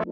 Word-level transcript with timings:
All 0.00 0.06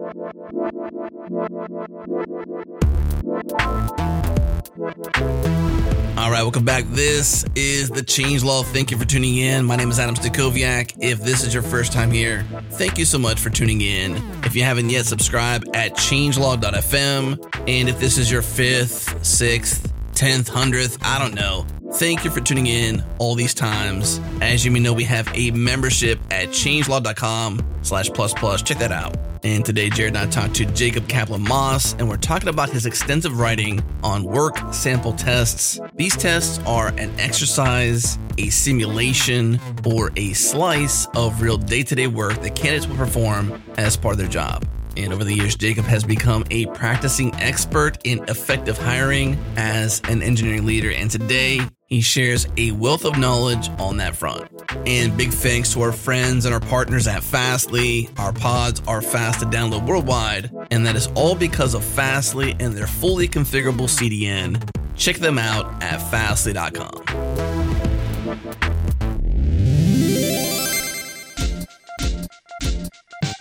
right, 6.29 6.43
welcome 6.43 6.63
back. 6.63 6.83
This 6.89 7.43
is 7.55 7.89
the 7.89 8.01
Changelog. 8.01 8.65
Thank 8.65 8.91
you 8.91 8.97
for 8.99 9.05
tuning 9.05 9.37
in. 9.37 9.65
My 9.65 9.75
name 9.75 9.89
is 9.89 9.97
Adam 9.97 10.13
Stacoviak. 10.13 10.95
If 10.99 11.23
this 11.23 11.43
is 11.43 11.55
your 11.55 11.63
first 11.63 11.91
time 11.91 12.11
here, 12.11 12.45
thank 12.71 12.99
you 12.99 13.05
so 13.05 13.17
much 13.17 13.39
for 13.39 13.49
tuning 13.49 13.81
in. 13.81 14.17
If 14.43 14.55
you 14.55 14.61
haven't 14.63 14.91
yet, 14.91 15.07
subscribe 15.07 15.65
at 15.73 15.95
changelog.fm. 15.95 17.67
And 17.67 17.89
if 17.89 17.99
this 17.99 18.19
is 18.19 18.31
your 18.31 18.43
fifth, 18.43 19.25
sixth, 19.25 19.91
tenth, 20.13 20.49
hundredth, 20.49 20.99
I 21.01 21.17
don't 21.17 21.33
know. 21.33 21.65
Thank 21.93 22.23
you 22.23 22.29
for 22.29 22.39
tuning 22.39 22.67
in 22.67 23.03
all 23.17 23.35
these 23.35 23.53
times. 23.53 24.21
As 24.41 24.63
you 24.63 24.71
may 24.71 24.79
know, 24.79 24.93
we 24.93 25.03
have 25.05 25.27
a 25.33 25.51
membership 25.51 26.19
at 26.29 26.49
changelog.com 26.49 27.65
slash 27.81 28.09
plus 28.09 28.33
plus. 28.33 28.61
Check 28.61 28.77
that 28.77 28.91
out. 28.91 29.17
And 29.43 29.65
today, 29.65 29.89
Jared 29.89 30.15
and 30.15 30.27
I 30.27 30.29
talked 30.29 30.55
to 30.55 30.65
Jacob 30.65 31.07
Kaplan 31.07 31.41
Moss, 31.41 31.93
and 31.93 32.07
we're 32.07 32.17
talking 32.17 32.49
about 32.49 32.69
his 32.69 32.85
extensive 32.85 33.39
writing 33.39 33.81
on 34.03 34.23
work 34.23 34.57
sample 34.73 35.13
tests. 35.13 35.79
These 35.95 36.15
tests 36.15 36.59
are 36.65 36.89
an 36.89 37.17
exercise, 37.19 38.19
a 38.37 38.49
simulation, 38.49 39.59
or 39.85 40.11
a 40.15 40.33
slice 40.33 41.07
of 41.15 41.41
real 41.41 41.57
day 41.57 41.83
to 41.83 41.95
day 41.95 42.07
work 42.07 42.41
that 42.41 42.55
candidates 42.55 42.87
will 42.87 42.97
perform 42.97 43.61
as 43.77 43.97
part 43.97 44.13
of 44.13 44.19
their 44.19 44.27
job. 44.27 44.65
And 44.95 45.13
over 45.13 45.23
the 45.23 45.33
years, 45.33 45.55
Jacob 45.55 45.85
has 45.85 46.03
become 46.03 46.43
a 46.51 46.65
practicing 46.67 47.33
expert 47.35 47.97
in 48.03 48.23
effective 48.27 48.77
hiring 48.77 49.37
as 49.55 50.01
an 50.09 50.21
engineering 50.21 50.65
leader. 50.65 50.91
And 50.91 51.09
today, 51.09 51.61
he 51.89 52.01
shares 52.01 52.47
a 52.57 52.71
wealth 52.71 53.03
of 53.03 53.17
knowledge 53.17 53.69
on 53.79 53.97
that 53.97 54.15
front. 54.15 54.47
And 54.85 55.17
big 55.17 55.31
thanks 55.31 55.73
to 55.73 55.81
our 55.81 55.91
friends 55.91 56.45
and 56.45 56.53
our 56.53 56.59
partners 56.59 57.07
at 57.07 57.23
Fastly. 57.23 58.09
Our 58.17 58.31
pods 58.31 58.81
are 58.87 59.01
fast 59.01 59.39
to 59.39 59.45
download 59.45 59.87
worldwide, 59.87 60.51
and 60.69 60.85
that 60.85 60.95
is 60.95 61.07
all 61.15 61.33
because 61.35 61.73
of 61.73 61.83
Fastly 61.83 62.55
and 62.59 62.75
their 62.75 62.87
fully 62.87 63.27
configurable 63.27 63.89
CDN. 63.89 64.63
Check 64.95 65.15
them 65.17 65.39
out 65.39 65.81
at 65.81 65.97
fastly.com. 66.11 66.99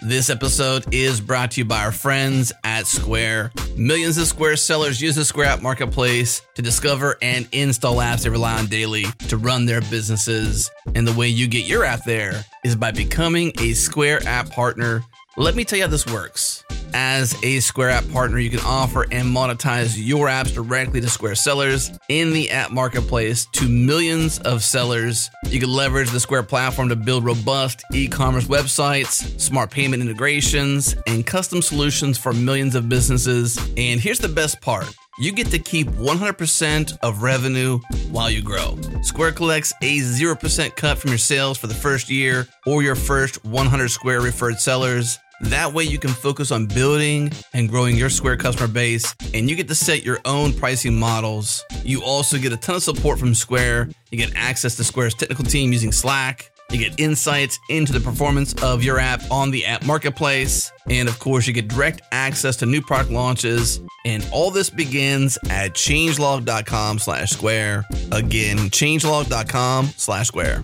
This 0.09 0.31
episode 0.31 0.87
is 0.91 1.20
brought 1.20 1.51
to 1.51 1.61
you 1.61 1.64
by 1.67 1.84
our 1.84 1.92
friends 1.92 2.51
at 2.64 2.87
Square. 2.87 3.53
Millions 3.77 4.17
of 4.17 4.27
Square 4.27 4.56
sellers 4.56 5.03
use 5.03 5.17
the 5.17 5.25
Square 5.27 5.48
App 5.48 5.61
Marketplace 5.61 6.41
to 6.55 6.62
discover 6.62 7.19
and 7.20 7.47
install 7.53 7.97
apps 7.97 8.23
they 8.23 8.31
rely 8.31 8.59
on 8.59 8.69
daily 8.69 9.05
to 9.28 9.37
run 9.37 9.67
their 9.67 9.83
businesses. 9.83 10.70
And 10.95 11.06
the 11.06 11.12
way 11.12 11.28
you 11.28 11.47
get 11.47 11.67
your 11.67 11.84
app 11.84 12.05
there 12.05 12.42
is 12.65 12.75
by 12.75 12.91
becoming 12.91 13.53
a 13.61 13.75
Square 13.75 14.27
App 14.27 14.48
partner. 14.48 15.05
Let 15.39 15.55
me 15.55 15.64
tell 15.64 15.77
you 15.77 15.84
how 15.84 15.89
this 15.89 16.05
works. 16.05 16.64
As 16.92 17.41
a 17.44 17.61
Square 17.61 17.91
App 17.91 18.11
partner, 18.11 18.41
you 18.41 18.50
can 18.50 18.58
offer 18.67 19.06
and 19.12 19.28
monetize 19.28 19.94
your 19.97 20.27
apps 20.27 20.53
directly 20.53 21.00
to 21.00 21.08
Square 21.08 21.36
sellers 21.36 21.92
in 22.08 22.33
the 22.33 22.50
app 22.50 22.72
marketplace 22.72 23.47
to 23.53 23.69
millions 23.69 24.41
of 24.41 24.64
sellers. 24.64 25.31
You 25.47 25.61
can 25.61 25.70
leverage 25.70 26.11
the 26.11 26.19
Square 26.19 26.42
platform 26.44 26.89
to 26.89 26.97
build 26.97 27.25
robust 27.25 27.84
e 27.94 28.09
commerce 28.09 28.47
websites, 28.47 29.39
smart 29.39 29.70
payment 29.70 30.03
integrations, 30.03 30.97
and 31.06 31.25
custom 31.25 31.62
solutions 31.62 32.19
for 32.19 32.33
millions 32.33 32.75
of 32.75 32.89
businesses. 32.89 33.59
And 33.77 34.00
here's 34.00 34.19
the 34.19 34.28
best 34.28 34.61
part 34.61 34.92
you 35.20 35.31
get 35.31 35.48
to 35.53 35.59
keep 35.61 35.86
100% 35.86 36.98
of 37.03 37.22
revenue 37.22 37.78
while 38.11 38.31
you 38.31 38.42
grow. 38.42 38.77
Square 39.03 39.33
collects 39.33 39.72
a 39.83 39.98
0% 39.98 40.75
cut 40.75 40.98
from 40.98 41.11
your 41.11 41.19
sales 41.19 41.59
for 41.59 41.69
the 41.69 41.75
first 41.75 42.09
year 42.09 42.48
or 42.66 42.83
your 42.83 42.97
first 42.97 43.44
100 43.44 43.89
Square 43.89 44.22
referred 44.22 44.59
sellers. 44.59 45.19
That 45.42 45.72
way 45.72 45.84
you 45.84 45.98
can 45.98 46.11
focus 46.11 46.50
on 46.50 46.67
building 46.67 47.31
and 47.55 47.69
growing 47.69 47.97
your 47.97 48.11
Square 48.11 48.39
customer 48.39 48.69
base 48.69 49.14
and 49.34 49.48
you 49.48 49.56
get 49.56 49.69
to 49.69 49.75
set 49.75 50.05
your 50.05 50.19
own 50.25 50.53
pricing 50.53 50.98
models. 50.98 51.64
You 51.84 52.03
also 52.03 52.39
get 52.39 52.53
a 52.53 52.56
ton 52.56 52.77
of 52.77 52.83
support 52.83 53.19
from 53.19 53.34
Square. 53.34 53.91
You 54.11 54.19
get 54.19 54.32
access 54.34 54.77
to 54.77 54.84
Square's 54.84 55.15
technical 55.15 55.44
team 55.44 55.72
using 55.72 55.93
Slack. 55.93 56.50
You 56.71 56.78
get 56.78 57.00
insights 57.00 57.59
into 57.71 57.93
the 57.94 58.00
performance 58.00 58.53
of 58.62 58.82
your 58.82 58.98
app 58.98 59.22
on 59.31 59.50
the 59.50 59.65
app 59.65 59.87
marketplace. 59.87 60.71
And 60.91 61.09
of 61.09 61.19
course, 61.19 61.47
you 61.47 61.54
get 61.54 61.69
direct 61.69 62.03
access 62.12 62.56
to 62.56 62.66
new 62.66 62.82
product 62.82 63.10
launches. 63.10 63.81
And 64.04 64.27
all 64.32 64.50
this 64.50 64.69
begins 64.69 65.38
at 65.48 65.72
changelog.com 65.72 66.98
slash 66.98 67.31
square. 67.31 67.84
Again, 68.12 68.59
changelog.com 68.59 69.87
slash 69.97 70.28
square. 70.28 70.62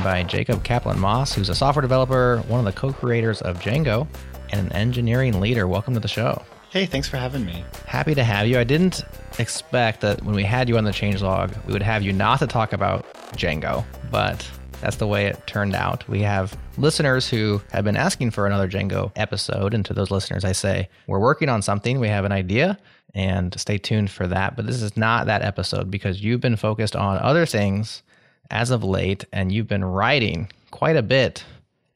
Joined 0.00 0.04
by 0.04 0.22
Jacob 0.22 0.64
Kaplan 0.64 0.98
Moss, 0.98 1.34
who's 1.34 1.48
a 1.48 1.54
software 1.54 1.82
developer, 1.82 2.42
one 2.48 2.58
of 2.58 2.64
the 2.64 2.72
co 2.72 2.92
creators 2.92 3.42
of 3.42 3.58
Django, 3.58 4.06
and 4.50 4.66
an 4.66 4.72
engineering 4.72 5.40
leader. 5.40 5.66
Welcome 5.68 5.94
to 5.94 6.00
the 6.00 6.08
show. 6.08 6.42
Hey, 6.70 6.86
thanks 6.86 7.08
for 7.08 7.16
having 7.16 7.44
me. 7.44 7.64
Happy 7.86 8.14
to 8.14 8.24
have 8.24 8.46
you. 8.46 8.58
I 8.58 8.64
didn't 8.64 9.02
expect 9.38 10.00
that 10.00 10.22
when 10.22 10.34
we 10.34 10.42
had 10.42 10.68
you 10.68 10.78
on 10.78 10.84
the 10.84 10.90
changelog, 10.90 11.54
we 11.66 11.72
would 11.72 11.82
have 11.82 12.02
you 12.02 12.12
not 12.12 12.38
to 12.38 12.46
talk 12.46 12.72
about 12.72 13.12
Django, 13.32 13.84
but 14.10 14.48
that's 14.80 14.96
the 14.96 15.06
way 15.06 15.26
it 15.26 15.46
turned 15.46 15.74
out. 15.74 16.08
We 16.08 16.22
have 16.22 16.56
listeners 16.78 17.28
who 17.28 17.60
have 17.72 17.84
been 17.84 17.96
asking 17.96 18.30
for 18.30 18.46
another 18.46 18.68
Django 18.68 19.12
episode, 19.16 19.74
and 19.74 19.84
to 19.84 19.92
those 19.92 20.10
listeners, 20.10 20.44
I 20.44 20.52
say, 20.52 20.88
we're 21.08 21.18
working 21.18 21.48
on 21.48 21.60
something. 21.62 22.00
We 22.00 22.08
have 22.08 22.24
an 22.24 22.32
idea, 22.32 22.78
and 23.14 23.58
stay 23.60 23.76
tuned 23.76 24.10
for 24.10 24.26
that. 24.28 24.56
But 24.56 24.66
this 24.66 24.80
is 24.80 24.96
not 24.96 25.26
that 25.26 25.42
episode 25.42 25.90
because 25.90 26.22
you've 26.22 26.40
been 26.40 26.56
focused 26.56 26.96
on 26.96 27.18
other 27.18 27.44
things 27.44 28.02
as 28.50 28.70
of 28.70 28.84
late, 28.84 29.24
and 29.32 29.52
you've 29.52 29.68
been 29.68 29.84
writing 29.84 30.50
quite 30.70 30.96
a 30.96 31.02
bit 31.02 31.44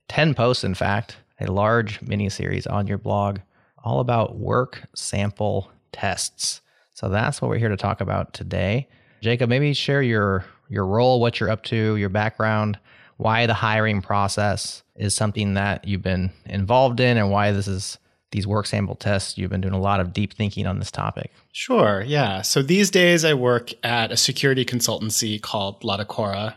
10 0.09 0.34
posts, 0.34 0.65
in 0.65 0.75
fact, 0.75 1.16
a 1.41 1.50
large 1.50 2.00
mini 2.03 2.28
series 2.28 2.66
on 2.66 2.87
your 2.87 2.98
blog 2.98 3.38
all 3.82 4.00
about 4.00 4.37
work 4.37 4.82
sample 4.94 5.70
tests. 5.92 6.60
So 6.94 7.09
that's 7.09 7.42
what 7.42 7.48
we're 7.48 7.59
here 7.59 7.69
to 7.69 7.76
talk 7.76 8.00
about 8.00 8.32
today. 8.32 8.88
Jacob, 9.20 9.50
maybe 9.50 9.72
share 9.75 10.03
your 10.03 10.44
your 10.69 10.87
role, 10.87 11.20
what 11.20 11.38
you're 11.38 11.50
up 11.50 11.62
to, 11.65 11.97
your 11.97 12.09
background, 12.09 12.78
why 13.19 13.47
the 13.47 13.54
hiring 13.54 14.00
process 14.00 14.82
is 14.97 15.15
something 15.15 15.54
that 15.54 15.86
you've 15.86 16.03
been 16.03 16.31
involved 16.47 17.00
in 17.00 17.16
and 17.16 17.31
why 17.31 17.53
this 17.53 17.69
is 17.69 17.98
these 18.34 18.47
work 18.49 18.67
sample 18.67 18.97
tests. 18.97 19.39
You've 19.39 19.50
been 19.50 19.61
doing 19.61 19.75
a 19.75 19.81
lot 19.81 20.00
of 20.00 20.12
deep 20.12 20.34
thinking 20.34 20.67
on 20.67 20.81
this 20.81 20.91
topic. 20.91 21.31
Sure, 21.53 22.03
yeah. 22.03 22.43
So 22.43 22.62
these 22.62 22.91
days 22.91 23.25
I 23.25 23.33
work 23.33 23.71
at 23.84 24.11
a 24.11 24.17
security 24.17 24.65
consultancy 24.65 25.41
called 25.41 25.83
Latacora. 25.83 26.56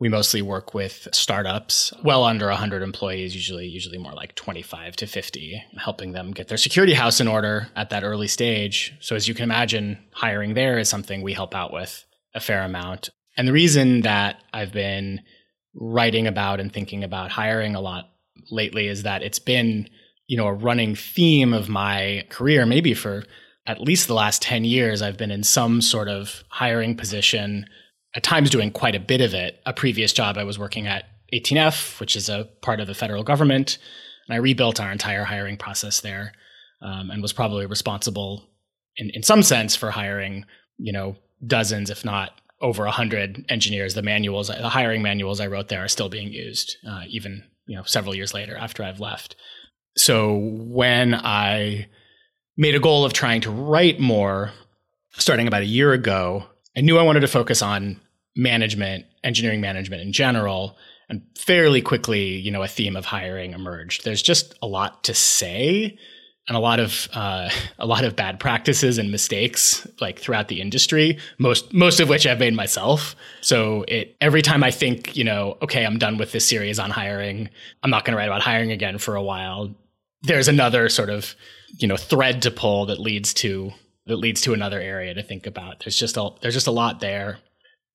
We 0.00 0.08
mostly 0.08 0.40
work 0.40 0.72
with 0.72 1.06
startups, 1.12 1.92
well 2.02 2.24
under 2.24 2.46
100 2.46 2.82
employees, 2.82 3.34
usually 3.34 3.66
usually 3.66 3.98
more 3.98 4.14
like 4.14 4.36
25 4.36 4.96
to 4.96 5.06
50, 5.06 5.62
helping 5.76 6.12
them 6.12 6.30
get 6.30 6.48
their 6.48 6.56
security 6.56 6.94
house 6.94 7.20
in 7.20 7.28
order 7.28 7.68
at 7.76 7.90
that 7.90 8.04
early 8.04 8.28
stage. 8.28 8.94
So 9.00 9.14
as 9.14 9.28
you 9.28 9.34
can 9.34 9.44
imagine, 9.44 9.98
hiring 10.12 10.54
there 10.54 10.78
is 10.78 10.88
something 10.88 11.20
we 11.20 11.34
help 11.34 11.54
out 11.54 11.74
with 11.74 12.06
a 12.34 12.40
fair 12.40 12.62
amount. 12.62 13.10
And 13.36 13.46
the 13.46 13.52
reason 13.52 14.00
that 14.00 14.42
I've 14.54 14.72
been 14.72 15.20
writing 15.74 16.26
about 16.26 16.58
and 16.58 16.72
thinking 16.72 17.04
about 17.04 17.30
hiring 17.30 17.74
a 17.74 17.82
lot 17.82 18.08
lately 18.50 18.88
is 18.88 19.02
that 19.02 19.22
it's 19.22 19.38
been, 19.38 19.90
you 20.28 20.36
know, 20.36 20.46
a 20.46 20.52
running 20.52 20.94
theme 20.94 21.52
of 21.52 21.68
my 21.68 22.24
career 22.28 22.64
maybe 22.64 22.94
for 22.94 23.24
at 23.66 23.80
least 23.80 24.06
the 24.06 24.14
last 24.14 24.40
10 24.42 24.64
years 24.64 25.02
I've 25.02 25.18
been 25.18 25.30
in 25.30 25.42
some 25.42 25.80
sort 25.82 26.08
of 26.08 26.44
hiring 26.48 26.96
position 26.96 27.66
at 28.14 28.22
times 28.22 28.50
doing 28.50 28.70
quite 28.70 28.94
a 28.94 29.00
bit 29.00 29.20
of 29.20 29.34
it. 29.34 29.60
A 29.66 29.72
previous 29.72 30.12
job 30.12 30.38
I 30.38 30.44
was 30.44 30.58
working 30.58 30.86
at 30.86 31.04
18F, 31.32 32.00
which 32.00 32.16
is 32.16 32.28
a 32.28 32.48
part 32.62 32.80
of 32.80 32.86
the 32.86 32.94
federal 32.94 33.22
government, 33.22 33.78
and 34.26 34.34
I 34.34 34.38
rebuilt 34.38 34.80
our 34.80 34.90
entire 34.90 35.24
hiring 35.24 35.56
process 35.56 36.00
there, 36.00 36.32
um, 36.80 37.10
and 37.10 37.20
was 37.20 37.32
probably 37.32 37.66
responsible 37.66 38.48
in 38.96 39.10
in 39.10 39.22
some 39.22 39.42
sense 39.42 39.76
for 39.76 39.90
hiring, 39.90 40.44
you 40.78 40.92
know, 40.92 41.16
dozens, 41.46 41.90
if 41.90 42.04
not 42.04 42.40
over 42.60 42.86
a 42.86 42.90
hundred 42.90 43.44
engineers. 43.50 43.94
The 43.94 44.02
manuals, 44.02 44.48
the 44.48 44.68
hiring 44.68 45.02
manuals 45.02 45.40
I 45.40 45.46
wrote 45.46 45.68
there, 45.68 45.84
are 45.84 45.88
still 45.88 46.08
being 46.08 46.32
used, 46.32 46.76
uh, 46.88 47.02
even 47.08 47.44
you 47.66 47.76
know 47.76 47.82
several 47.84 48.14
years 48.14 48.32
later 48.32 48.56
after 48.56 48.82
I've 48.82 49.00
left. 49.00 49.36
So 49.98 50.36
when 50.36 51.14
I 51.14 51.88
made 52.56 52.74
a 52.74 52.80
goal 52.80 53.04
of 53.04 53.12
trying 53.12 53.40
to 53.42 53.50
write 53.50 54.00
more, 54.00 54.52
starting 55.12 55.48
about 55.48 55.62
a 55.62 55.66
year 55.66 55.92
ago, 55.92 56.44
I 56.76 56.80
knew 56.80 56.98
I 56.98 57.02
wanted 57.02 57.20
to 57.20 57.28
focus 57.28 57.62
on 57.62 58.00
management, 58.36 59.06
engineering 59.24 59.60
management 59.60 60.02
in 60.02 60.12
general. 60.12 60.76
And 61.08 61.22
fairly 61.36 61.82
quickly, 61.82 62.36
you 62.36 62.50
know, 62.50 62.62
a 62.62 62.68
theme 62.68 62.94
of 62.94 63.06
hiring 63.06 63.52
emerged. 63.52 64.04
There's 64.04 64.22
just 64.22 64.54
a 64.62 64.66
lot 64.66 65.04
to 65.04 65.14
say 65.14 65.98
and 66.48 66.56
a 66.56 66.60
lot 66.60 66.80
of 66.80 67.08
uh, 67.12 67.50
a 67.78 67.86
lot 67.86 68.04
of 68.04 68.16
bad 68.16 68.40
practices 68.40 68.98
and 68.98 69.12
mistakes 69.12 69.86
like 70.00 70.18
throughout 70.18 70.48
the 70.48 70.60
industry 70.60 71.18
most 71.38 71.72
most 71.72 72.00
of 72.00 72.08
which 72.08 72.26
I've 72.26 72.38
made 72.40 72.54
myself 72.54 73.14
so 73.40 73.84
it 73.86 74.16
every 74.20 74.42
time 74.42 74.64
I 74.64 74.70
think 74.70 75.16
you 75.16 75.24
know 75.24 75.58
okay 75.62 75.84
I'm 75.84 75.98
done 75.98 76.16
with 76.16 76.32
this 76.32 76.46
series 76.46 76.78
on 76.78 76.90
hiring 76.90 77.50
I'm 77.82 77.90
not 77.90 78.04
going 78.04 78.12
to 78.12 78.16
write 78.16 78.28
about 78.28 78.42
hiring 78.42 78.72
again 78.72 78.98
for 78.98 79.14
a 79.14 79.22
while 79.22 79.74
there's 80.22 80.48
another 80.48 80.88
sort 80.88 81.10
of 81.10 81.34
you 81.78 81.86
know 81.86 81.96
thread 81.96 82.42
to 82.42 82.50
pull 82.50 82.86
that 82.86 83.00
leads 83.00 83.32
to 83.34 83.72
that 84.06 84.16
leads 84.16 84.40
to 84.40 84.54
another 84.54 84.80
area 84.80 85.14
to 85.14 85.22
think 85.22 85.46
about 85.46 85.80
there's 85.80 85.98
just 85.98 86.16
a 86.16 86.30
there's 86.40 86.54
just 86.54 86.66
a 86.66 86.72
lot 86.72 87.00
there 87.00 87.38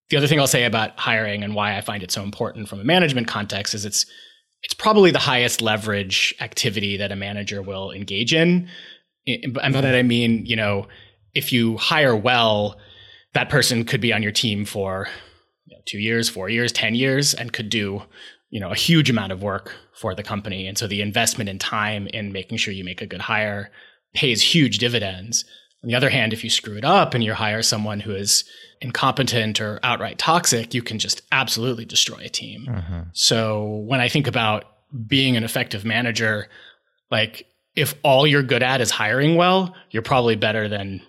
the 0.10 0.18
other 0.18 0.28
thing 0.28 0.40
I'll 0.40 0.48
say 0.48 0.66
about 0.66 1.00
hiring 1.00 1.44
and 1.44 1.56
why 1.56 1.76
I 1.76 1.82
find 1.82 2.04
it 2.04 2.12
so 2.12 2.22
important 2.22 2.70
from 2.70 2.80
a 2.80 2.84
management 2.84 3.28
context 3.28 3.74
is 3.74 3.86
it's 3.86 4.06
it's 4.62 4.74
probably 4.74 5.12
the 5.12 5.20
highest 5.20 5.62
leverage 5.62 6.34
activity 6.40 6.98
that 6.98 7.12
a 7.12 7.16
manager 7.16 7.62
will 7.62 7.92
engage 7.92 8.34
in. 8.34 8.70
And 9.28 9.54
by 9.54 9.70
that 9.70 9.96
I 9.96 10.04
mean, 10.04 10.46
you 10.46 10.56
know, 10.56 10.88
if 11.34 11.52
you 11.52 11.78
hire 11.78 12.16
well, 12.16 12.78
that 13.34 13.50
person 13.50 13.84
could 13.84 14.02
be 14.02 14.14
on 14.14 14.24
your 14.24 14.32
team 14.32 14.66
for 14.66 15.08
you 15.66 15.76
know, 15.76 15.82
two 15.86 16.00
years, 16.00 16.30
four 16.30 16.48
years, 16.48 16.72
10 16.72 16.96
years, 16.96 17.34
and 17.34 17.52
could 17.52 17.70
do, 17.70 18.04
you 18.54 18.60
know, 18.60 18.70
a 18.70 18.76
huge 18.76 19.10
amount 19.10 19.32
of 19.32 19.42
work 19.42 19.74
for 19.96 20.14
the 20.14 20.22
company. 20.22 20.68
And 20.68 20.78
so 20.78 20.86
the 20.86 21.02
investment 21.02 21.50
in 21.50 21.58
time 21.58 22.06
in 22.06 22.32
making 22.32 22.60
sure 22.60 22.72
you 22.72 22.84
make 22.84 23.02
a 23.02 23.08
good 23.08 23.22
hire 23.22 23.72
pays 24.14 24.44
huge 24.44 24.78
dividends. 24.78 25.44
On 25.84 25.88
the 25.88 25.96
other 25.96 26.12
hand, 26.12 26.34
if 26.34 26.44
you 26.44 26.52
screw 26.52 26.78
it 26.78 26.86
up 26.86 27.16
and 27.16 27.24
you 27.24 27.34
hire 27.34 27.64
someone 27.64 28.00
who 28.00 28.14
is 28.14 28.44
incompetent 28.80 29.60
or 29.60 29.80
outright 29.82 30.20
toxic, 30.20 30.76
you 30.76 30.84
can 30.84 31.00
just 31.00 31.24
absolutely 31.32 31.84
destroy 31.84 32.20
a 32.20 32.30
team. 32.30 32.68
Mm-hmm. 32.70 33.00
So 33.14 33.84
when 33.88 34.00
I 34.00 34.08
think 34.08 34.28
about 34.28 34.66
being 35.08 35.36
an 35.36 35.44
effective 35.44 35.84
manager, 35.84 36.48
like 37.10 37.48
if 37.76 37.96
all 38.04 38.28
you're 38.28 38.44
good 38.44 38.62
at 38.62 38.82
is 38.82 38.92
hiring 38.92 39.36
well, 39.36 39.74
you're 39.90 40.04
probably 40.04 40.36
better 40.36 40.70
than 40.70 41.02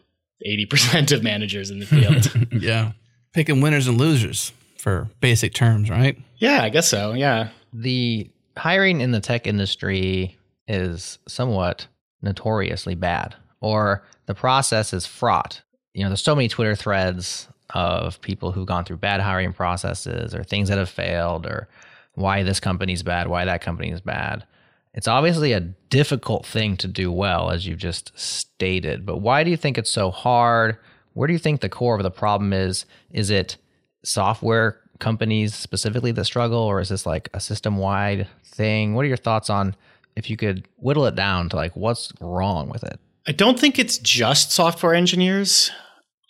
80% 0.46 1.12
of 1.12 1.22
managers 1.22 1.68
in 1.68 1.80
the 1.80 1.86
field. 1.86 2.48
yeah. 2.62 2.92
Picking 3.34 3.60
winners 3.60 3.86
and 3.86 3.98
losers 3.98 4.50
for 4.84 5.08
basic 5.20 5.54
terms, 5.54 5.88
right? 5.88 6.18
Yeah, 6.36 6.62
I 6.62 6.68
guess 6.68 6.86
so. 6.86 7.14
Yeah. 7.14 7.48
The 7.72 8.30
hiring 8.58 9.00
in 9.00 9.12
the 9.12 9.20
tech 9.20 9.46
industry 9.46 10.36
is 10.68 11.18
somewhat 11.26 11.86
notoriously 12.20 12.94
bad, 12.94 13.34
or 13.62 14.04
the 14.26 14.34
process 14.34 14.92
is 14.92 15.06
fraught. 15.06 15.62
You 15.94 16.02
know, 16.02 16.10
there's 16.10 16.22
so 16.22 16.34
many 16.34 16.48
Twitter 16.48 16.76
threads 16.76 17.48
of 17.70 18.20
people 18.20 18.52
who've 18.52 18.66
gone 18.66 18.84
through 18.84 18.98
bad 18.98 19.22
hiring 19.22 19.54
processes 19.54 20.34
or 20.34 20.44
things 20.44 20.68
that 20.68 20.76
have 20.76 20.90
failed 20.90 21.46
or 21.46 21.66
why 22.12 22.42
this 22.42 22.60
company's 22.60 23.02
bad, 23.02 23.26
why 23.26 23.46
that 23.46 23.62
company 23.62 23.90
is 23.90 24.02
bad. 24.02 24.44
It's 24.92 25.08
obviously 25.08 25.52
a 25.52 25.60
difficult 25.60 26.44
thing 26.44 26.76
to 26.76 26.88
do 26.88 27.10
well, 27.10 27.50
as 27.50 27.66
you've 27.66 27.78
just 27.78 28.12
stated. 28.18 29.06
But 29.06 29.22
why 29.22 29.44
do 29.44 29.50
you 29.50 29.56
think 29.56 29.78
it's 29.78 29.90
so 29.90 30.10
hard? 30.10 30.76
Where 31.14 31.26
do 31.26 31.32
you 31.32 31.38
think 31.38 31.62
the 31.62 31.70
core 31.70 31.96
of 31.96 32.02
the 32.02 32.10
problem 32.10 32.52
is? 32.52 32.84
Is 33.10 33.30
it 33.30 33.56
software 34.04 34.80
companies 35.00 35.54
specifically 35.54 36.12
that 36.12 36.24
struggle, 36.24 36.60
or 36.60 36.80
is 36.80 36.88
this 36.88 37.06
like 37.06 37.28
a 37.34 37.40
system 37.40 37.76
wide 37.76 38.28
thing? 38.44 38.94
What 38.94 39.04
are 39.04 39.08
your 39.08 39.16
thoughts 39.16 39.50
on 39.50 39.74
if 40.16 40.30
you 40.30 40.36
could 40.36 40.68
whittle 40.76 41.06
it 41.06 41.14
down 41.14 41.48
to 41.50 41.56
like 41.56 41.74
what's 41.74 42.12
wrong 42.20 42.68
with 42.68 42.84
it? 42.84 43.00
I 43.26 43.32
don't 43.32 43.58
think 43.58 43.78
it's 43.78 43.98
just 43.98 44.52
software 44.52 44.94
engineers. 44.94 45.70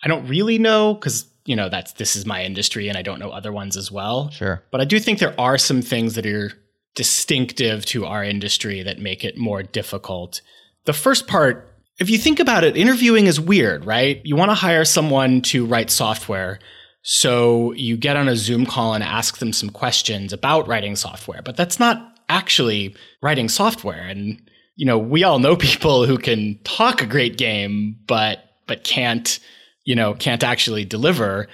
I 0.03 0.07
don't 0.07 0.27
really 0.27 0.57
know 0.57 0.93
because 0.93 1.25
you 1.45 1.55
know 1.55 1.69
that's 1.69 1.93
this 1.93 2.15
is 2.15 2.25
my 2.25 2.43
industry 2.43 2.87
and 2.87 2.97
I 2.97 3.01
don't 3.01 3.19
know 3.19 3.29
other 3.29 3.51
ones 3.51 3.77
as 3.77 3.91
well. 3.91 4.29
Sure. 4.29 4.63
But 4.71 4.81
I 4.81 4.85
do 4.85 4.99
think 4.99 5.19
there 5.19 5.39
are 5.39 5.57
some 5.57 5.81
things 5.81 6.15
that 6.15 6.25
are 6.25 6.51
distinctive 6.95 7.85
to 7.85 8.05
our 8.05 8.23
industry 8.23 8.81
that 8.83 8.99
make 8.99 9.23
it 9.23 9.37
more 9.37 9.61
difficult. 9.61 10.41
The 10.85 10.93
first 10.93 11.27
part, 11.27 11.69
if 11.99 12.09
you 12.09 12.17
think 12.17 12.39
about 12.39 12.63
it, 12.63 12.77
interviewing 12.77 13.27
is 13.27 13.39
weird, 13.39 13.85
right? 13.85 14.21
You 14.23 14.35
want 14.35 14.51
to 14.51 14.55
hire 14.55 14.85
someone 14.85 15.41
to 15.43 15.65
write 15.65 15.89
software. 15.89 16.59
So 17.07 17.71
you 17.73 17.97
get 17.97 18.17
on 18.17 18.27
a 18.27 18.35
Zoom 18.35 18.65
call 18.65 18.93
and 18.93 19.03
ask 19.03 19.37
them 19.37 19.53
some 19.53 19.69
questions 19.69 20.33
about 20.33 20.67
writing 20.67 20.95
software, 20.95 21.41
but 21.43 21.55
that's 21.55 21.79
not 21.79 22.19
actually 22.29 22.95
writing 23.21 23.47
software. 23.47 24.01
And, 24.01 24.41
you 24.75 24.85
know, 24.85 24.97
we 24.97 25.23
all 25.23 25.39
know 25.39 25.55
people 25.55 26.05
who 26.05 26.17
can 26.17 26.59
talk 26.63 27.01
a 27.01 27.05
great 27.05 27.37
game, 27.37 27.97
but, 28.07 28.43
but 28.67 28.83
can't 28.83 29.39
you 29.85 29.95
know, 29.95 30.15
can't 30.15 30.43
actually 30.43 30.83
deliver, 30.83 31.47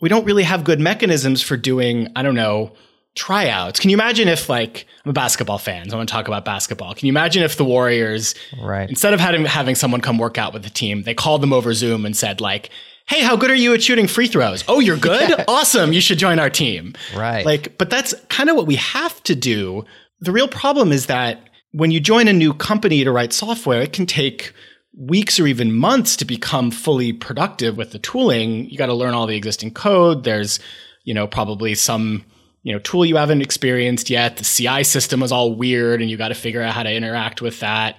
we 0.00 0.08
don't 0.08 0.24
really 0.24 0.44
have 0.44 0.64
good 0.64 0.80
mechanisms 0.80 1.42
for 1.42 1.56
doing, 1.56 2.08
I 2.16 2.22
don't 2.22 2.36
know, 2.36 2.72
tryouts. 3.16 3.78
Can 3.78 3.90
you 3.90 3.96
imagine 3.96 4.28
if 4.28 4.48
like 4.48 4.86
I'm 5.04 5.10
a 5.10 5.12
basketball 5.12 5.58
fan, 5.58 5.90
so 5.90 5.96
I 5.96 5.98
want 5.98 6.08
to 6.08 6.12
talk 6.12 6.26
about 6.26 6.44
basketball. 6.44 6.94
Can 6.94 7.06
you 7.06 7.12
imagine 7.12 7.42
if 7.42 7.56
the 7.56 7.64
Warriors, 7.64 8.34
right, 8.60 8.88
instead 8.88 9.12
of 9.12 9.20
having 9.20 9.44
having 9.44 9.74
someone 9.74 10.00
come 10.00 10.18
work 10.18 10.38
out 10.38 10.52
with 10.52 10.64
the 10.64 10.70
team, 10.70 11.02
they 11.02 11.14
called 11.14 11.42
them 11.42 11.52
over 11.52 11.74
Zoom 11.74 12.06
and 12.06 12.16
said 12.16 12.40
like, 12.40 12.70
"Hey, 13.06 13.22
how 13.22 13.36
good 13.36 13.50
are 13.50 13.54
you 13.54 13.74
at 13.74 13.82
shooting 13.82 14.06
free 14.06 14.26
throws? 14.26 14.64
Oh, 14.68 14.80
you're 14.80 14.96
good. 15.12 15.30
yeah. 15.30 15.44
Awesome. 15.48 15.92
You 15.92 16.00
should 16.00 16.18
join 16.18 16.38
our 16.38 16.50
team." 16.50 16.94
Right. 17.14 17.44
Like, 17.44 17.76
but 17.78 17.90
that's 17.90 18.14
kind 18.28 18.50
of 18.50 18.56
what 18.56 18.66
we 18.66 18.76
have 18.76 19.22
to 19.24 19.34
do. 19.34 19.84
The 20.20 20.32
real 20.32 20.48
problem 20.48 20.92
is 20.92 21.06
that 21.06 21.48
when 21.72 21.90
you 21.90 22.00
join 22.00 22.28
a 22.28 22.32
new 22.32 22.54
company 22.54 23.02
to 23.04 23.10
write 23.12 23.32
software, 23.32 23.82
it 23.82 23.92
can 23.92 24.06
take 24.06 24.52
weeks 24.96 25.40
or 25.40 25.46
even 25.48 25.74
months 25.74 26.16
to 26.16 26.24
become 26.24 26.70
fully 26.70 27.12
productive 27.12 27.76
with 27.76 27.90
the 27.90 27.98
tooling. 27.98 28.70
You 28.70 28.78
got 28.78 28.86
to 28.86 28.94
learn 28.94 29.12
all 29.12 29.26
the 29.26 29.36
existing 29.36 29.72
code. 29.72 30.22
There's, 30.22 30.60
you 31.02 31.12
know, 31.12 31.26
probably 31.26 31.74
some, 31.74 32.24
you 32.62 32.72
know, 32.72 32.78
tool 32.78 33.04
you 33.04 33.16
haven't 33.16 33.42
experienced 33.42 34.08
yet. 34.08 34.36
The 34.36 34.44
CI 34.44 34.84
system 34.84 35.20
is 35.24 35.32
all 35.32 35.56
weird 35.56 36.00
and 36.00 36.08
you 36.08 36.16
got 36.16 36.28
to 36.28 36.34
figure 36.36 36.62
out 36.62 36.74
how 36.74 36.84
to 36.84 36.92
interact 36.94 37.42
with 37.42 37.58
that. 37.58 37.96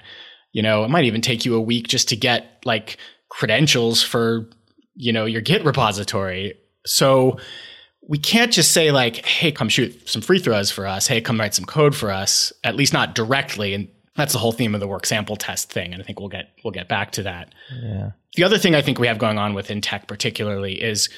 You 0.54 0.62
know, 0.62 0.86
it 0.86 0.90
might 0.90 1.04
even 1.04 1.20
take 1.20 1.44
you 1.44 1.56
a 1.56 1.62
week 1.62 1.90
just 1.90 2.08
to 2.10 2.16
get 2.16 2.62
like 2.64 2.96
credentials 3.28 4.02
for, 4.02 4.50
you 4.96 5.14
know, 5.14 5.26
your 5.26 5.42
Git 5.42 5.64
repository. 5.66 6.56
So 6.86 7.38
we 8.08 8.18
can't 8.18 8.52
just 8.52 8.72
say 8.72 8.92
like, 8.92 9.26
hey, 9.26 9.52
come 9.52 9.70
shoot 9.70 10.08
some 10.08 10.22
free 10.22 10.40
throws 10.40 10.72
for 10.72 10.86
us. 10.86 11.08
Hey, 11.08 11.22
come 11.22 11.40
write 11.40 11.56
some 11.56 11.66
code 11.66 11.96
for 11.96 12.12
us, 12.12 12.54
at 12.64 12.76
least 12.76 12.94
not 12.94 13.16
directly. 13.16 13.74
And 13.74 13.88
that's 14.16 14.34
the 14.34 14.40
whole 14.40 14.52
theme 14.52 14.74
of 14.74 14.82
the 14.82 14.88
work 14.88 15.06
sample 15.06 15.36
test 15.36 15.72
thing, 15.72 15.94
and 15.94 16.02
I 16.02 16.06
think 16.06 16.20
we'll 16.20 16.30
get 16.30 16.50
we'll 16.64 16.72
get 16.72 16.88
back 16.88 17.12
to 17.12 17.24
that. 17.24 17.54
Yeah. 17.82 18.12
The 18.36 18.44
other 18.44 18.58
thing 18.58 18.76
I 18.76 18.82
think 18.82 19.00
we 19.00 19.08
have 19.08 19.18
going 19.18 19.38
on 19.38 19.54
within 19.54 19.82
tech, 19.82 20.08
particularly, 20.08 20.82
is 20.82 21.10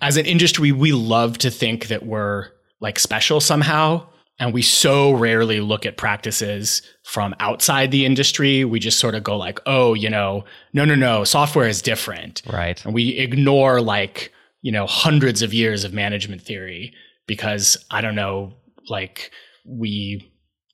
as 0.00 0.16
an 0.16 0.26
industry, 0.26 0.72
we 0.72 0.92
love 0.92 1.38
to 1.38 1.50
think 1.50 1.88
that 1.88 2.06
we're 2.06 2.48
like 2.80 2.98
special 2.98 3.40
somehow, 3.40 4.06
and 4.38 4.52
we 4.52 4.62
so 4.62 5.12
rarely 5.12 5.60
look 5.60 5.86
at 5.86 5.96
practices 5.96 6.82
from 7.04 7.34
outside 7.40 7.90
the 7.90 8.04
industry. 8.04 8.64
We 8.64 8.78
just 8.78 8.98
sort 8.98 9.14
of 9.14 9.24
go 9.24 9.36
like, 9.36 9.60
"Oh, 9.66 9.94
you 9.94 10.10
know, 10.10 10.44
no, 10.72 10.84
no, 10.84 10.94
no, 10.94 11.24
software 11.24 11.68
is 11.68 11.82
different," 11.82 12.42
right? 12.50 12.82
And 12.84 12.94
we 12.94 13.10
ignore 13.10 13.80
like 13.80 14.32
you 14.62 14.72
know 14.72 14.86
hundreds 14.86 15.42
of 15.42 15.54
years 15.54 15.84
of 15.84 15.92
management 15.92 16.42
theory 16.42 16.92
because 17.26 17.76
I 17.90 18.00
don't 18.00 18.14
know, 18.14 18.54
like 18.88 19.30
we 19.64 20.32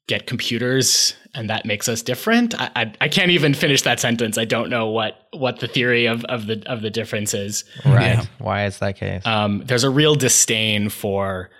get 0.08 0.26
computers 0.26 1.14
and 1.34 1.48
that 1.48 1.64
makes 1.64 1.88
us 1.88 2.02
different. 2.02 2.60
I, 2.60 2.70
I, 2.76 2.92
I, 3.02 3.08
can't 3.08 3.30
even 3.30 3.54
finish 3.54 3.82
that 3.82 4.00
sentence. 4.00 4.36
I 4.36 4.44
don't 4.44 4.68
know 4.68 4.88
what 4.88 5.28
what 5.32 5.60
the 5.60 5.68
theory 5.68 6.06
of, 6.06 6.24
of 6.24 6.46
the 6.46 6.62
of 6.66 6.82
the 6.82 6.90
difference 6.90 7.32
is. 7.34 7.64
Right. 7.84 8.16
Yeah. 8.16 8.24
Why 8.38 8.66
is 8.66 8.78
that 8.80 8.96
case? 8.96 9.24
Um, 9.24 9.62
there's 9.64 9.84
a 9.84 9.90
real 9.90 10.14
disdain 10.14 10.88
for 10.88 11.50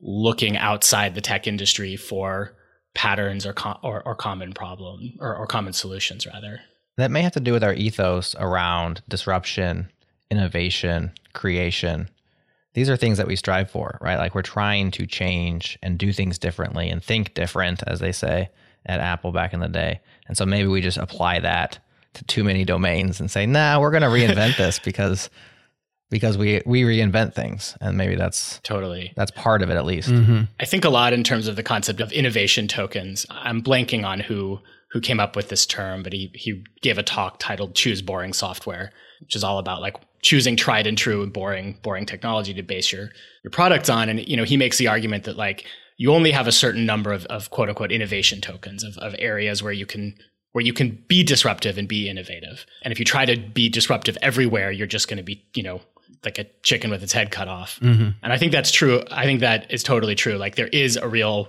looking 0.00 0.56
outside 0.56 1.14
the 1.14 1.20
tech 1.20 1.46
industry 1.46 1.96
for 1.96 2.54
patterns 2.94 3.46
or 3.46 3.52
com- 3.52 3.78
or, 3.82 4.02
or, 4.06 4.14
common 4.14 4.52
problem 4.52 5.14
or, 5.18 5.34
or 5.34 5.46
common 5.46 5.72
solutions 5.72 6.26
rather. 6.26 6.60
That 6.96 7.10
may 7.10 7.22
have 7.22 7.32
to 7.32 7.40
do 7.40 7.52
with 7.52 7.64
our 7.64 7.74
ethos 7.74 8.36
around 8.38 9.02
disruption, 9.08 9.90
innovation, 10.30 11.12
creation, 11.32 12.08
these 12.74 12.90
are 12.90 12.96
things 12.96 13.18
that 13.18 13.28
we 13.28 13.36
strive 13.36 13.70
for, 13.70 13.98
right? 14.00 14.18
Like 14.18 14.34
we're 14.34 14.42
trying 14.42 14.90
to 14.92 15.06
change 15.06 15.78
and 15.82 15.96
do 15.96 16.12
things 16.12 16.38
differently 16.38 16.90
and 16.90 17.02
think 17.02 17.32
different, 17.34 17.82
as 17.86 18.00
they 18.00 18.12
say 18.12 18.50
at 18.84 19.00
Apple 19.00 19.32
back 19.32 19.54
in 19.54 19.60
the 19.60 19.68
day. 19.68 20.00
And 20.26 20.36
so 20.36 20.44
maybe 20.44 20.68
we 20.68 20.80
just 20.80 20.98
apply 20.98 21.40
that 21.40 21.78
to 22.14 22.24
too 22.24 22.44
many 22.44 22.64
domains 22.64 23.20
and 23.20 23.30
say, 23.30 23.46
nah, 23.46 23.80
we're 23.80 23.92
going 23.92 24.02
to 24.02 24.08
reinvent 24.08 24.56
this 24.56 24.78
because 24.84 25.30
because 26.14 26.38
we 26.38 26.62
we 26.64 26.82
reinvent 26.82 27.34
things. 27.34 27.76
And 27.80 27.98
maybe 27.98 28.14
that's 28.14 28.60
totally. 28.62 29.12
that's 29.16 29.32
part 29.32 29.62
of 29.62 29.68
it 29.70 29.76
at 29.76 29.84
least. 29.84 30.08
Mm-hmm. 30.08 30.42
i 30.60 30.64
think 30.64 30.84
a 30.84 30.88
lot 30.88 31.12
in 31.12 31.24
terms 31.24 31.48
of 31.48 31.56
the 31.56 31.62
concept 31.62 32.00
of 32.00 32.12
innovation 32.12 32.68
tokens 32.68 33.26
i'm 33.30 33.60
blanking 33.62 34.04
on 34.04 34.20
who 34.20 34.60
who 34.92 35.00
came 35.00 35.20
up 35.20 35.34
with 35.36 35.48
this 35.48 35.66
term 35.66 36.02
but 36.02 36.12
he 36.12 36.30
he 36.34 36.64
gave 36.80 36.98
a 36.98 37.02
talk 37.02 37.38
titled 37.38 37.74
choose 37.74 38.00
boring 38.00 38.32
software 38.32 38.92
which 39.20 39.34
is 39.34 39.44
all 39.44 39.58
about 39.58 39.80
like 39.80 39.96
choosing 40.24 40.56
tried 40.56 40.86
and 40.86 40.96
true 40.96 41.22
and 41.22 41.32
boring 41.32 41.78
boring 41.82 42.06
technology 42.06 42.54
to 42.54 42.62
base 42.62 42.90
your 42.90 43.10
your 43.42 43.50
products 43.50 43.88
on. 43.88 44.08
And 44.08 44.26
you 44.26 44.36
know 44.36 44.44
he 44.44 44.56
makes 44.56 44.78
the 44.78 44.88
argument 44.88 45.24
that 45.24 45.36
like 45.36 45.66
you 45.96 46.12
only 46.12 46.32
have 46.32 46.48
a 46.48 46.52
certain 46.52 46.86
number 46.86 47.12
of, 47.12 47.24
of 47.26 47.50
quote 47.50 47.68
unquote 47.68 47.92
innovation 47.92 48.40
tokens 48.40 48.82
of, 48.82 48.96
of 48.98 49.14
areas 49.18 49.62
where 49.62 49.72
you 49.72 49.86
can 49.86 50.16
where 50.52 50.64
you 50.64 50.72
can 50.72 51.04
be 51.08 51.22
disruptive 51.22 51.76
and 51.76 51.88
be 51.88 52.08
innovative. 52.08 52.64
And 52.82 52.92
if 52.92 52.98
you 52.98 53.04
try 53.04 53.26
to 53.26 53.36
be 53.36 53.68
disruptive 53.68 54.16
everywhere 54.22 54.72
you're 54.72 54.86
just 54.86 55.08
going 55.08 55.18
to 55.18 55.22
be 55.22 55.44
you 55.54 55.62
know 55.62 55.82
like 56.24 56.38
a 56.38 56.44
chicken 56.62 56.90
with 56.90 57.02
its 57.02 57.12
head 57.12 57.30
cut 57.30 57.48
off 57.48 57.78
mm-hmm. 57.80 58.10
and 58.22 58.32
i 58.32 58.38
think 58.38 58.52
that's 58.52 58.70
true 58.70 59.02
i 59.10 59.24
think 59.24 59.40
that 59.40 59.70
is 59.70 59.82
totally 59.82 60.14
true 60.14 60.36
like 60.36 60.56
there 60.56 60.68
is 60.68 60.96
a 60.96 61.08
real 61.08 61.48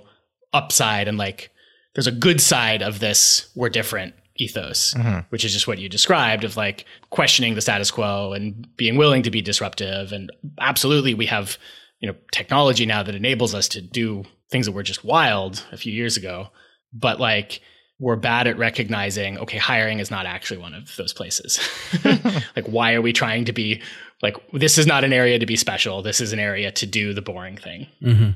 upside 0.53 1.07
and 1.07 1.17
like 1.17 1.51
there's 1.93 2.07
a 2.07 2.12
good 2.12 2.41
side 2.41 2.81
of 2.81 3.00
this 3.00 3.50
we're 3.55 3.69
different 3.69 4.13
ethos, 4.35 4.93
mm-hmm. 4.93 5.19
which 5.29 5.45
is 5.45 5.53
just 5.53 5.67
what 5.67 5.79
you 5.79 5.89
described 5.89 6.43
of 6.43 6.57
like 6.57 6.85
questioning 7.09 7.55
the 7.55 7.62
status 7.62 7.91
quo 7.91 8.33
and 8.33 8.67
being 8.75 8.97
willing 8.97 9.24
to 9.24 9.31
be 9.31 9.41
disruptive. 9.41 10.12
And 10.12 10.31
absolutely, 10.59 11.13
we 11.13 11.25
have 11.27 11.57
you 12.00 12.07
know 12.07 12.15
technology 12.31 12.85
now 12.85 13.03
that 13.03 13.15
enables 13.15 13.55
us 13.55 13.67
to 13.69 13.81
do 13.81 14.24
things 14.51 14.65
that 14.65 14.74
were 14.74 14.83
just 14.83 15.03
wild 15.03 15.65
a 15.71 15.77
few 15.77 15.93
years 15.93 16.17
ago. 16.17 16.50
But 16.93 17.19
like 17.19 17.62
we're 17.99 18.15
bad 18.15 18.47
at 18.47 18.57
recognizing, 18.57 19.37
okay, 19.37 19.57
hiring 19.57 19.99
is 19.99 20.11
not 20.11 20.25
actually 20.25 20.57
one 20.57 20.73
of 20.73 20.95
those 20.97 21.13
places. 21.13 21.59
like, 22.55 22.65
why 22.65 22.93
are 22.93 23.01
we 23.01 23.13
trying 23.13 23.45
to 23.45 23.53
be 23.53 23.81
like, 24.21 24.35
this 24.51 24.77
is 24.77 24.85
not 24.85 25.03
an 25.03 25.13
area 25.13 25.39
to 25.39 25.45
be 25.45 25.55
special. 25.55 26.01
This 26.01 26.19
is 26.19 26.33
an 26.33 26.39
area 26.39 26.71
to 26.71 26.85
do 26.85 27.13
the 27.13 27.21
boring 27.21 27.57
thing. 27.57 27.87
Mm-hmm. 28.01 28.31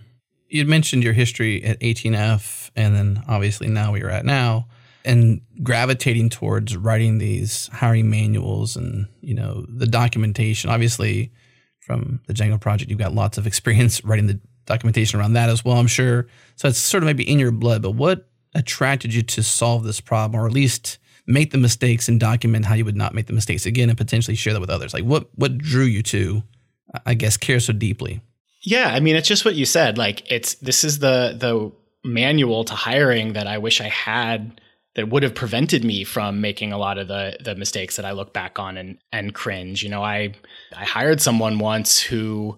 You 0.48 0.66
mentioned 0.66 1.04
your 1.04 1.14
history 1.14 1.64
at 1.64 1.80
18F, 1.80 2.72
and 2.76 2.96
then 2.96 3.24
obviously 3.28 3.68
now 3.68 3.92
where 3.92 4.00
you're 4.00 4.10
at 4.10 4.26
now, 4.26 4.68
and 5.06 5.42
gravitating 5.62 6.30
towards 6.30 6.76
writing 6.76 7.18
these 7.18 7.70
hiring 7.72 8.10
manuals 8.10 8.76
and, 8.76 9.08
you 9.22 9.36
know, 9.36 9.66
the 9.68 9.88
documentation. 9.88 10.70
Obviously, 10.70 11.32
from 11.80 12.22
the 12.28 12.34
Django 12.34 12.60
project, 12.60 12.90
you've 12.90 13.00
got 13.00 13.14
lots 13.14 13.38
of 13.38 13.46
experience 13.48 14.04
writing 14.04 14.28
the 14.28 14.40
documentation 14.66 15.20
around 15.20 15.34
that 15.34 15.50
as 15.50 15.66
well, 15.66 15.78
I'm 15.78 15.88
sure. 15.88 16.28
So 16.56 16.68
it's 16.68 16.78
sort 16.78 17.04
of 17.04 17.08
maybe 17.08 17.30
in 17.30 17.40
your 17.40 17.52
blood, 17.52 17.82
but 17.82 17.92
what 17.92 18.29
attracted 18.56 19.14
you 19.14 19.22
to 19.22 19.44
solve 19.44 19.84
this 19.84 20.02
problem 20.02 20.40
or 20.40 20.48
at 20.48 20.54
least 20.54 20.98
make 21.28 21.52
the 21.52 21.58
mistakes 21.58 22.08
and 22.08 22.20
document 22.20 22.66
how 22.66 22.74
you 22.74 22.86
would 22.86 22.96
not 22.96 23.14
make 23.14 23.28
the 23.28 23.34
mistakes 23.34 23.66
again 23.66 23.90
and 23.90 23.98
potentially 23.98 24.36
share 24.36 24.54
that 24.54 24.62
with 24.62 24.70
others? 24.70 24.94
Like 24.94 25.04
what 25.04 25.30
what 25.36 25.58
drew 25.58 25.86
you 25.86 26.04
to 26.04 26.44
i 27.06 27.14
guess 27.14 27.38
care 27.38 27.60
so 27.60 27.74
deeply? 27.74 28.22
Yeah 28.64 28.90
i 28.94 29.00
mean 29.00 29.16
it's 29.16 29.28
just 29.28 29.46
what 29.46 29.56
you 29.56 29.66
said 29.66 29.98
like 29.98 30.30
it's 30.32 30.56
this 30.56 30.84
is 30.84 31.00
the 31.00 31.36
the 31.38 31.72
manual 32.04 32.64
to 32.64 32.74
hiring 32.74 33.34
that 33.34 33.46
i 33.46 33.58
wish 33.58 33.82
i 33.82 33.90
had 33.90 34.60
that 34.96 35.10
would 35.10 35.24
have 35.24 35.36
prevented 35.36 35.84
me 35.84 36.04
from 36.04 36.42
making 36.42 36.74
a 36.74 36.78
lot 36.78 36.98
of 36.98 37.08
the 37.08 37.38
the 37.44 37.56
mistakes 37.56 37.96
that 37.96 38.06
i 38.06 38.12
look 38.12 38.34
back 38.34 38.60
on 38.60 38.78
and 38.78 38.98
and 39.12 39.34
cringe. 39.34 39.84
You 39.84 39.90
know 39.90 40.04
i 40.04 40.34
i 40.76 40.84
hired 40.84 41.22
someone 41.22 41.60
once 41.60 42.02
who 42.02 42.58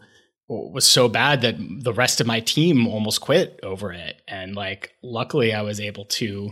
was 0.51 0.85
so 0.85 1.07
bad 1.07 1.41
that 1.41 1.55
the 1.57 1.93
rest 1.93 2.19
of 2.19 2.27
my 2.27 2.41
team 2.41 2.87
almost 2.87 3.21
quit 3.21 3.59
over 3.63 3.93
it. 3.93 4.21
And 4.27 4.55
like, 4.55 4.93
luckily, 5.01 5.53
I 5.53 5.61
was 5.61 5.79
able 5.79 6.05
to 6.05 6.51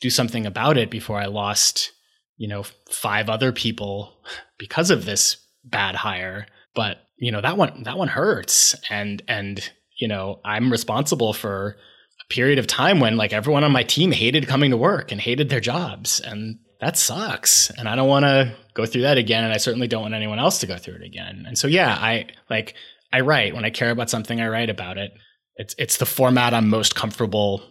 do 0.00 0.10
something 0.10 0.46
about 0.46 0.78
it 0.78 0.90
before 0.90 1.18
I 1.18 1.26
lost, 1.26 1.92
you 2.36 2.48
know, 2.48 2.64
five 2.90 3.28
other 3.28 3.52
people 3.52 4.14
because 4.58 4.90
of 4.90 5.04
this 5.04 5.36
bad 5.64 5.96
hire. 5.96 6.46
But 6.74 6.98
you 7.18 7.32
know 7.32 7.40
that 7.40 7.56
one 7.56 7.82
that 7.84 7.98
one 7.98 8.08
hurts, 8.08 8.74
and 8.90 9.22
and 9.28 9.70
you 9.98 10.08
know 10.08 10.40
I'm 10.44 10.70
responsible 10.70 11.32
for 11.32 11.76
a 12.20 12.32
period 12.32 12.58
of 12.58 12.66
time 12.66 13.00
when 13.00 13.16
like 13.16 13.32
everyone 13.32 13.64
on 13.64 13.72
my 13.72 13.82
team 13.82 14.12
hated 14.12 14.46
coming 14.46 14.70
to 14.70 14.76
work 14.76 15.12
and 15.12 15.20
hated 15.20 15.48
their 15.48 15.60
jobs, 15.60 16.20
and 16.20 16.58
that 16.80 16.98
sucks. 16.98 17.70
And 17.70 17.88
I 17.88 17.96
don't 17.96 18.08
want 18.08 18.24
to 18.24 18.54
go 18.74 18.84
through 18.84 19.02
that 19.02 19.16
again, 19.16 19.44
and 19.44 19.52
I 19.52 19.56
certainly 19.56 19.88
don't 19.88 20.02
want 20.02 20.14
anyone 20.14 20.38
else 20.38 20.58
to 20.60 20.66
go 20.66 20.76
through 20.76 20.96
it 20.96 21.02
again. 21.02 21.44
And 21.46 21.56
so 21.56 21.66
yeah, 21.66 21.96
I 21.98 22.26
like 22.50 22.74
I 23.12 23.20
write. 23.20 23.54
When 23.54 23.64
I 23.64 23.70
care 23.70 23.90
about 23.90 24.10
something, 24.10 24.40
I 24.40 24.48
write 24.48 24.70
about 24.70 24.98
it. 24.98 25.12
It's 25.56 25.74
it's 25.78 25.96
the 25.96 26.06
format 26.06 26.52
I'm 26.52 26.68
most 26.68 26.94
comfortable, 26.94 27.62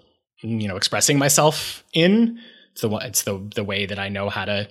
you 0.41 0.67
know, 0.67 0.77
expressing 0.77 1.17
myself 1.17 1.83
in. 1.93 2.39
It's 2.71 2.81
the 2.81 2.89
it's 2.97 3.23
the 3.23 3.49
the 3.55 3.63
way 3.63 3.85
that 3.85 3.99
I 3.99 4.09
know 4.09 4.29
how 4.29 4.45
to 4.45 4.67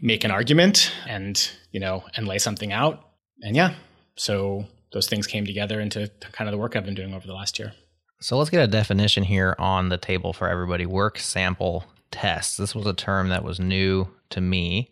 make 0.00 0.24
an 0.24 0.30
argument 0.30 0.92
and 1.06 1.50
you 1.72 1.80
know 1.80 2.04
and 2.16 2.28
lay 2.28 2.38
something 2.38 2.72
out. 2.72 3.02
And 3.42 3.56
yeah, 3.56 3.74
so 4.16 4.66
those 4.92 5.08
things 5.08 5.26
came 5.26 5.46
together 5.46 5.80
into 5.80 6.10
kind 6.32 6.48
of 6.48 6.52
the 6.52 6.58
work 6.58 6.76
I've 6.76 6.84
been 6.84 6.94
doing 6.94 7.14
over 7.14 7.26
the 7.26 7.34
last 7.34 7.58
year. 7.58 7.72
So 8.20 8.36
let's 8.36 8.50
get 8.50 8.62
a 8.62 8.66
definition 8.66 9.22
here 9.22 9.54
on 9.58 9.90
the 9.90 9.98
table 9.98 10.32
for 10.32 10.48
everybody. 10.48 10.86
Work 10.86 11.18
sample 11.18 11.84
tests. 12.10 12.56
This 12.56 12.74
was 12.74 12.86
a 12.86 12.92
term 12.92 13.28
that 13.28 13.44
was 13.44 13.60
new 13.60 14.08
to 14.30 14.40
me. 14.40 14.90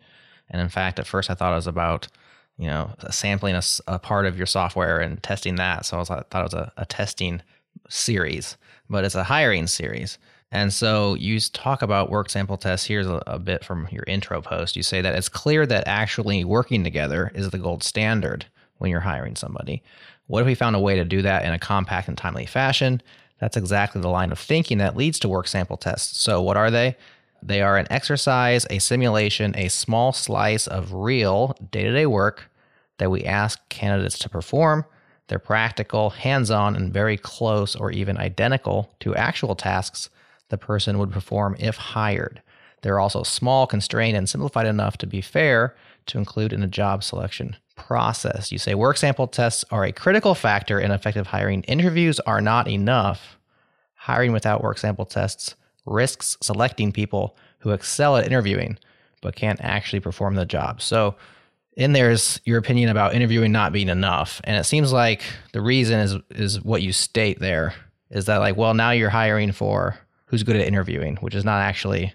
And 0.49 0.63
in 0.63 0.69
fact, 0.69 0.99
at 0.99 1.07
first 1.07 1.29
I 1.29 1.35
thought 1.35 1.53
it 1.53 1.57
was 1.57 1.67
about 1.67 2.09
you 2.59 2.67
know, 2.67 2.91
sampling 3.11 3.55
a, 3.55 3.63
a, 3.87 3.99
part 3.99 4.27
of 4.27 4.37
your 4.37 4.47
software 4.47 4.99
and 4.99 5.23
testing 5.23 5.57
that. 5.57 5.85
So 5.85 5.97
I, 5.97 6.01
was, 6.01 6.11
I 6.11 6.23
thought 6.31 6.41
it 6.41 6.53
was 6.53 6.55
a, 6.55 6.73
a 6.79 6.87
testing 6.87 7.43
series, 7.89 8.57
but 8.89 9.05
it's 9.05 9.15
a 9.15 9.25
hiring 9.25 9.67
series. 9.67 10.19
And 10.53 10.73
so 10.73 11.15
you 11.15 11.39
talk 11.41 11.83
about 11.83 12.11
work 12.11 12.31
sample 12.31 12.57
tests. 12.57 12.87
Here's 12.87 13.07
a, 13.07 13.23
a, 13.27 13.39
bit 13.39 13.65
from 13.65 13.89
your 13.91 14.05
intro 14.07 14.41
post. 14.41 14.77
You 14.77 14.83
say 14.83 15.01
that 15.03 15.15
it's 15.15 15.29
clear 15.29 15.67
that 15.67 15.87
actually 15.87 16.45
working 16.45 16.85
together 16.85 17.31
is 17.35 17.51
the 17.51 17.59
gold 17.59 17.83
standard 17.83 18.47
when 18.79 18.91
you're 18.91 19.01
hiring 19.01 19.37
somebody. 19.37 19.83
What 20.29 20.41
if 20.41 20.47
we 20.47 20.55
found 20.55 20.77
a 20.77 20.81
way 20.81 20.97
to 20.97 21.05
do 21.05 21.23
that 21.23 21.45
in 21.45 21.53
a 21.53 21.59
compact 21.59 22.09
and 22.09 22.17
timely 22.17 22.47
fashion? 22.47 23.03
That's 23.39 23.57
exactly 23.57 24.01
the 24.01 24.09
line 24.09 24.33
of 24.33 24.39
thinking 24.39 24.79
that 24.79 24.97
leads 24.97 25.19
to 25.21 25.29
work 25.29 25.47
sample 25.47 25.77
tests. 25.77 26.19
So, 26.21 26.41
what 26.41 26.57
are 26.57 26.71
they? 26.71 26.97
They 27.43 27.63
are 27.63 27.77
an 27.77 27.87
exercise, 27.91 28.67
a 28.71 28.79
simulation, 28.79 29.55
a 29.57 29.69
small 29.69 30.13
slice 30.13 30.67
of 30.67 30.93
real 30.93 31.57
day 31.71 31.85
to 31.85 31.93
day 31.93 32.07
work 32.07 32.51
that 32.99 33.11
we 33.11 33.25
ask 33.25 33.69
candidates 33.69 34.19
to 34.21 34.29
perform. 34.29 34.85
They're 35.29 35.39
practical, 35.39 36.11
hands 36.11 36.51
on, 36.51 36.77
and 36.77 36.93
very 36.93 37.17
close 37.17 37.75
or 37.75 37.91
even 37.91 38.17
identical 38.17 38.95
to 39.01 39.15
actual 39.15 39.55
tasks 39.55 40.09
the 40.49 40.59
person 40.59 40.99
would 40.99 41.11
perform 41.11 41.57
if 41.59 41.77
hired. 41.77 42.43
They're 42.83 43.01
also 43.01 43.23
small, 43.23 43.67
constrained, 43.67 44.17
and 44.17 44.29
simplified 44.29 44.67
enough 44.67 44.97
to 44.99 45.07
be 45.07 45.21
fair 45.21 45.75
to 46.07 46.19
include 46.19 46.53
in 46.53 46.63
a 46.63 46.69
job 46.69 47.03
selection 47.03 47.57
process. 47.75 48.53
You 48.53 48.59
say 48.59 48.75
work 48.75 48.97
sample 48.97 49.27
tests 49.27 49.65
are 49.71 49.85
a 49.85 49.93
critical 49.93 50.35
factor 50.35 50.79
in 50.79 50.93
effective 50.93 51.29
hiring. 51.29 51.63
Interviews 51.63 52.21
are 52.21 52.41
not 52.41 52.69
enough. 52.69 53.39
Hiring 53.95 54.33
without 54.33 54.63
work 54.63 54.79
sample 54.79 55.05
tests 55.05 55.57
risks 55.87 56.37
selecting 56.43 56.93
people 56.93 57.37
who 57.61 57.71
excel 57.71 58.17
at 58.17 58.27
interviewing 58.27 58.79
but 59.23 59.35
can't 59.35 59.61
actually 59.61 60.01
perform 60.01 60.35
the 60.35 60.47
job. 60.47 60.81
So, 60.81 61.17
in 61.77 61.93
there's 61.93 62.41
your 62.45 62.59
opinion 62.59 62.89
about 62.89 63.15
interviewing 63.15 63.53
not 63.53 63.73
being 63.73 63.89
enough, 63.89 64.41
and 64.45 64.57
it 64.57 64.65
seems 64.65 64.93
like 64.93 65.23
the 65.53 65.61
reason 65.61 65.99
is 65.99 66.17
is 66.31 66.63
what 66.63 66.83
you 66.83 66.93
state 66.93 67.39
there 67.39 67.75
is 68.11 68.27
that 68.27 68.39
like, 68.39 68.57
well, 68.57 68.73
now 68.73 68.93
you're 68.93 69.11
hiring 69.11 69.53
for 69.53 69.99
who's 70.27 70.43
good 70.43 70.57
at 70.57 70.67
interviewing, 70.67 71.17
which 71.17 71.35
is 71.35 71.45
not 71.45 71.61
actually 71.61 72.15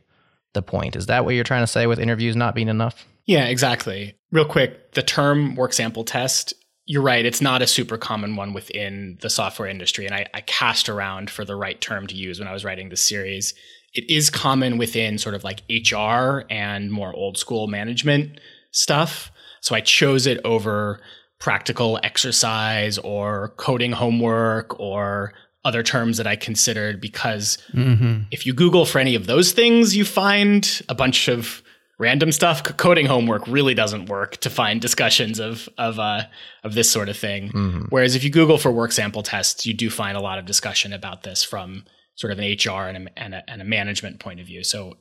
the 0.54 0.62
point. 0.62 0.96
Is 0.96 1.08
that 1.08 1.26
what 1.26 1.36
you're 1.36 1.44
trying 1.44 1.64
to 1.64 1.68
say 1.68 1.86
with 1.86 2.00
interviews 2.00 2.36
not 2.36 2.56
being 2.56 2.70
enough? 2.70 3.06
Yeah, 3.26 3.46
exactly. 3.46 4.16
Real 4.32 4.46
quick, 4.46 4.94
the 4.94 5.04
term 5.04 5.56
work 5.56 5.74
sample 5.74 6.04
test 6.04 6.54
you're 6.92 7.02
right. 7.02 7.26
It's 7.26 7.40
not 7.40 7.62
a 7.62 7.68
super 7.68 7.98
common 7.98 8.36
one 8.36 8.52
within 8.52 9.18
the 9.22 9.30
software 9.30 9.70
industry. 9.70 10.06
And 10.06 10.14
I, 10.14 10.26
I, 10.34 10.42
cast 10.42 10.90
around 10.90 11.30
for 11.30 11.46
the 11.46 11.56
right 11.56 11.80
term 11.80 12.06
to 12.08 12.16
use 12.16 12.38
when 12.38 12.50
I 12.50 12.52
was 12.52 12.66
writing 12.66 12.90
this 12.90 13.00
series. 13.00 13.54
It 13.94 14.10
is 14.10 14.30
common 14.30 14.78
within 14.78 15.18
sort 15.18 15.34
of 15.34 15.46
like 15.46 15.62
HR 15.70 16.44
and 16.50 16.92
more 16.92 17.16
old 17.16 17.38
school 17.38 17.68
management 17.68 18.42
stuff. 18.72 19.32
So 19.62 19.74
I 19.74 19.80
chose 19.80 20.28
it 20.28 20.42
over 20.44 21.00
practical 21.40 21.98
exercise 22.04 22.98
or 22.98 23.54
coding 23.56 23.94
homework 23.94 24.78
or 24.78 25.32
other 25.64 25.84
terms 25.84 26.18
that 26.18 26.28
I 26.28 26.36
considered 26.36 27.00
because 27.00 27.58
mm-hmm. 27.74 28.24
if 28.32 28.46
you 28.46 28.54
Google 28.54 28.86
for 28.86 29.00
any 29.00 29.16
of 29.16 29.28
those 29.28 29.54
things, 29.54 29.96
you 29.96 30.04
find 30.04 30.82
a 30.90 30.96
bunch 30.96 31.30
of 31.30 31.64
random 32.02 32.32
stuff. 32.32 32.64
Coding 32.64 33.06
homework 33.06 33.48
really 33.48 33.76
doesn't 33.76 34.08
work 34.08 34.38
to 34.38 34.50
find 34.50 34.82
discussions 34.82 35.40
of 35.40 35.70
of 35.78 36.00
uh, 36.00 36.24
of 36.64 36.74
this 36.74 36.90
sort 36.90 37.08
of 37.08 37.16
thing. 37.16 37.50
Mm-hmm. 37.50 37.86
Whereas 37.90 38.16
if 38.16 38.24
you 38.24 38.32
Google 38.32 38.58
for 38.58 38.72
work 38.72 38.92
sample 38.92 39.24
tests, 39.24 39.66
you 39.66 39.74
do 39.74 39.90
find 39.90 40.18
a 40.18 40.22
lot 40.22 40.40
of 40.40 40.46
discussion 40.46 40.92
about 40.92 41.24
this 41.24 41.44
from 41.44 41.86
sort 42.16 42.34
of 42.34 42.40
an 42.40 42.46
HR 42.46 42.88
and 42.88 43.08
a, 43.08 43.12
and 43.20 43.36
a, 43.36 43.50
and 43.50 43.62
a 43.62 43.66
management 43.66 44.20
point 44.20 44.40
of 44.40 44.48
view. 44.48 44.64
So 44.64 44.98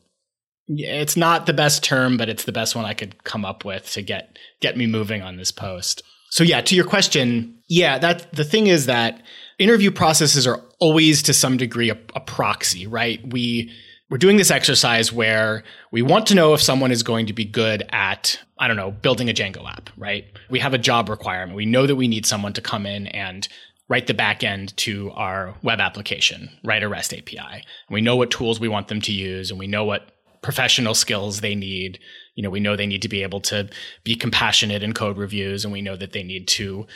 it's 0.69 1.17
not 1.17 1.47
the 1.47 1.53
best 1.53 1.83
term, 1.83 2.17
but 2.17 2.29
it's 2.29 2.45
the 2.45 2.53
best 2.53 2.77
one 2.77 2.85
I 2.85 2.95
could 2.95 3.25
come 3.25 3.45
up 3.45 3.65
with 3.65 3.91
to 3.93 4.03
get 4.03 4.39
get 4.61 4.77
me 4.77 4.87
moving 4.87 5.23
on 5.23 5.37
this 5.37 5.51
post. 5.51 6.03
So 6.31 6.45
yeah, 6.45 6.61
to 6.61 6.77
your 6.77 6.85
question, 6.85 7.59
yeah, 7.69 7.99
that 7.99 8.33
the 8.33 8.45
thing 8.45 8.69
is 8.69 8.87
that 8.87 9.21
interview 9.59 9.91
processes 9.91 10.47
are 10.47 10.63
always 10.79 11.23
to 11.25 11.35
some 11.35 11.57
degree 11.57 11.91
a, 11.91 11.99
a 12.15 12.21
proxy, 12.21 12.87
right? 12.87 13.21
We 13.33 13.73
we're 14.11 14.19
doing 14.19 14.37
this 14.37 14.51
exercise 14.51 15.13
where 15.13 15.63
we 15.93 16.03
want 16.03 16.27
to 16.27 16.35
know 16.35 16.53
if 16.53 16.61
someone 16.61 16.91
is 16.91 17.05
going 17.05 17.27
to 17.27 17.33
be 17.33 17.45
good 17.45 17.85
at, 17.91 18.39
I 18.59 18.67
don't 18.67 18.77
know, 18.77 18.91
building 18.91 19.31
a 19.31 19.33
Django 19.33 19.65
app, 19.71 19.89
right? 19.97 20.25
We 20.51 20.59
have 20.59 20.75
a 20.75 20.79
job 20.79 21.09
requirement. 21.09 21.57
We 21.57 21.65
know 21.65 21.87
that 21.87 21.95
we 21.95 22.09
need 22.09 22.27
someone 22.27 22.53
to 22.55 22.61
come 22.61 22.87
in 22.87 23.07
and 23.07 23.47
write 23.89 24.09
the 24.09 24.15
back 24.15 24.43
end 24.43 24.77
to 24.79 25.13
our 25.13 25.55
web 25.63 25.81
application, 25.81 26.51
write 26.65 26.83
a 26.83 26.89
REST 26.89 27.15
API. 27.15 27.39
And 27.39 27.63
we 27.91 28.01
know 28.01 28.17
what 28.17 28.33
tools 28.33 28.59
we 28.59 28.69
want 28.69 28.89
them 28.89 29.01
to 29.03 29.13
use 29.13 29.51
and 29.51 29.59
we 29.59 29.69
know 29.69 29.85
what 29.85 30.11
professional 30.43 30.95
skills 30.95 31.41
they 31.41 31.55
need. 31.55 32.01
You 32.35 32.43
know, 32.43 32.51
we 32.51 32.61
know 32.61 32.75
they 32.75 32.87
need 32.87 33.03
to 33.03 33.09
be 33.09 33.23
able 33.23 33.41
to 33.43 33.69
be 34.03 34.17
compassionate 34.17 34.83
in 34.83 34.93
code 34.93 35.19
reviews 35.19 35.65
and 35.65 35.73
we 35.73 35.83
know 35.83 35.97
that 35.97 36.13
they 36.13 36.25
need 36.25 36.49
to, 36.49 36.87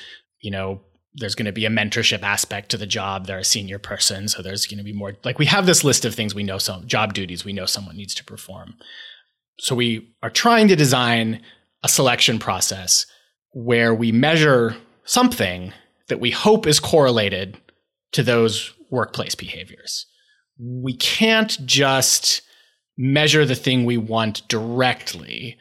you 0.40 0.50
know, 0.50 0.80
there's 1.14 1.35
going 1.35 1.47
to 1.47 1.52
be 1.52 1.64
a 1.64 1.71
mentorship 1.71 2.23
aspect 2.23 2.71
to 2.71 2.76
the 2.76 2.87
job. 2.87 3.26
They're 3.26 3.38
a 3.38 3.44
senior 3.44 3.78
person, 3.78 4.28
so 4.28 4.42
there's 4.42 4.66
going 4.66 4.78
to 4.78 4.85
be 4.85 4.92
more. 4.92 5.14
Like 5.25 5.38
we 5.38 5.47
have 5.47 5.66
this 5.66 5.85
list 5.85 6.04
of 6.04 6.14
things 6.14 6.35
we 6.35 6.42
know 6.42 6.59
some 6.59 6.87
job 6.87 7.14
duties 7.14 7.44
we 7.44 7.52
know 7.52 7.66
someone 7.66 7.97
needs 7.97 8.14
to 8.16 8.25
perform. 8.25 8.75
So 9.59 9.75
we 9.75 10.12
are 10.23 10.30
trying 10.30 10.68
to 10.68 10.76
design 10.76 11.40
a 11.85 11.88
selection 11.88 12.38
process 12.38 13.06
where 13.52 13.94
we 13.94 14.11
measure 14.11 14.76
something 15.04 15.73
that 16.09 16.21
we 16.21 16.30
hope 16.30 16.66
is 16.66 16.80
correlated 16.80 17.56
to 18.12 18.23
those 18.23 18.73
workplace 18.90 19.35
behaviors. 19.35 20.06
We 20.59 20.97
can't 20.97 21.56
just 21.64 22.42
measure 22.97 23.44
the 23.44 23.54
thing 23.54 23.85
we 23.85 23.97
want 23.97 24.47
directly, 24.49 25.56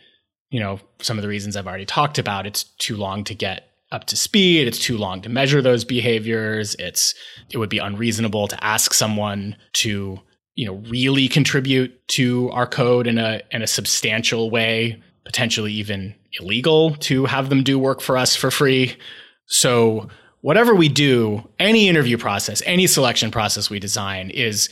you 0.49 0.59
know, 0.59 0.79
some 0.99 1.17
of 1.17 1.21
the 1.21 1.27
reasons 1.27 1.55
I've 1.55 1.67
already 1.67 1.85
talked 1.85 2.17
about, 2.17 2.45
it's 2.45 2.63
too 2.63 2.95
long 2.95 3.23
to 3.25 3.35
get 3.35 3.72
up 3.93 4.05
to 4.05 4.17
speed. 4.17 4.67
It's 4.67 4.79
too 4.79 4.97
long 4.97 5.21
to 5.21 5.29
measure 5.29 5.61
those 5.61 5.85
behaviors. 5.85 6.75
It's 6.79 7.13
it 7.51 7.57
would 7.57 7.69
be 7.69 7.77
unreasonable 7.77 8.47
to 8.47 8.61
ask 8.63 8.93
someone 8.93 9.55
to 9.73 10.19
you 10.55 10.65
know 10.65 10.75
really 10.89 11.27
contribute 11.27 12.05
to 12.09 12.49
our 12.51 12.67
code 12.67 13.07
in 13.07 13.17
a 13.17 13.41
in 13.51 13.61
a 13.61 13.67
substantial 13.67 14.49
way, 14.49 15.01
potentially 15.23 15.71
even 15.73 16.15
illegal 16.39 16.95
to 16.95 17.25
have 17.25 17.49
them 17.49 17.63
do 17.63 17.77
work 17.77 18.01
for 18.01 18.17
us 18.17 18.35
for 18.35 18.51
free. 18.51 18.97
So 19.45 20.09
whatever 20.41 20.73
we 20.73 20.89
do, 20.89 21.47
any 21.59 21.87
interview 21.87 22.17
process, 22.17 22.61
any 22.65 22.87
selection 22.87 23.29
process 23.31 23.69
we 23.69 23.79
design 23.79 24.31
is 24.31 24.69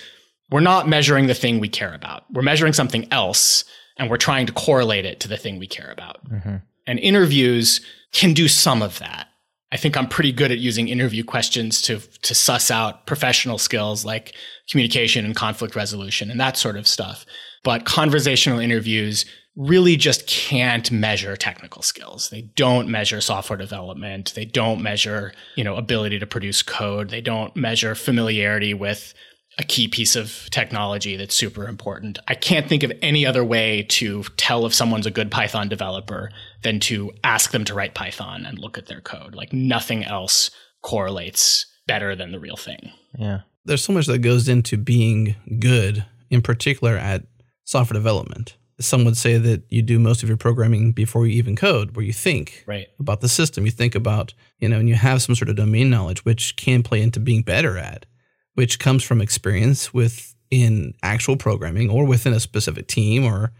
we're 0.49 0.59
not 0.59 0.89
measuring 0.89 1.27
the 1.27 1.33
thing 1.33 1.59
we 1.59 1.69
care 1.69 1.93
about. 1.93 2.25
We're 2.31 2.41
measuring 2.41 2.73
something 2.73 3.07
else 3.11 3.63
and 3.97 4.09
we're 4.09 4.17
trying 4.17 4.47
to 4.47 4.53
correlate 4.53 5.05
it 5.05 5.19
to 5.21 5.27
the 5.27 5.37
thing 5.37 5.59
we 5.59 5.67
care 5.67 5.91
about. 5.91 6.27
Mm-hmm. 6.29 6.55
And 6.87 6.99
interviews 6.99 7.79
can 8.11 8.33
do 8.33 8.47
some 8.47 8.81
of 8.81 8.99
that. 8.99 9.27
I 9.71 9.77
think 9.77 9.95
I'm 9.95 10.07
pretty 10.07 10.33
good 10.33 10.51
at 10.51 10.57
using 10.57 10.89
interview 10.89 11.23
questions 11.23 11.81
to 11.83 11.99
to 11.99 12.35
suss 12.35 12.69
out 12.69 13.05
professional 13.07 13.57
skills 13.57 14.03
like 14.03 14.33
communication 14.69 15.25
and 15.25 15.35
conflict 15.35 15.75
resolution 15.75 16.29
and 16.29 16.39
that 16.39 16.57
sort 16.57 16.75
of 16.75 16.87
stuff. 16.87 17.25
But 17.63 17.85
conversational 17.85 18.59
interviews 18.59 19.25
really 19.55 19.97
just 19.97 20.27
can't 20.27 20.91
measure 20.91 21.35
technical 21.35 21.81
skills. 21.81 22.29
They 22.29 22.41
don't 22.41 22.87
measure 22.87 23.19
software 23.19 23.57
development. 23.57 24.33
They 24.33 24.45
don't 24.45 24.81
measure, 24.81 25.33
you 25.55 25.63
know, 25.63 25.75
ability 25.75 26.19
to 26.19 26.27
produce 26.27 26.61
code. 26.61 27.09
They 27.09 27.21
don't 27.21 27.55
measure 27.55 27.93
familiarity 27.93 28.73
with 28.73 29.13
a 29.57 29.63
key 29.63 29.87
piece 29.87 30.15
of 30.15 30.47
technology 30.49 31.17
that's 31.17 31.35
super 31.35 31.67
important. 31.67 32.19
I 32.27 32.35
can't 32.35 32.67
think 32.67 32.83
of 32.83 32.91
any 33.01 33.25
other 33.25 33.43
way 33.43 33.83
to 33.89 34.23
tell 34.37 34.65
if 34.65 34.73
someone's 34.73 35.05
a 35.05 35.11
good 35.11 35.29
Python 35.29 35.67
developer 35.67 36.31
than 36.63 36.79
to 36.81 37.11
ask 37.23 37.51
them 37.51 37.65
to 37.65 37.73
write 37.73 37.93
Python 37.93 38.45
and 38.45 38.57
look 38.57 38.77
at 38.77 38.87
their 38.87 39.01
code. 39.01 39.35
Like 39.35 39.51
nothing 39.51 40.03
else 40.03 40.51
correlates 40.81 41.65
better 41.85 42.15
than 42.15 42.31
the 42.31 42.39
real 42.39 42.55
thing. 42.55 42.91
Yeah. 43.17 43.41
There's 43.65 43.83
so 43.83 43.93
much 43.93 44.07
that 44.07 44.19
goes 44.19 44.47
into 44.47 44.77
being 44.77 45.35
good, 45.59 46.05
in 46.29 46.41
particular 46.41 46.95
at 46.95 47.23
software 47.65 47.97
development. 47.99 48.55
Some 48.79 49.05
would 49.05 49.17
say 49.17 49.37
that 49.37 49.63
you 49.69 49.83
do 49.83 49.99
most 49.99 50.23
of 50.23 50.29
your 50.29 50.37
programming 50.37 50.91
before 50.91 51.27
you 51.27 51.33
even 51.33 51.55
code, 51.55 51.95
where 51.95 52.05
you 52.05 52.13
think 52.13 52.63
right. 52.65 52.87
about 52.99 53.21
the 53.21 53.29
system, 53.29 53.65
you 53.65 53.71
think 53.71 53.93
about, 53.93 54.33
you 54.57 54.67
know, 54.69 54.79
and 54.79 54.89
you 54.89 54.95
have 54.95 55.21
some 55.21 55.35
sort 55.35 55.49
of 55.49 55.55
domain 55.55 55.91
knowledge, 55.91 56.25
which 56.25 56.55
can 56.55 56.81
play 56.81 57.01
into 57.01 57.19
being 57.19 57.43
better 57.43 57.77
at 57.77 58.07
which 58.55 58.79
comes 58.79 59.03
from 59.03 59.21
experience 59.21 59.93
with 59.93 60.35
in 60.49 60.93
actual 61.01 61.37
programming 61.37 61.89
or 61.89 62.05
within 62.05 62.33
a 62.33 62.39
specific 62.39 62.87
team 62.87 63.23
or 63.23 63.51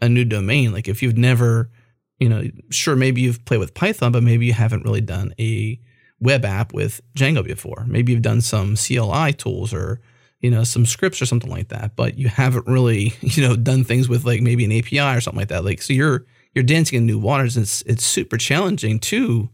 a 0.00 0.08
new 0.08 0.24
domain. 0.24 0.72
Like 0.72 0.86
if 0.86 1.02
you've 1.02 1.16
never, 1.16 1.70
you 2.18 2.28
know, 2.28 2.44
sure, 2.70 2.94
maybe 2.94 3.22
you've 3.22 3.44
played 3.46 3.60
with 3.60 3.74
Python, 3.74 4.12
but 4.12 4.22
maybe 4.22 4.46
you 4.46 4.52
haven't 4.52 4.84
really 4.84 5.00
done 5.00 5.34
a 5.40 5.80
web 6.20 6.44
app 6.44 6.72
with 6.72 7.00
Django 7.16 7.42
before. 7.42 7.84
Maybe 7.88 8.12
you've 8.12 8.22
done 8.22 8.42
some 8.42 8.76
CLI 8.76 9.32
tools 9.32 9.72
or, 9.72 10.00
you 10.40 10.50
know, 10.50 10.64
some 10.64 10.84
scripts 10.84 11.22
or 11.22 11.26
something 11.26 11.50
like 11.50 11.68
that, 11.68 11.96
but 11.96 12.18
you 12.18 12.28
haven't 12.28 12.66
really, 12.66 13.14
you 13.20 13.46
know, 13.46 13.56
done 13.56 13.84
things 13.84 14.08
with 14.08 14.24
like 14.24 14.42
maybe 14.42 14.64
an 14.64 14.72
API 14.72 15.16
or 15.16 15.20
something 15.20 15.40
like 15.40 15.48
that. 15.48 15.64
Like, 15.64 15.80
so 15.80 15.92
you're, 15.94 16.26
you're 16.54 16.64
dancing 16.64 16.98
in 16.98 17.06
new 17.06 17.18
waters. 17.18 17.56
It's, 17.56 17.82
it's 17.82 18.04
super 18.04 18.36
challenging 18.36 19.00
to, 19.00 19.48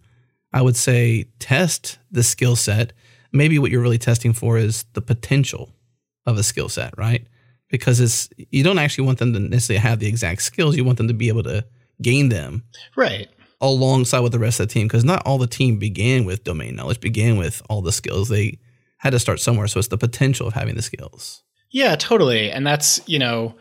I 0.53 0.63
would 0.63 0.77
say, 0.77 1.29
test 1.39 1.99
the 2.11 2.25
skill 2.25 2.57
set 2.57 2.93
maybe 3.33 3.59
what 3.59 3.71
you're 3.71 3.83
really 3.83 3.99
testing 3.99 4.33
for 4.33 4.59
is 4.59 4.85
the 4.95 5.03
potential 5.03 5.71
of 6.27 6.39
a 6.39 6.43
skill 6.43 6.69
set, 6.69 6.97
right? 6.97 7.27
Because 7.69 8.01
it's 8.01 8.29
you 8.37 8.65
don't 8.65 8.79
actually 8.79 9.07
want 9.07 9.19
them 9.19 9.33
to 9.33 9.39
necessarily 9.39 9.81
have 9.81 9.99
the 9.99 10.09
exact 10.09 10.43
skills. 10.43 10.77
You 10.77 10.85
want 10.85 10.99
them 10.99 11.09
to 11.09 11.15
be 11.15 11.29
able 11.29 11.45
to 11.45 11.65
gain 12.03 12.29
them, 12.29 12.65
right, 12.97 13.29
alongside 13.61 14.21
with 14.21 14.33
the 14.33 14.39
rest 14.39 14.61
of 14.61 14.69
the 14.69 14.75
team. 14.75 14.87
Because 14.87 15.05
not 15.05 15.23
all 15.25 15.39
the 15.39 15.47
team 15.47 15.79
began 15.79 16.25
with 16.25 16.45
domain 16.45 16.75
knowledge, 16.77 17.01
began 17.01 17.37
with 17.37 17.63
all 17.69 17.83
the 17.83 17.93
skills. 17.93 18.29
They 18.29 18.59
had 18.99 19.11
to 19.11 19.19
start 19.19 19.41
somewhere. 19.41 19.69
So 19.69 19.79
it's 19.79 19.89
the 19.89 19.99
potential 19.99 20.47
of 20.47 20.55
having 20.55 20.75
the 20.75 20.83
skills. 20.83 21.43
Yeah, 21.71 21.95
totally. 21.97 22.51
And 22.51 22.67
that's 22.67 23.01
you 23.07 23.19
know, 23.19 23.55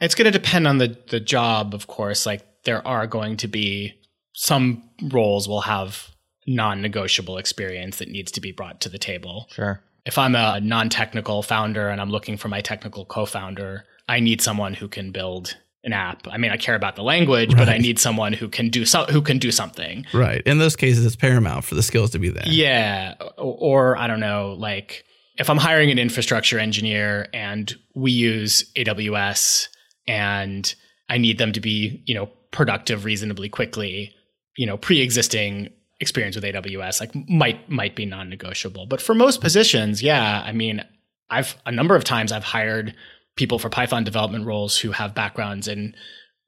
it's 0.00 0.14
going 0.14 0.30
to 0.30 0.38
depend 0.38 0.68
on 0.68 0.78
the 0.78 0.96
the 1.08 1.20
job, 1.20 1.74
of 1.74 1.88
course. 1.88 2.24
Like 2.24 2.46
there 2.64 2.86
are 2.86 3.06
going 3.06 3.36
to 3.38 3.48
be 3.48 3.94
some 4.32 4.88
roles 5.02 5.48
will 5.48 5.62
have 5.62 6.10
non-negotiable 6.46 7.38
experience 7.38 7.98
that 7.98 8.08
needs 8.08 8.32
to 8.32 8.40
be 8.40 8.52
brought 8.52 8.80
to 8.82 8.88
the 8.88 8.98
table. 8.98 9.48
Sure. 9.50 9.80
If 10.04 10.18
I'm 10.18 10.36
a 10.36 10.60
non-technical 10.60 11.42
founder 11.42 11.88
and 11.88 12.00
I'm 12.00 12.10
looking 12.10 12.36
for 12.36 12.48
my 12.48 12.60
technical 12.60 13.04
co-founder, 13.04 13.84
I 14.08 14.20
need 14.20 14.40
someone 14.40 14.74
who 14.74 14.86
can 14.86 15.10
build 15.10 15.56
an 15.82 15.92
app. 15.92 16.26
I 16.28 16.36
mean, 16.36 16.50
I 16.50 16.56
care 16.56 16.74
about 16.74 16.96
the 16.96 17.02
language, 17.02 17.54
right. 17.54 17.58
but 17.58 17.68
I 17.68 17.78
need 17.78 17.98
someone 17.98 18.32
who 18.32 18.48
can 18.48 18.68
do 18.68 18.84
so, 18.84 19.04
who 19.04 19.22
can 19.22 19.38
do 19.38 19.50
something. 19.50 20.04
Right. 20.12 20.42
In 20.44 20.58
those 20.58 20.76
cases, 20.76 21.04
it's 21.04 21.16
paramount 21.16 21.64
for 21.64 21.74
the 21.74 21.82
skills 21.82 22.10
to 22.10 22.18
be 22.18 22.28
there. 22.28 22.44
Yeah. 22.46 23.14
Or, 23.36 23.94
or 23.94 23.96
I 23.96 24.06
don't 24.06 24.20
know, 24.20 24.56
like 24.58 25.04
if 25.38 25.48
I'm 25.48 25.58
hiring 25.58 25.90
an 25.90 25.98
infrastructure 25.98 26.58
engineer 26.58 27.28
and 27.32 27.74
we 27.94 28.10
use 28.10 28.70
AWS 28.74 29.68
and 30.06 30.74
I 31.08 31.18
need 31.18 31.38
them 31.38 31.52
to 31.52 31.60
be, 31.60 32.02
you 32.06 32.14
know, 32.14 32.26
productive 32.50 33.04
reasonably 33.04 33.48
quickly, 33.48 34.12
you 34.56 34.66
know, 34.66 34.76
pre-existing 34.76 35.70
experience 36.00 36.36
with 36.36 36.44
AWS 36.44 37.00
like 37.00 37.14
might 37.28 37.70
might 37.70 37.96
be 37.96 38.04
non-negotiable. 38.04 38.86
But 38.86 39.00
for 39.00 39.14
most 39.14 39.40
positions, 39.40 40.02
yeah, 40.02 40.42
I 40.44 40.52
mean, 40.52 40.84
I've 41.30 41.56
a 41.64 41.72
number 41.72 41.96
of 41.96 42.04
times 42.04 42.32
I've 42.32 42.44
hired 42.44 42.94
people 43.36 43.58
for 43.58 43.68
Python 43.68 44.04
development 44.04 44.46
roles 44.46 44.78
who 44.78 44.92
have 44.92 45.14
backgrounds 45.14 45.68
in 45.68 45.94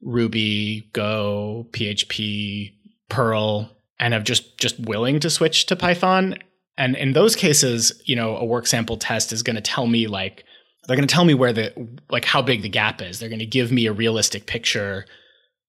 Ruby, 0.01 0.89
Go, 0.93 1.67
PHP, 1.71 2.73
Perl, 3.09 3.69
and 3.99 4.13
have 4.13 4.23
just 4.23 4.57
just 4.57 4.79
willing 4.79 5.19
to 5.19 5.29
switch 5.29 5.65
to 5.67 5.75
Python. 5.75 6.37
And 6.77 6.95
in 6.95 7.13
those 7.13 7.35
cases, 7.35 8.01
you 8.05 8.15
know, 8.15 8.37
a 8.37 8.45
work 8.45 8.65
sample 8.65 8.97
test 8.97 9.33
is 9.33 9.43
going 9.43 9.57
to 9.57 9.61
tell 9.61 9.87
me 9.87 10.07
like 10.07 10.45
they're 10.87 10.95
going 10.95 11.07
to 11.07 11.13
tell 11.13 11.25
me 11.25 11.33
where 11.33 11.53
the 11.53 11.73
like 12.09 12.25
how 12.25 12.41
big 12.41 12.61
the 12.61 12.69
gap 12.69 13.01
is. 13.01 13.19
They're 13.19 13.29
going 13.29 13.39
to 13.39 13.45
give 13.45 13.71
me 13.71 13.85
a 13.87 13.93
realistic 13.93 14.45
picture 14.45 15.05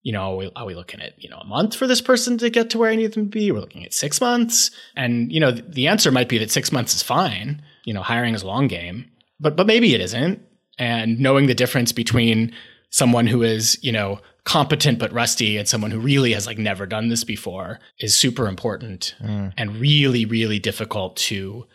you 0.03 0.13
know, 0.13 0.33
are 0.33 0.37
we, 0.37 0.53
are 0.57 0.67
we, 0.67 0.75
looking 0.75 1.01
at, 1.01 1.13
you 1.23 1.29
know, 1.29 1.39
a 1.39 1.45
month 1.45 1.75
for 1.75 1.87
this 1.87 2.01
person 2.01 2.39
to 2.39 2.51
get 2.51 2.71
to 2.71 2.79
where 2.79 2.91
I 2.91 2.97
need 2.97 3.13
them 3.13 3.25
to 3.25 3.31
be? 3.31 3.53
We're 3.53 3.61
looking 3.61 3.85
at 3.85 3.93
six 3.93 4.21
months. 4.21 4.71
And, 4.97 5.31
you 5.31 5.41
know, 5.41 5.51
the 5.51 5.89
answer 5.89 6.11
might 6.11 6.29
be 6.29 6.39
that 6.39 6.51
six 6.51 6.73
months 6.73 6.95
is 6.95 7.03
fine. 7.03 7.63
You 7.85 7.93
know, 7.93 8.03
hiring 8.03 8.35
is 8.35 8.43
a 8.43 8.47
long 8.47 8.67
game, 8.67 9.11
but, 9.39 9.57
but 9.57 9.67
maybe 9.67 9.95
it 9.95 10.01
isn't. 10.01 10.41
And 10.79 11.19
knowing 11.19 11.47
the 11.47 11.55
difference 11.55 11.93
between 11.93 12.53
someone 12.91 13.27
who 13.27 13.43
is, 13.43 13.79
you 13.83 13.93
know, 13.93 14.21
competent 14.45 14.99
but 14.99 15.13
rusty 15.13 15.59
and 15.59 15.69
someone 15.69 15.91
who 15.91 16.01
really 16.01 16.33
has 16.33 16.47
like 16.47 16.59
never 16.59 16.87
done 16.87 17.09
this 17.09 17.25
before 17.25 17.79
is 17.99 18.17
super 18.17 18.49
important 18.49 19.15
mm. 19.23 19.53
and 19.57 19.77
really, 19.77 20.25
really 20.25 20.59
difficult 20.59 21.17
to 21.17 21.67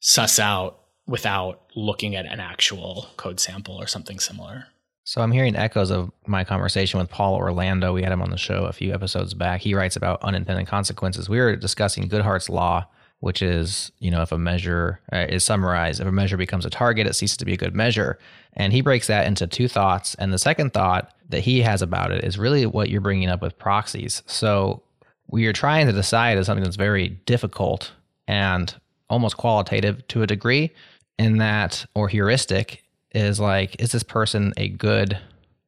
suss 0.00 0.38
out 0.38 0.80
without 1.06 1.62
looking 1.74 2.14
at 2.14 2.26
an 2.26 2.40
actual 2.40 3.06
code 3.16 3.40
sample 3.40 3.74
or 3.74 3.86
something 3.86 4.20
similar. 4.20 4.66
So 5.10 5.22
I'm 5.22 5.32
hearing 5.32 5.56
echoes 5.56 5.90
of 5.90 6.12
my 6.28 6.44
conversation 6.44 7.00
with 7.00 7.10
Paul 7.10 7.34
Orlando. 7.34 7.92
We 7.92 8.04
had 8.04 8.12
him 8.12 8.22
on 8.22 8.30
the 8.30 8.38
show 8.38 8.66
a 8.66 8.72
few 8.72 8.94
episodes 8.94 9.34
back. 9.34 9.60
He 9.60 9.74
writes 9.74 9.96
about 9.96 10.22
unintended 10.22 10.68
consequences. 10.68 11.28
We 11.28 11.40
were 11.40 11.56
discussing 11.56 12.08
Goodhart's 12.08 12.48
law, 12.48 12.86
which 13.18 13.42
is, 13.42 13.90
you 13.98 14.12
know, 14.12 14.22
if 14.22 14.30
a 14.30 14.38
measure 14.38 15.00
uh, 15.12 15.26
is 15.28 15.42
summarized, 15.42 16.00
if 16.00 16.06
a 16.06 16.12
measure 16.12 16.36
becomes 16.36 16.64
a 16.64 16.70
target, 16.70 17.08
it 17.08 17.14
ceases 17.14 17.36
to 17.38 17.44
be 17.44 17.54
a 17.54 17.56
good 17.56 17.74
measure. 17.74 18.20
And 18.52 18.72
he 18.72 18.82
breaks 18.82 19.08
that 19.08 19.26
into 19.26 19.48
two 19.48 19.66
thoughts. 19.66 20.14
And 20.14 20.32
the 20.32 20.38
second 20.38 20.72
thought 20.72 21.12
that 21.28 21.40
he 21.40 21.62
has 21.62 21.82
about 21.82 22.12
it 22.12 22.22
is 22.22 22.38
really 22.38 22.64
what 22.64 22.88
you're 22.88 23.00
bringing 23.00 23.30
up 23.30 23.42
with 23.42 23.58
proxies. 23.58 24.22
So 24.26 24.80
we 25.26 25.44
are 25.46 25.52
trying 25.52 25.88
to 25.88 25.92
decide 25.92 26.38
is 26.38 26.46
something 26.46 26.62
that's 26.62 26.76
very 26.76 27.08
difficult 27.08 27.90
and 28.28 28.72
almost 29.08 29.38
qualitative 29.38 30.06
to 30.06 30.22
a 30.22 30.28
degree 30.28 30.70
in 31.18 31.38
that 31.38 31.84
or 31.96 32.06
heuristic 32.06 32.84
is 33.12 33.40
like, 33.40 33.80
is 33.80 33.92
this 33.92 34.02
person 34.02 34.52
a 34.56 34.68
good 34.68 35.18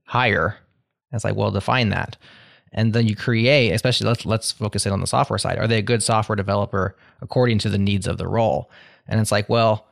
hire? 0.04 0.58
And 1.10 1.16
it's 1.16 1.24
like, 1.24 1.36
well, 1.36 1.50
define 1.50 1.90
that. 1.90 2.16
And 2.72 2.92
then 2.92 3.06
you 3.06 3.14
create, 3.14 3.72
especially 3.72 4.06
let's 4.06 4.24
let's 4.24 4.52
focus 4.52 4.86
in 4.86 4.92
on 4.92 5.00
the 5.00 5.06
software 5.06 5.38
side. 5.38 5.58
Are 5.58 5.68
they 5.68 5.78
a 5.78 5.82
good 5.82 6.02
software 6.02 6.36
developer 6.36 6.96
according 7.20 7.58
to 7.60 7.68
the 7.68 7.78
needs 7.78 8.06
of 8.06 8.16
the 8.16 8.26
role? 8.26 8.70
And 9.06 9.20
it's 9.20 9.32
like, 9.32 9.48
well, 9.48 9.86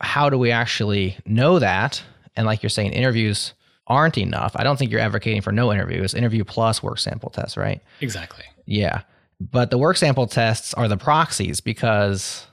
how 0.00 0.30
do 0.30 0.38
we 0.38 0.50
actually 0.50 1.16
know 1.26 1.58
that? 1.58 2.02
And 2.36 2.46
like 2.46 2.62
you're 2.62 2.70
saying, 2.70 2.92
interviews 2.92 3.54
aren't 3.88 4.18
enough. 4.18 4.52
I 4.54 4.62
don't 4.62 4.78
think 4.78 4.90
you're 4.90 5.00
advocating 5.00 5.42
for 5.42 5.52
no 5.52 5.72
interviews. 5.72 6.14
Interview 6.14 6.44
plus 6.44 6.82
work 6.82 6.98
sample 6.98 7.30
tests, 7.30 7.56
right? 7.56 7.80
Exactly. 8.00 8.44
Yeah. 8.66 9.02
But 9.40 9.70
the 9.70 9.78
work 9.78 9.96
sample 9.96 10.26
tests 10.26 10.72
are 10.74 10.86
the 10.86 10.96
proxies 10.96 11.60
because 11.60 12.46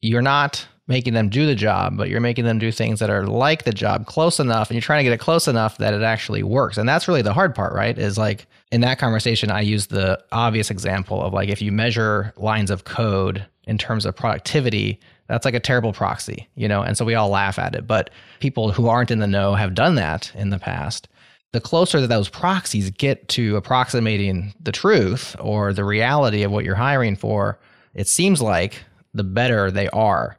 you're 0.00 0.22
not 0.22 0.66
making 0.88 1.14
them 1.14 1.28
do 1.28 1.46
the 1.46 1.54
job, 1.54 1.96
but 1.96 2.08
you're 2.08 2.20
making 2.20 2.44
them 2.44 2.58
do 2.58 2.70
things 2.70 3.00
that 3.00 3.10
are 3.10 3.26
like 3.26 3.64
the 3.64 3.72
job 3.72 4.06
close 4.06 4.38
enough 4.38 4.70
and 4.70 4.76
you're 4.76 4.82
trying 4.82 5.00
to 5.00 5.04
get 5.04 5.12
it 5.12 5.18
close 5.20 5.48
enough 5.48 5.78
that 5.78 5.92
it 5.92 6.02
actually 6.02 6.44
works. 6.44 6.76
And 6.78 6.88
that's 6.88 7.08
really 7.08 7.22
the 7.22 7.32
hard 7.32 7.54
part, 7.54 7.74
right? 7.74 7.98
Is 7.98 8.16
like 8.16 8.46
in 8.70 8.82
that 8.82 8.98
conversation, 8.98 9.50
I 9.50 9.62
use 9.62 9.88
the 9.88 10.22
obvious 10.30 10.70
example 10.70 11.20
of 11.22 11.32
like 11.32 11.48
if 11.48 11.60
you 11.60 11.72
measure 11.72 12.32
lines 12.36 12.70
of 12.70 12.84
code 12.84 13.44
in 13.64 13.78
terms 13.78 14.06
of 14.06 14.14
productivity, 14.14 15.00
that's 15.26 15.44
like 15.44 15.54
a 15.54 15.60
terrible 15.60 15.92
proxy, 15.92 16.48
you 16.54 16.68
know? 16.68 16.82
And 16.82 16.96
so 16.96 17.04
we 17.04 17.16
all 17.16 17.30
laugh 17.30 17.58
at 17.58 17.74
it. 17.74 17.88
But 17.88 18.10
people 18.38 18.70
who 18.70 18.86
aren't 18.86 19.10
in 19.10 19.18
the 19.18 19.26
know 19.26 19.54
have 19.54 19.74
done 19.74 19.96
that 19.96 20.30
in 20.36 20.50
the 20.50 20.58
past. 20.60 21.08
the 21.56 21.60
closer 21.60 22.02
that 22.02 22.08
those 22.08 22.28
proxies 22.28 22.90
get 22.90 23.28
to 23.28 23.56
approximating 23.56 24.52
the 24.60 24.72
truth 24.72 25.34
or 25.40 25.72
the 25.72 25.84
reality 25.84 26.42
of 26.42 26.52
what 26.52 26.66
you're 26.66 26.74
hiring 26.74 27.16
for, 27.16 27.58
it 27.94 28.06
seems 28.06 28.42
like 28.42 28.84
the 29.14 29.24
better 29.24 29.70
they 29.70 29.88
are. 29.88 30.36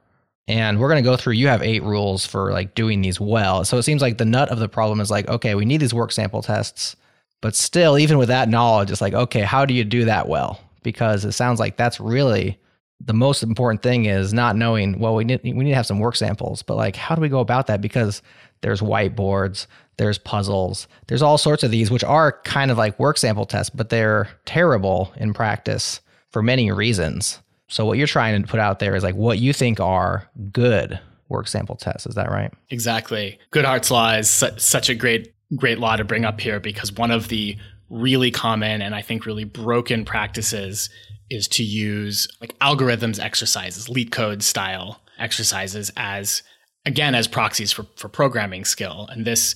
And 0.48 0.80
we're 0.80 0.90
going 0.90 1.04
to 1.04 1.10
go 1.10 1.18
through, 1.18 1.34
you 1.34 1.48
have 1.50 1.62
eight 1.62 1.84
rules 1.84 2.26
for 2.26 2.52
like 2.52 2.74
doing 2.74 3.02
these 3.02 3.20
well. 3.20 3.66
So 3.66 3.78
it 3.78 3.84
seems 3.84 4.02
like 4.02 4.18
the 4.18 4.26
nut 4.26 4.50
of 4.50 4.60
the 4.60 4.70
problem 4.70 5.02
is 5.02 5.12
like, 5.12 5.28
okay, 5.28 5.56
we 5.56 5.66
need 5.66 5.82
these 5.82 5.94
work 5.94 6.12
sample 6.12 6.42
tests. 6.42 6.96
But 7.42 7.56
still, 7.56 7.98
even 7.98 8.18
with 8.18 8.30
that 8.30 8.50
knowledge, 8.50 8.90
it's 8.90 9.02
like, 9.02 9.14
okay, 9.14 9.42
how 9.42 9.66
do 9.66 9.74
you 9.74 9.84
do 9.84 10.06
that 10.06 10.28
well? 10.28 10.60
Because 10.84 11.26
it 11.26 11.34
sounds 11.34 11.60
like 11.60 11.76
that's 11.76 12.00
really 12.00 12.58
the 13.06 13.14
most 13.14 13.44
important 13.44 13.84
thing 13.84 14.06
is 14.06 14.34
not 14.34 14.56
knowing, 14.56 14.98
well, 15.00 15.16
we 15.16 15.24
need, 15.24 15.42
we 15.44 15.52
need 15.52 15.70
to 15.70 15.76
have 15.76 15.86
some 15.86 16.00
work 16.00 16.16
samples, 16.16 16.64
but 16.64 16.78
like, 16.78 16.96
how 16.96 17.14
do 17.14 17.22
we 17.22 17.30
go 17.30 17.40
about 17.40 17.68
that? 17.68 17.82
Because 17.82 18.22
there's 18.62 18.82
whiteboards, 18.82 19.68
there's 19.98 20.18
puzzles, 20.18 20.88
there's 21.08 21.22
all 21.22 21.38
sorts 21.38 21.64
of 21.64 21.72
these, 21.72 21.92
which 21.92 22.04
are 22.04 22.42
kind 22.44 22.72
of 22.72 22.78
like 22.78 23.00
work 23.00 23.18
sample 23.18 23.46
tests, 23.46 23.70
but 23.70 23.90
they're 23.90 24.30
terrible 24.46 25.14
in 25.18 25.34
practice 25.34 26.02
for 26.32 26.42
many 26.42 26.72
reasons. 26.72 27.40
So 27.68 27.86
what 27.86 27.98
you're 27.98 28.08
trying 28.08 28.42
to 28.42 28.48
put 28.48 28.60
out 28.60 28.80
there 28.80 28.96
is 28.96 29.04
like 29.04 29.16
what 29.16 29.40
you 29.40 29.54
think 29.54 29.80
are 29.80 30.28
good 30.52 31.00
work 31.30 31.48
sample 31.48 31.76
tests. 31.76 32.08
Is 32.08 32.16
that 32.16 32.32
right? 32.32 32.54
Exactly. 32.70 33.40
Goodhart's 33.52 33.92
law 33.92 34.14
is 34.14 34.30
su- 34.30 34.58
such 34.58 34.90
a 34.90 34.96
great, 34.96 35.34
great 35.56 35.80
law 35.80 35.96
to 35.96 36.04
bring 36.04 36.26
up 36.26 36.40
here 36.40 36.60
because 36.60 36.92
one 36.94 37.12
of 37.12 37.28
the 37.28 37.58
really 37.90 38.32
common 38.32 38.82
and 38.82 38.96
I 38.96 39.02
think 39.02 39.26
really 39.26 39.44
broken 39.44 40.06
practices 40.06 40.90
is 41.30 41.48
to 41.50 41.64
use 41.64 42.28
like 42.40 42.58
algorithms 42.60 43.20
exercises, 43.20 43.88
LeetCode 43.88 44.42
style 44.42 45.02
exercises 45.20 45.92
as 45.98 46.44
again 46.86 47.16
as 47.16 47.28
proxies 47.28 47.72
for, 47.72 47.86
for 47.98 48.08
programming 48.08 48.64
skill. 48.64 49.08
And 49.12 49.26
this 49.26 49.56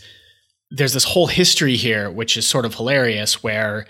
there's 0.72 0.94
this 0.94 1.04
whole 1.04 1.28
history 1.28 1.76
here, 1.76 2.10
which 2.10 2.38
is 2.38 2.48
sort 2.48 2.66
of 2.66 2.76
hilarious, 2.76 3.44
where 3.44 3.86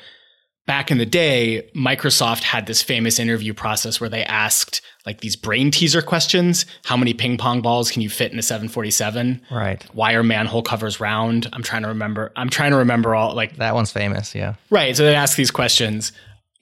back 0.67 0.91
in 0.91 0.97
the 0.97 1.05
day, 1.05 1.69
Microsoft 1.75 2.43
had 2.43 2.65
this 2.65 2.81
famous 2.81 3.19
interview 3.19 3.53
process 3.53 3.99
where 3.99 4.09
they 4.09 4.23
asked 4.23 4.81
like 5.05 5.21
these 5.21 5.35
brain 5.35 5.71
teaser 5.71 6.01
questions. 6.01 6.65
How 6.85 6.95
many 6.95 7.13
ping 7.13 7.37
pong 7.37 7.61
balls 7.61 7.91
can 7.91 8.01
you 8.01 8.09
fit 8.09 8.31
in 8.31 8.39
a 8.39 8.43
747? 8.43 9.41
Right. 9.51 9.83
Why 9.93 10.13
are 10.13 10.23
manhole 10.23 10.61
covers 10.61 10.99
round? 10.99 11.49
I'm 11.53 11.63
trying 11.63 11.81
to 11.81 11.87
remember. 11.87 12.31
I'm 12.35 12.49
trying 12.49 12.71
to 12.71 12.77
remember 12.77 13.15
all 13.15 13.33
like 13.35 13.57
That 13.57 13.73
one's 13.73 13.91
famous, 13.91 14.35
yeah. 14.35 14.55
Right. 14.69 14.95
So 14.95 15.03
they 15.03 15.15
ask 15.15 15.35
these 15.35 15.51
questions. 15.51 16.11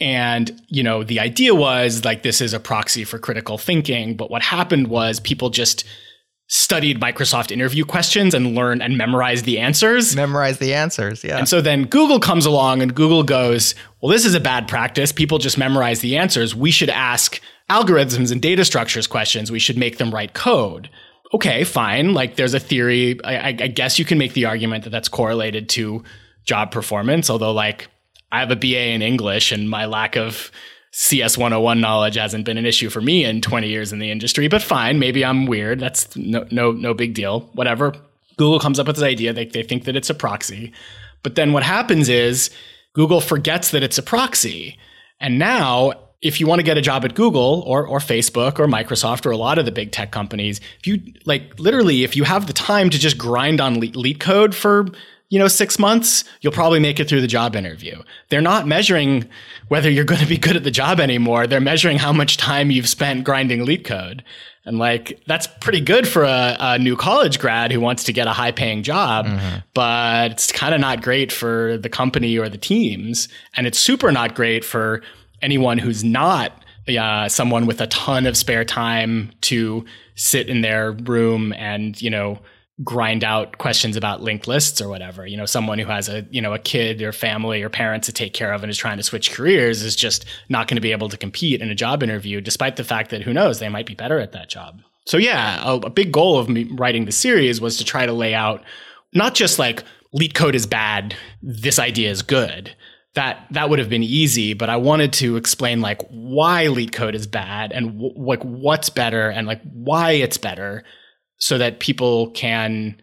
And, 0.01 0.61
you 0.69 0.81
know, 0.81 1.03
the 1.03 1.19
idea 1.19 1.53
was 1.53 2.05
like 2.05 2.23
this 2.23 2.39
is 2.39 2.53
a 2.53 2.59
proxy 2.59 3.03
for 3.03 3.19
critical 3.19 3.57
thinking. 3.57 4.15
But 4.15 4.31
what 4.31 4.41
happened 4.41 4.87
was 4.87 5.19
people 5.19 5.49
just 5.49 5.83
studied 6.51 6.99
Microsoft 6.99 7.51
interview 7.51 7.85
questions 7.85 8.33
and 8.33 8.55
learned 8.55 8.81
and 8.81 8.97
memorized 8.97 9.45
the 9.45 9.59
answers. 9.59 10.15
Memorize 10.15 10.57
the 10.57 10.73
answers, 10.73 11.23
yeah. 11.23 11.37
And 11.37 11.47
so 11.47 11.61
then 11.61 11.85
Google 11.85 12.19
comes 12.19 12.45
along 12.45 12.81
and 12.81 12.93
Google 12.93 13.21
goes, 13.21 13.75
well, 14.01 14.11
this 14.11 14.25
is 14.25 14.33
a 14.33 14.39
bad 14.39 14.67
practice. 14.67 15.11
People 15.11 15.37
just 15.37 15.59
memorize 15.59 16.01
the 16.01 16.17
answers. 16.17 16.55
We 16.55 16.71
should 16.71 16.89
ask 16.89 17.39
algorithms 17.69 18.31
and 18.31 18.41
data 18.41 18.65
structures 18.65 19.05
questions. 19.05 19.51
We 19.51 19.59
should 19.59 19.77
make 19.77 19.99
them 19.99 20.09
write 20.09 20.33
code. 20.33 20.89
Okay, 21.35 21.63
fine. 21.63 22.15
Like 22.15 22.35
there's 22.35 22.55
a 22.55 22.59
theory. 22.59 23.23
I, 23.23 23.49
I 23.49 23.51
guess 23.51 23.99
you 23.99 24.05
can 24.05 24.17
make 24.17 24.33
the 24.33 24.45
argument 24.45 24.85
that 24.85 24.89
that's 24.89 25.07
correlated 25.07 25.69
to 25.69 26.03
job 26.45 26.71
performance, 26.71 27.29
although 27.29 27.53
like 27.53 27.87
I 28.31 28.39
have 28.39 28.49
a 28.49 28.55
BA 28.55 28.89
in 28.89 29.03
English 29.03 29.51
and 29.51 29.69
my 29.69 29.85
lack 29.85 30.17
of 30.17 30.49
CS 30.91 31.37
101 31.37 31.79
knowledge 31.79 32.15
hasn't 32.15 32.45
been 32.45 32.57
an 32.57 32.65
issue 32.65 32.89
for 32.89 33.01
me 33.01 33.23
in 33.23 33.41
20 33.41 33.67
years 33.67 33.93
in 33.93 33.99
the 33.99 34.09
industry, 34.09 34.47
but 34.47 34.61
fine. 34.61 34.99
Maybe 34.99 35.23
I'm 35.23 35.45
weird. 35.45 35.79
That's 35.79 36.15
no, 36.15 36.45
no, 36.51 36.71
no 36.71 36.93
big 36.93 37.13
deal. 37.13 37.41
Whatever. 37.53 37.93
Google 38.37 38.59
comes 38.59 38.79
up 38.79 38.87
with 38.87 38.95
this 38.95 39.03
idea. 39.03 39.33
They, 39.33 39.45
they 39.45 39.63
think 39.63 39.83
that 39.83 39.95
it's 39.95 40.09
a 40.09 40.13
proxy. 40.13 40.73
But 41.23 41.35
then 41.35 41.53
what 41.53 41.63
happens 41.63 42.09
is 42.09 42.49
Google 42.93 43.21
forgets 43.21 43.71
that 43.71 43.83
it's 43.83 43.97
a 43.97 44.03
proxy. 44.03 44.77
And 45.19 45.37
now, 45.37 45.93
if 46.21 46.39
you 46.39 46.47
want 46.47 46.59
to 46.59 46.63
get 46.63 46.77
a 46.77 46.81
job 46.81 47.05
at 47.05 47.15
Google 47.15 47.63
or, 47.65 47.85
or 47.85 47.99
Facebook 47.99 48.59
or 48.59 48.67
Microsoft 48.67 49.25
or 49.25 49.31
a 49.31 49.37
lot 49.37 49.57
of 49.57 49.65
the 49.65 49.71
big 49.71 49.91
tech 49.91 50.11
companies, 50.11 50.59
if 50.79 50.87
you 50.87 51.01
like 51.25 51.59
literally, 51.59 52.03
if 52.03 52.15
you 52.15 52.23
have 52.23 52.47
the 52.47 52.53
time 52.53 52.89
to 52.89 52.99
just 52.99 53.17
grind 53.17 53.61
on 53.61 53.77
LeetCode 53.77 54.53
for 54.53 54.87
you 55.29 55.37
know, 55.37 55.47
six 55.47 55.77
months, 55.77 56.23
you'll 56.41 56.53
probably 56.53 56.79
make 56.79 56.99
it 56.99 57.07
through 57.07 57.21
the 57.21 57.27
job 57.27 57.55
interview. 57.55 58.01
They're 58.29 58.41
not 58.41 58.67
measuring 58.67 59.29
whether 59.67 59.89
you're 59.89 60.03
going 60.03 60.21
to 60.21 60.27
be 60.27 60.37
good 60.37 60.55
at 60.55 60.63
the 60.63 60.71
job 60.71 60.99
anymore. 60.99 61.45
They're 61.45 61.61
measuring 61.61 61.99
how 61.99 62.11
much 62.11 62.37
time 62.37 62.71
you've 62.71 62.89
spent 62.89 63.23
grinding 63.23 63.65
LeetCode. 63.65 64.21
And 64.65 64.79
like, 64.79 65.21
that's 65.27 65.47
pretty 65.47 65.81
good 65.81 66.07
for 66.07 66.23
a, 66.23 66.57
a 66.59 66.79
new 66.79 66.95
college 66.95 67.39
grad 67.39 67.71
who 67.71 67.79
wants 67.79 68.03
to 68.05 68.13
get 68.13 68.27
a 68.27 68.33
high 68.33 68.51
paying 68.51 68.81
job, 68.83 69.25
mm-hmm. 69.27 69.59
but 69.73 70.31
it's 70.31 70.51
kind 70.51 70.73
of 70.73 70.81
not 70.81 71.01
great 71.01 71.31
for 71.31 71.77
the 71.77 71.89
company 71.89 72.37
or 72.37 72.49
the 72.49 72.57
teams. 72.57 73.29
And 73.55 73.67
it's 73.67 73.79
super 73.79 74.11
not 74.11 74.35
great 74.35 74.65
for 74.65 75.01
anyone 75.41 75.77
who's 75.77 76.03
not 76.03 76.53
uh, 76.87 77.29
someone 77.29 77.67
with 77.67 77.81
a 77.81 77.87
ton 77.87 78.25
of 78.25 78.35
spare 78.35 78.65
time 78.65 79.31
to 79.41 79.85
sit 80.15 80.49
in 80.49 80.61
their 80.61 80.91
room 80.91 81.53
and, 81.53 82.01
you 82.01 82.09
know, 82.09 82.39
grind 82.83 83.23
out 83.23 83.57
questions 83.57 83.97
about 83.97 84.21
linked 84.21 84.47
lists 84.47 84.79
or 84.79 84.87
whatever. 84.87 85.25
You 85.25 85.35
know, 85.35 85.45
someone 85.45 85.79
who 85.79 85.85
has 85.87 86.07
a, 86.07 86.25
you 86.29 86.41
know, 86.41 86.53
a 86.53 86.59
kid 86.59 87.01
or 87.01 87.11
family 87.11 87.61
or 87.61 87.69
parents 87.69 88.05
to 88.07 88.13
take 88.13 88.33
care 88.33 88.53
of 88.53 88.63
and 88.63 88.69
is 88.69 88.77
trying 88.77 88.97
to 88.97 89.03
switch 89.03 89.31
careers 89.31 89.81
is 89.81 89.95
just 89.95 90.25
not 90.47 90.67
going 90.67 90.77
to 90.77 90.81
be 90.81 90.91
able 90.91 91.09
to 91.09 91.17
compete 91.17 91.61
in 91.61 91.69
a 91.69 91.75
job 91.75 92.03
interview, 92.03 92.39
despite 92.39 92.77
the 92.77 92.83
fact 92.83 93.09
that 93.11 93.21
who 93.21 93.33
knows, 93.33 93.59
they 93.59 93.69
might 93.69 93.85
be 93.85 93.95
better 93.95 94.19
at 94.19 94.31
that 94.31 94.49
job. 94.49 94.81
So 95.05 95.17
yeah, 95.17 95.61
a, 95.63 95.75
a 95.77 95.89
big 95.89 96.11
goal 96.11 96.37
of 96.37 96.49
me 96.49 96.69
writing 96.71 97.05
the 97.05 97.11
series 97.11 97.59
was 97.59 97.77
to 97.77 97.83
try 97.83 98.05
to 98.05 98.13
lay 98.13 98.33
out 98.33 98.63
not 99.13 99.33
just 99.33 99.59
like 99.59 99.83
LeetCode 100.15 100.53
is 100.53 100.65
bad, 100.65 101.15
this 101.41 101.79
idea 101.79 102.09
is 102.09 102.21
good. 102.21 102.75
That 103.15 103.47
that 103.51 103.69
would 103.69 103.79
have 103.79 103.89
been 103.89 104.03
easy, 104.03 104.53
but 104.53 104.69
I 104.69 104.77
wanted 104.77 105.11
to 105.13 105.35
explain 105.35 105.81
like 105.81 106.01
why 106.09 106.67
LeetCode 106.67 107.15
is 107.15 107.25
bad 107.25 107.71
and 107.71 107.93
w- 107.93 108.13
like 108.15 108.41
what's 108.43 108.89
better 108.89 109.29
and 109.29 109.47
like 109.47 109.61
why 109.63 110.11
it's 110.11 110.37
better 110.37 110.83
so 111.39 111.57
that 111.57 111.79
people 111.79 112.31
can 112.31 113.01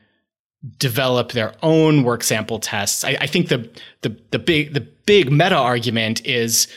develop 0.78 1.32
their 1.32 1.54
own 1.62 2.02
work 2.02 2.22
sample 2.22 2.58
tests. 2.58 3.04
I, 3.04 3.16
I, 3.20 3.26
think 3.26 3.48
the, 3.48 3.70
the 4.02 4.16
the 4.30 4.38
big 4.38 4.74
the 4.74 4.80
big 4.80 5.30
meta 5.30 5.56
argument 5.56 6.24
is 6.26 6.68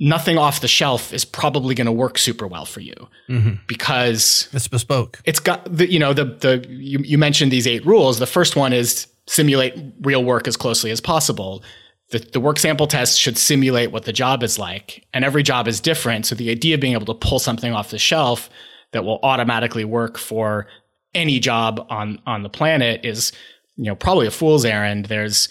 nothing 0.00 0.38
off 0.38 0.62
the 0.62 0.68
shelf 0.68 1.12
is 1.12 1.24
probably 1.24 1.74
going 1.74 1.86
to 1.86 1.92
work 1.92 2.16
super 2.16 2.46
well 2.46 2.64
for 2.64 2.80
you 2.80 2.94
mm-hmm. 3.28 3.54
because 3.66 4.48
it's 4.52 4.66
bespoke. 4.68 5.20
It's 5.24 5.38
got 5.38 5.64
the 5.64 5.90
you 5.90 5.98
know 5.98 6.12
the 6.12 6.24
the 6.24 6.66
you, 6.68 6.98
you 7.00 7.18
mentioned 7.18 7.52
these 7.52 7.66
eight 7.66 7.84
rules. 7.84 8.18
The 8.18 8.26
first 8.26 8.56
one 8.56 8.72
is 8.72 9.06
simulate 9.26 9.74
real 10.00 10.24
work 10.24 10.48
as 10.48 10.56
closely 10.56 10.90
as 10.90 11.00
possible. 11.00 11.62
The, 12.10 12.18
the 12.18 12.40
work 12.40 12.58
sample 12.58 12.88
test 12.88 13.20
should 13.20 13.38
simulate 13.38 13.92
what 13.92 14.04
the 14.04 14.12
job 14.12 14.42
is 14.42 14.58
like, 14.58 15.06
and 15.14 15.24
every 15.24 15.44
job 15.44 15.68
is 15.68 15.78
different. 15.78 16.26
So 16.26 16.34
the 16.34 16.50
idea 16.50 16.74
of 16.74 16.80
being 16.80 16.94
able 16.94 17.06
to 17.06 17.14
pull 17.14 17.38
something 17.38 17.72
off 17.72 17.90
the 17.90 17.98
shelf 17.98 18.50
that 18.92 19.04
will 19.04 19.20
automatically 19.22 19.84
work 19.84 20.18
for 20.18 20.66
any 21.14 21.38
job 21.38 21.86
on 21.90 22.20
on 22.26 22.42
the 22.42 22.48
planet 22.48 23.04
is 23.04 23.32
you 23.76 23.84
know 23.84 23.94
probably 23.94 24.26
a 24.26 24.30
fool's 24.30 24.64
errand. 24.64 25.06
There's 25.06 25.48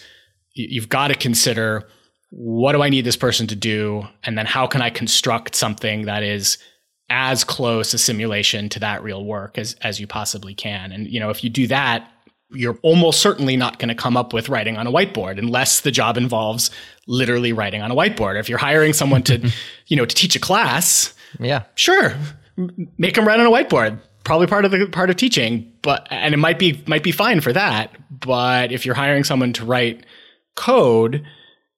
you've 0.53 0.89
got 0.89 1.09
to 1.09 1.15
consider 1.15 1.87
what 2.31 2.73
do 2.73 2.83
i 2.83 2.89
need 2.89 3.05
this 3.05 3.15
person 3.15 3.47
to 3.47 3.55
do? 3.55 4.03
And 4.23 4.37
then 4.37 4.45
how 4.45 4.67
can 4.67 4.81
i 4.81 4.89
construct 4.89 5.55
something 5.55 6.05
that 6.05 6.23
is 6.23 6.57
as 7.09 7.43
close 7.43 7.93
a 7.93 7.97
simulation 7.97 8.69
to 8.69 8.79
that 8.79 9.03
real 9.03 9.25
work 9.25 9.57
as 9.57 9.75
as 9.81 9.99
you 9.99 10.07
possibly 10.07 10.53
can? 10.53 10.91
And 10.91 11.07
you 11.07 11.19
know 11.19 11.29
if 11.29 11.43
you 11.43 11.49
do 11.49 11.67
that 11.67 12.09
you're 12.51 12.79
almost 12.81 13.19
certainly 13.19 13.55
not 13.55 13.77
going 13.77 13.89
to 13.89 13.95
come 13.95 14.17
up 14.17 14.33
with 14.33 14.49
writing 14.49 14.75
on 14.75 14.87
a 14.87 14.91
whiteboard 14.91 15.37
unless 15.37 15.81
the 15.81 15.91
job 15.91 16.17
involves 16.17 16.71
literally 17.05 17.53
writing 17.53 17.83
on 17.83 17.91
a 17.91 17.95
whiteboard. 17.95 18.39
If 18.39 18.49
you're 18.49 18.57
hiring 18.57 18.93
someone 18.93 19.21
to 19.23 19.51
you 19.87 19.97
know 19.97 20.05
to 20.05 20.15
teach 20.15 20.35
a 20.35 20.39
class 20.39 21.13
yeah. 21.39 21.63
sure 21.75 22.15
make 22.97 23.15
them 23.15 23.27
write 23.27 23.39
on 23.39 23.45
a 23.45 23.51
whiteboard 23.51 23.99
probably 24.29 24.45
part 24.45 24.63
of 24.63 24.69
the 24.69 24.85
part 24.85 25.09
of 25.09 25.15
teaching, 25.15 25.73
but 25.81 26.07
and 26.11 26.35
it 26.35 26.37
might 26.37 26.59
be 26.59 26.83
might 26.85 27.01
be 27.01 27.11
fine 27.11 27.41
for 27.41 27.51
that. 27.51 27.97
But 28.11 28.71
if 28.71 28.85
you're 28.85 28.93
hiring 28.93 29.23
someone 29.23 29.53
to 29.53 29.65
write 29.65 30.05
code 30.55 31.25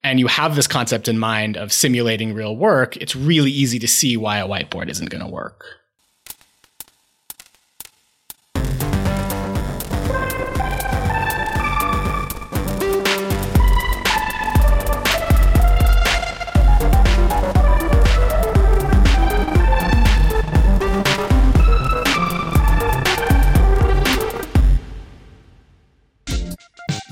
and 0.04 0.20
you 0.20 0.28
have 0.28 0.58
this 0.58 0.68
concept 0.68 1.08
in 1.08 1.18
mind 1.18 1.56
of 1.56 1.72
simulating 1.72 2.34
real 2.34 2.58
work, 2.58 2.98
it's 2.98 3.16
really 3.16 3.52
easy 3.52 3.80
to 3.80 3.88
see 3.88 4.18
why 4.18 4.40
a 4.40 4.46
whiteboard 4.46 4.90
isn't 4.90 5.10
going 5.10 5.24
to 5.24 5.32
work. 5.32 5.64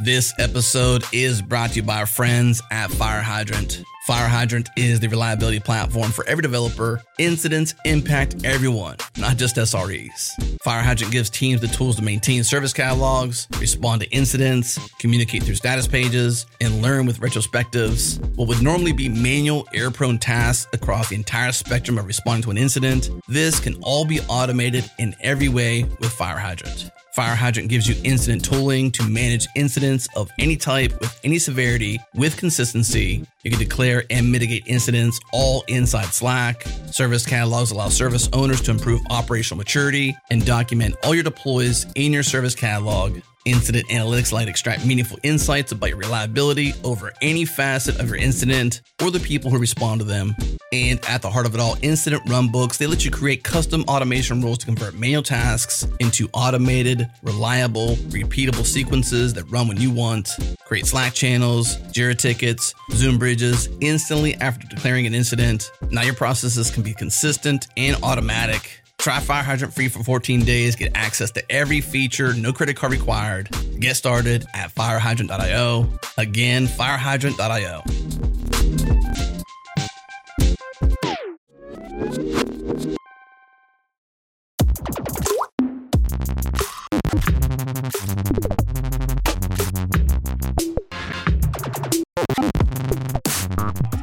This 0.09 0.33
episode 0.39 1.03
is 1.13 1.39
brought 1.39 1.69
to 1.69 1.75
you 1.75 1.83
by 1.83 1.99
our 1.99 2.07
friends 2.07 2.63
at 2.71 2.89
Fire 2.89 3.21
Hydrant. 3.21 3.83
Fire 4.07 4.27
Hydrant 4.27 4.67
is 4.75 4.99
the 4.99 5.07
reliability 5.07 5.59
platform 5.59 6.11
for 6.11 6.25
every 6.25 6.41
developer. 6.41 6.99
Incidents 7.19 7.75
impact 7.85 8.43
everyone, 8.43 8.97
not 9.19 9.37
just 9.37 9.57
SREs. 9.57 10.31
Fire 10.63 10.81
Hydrant 10.81 11.13
gives 11.13 11.29
teams 11.29 11.61
the 11.61 11.67
tools 11.67 11.95
to 11.97 12.01
maintain 12.01 12.43
service 12.43 12.73
catalogs, 12.73 13.47
respond 13.59 14.01
to 14.01 14.09
incidents, 14.09 14.79
communicate 14.97 15.43
through 15.43 15.53
status 15.53 15.87
pages, 15.87 16.47
and 16.59 16.81
learn 16.81 17.05
with 17.05 17.19
retrospectives. 17.19 18.17
What 18.35 18.47
would 18.47 18.63
normally 18.63 18.93
be 18.93 19.09
manual, 19.09 19.67
error 19.75 19.91
prone 19.91 20.17
tasks 20.17 20.67
across 20.73 21.09
the 21.09 21.17
entire 21.17 21.51
spectrum 21.51 21.99
of 21.99 22.07
responding 22.07 22.41
to 22.45 22.49
an 22.49 22.57
incident, 22.57 23.11
this 23.27 23.59
can 23.59 23.75
all 23.83 24.05
be 24.05 24.21
automated 24.21 24.89
in 24.97 25.15
every 25.21 25.49
way 25.49 25.83
with 25.83 26.11
Fire 26.11 26.39
Hydrant. 26.39 26.89
Fire 27.13 27.35
Hydrant 27.35 27.69
gives 27.69 27.87
you 27.87 27.95
incident 28.03 28.45
tooling 28.45 28.91
to 28.91 29.03
manage 29.03 29.47
incidents 29.55 30.07
of 30.15 30.29
any 30.37 30.55
type 30.55 30.97
with 30.99 31.19
any 31.23 31.39
severity 31.39 31.99
with 32.13 32.37
consistency. 32.37 33.25
You 33.43 33.51
can 33.51 33.59
declare 33.59 34.03
and 34.09 34.31
mitigate 34.31 34.63
incidents 34.67 35.19
all 35.33 35.63
inside 35.67 36.07
Slack. 36.07 36.63
Service 36.91 37.25
catalogs 37.25 37.71
allow 37.71 37.89
service 37.89 38.29
owners 38.33 38.61
to 38.61 38.71
improve 38.71 39.01
operational 39.09 39.57
maturity 39.57 40.15
and 40.29 40.45
document 40.45 40.95
all 41.03 41.15
your 41.15 41.23
deploys 41.23 41.85
in 41.95 42.13
your 42.13 42.23
service 42.23 42.55
catalog. 42.55 43.19
Incident 43.45 43.87
analytics 43.87 44.33
let 44.33 44.49
extract 44.49 44.85
meaningful 44.85 45.17
insights 45.23 45.71
about 45.71 45.89
your 45.89 45.97
reliability 45.97 46.73
over 46.83 47.13
any 47.21 47.45
facet 47.45 47.97
of 47.99 48.07
your 48.07 48.17
incident 48.17 48.81
or 49.01 49.11
the 49.11 49.19
people 49.19 49.49
who 49.49 49.57
respond 49.57 50.01
to 50.01 50.05
them. 50.05 50.35
And 50.73 50.99
at 51.07 51.21
the 51.21 51.29
heart 51.29 51.45
of 51.45 51.55
it 51.55 51.61
all, 51.61 51.77
incident 51.81 52.21
run 52.27 52.51
books, 52.51 52.77
they 52.77 52.85
let 52.85 53.05
you 53.05 53.11
create 53.11 53.43
custom 53.43 53.85
automation 53.87 54.41
rules 54.41 54.57
to 54.59 54.65
convert 54.65 54.93
manual 54.93 55.23
tasks 55.23 55.87
into 55.99 56.29
automated, 56.33 57.09
reliable, 57.23 57.95
repeatable 58.09 58.65
sequences 58.65 59.33
that 59.33 59.45
run 59.45 59.67
when 59.67 59.79
you 59.79 59.89
want. 59.89 60.29
Create 60.65 60.85
Slack 60.85 61.13
channels, 61.13 61.77
Jira 61.93 62.17
tickets, 62.17 62.73
Zoom 62.91 63.17
bridges 63.17 63.69
instantly 63.79 64.35
after 64.35 64.67
declaring 64.67 65.07
an 65.07 65.15
incident. 65.15 65.71
Now 65.89 66.01
your 66.01 66.13
processes 66.13 66.69
can 66.69 66.83
be 66.83 66.93
consistent 66.93 67.67
and 67.77 67.95
automatic. 68.03 68.78
Try 68.99 69.21
Fire 69.21 69.43
Hydrant 69.43 69.73
free 69.73 69.87
for 69.87 70.03
14 70.03 70.43
days. 70.43 70.75
Get 70.75 70.91
access 70.93 71.31
to 71.31 71.51
every 71.51 71.79
feature, 71.79 72.33
no 72.33 72.51
credit 72.51 72.75
card 72.75 72.91
required. 72.91 73.49
Get 73.79 73.95
started 73.95 74.45
at 74.53 74.75
firehydrant.io. 74.75 75.87
Again, 76.17 76.67
firehydrant.io. 76.67 77.83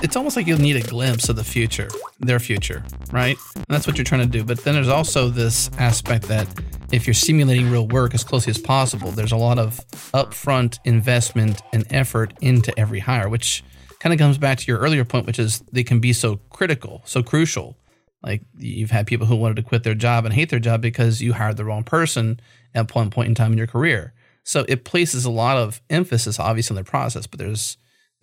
it's 0.07 0.15
almost 0.15 0.37
like 0.37 0.47
you'll 0.47 0.61
need 0.61 0.77
a 0.77 0.89
glimpse 0.89 1.29
of 1.29 1.35
the 1.35 1.43
future, 1.43 1.89
their 2.21 2.39
future, 2.39 2.85
right? 3.11 3.37
And 3.57 3.65
that's 3.69 3.89
what 3.89 3.97
you're 3.97 4.05
trying 4.05 4.21
to 4.21 4.29
do. 4.29 4.45
But 4.45 4.63
then 4.63 4.75
there's 4.75 4.87
also 4.87 5.31
this 5.31 5.69
aspect 5.79 6.29
that 6.29 6.47
if 6.93 7.09
you're 7.09 7.15
simulating 7.15 7.73
real 7.73 7.89
work 7.89 8.15
as 8.15 8.23
closely 8.23 8.53
as 8.53 8.59
possible, 8.59 9.11
there's 9.11 9.33
a 9.33 9.37
lot 9.37 9.59
of 9.59 9.85
upfront 10.15 10.79
investment 10.85 11.61
and 11.73 11.85
effort 11.91 12.35
into 12.41 12.73
every 12.79 13.01
hire, 13.01 13.29
which 13.29 13.65
kind 13.99 14.13
of 14.13 14.21
comes 14.21 14.39
back 14.39 14.59
to 14.59 14.67
your 14.69 14.79
earlier 14.79 15.05
point, 15.05 15.27
which 15.27 15.41
is 15.41 15.65
they 15.73 15.83
can 15.83 15.99
be 15.99 16.13
so 16.13 16.37
critical, 16.51 17.03
so 17.05 17.21
crucial. 17.21 17.77
Like 18.23 18.43
you've 18.57 18.93
had 18.93 19.09
people 19.09 19.27
who 19.27 19.35
wanted 19.35 19.57
to 19.57 19.65
quit 19.65 19.83
their 19.83 19.97
job 19.97 20.25
and 20.25 20.33
hate 20.33 20.51
their 20.51 20.61
job 20.61 20.81
because 20.81 21.21
you 21.21 21.33
hired 21.33 21.57
the 21.57 21.65
wrong 21.65 21.83
person 21.83 22.39
at 22.77 22.95
one 22.95 23.11
point 23.11 23.27
in 23.27 23.35
time 23.35 23.51
in 23.51 23.59
your 23.59 23.67
career. 23.67 24.15
So 24.45 24.65
it 24.69 24.85
places 24.85 25.25
a 25.25 25.33
lot 25.33 25.57
of 25.57 25.83
emphasis, 25.91 26.39
obviously, 26.39 26.77
on 26.77 26.85
the 26.85 26.89
process, 26.89 27.27
but 27.27 27.41
there's 27.41 27.77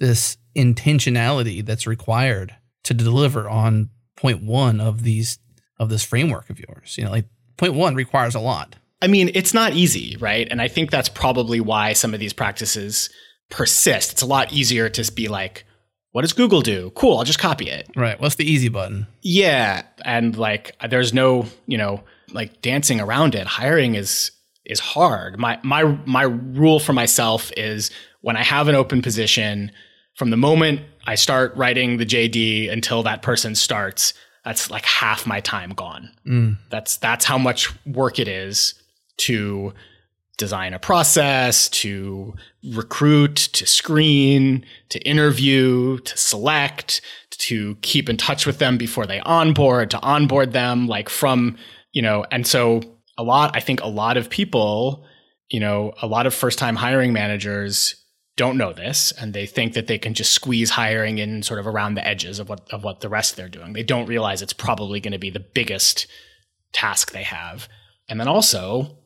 this 0.03 0.35
intentionality 0.53 1.65
that's 1.65 1.87
required 1.87 2.53
to 2.83 2.93
deliver 2.93 3.49
on 3.49 3.89
point 4.17 4.43
one 4.43 4.81
of 4.81 5.03
these 5.03 5.39
of 5.79 5.89
this 5.89 6.03
framework 6.03 6.49
of 6.49 6.59
yours. 6.59 6.97
You 6.97 7.05
know, 7.05 7.11
like 7.11 7.25
point 7.55 7.73
one 7.73 7.95
requires 7.95 8.35
a 8.35 8.41
lot. 8.41 8.75
I 9.01 9.07
mean, 9.07 9.31
it's 9.33 9.53
not 9.53 9.73
easy, 9.73 10.17
right? 10.19 10.45
And 10.51 10.61
I 10.61 10.67
think 10.67 10.91
that's 10.91 11.07
probably 11.07 11.61
why 11.61 11.93
some 11.93 12.13
of 12.13 12.19
these 12.19 12.33
practices 12.33 13.09
persist. 13.49 14.11
It's 14.11 14.21
a 14.21 14.25
lot 14.25 14.51
easier 14.51 14.89
to 14.89 15.11
be 15.13 15.29
like, 15.29 15.65
what 16.11 16.21
does 16.21 16.33
Google 16.33 16.61
do? 16.61 16.91
Cool, 16.95 17.17
I'll 17.17 17.23
just 17.23 17.39
copy 17.39 17.69
it. 17.69 17.89
Right. 17.95 18.19
What's 18.19 18.35
the 18.35 18.49
easy 18.49 18.67
button? 18.67 19.07
Yeah. 19.21 19.83
And 20.03 20.35
like 20.37 20.75
there's 20.89 21.13
no, 21.13 21.45
you 21.65 21.77
know, 21.77 22.03
like 22.33 22.61
dancing 22.61 22.99
around 22.99 23.35
it. 23.35 23.47
Hiring 23.47 23.95
is 23.95 24.31
is 24.65 24.81
hard. 24.81 25.39
My 25.39 25.59
my 25.63 25.83
my 26.05 26.23
rule 26.23 26.79
for 26.79 26.91
myself 26.91 27.51
is 27.55 27.89
when 28.19 28.37
I 28.37 28.43
have 28.43 28.67
an 28.67 28.75
open 28.75 29.01
position, 29.01 29.71
from 30.15 30.29
the 30.29 30.37
moment 30.37 30.81
I 31.05 31.15
start 31.15 31.55
writing 31.55 31.97
the 31.97 32.05
JD 32.05 32.71
until 32.71 33.03
that 33.03 33.21
person 33.21 33.55
starts, 33.55 34.13
that's 34.45 34.69
like 34.69 34.85
half 34.85 35.25
my 35.25 35.39
time 35.39 35.71
gone. 35.71 36.11
Mm. 36.27 36.57
That's 36.69 36.97
that's 36.97 37.25
how 37.25 37.37
much 37.37 37.71
work 37.85 38.19
it 38.19 38.27
is 38.27 38.75
to 39.17 39.73
design 40.37 40.73
a 40.73 40.79
process, 40.79 41.69
to 41.69 42.33
recruit, 42.73 43.35
to 43.35 43.67
screen, 43.67 44.65
to 44.89 44.99
interview, 45.07 45.99
to 45.99 46.17
select, 46.17 47.01
to 47.31 47.75
keep 47.81 48.09
in 48.09 48.17
touch 48.17 48.45
with 48.45 48.57
them 48.57 48.77
before 48.77 49.05
they 49.05 49.19
onboard, 49.21 49.91
to 49.91 49.99
onboard 50.01 50.51
them 50.51 50.87
like 50.87 51.09
from, 51.09 51.57
you 51.91 52.01
know, 52.01 52.25
and 52.31 52.47
so 52.47 52.81
a 53.17 53.23
lot 53.23 53.55
I 53.55 53.59
think 53.59 53.81
a 53.81 53.87
lot 53.87 54.17
of 54.17 54.29
people, 54.29 55.05
you 55.49 55.59
know, 55.59 55.93
a 56.01 56.07
lot 56.07 56.25
of 56.25 56.33
first-time 56.33 56.75
hiring 56.75 57.13
managers 57.13 57.95
don't 58.35 58.57
know 58.57 58.73
this 58.73 59.11
and 59.11 59.33
they 59.33 59.45
think 59.45 59.73
that 59.73 59.87
they 59.87 59.97
can 59.97 60.13
just 60.13 60.31
squeeze 60.31 60.71
hiring 60.71 61.19
in 61.19 61.43
sort 61.43 61.59
of 61.59 61.67
around 61.67 61.95
the 61.95 62.07
edges 62.07 62.39
of 62.39 62.49
what 62.49 62.67
of 62.71 62.83
what 62.83 63.01
the 63.01 63.09
rest 63.09 63.35
they're 63.35 63.49
doing. 63.49 63.73
They 63.73 63.83
don't 63.83 64.07
realize 64.07 64.41
it's 64.41 64.53
probably 64.53 64.99
going 64.99 65.11
to 65.11 65.19
be 65.19 65.29
the 65.29 65.39
biggest 65.39 66.07
task 66.73 67.11
they 67.11 67.23
have. 67.23 67.67
And 68.09 68.19
then 68.19 68.27
also 68.27 68.97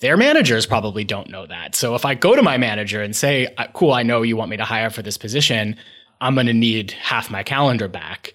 their 0.00 0.18
managers 0.18 0.66
probably 0.66 1.04
don't 1.04 1.30
know 1.30 1.46
that. 1.46 1.74
So 1.74 1.94
if 1.94 2.04
I 2.04 2.14
go 2.14 2.36
to 2.36 2.42
my 2.42 2.58
manager 2.58 3.02
and 3.02 3.16
say, 3.16 3.46
uh, 3.56 3.66
"Cool, 3.72 3.92
I 3.92 4.02
know 4.02 4.22
you 4.22 4.36
want 4.36 4.50
me 4.50 4.58
to 4.58 4.64
hire 4.64 4.90
for 4.90 5.02
this 5.02 5.16
position. 5.16 5.76
I'm 6.20 6.34
going 6.34 6.46
to 6.46 6.52
need 6.52 6.90
half 6.92 7.30
my 7.30 7.42
calendar 7.42 7.88
back." 7.88 8.34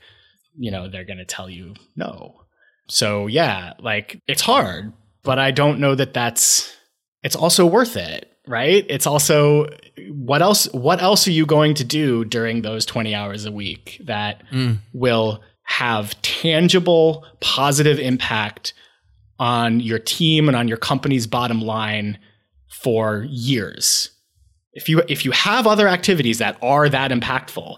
You 0.57 0.71
know, 0.71 0.89
they're 0.89 1.05
going 1.05 1.19
to 1.19 1.25
tell 1.25 1.49
you 1.49 1.75
no. 1.95 2.41
So 2.89 3.27
yeah, 3.27 3.73
like 3.79 4.19
it's 4.27 4.41
hard, 4.41 4.91
but 5.23 5.37
I 5.37 5.51
don't 5.51 5.79
know 5.79 5.93
that 5.93 6.15
that's 6.15 6.75
it's 7.23 7.35
also 7.35 7.67
worth 7.67 7.95
it 7.95 8.31
right? 8.47 8.85
It's 8.89 9.07
also 9.07 9.67
what 10.09 10.41
else 10.41 10.65
what 10.73 11.01
else 11.01 11.27
are 11.27 11.31
you 11.31 11.45
going 11.45 11.73
to 11.75 11.83
do 11.83 12.25
during 12.25 12.61
those 12.61 12.85
20 12.85 13.13
hours 13.13 13.45
a 13.45 13.51
week 13.51 13.99
that 14.03 14.43
mm. 14.51 14.77
will 14.93 15.41
have 15.63 16.21
tangible 16.21 17.25
positive 17.39 17.99
impact 17.99 18.73
on 19.39 19.79
your 19.79 19.99
team 19.99 20.47
and 20.47 20.55
on 20.55 20.67
your 20.67 20.77
company's 20.77 21.25
bottom 21.25 21.61
line 21.61 22.19
for 22.67 23.25
years. 23.29 24.11
If 24.73 24.87
you 24.87 25.01
if 25.07 25.25
you 25.25 25.31
have 25.31 25.67
other 25.67 25.87
activities 25.87 26.37
that 26.37 26.57
are 26.61 26.87
that 26.87 27.11
impactful, 27.11 27.77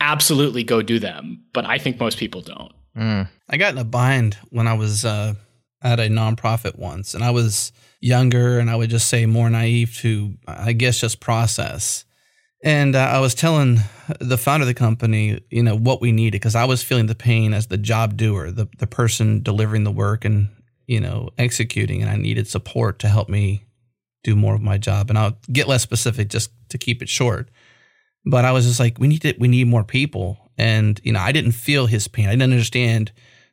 absolutely 0.00 0.62
go 0.62 0.82
do 0.82 0.98
them, 0.98 1.44
but 1.52 1.64
I 1.64 1.78
think 1.78 1.98
most 1.98 2.18
people 2.18 2.40
don't. 2.40 2.72
Mm. 2.96 3.28
I 3.48 3.56
got 3.56 3.72
in 3.72 3.78
a 3.78 3.84
bind 3.84 4.38
when 4.50 4.68
I 4.68 4.74
was 4.74 5.04
uh, 5.04 5.34
at 5.82 6.00
a 6.00 6.08
nonprofit 6.08 6.78
once 6.78 7.14
and 7.14 7.22
I 7.22 7.30
was 7.30 7.72
younger 8.06 8.58
and 8.58 8.70
I 8.70 8.76
would 8.76 8.90
just 8.90 9.08
say 9.08 9.26
more 9.26 9.50
naive 9.50 9.96
to, 9.96 10.34
I 10.46 10.72
guess, 10.72 11.00
just 11.00 11.20
process. 11.20 12.04
And 12.62 12.96
uh, 12.96 13.00
I 13.00 13.18
was 13.20 13.34
telling 13.34 13.80
the 14.20 14.38
founder 14.38 14.62
of 14.62 14.68
the 14.68 14.74
company, 14.74 15.40
you 15.50 15.62
know, 15.62 15.76
what 15.76 16.00
we 16.00 16.12
needed 16.12 16.32
because 16.32 16.54
I 16.54 16.64
was 16.64 16.82
feeling 16.82 17.06
the 17.06 17.14
pain 17.14 17.52
as 17.52 17.66
the 17.66 17.76
job 17.76 18.16
doer, 18.16 18.50
the, 18.50 18.68
the 18.78 18.86
person 18.86 19.42
delivering 19.42 19.84
the 19.84 19.90
work 19.90 20.24
and, 20.24 20.48
you 20.86 21.00
know, 21.00 21.30
executing. 21.36 22.00
And 22.00 22.10
I 22.10 22.16
needed 22.16 22.48
support 22.48 23.00
to 23.00 23.08
help 23.08 23.28
me 23.28 23.64
do 24.24 24.34
more 24.34 24.54
of 24.54 24.62
my 24.62 24.78
job. 24.78 25.10
And 25.10 25.18
I'll 25.18 25.36
get 25.52 25.68
less 25.68 25.82
specific 25.82 26.28
just 26.28 26.50
to 26.70 26.78
keep 26.78 27.02
it 27.02 27.08
short. 27.08 27.50
But 28.24 28.44
I 28.44 28.52
was 28.52 28.66
just 28.66 28.80
like, 28.80 28.98
we 28.98 29.08
need 29.08 29.22
to, 29.22 29.34
we 29.38 29.48
need 29.48 29.66
more 29.66 29.84
people. 29.84 30.38
And, 30.58 31.00
you 31.04 31.12
know, 31.12 31.20
I 31.20 31.32
didn't 31.32 31.52
feel 31.52 31.86
his 31.86 32.08
pain. 32.08 32.28
I 32.28 32.32
didn't 32.32 32.52
understand 32.52 33.12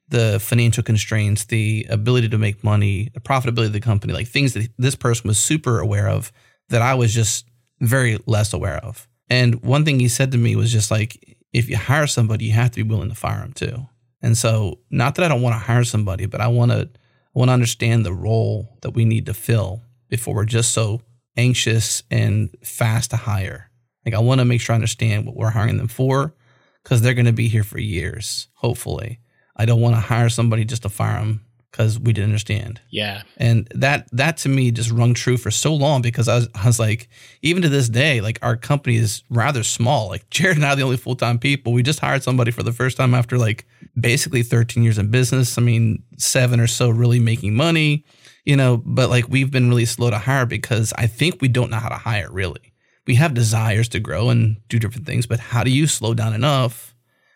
the 0.09 0.39
financial 0.39 0.83
constraints, 0.83 1.45
the 1.45 1.85
ability 1.89 2.29
to 2.29 2.37
make 2.37 2.63
money, 2.63 3.09
the 3.13 3.19
profitability 3.19 3.67
of 3.67 3.73
the 3.73 3.79
company, 3.79 4.13
like 4.13 4.27
things 4.27 4.53
that 4.53 4.69
this 4.77 4.95
person 4.95 5.27
was 5.27 5.39
super 5.39 5.79
aware 5.79 6.07
of 6.07 6.31
that 6.69 6.81
I 6.81 6.93
was 6.95 7.13
just 7.13 7.45
very 7.79 8.19
less 8.25 8.53
aware 8.53 8.77
of. 8.77 9.07
And 9.29 9.63
one 9.63 9.85
thing 9.85 9.99
he 9.99 10.07
said 10.07 10.31
to 10.31 10.37
me 10.37 10.55
was 10.55 10.71
just 10.71 10.91
like, 10.91 11.37
if 11.51 11.69
you 11.69 11.77
hire 11.77 12.07
somebody, 12.07 12.45
you 12.45 12.53
have 12.53 12.71
to 12.71 12.83
be 12.83 12.89
willing 12.89 13.09
to 13.09 13.15
fire 13.15 13.39
them 13.39 13.53
too. 13.53 13.87
And 14.21 14.37
so, 14.37 14.79
not 14.89 15.15
that 15.15 15.25
I 15.25 15.27
don't 15.27 15.41
want 15.41 15.53
to 15.53 15.59
hire 15.59 15.83
somebody, 15.83 16.25
but 16.25 16.41
I 16.41 16.47
want 16.47 16.71
to 16.71 16.89
I 17.35 17.39
want 17.39 17.49
to 17.49 17.53
understand 17.53 18.05
the 18.05 18.13
role 18.13 18.77
that 18.81 18.91
we 18.91 19.05
need 19.05 19.25
to 19.25 19.33
fill 19.33 19.81
before 20.09 20.35
we're 20.35 20.45
just 20.45 20.71
so 20.71 21.01
anxious 21.35 22.03
and 22.11 22.55
fast 22.63 23.09
to 23.09 23.17
hire. 23.17 23.71
Like 24.05 24.13
I 24.13 24.19
want 24.19 24.39
to 24.39 24.45
make 24.45 24.61
sure 24.61 24.73
I 24.73 24.75
understand 24.75 25.25
what 25.25 25.35
we're 25.35 25.49
hiring 25.49 25.77
them 25.77 25.87
for 25.87 26.35
because 26.83 27.01
they're 27.01 27.13
going 27.13 27.25
to 27.25 27.33
be 27.33 27.47
here 27.47 27.63
for 27.63 27.79
years, 27.79 28.49
hopefully. 28.55 29.19
I 29.55 29.65
don't 29.65 29.81
want 29.81 29.95
to 29.95 30.01
hire 30.01 30.29
somebody 30.29 30.65
just 30.65 30.83
to 30.83 30.89
fire 30.89 31.19
them 31.19 31.45
because 31.73 31.99
we 31.99 32.13
didn't 32.13 32.29
understand. 32.29 32.79
Yeah. 32.91 33.23
And 33.37 33.67
that 33.73 34.07
that 34.11 34.37
to 34.37 34.49
me 34.49 34.69
just 34.69 34.91
rung 34.91 35.15
true 35.15 35.37
for 35.37 35.49
so 35.49 35.73
long 35.73 36.03
because 36.03 36.27
I 36.27 36.35
was, 36.35 36.47
I 36.53 36.67
was 36.67 36.79
like, 36.79 37.09
even 37.41 37.63
to 37.63 37.69
this 37.69 37.89
day, 37.89 38.21
like 38.21 38.37
our 38.43 38.55
company 38.55 38.95
is 38.95 39.23
rather 39.29 39.63
small. 39.63 40.07
Like 40.07 40.29
Jared 40.29 40.57
and 40.57 40.65
I 40.65 40.73
are 40.73 40.75
the 40.75 40.83
only 40.83 40.97
full 40.97 41.15
time 41.15 41.39
people. 41.39 41.73
We 41.73 41.81
just 41.81 41.99
hired 41.99 42.21
somebody 42.21 42.51
for 42.51 42.61
the 42.61 42.71
first 42.71 42.95
time 42.95 43.15
after 43.15 43.39
like 43.39 43.65
basically 43.99 44.43
13 44.43 44.83
years 44.83 44.99
in 44.99 45.09
business. 45.09 45.57
I 45.57 45.61
mean, 45.61 46.03
seven 46.17 46.59
or 46.59 46.67
so 46.67 46.91
really 46.91 47.19
making 47.19 47.55
money, 47.55 48.05
you 48.45 48.55
know, 48.55 48.77
but 48.85 49.09
like 49.09 49.27
we've 49.27 49.51
been 49.51 49.67
really 49.67 49.85
slow 49.85 50.11
to 50.11 50.19
hire 50.19 50.45
because 50.45 50.93
I 50.95 51.07
think 51.07 51.41
we 51.41 51.47
don't 51.47 51.71
know 51.71 51.77
how 51.77 51.89
to 51.89 51.95
hire 51.95 52.31
really. 52.31 52.73
We 53.07 53.15
have 53.15 53.33
desires 53.33 53.89
to 53.89 53.99
grow 53.99 54.29
and 54.29 54.57
do 54.69 54.79
different 54.79 55.07
things, 55.07 55.25
but 55.25 55.39
how 55.39 55.63
do 55.63 55.71
you 55.71 55.87
slow 55.87 56.13
down 56.13 56.33
enough? 56.33 56.92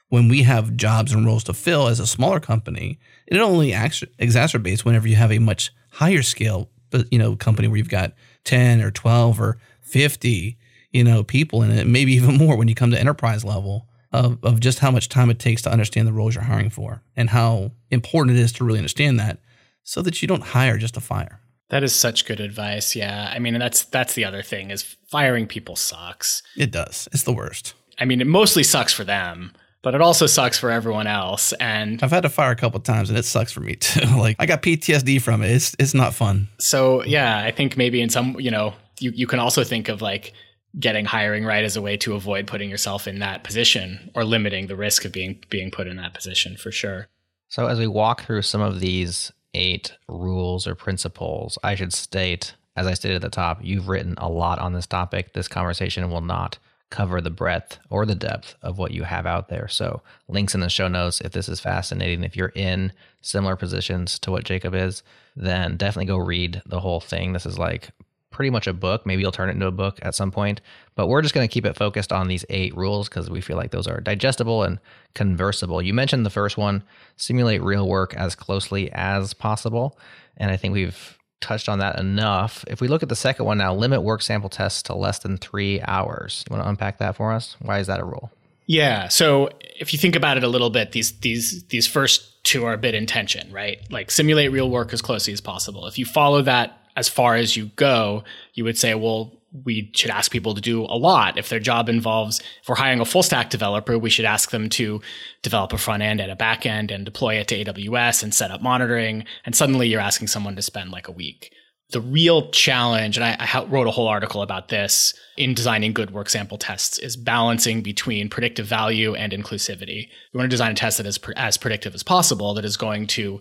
When 0.10 0.28
we 0.28 0.44
have 0.44 0.78
jobs 0.78 1.12
and 1.12 1.26
roles 1.26 1.44
to 1.46 1.54
fill 1.54 1.88
as 1.88 2.00
a 2.00 2.08
smaller 2.08 2.40
company, 2.40 3.00
it 3.28 3.38
only 3.40 3.72
exacerbates 3.72 4.86
whenever 4.86 5.08
you 5.08 5.16
have 5.16 5.32
a 5.32 5.40
much 5.40 5.72
higher 5.92 6.24
scale, 6.24 6.70
you 7.12 7.20
know, 7.20 7.36
company 7.36 7.68
where 7.68 7.78
you've 7.78 7.90
got 7.90 8.14
10 8.46 8.82
or 8.82 8.92
12 8.92 9.42
or 9.42 9.58
50, 9.82 10.58
you 10.92 11.04
know, 11.04 11.24
people 11.24 11.62
in 11.62 11.72
it, 11.72 11.88
maybe 11.88 12.14
even 12.14 12.38
more 12.38 12.56
when 12.58 12.68
you 12.68 12.76
come 12.76 12.92
to 12.92 13.00
enterprise 13.00 13.44
level 13.44 13.88
of, 14.12 14.38
of 14.44 14.60
just 14.60 14.80
how 14.80 14.92
much 14.92 15.10
time 15.10 15.30
it 15.30 15.40
takes 15.40 15.62
to 15.64 15.72
understand 15.72 16.08
the 16.08 16.14
roles 16.14 16.36
you're 16.36 16.44
hiring 16.44 16.70
for 16.70 17.04
and 17.16 17.30
how 17.30 17.72
important 17.92 18.38
it 18.38 18.42
is 18.42 18.54
to 18.54 18.64
really 18.64 18.80
understand 18.80 19.20
that 19.20 19.40
so 19.84 20.02
that 20.02 20.22
you 20.22 20.28
don't 20.28 20.44
hire 20.44 20.78
just 20.78 20.94
to 20.94 21.02
fire. 21.02 21.42
That 21.70 21.84
is 21.84 21.94
such 21.94 22.26
good 22.26 22.40
advice. 22.40 22.96
Yeah. 22.96 23.30
I 23.34 23.40
mean, 23.40 23.60
that's 23.60 23.84
that's 23.84 24.14
the 24.14 24.24
other 24.24 24.42
thing 24.42 24.72
is 24.72 24.96
firing 25.10 25.48
people 25.48 25.76
sucks. 25.76 26.42
It 26.56 26.72
does. 26.72 27.10
It's 27.12 27.24
the 27.24 27.34
worst. 27.34 27.74
I 28.00 28.06
mean, 28.06 28.22
it 28.22 28.28
mostly 28.28 28.64
sucks 28.64 28.94
for 28.94 29.04
them 29.04 29.52
but 29.88 29.96
it 29.96 30.02
also 30.02 30.26
sucks 30.26 30.60
for 30.60 30.70
everyone 30.70 31.08
else. 31.08 31.54
And 31.62 32.04
I've 32.04 32.12
had 32.12 32.24
to 32.24 32.30
fire 32.30 32.52
a 32.52 32.58
couple 32.58 32.78
times, 32.82 33.08
and 33.10 33.18
it 33.18 33.24
sucks 33.24 33.54
for 33.54 33.62
me 33.62 33.76
too. 33.80 34.02
like 34.18 34.36
I 34.38 34.46
got 34.46 34.62
PTSD 34.62 35.22
from 35.22 35.42
it. 35.42 35.50
It's 35.50 35.78
it's 35.80 35.94
not 35.94 36.14
fun. 36.14 36.50
So 36.60 37.06
yeah, 37.06 37.40
I 37.40 37.52
think 37.52 37.78
maybe 37.78 38.02
in 38.02 38.10
some 38.10 38.38
you 38.38 38.52
know 38.52 38.74
you 39.00 39.12
you 39.12 39.28
can 39.28 39.40
also 39.40 39.64
think 39.64 39.88
of 39.88 40.02
like 40.02 40.34
getting 40.78 41.06
hiring 41.06 41.46
right 41.46 41.64
as 41.64 41.78
a 41.78 41.82
way 41.82 41.96
to 41.96 42.16
avoid 42.16 42.48
putting 42.48 42.70
yourself 42.70 43.08
in 43.08 43.20
that 43.20 43.46
position 43.46 44.12
or 44.14 44.26
limiting 44.26 44.68
the 44.68 44.76
risk 44.76 45.06
of 45.06 45.14
being 45.14 45.42
being 45.50 45.72
put 45.72 45.88
in 45.88 45.96
that 45.96 46.14
position 46.14 46.58
for 46.58 46.70
sure. 46.70 47.08
So 47.48 47.68
as 47.68 47.80
we 47.80 47.88
walk 47.88 48.26
through 48.26 48.42
some 48.42 48.60
of 48.60 48.82
these 48.82 49.32
eight 49.54 49.94
rules 50.10 50.68
or 50.68 50.76
principles, 50.76 51.58
I 51.64 51.76
should 51.76 51.94
state 51.94 52.56
as 52.76 52.88
I 52.88 52.94
stated 52.94 53.16
at 53.16 53.22
the 53.22 53.30
top, 53.30 53.60
you've 53.62 53.88
written 53.88 54.16
a 54.18 54.28
lot 54.28 54.60
on 54.60 54.74
this 54.74 54.86
topic. 54.86 55.32
This 55.32 55.48
conversation 55.48 56.12
will 56.12 56.20
not 56.20 56.58
cover 56.90 57.20
the 57.20 57.30
breadth 57.30 57.80
or 57.90 58.06
the 58.06 58.16
depth 58.16 58.56
of 58.62 58.78
what 58.78 58.92
you 58.92 59.04
have 59.04 59.26
out 59.26 59.50
there. 59.50 59.68
So, 59.68 60.02
links 60.28 60.56
in 60.56 60.62
the 60.62 60.70
show 60.70 60.88
notes 60.88 61.22
if 61.22 61.32
this 61.34 61.50
is 61.50 61.60
fascinating. 61.60 62.24
If 62.24 62.36
you're 62.36 62.54
in 62.56 62.94
similar 63.22 63.56
positions 63.56 64.20
to 64.20 64.32
what 64.32 64.46
Jacob 64.46 64.74
is, 64.74 65.04
then 65.36 65.78
definitely 65.78 66.06
go 66.06 66.18
read 66.18 66.62
the 66.66 66.80
whole 66.80 67.02
thing. 67.02 67.34
This 67.34 67.46
is 67.46 67.60
like 67.60 67.90
pretty 68.32 68.50
much 68.50 68.68
a 68.68 68.74
book. 68.74 69.06
Maybe 69.06 69.22
you'll 69.22 69.32
turn 69.32 69.50
it 69.50 69.54
into 69.54 69.68
a 69.68 69.72
book 69.72 70.00
at 70.02 70.16
some 70.16 70.32
point, 70.32 70.62
but 70.96 71.08
we're 71.08 71.22
just 71.22 71.34
going 71.34 71.48
to 71.48 71.52
keep 71.52 71.66
it 71.66 71.76
focused 71.76 72.14
on 72.14 72.28
these 72.28 72.46
eight 72.50 72.76
rules 72.78 73.10
because 73.10 73.30
we 73.30 73.42
feel 73.42 73.58
like 73.58 73.72
those 73.72 73.88
are 73.88 74.00
digestible 74.00 74.64
and 74.64 74.80
conversable. 75.16 75.82
You 75.82 75.94
mentioned 75.94 76.26
the 76.26 76.30
first 76.30 76.58
one 76.58 76.84
simulate 77.16 77.64
real 77.64 77.88
work 77.88 78.14
as 78.14 78.36
closely 78.36 78.92
as 78.92 79.34
possible. 79.34 79.98
And 80.38 80.52
I 80.52 80.58
think 80.58 80.74
we've 80.74 81.17
touched 81.42 81.70
on 81.70 81.80
that 81.80 82.00
enough. 82.00 82.66
If 82.68 82.82
we 82.82 82.88
look 82.88 83.04
at 83.04 83.10
the 83.10 83.16
second 83.16 83.46
one 83.46 83.58
now, 83.58 83.74
limit 83.74 84.02
work 84.02 84.22
sample 84.22 84.50
tests 84.50 84.82
to 84.84 84.96
less 84.96 85.20
than 85.20 85.38
three 85.38 85.82
hours. 85.82 86.44
You 86.50 86.56
want 86.56 86.66
to 86.66 86.70
unpack 86.70 86.98
that 87.00 87.16
for 87.16 87.32
us? 87.32 87.56
Why 87.62 87.80
is 87.80 87.88
that 87.88 88.00
a 88.00 88.06
rule? 88.06 88.32
Yeah. 88.66 89.08
So 89.08 89.50
if 89.80 89.94
you 89.94 90.00
think 90.00 90.16
about 90.16 90.38
it 90.38 90.44
a 90.44 90.48
little 90.48 90.70
bit, 90.70 90.92
these 90.92 91.14
these 91.20 91.64
these 91.66 91.88
first 91.88 92.44
two 92.44 92.66
are 92.66 92.74
a 92.74 92.78
bit 92.78 92.96
in 92.96 93.06
tension, 93.06 93.52
right? 93.52 93.80
Like 93.90 94.12
simulate 94.12 94.52
real 94.52 94.70
work 94.70 94.94
as 94.94 95.02
closely 95.02 95.34
as 95.34 95.42
possible. 95.42 95.88
If 95.88 95.98
you 95.98 96.06
follow 96.06 96.42
that 96.44 96.78
as 96.96 97.08
far 97.08 97.36
as 97.36 97.56
you 97.56 97.68
go, 97.76 98.24
you 98.54 98.64
would 98.64 98.78
say, 98.78 98.94
well, 98.96 99.32
we 99.52 99.92
should 99.94 100.12
ask 100.12 100.32
people 100.32 100.54
to 100.54 100.62
do 100.62 100.84
a 100.84 100.98
lot. 100.98 101.38
If 101.38 101.50
their 101.50 101.60
job 101.60 101.90
involves, 101.90 102.40
if 102.40 102.68
we're 102.68 102.76
hiring 102.76 103.00
a 103.00 103.06
full 103.06 103.24
stack 103.24 103.50
developer, 103.50 103.98
we 103.98 104.10
should 104.10 104.26
ask 104.26 104.52
them 104.52 104.70
to 104.70 105.02
develop 105.42 105.74
a 105.74 105.78
front 105.78 106.04
end 106.04 106.20
and 106.20 106.32
a 106.32 106.36
back 106.36 106.66
end 106.66 106.92
and 106.92 107.06
deploy 107.06 107.36
it 107.36 107.48
to 107.50 107.64
AWS 107.64 108.24
and 108.24 108.34
set 108.34 108.52
up 108.52 108.62
monitoring. 108.62 109.26
And 109.46 109.56
suddenly 109.56 109.88
you're 109.88 110.02
asking 110.02 110.28
someone 110.28 110.56
to 110.56 110.62
spend 110.62 110.92
like 110.92 111.08
a 111.08 111.14
week. 111.14 111.54
The 111.92 112.02
real 112.02 112.50
challenge, 112.52 113.16
and 113.16 113.24
I, 113.24 113.38
I 113.40 113.64
wrote 113.64 113.88
a 113.88 113.92
whole 113.92 114.10
article 114.10 114.42
about 114.42 114.68
this 114.68 115.14
in 115.38 115.54
designing 115.54 115.94
good 115.94 116.12
work 116.12 116.30
sample 116.30 116.58
tests, 116.58 117.00
is 117.00 117.16
balancing 117.16 117.82
between 117.82 118.28
predictive 118.28 118.66
value 118.66 119.16
and 119.16 119.32
inclusivity. 119.32 120.10
We 120.34 120.38
want 120.38 120.48
to 120.48 120.54
design 120.54 120.74
a 120.74 120.76
test 120.76 120.98
that 120.98 121.08
is 121.08 121.18
as 121.38 121.56
predictive 121.56 121.96
as 121.96 122.04
possible, 122.04 122.54
that 122.56 122.66
is 122.66 122.76
going 122.76 123.08
to 123.08 123.40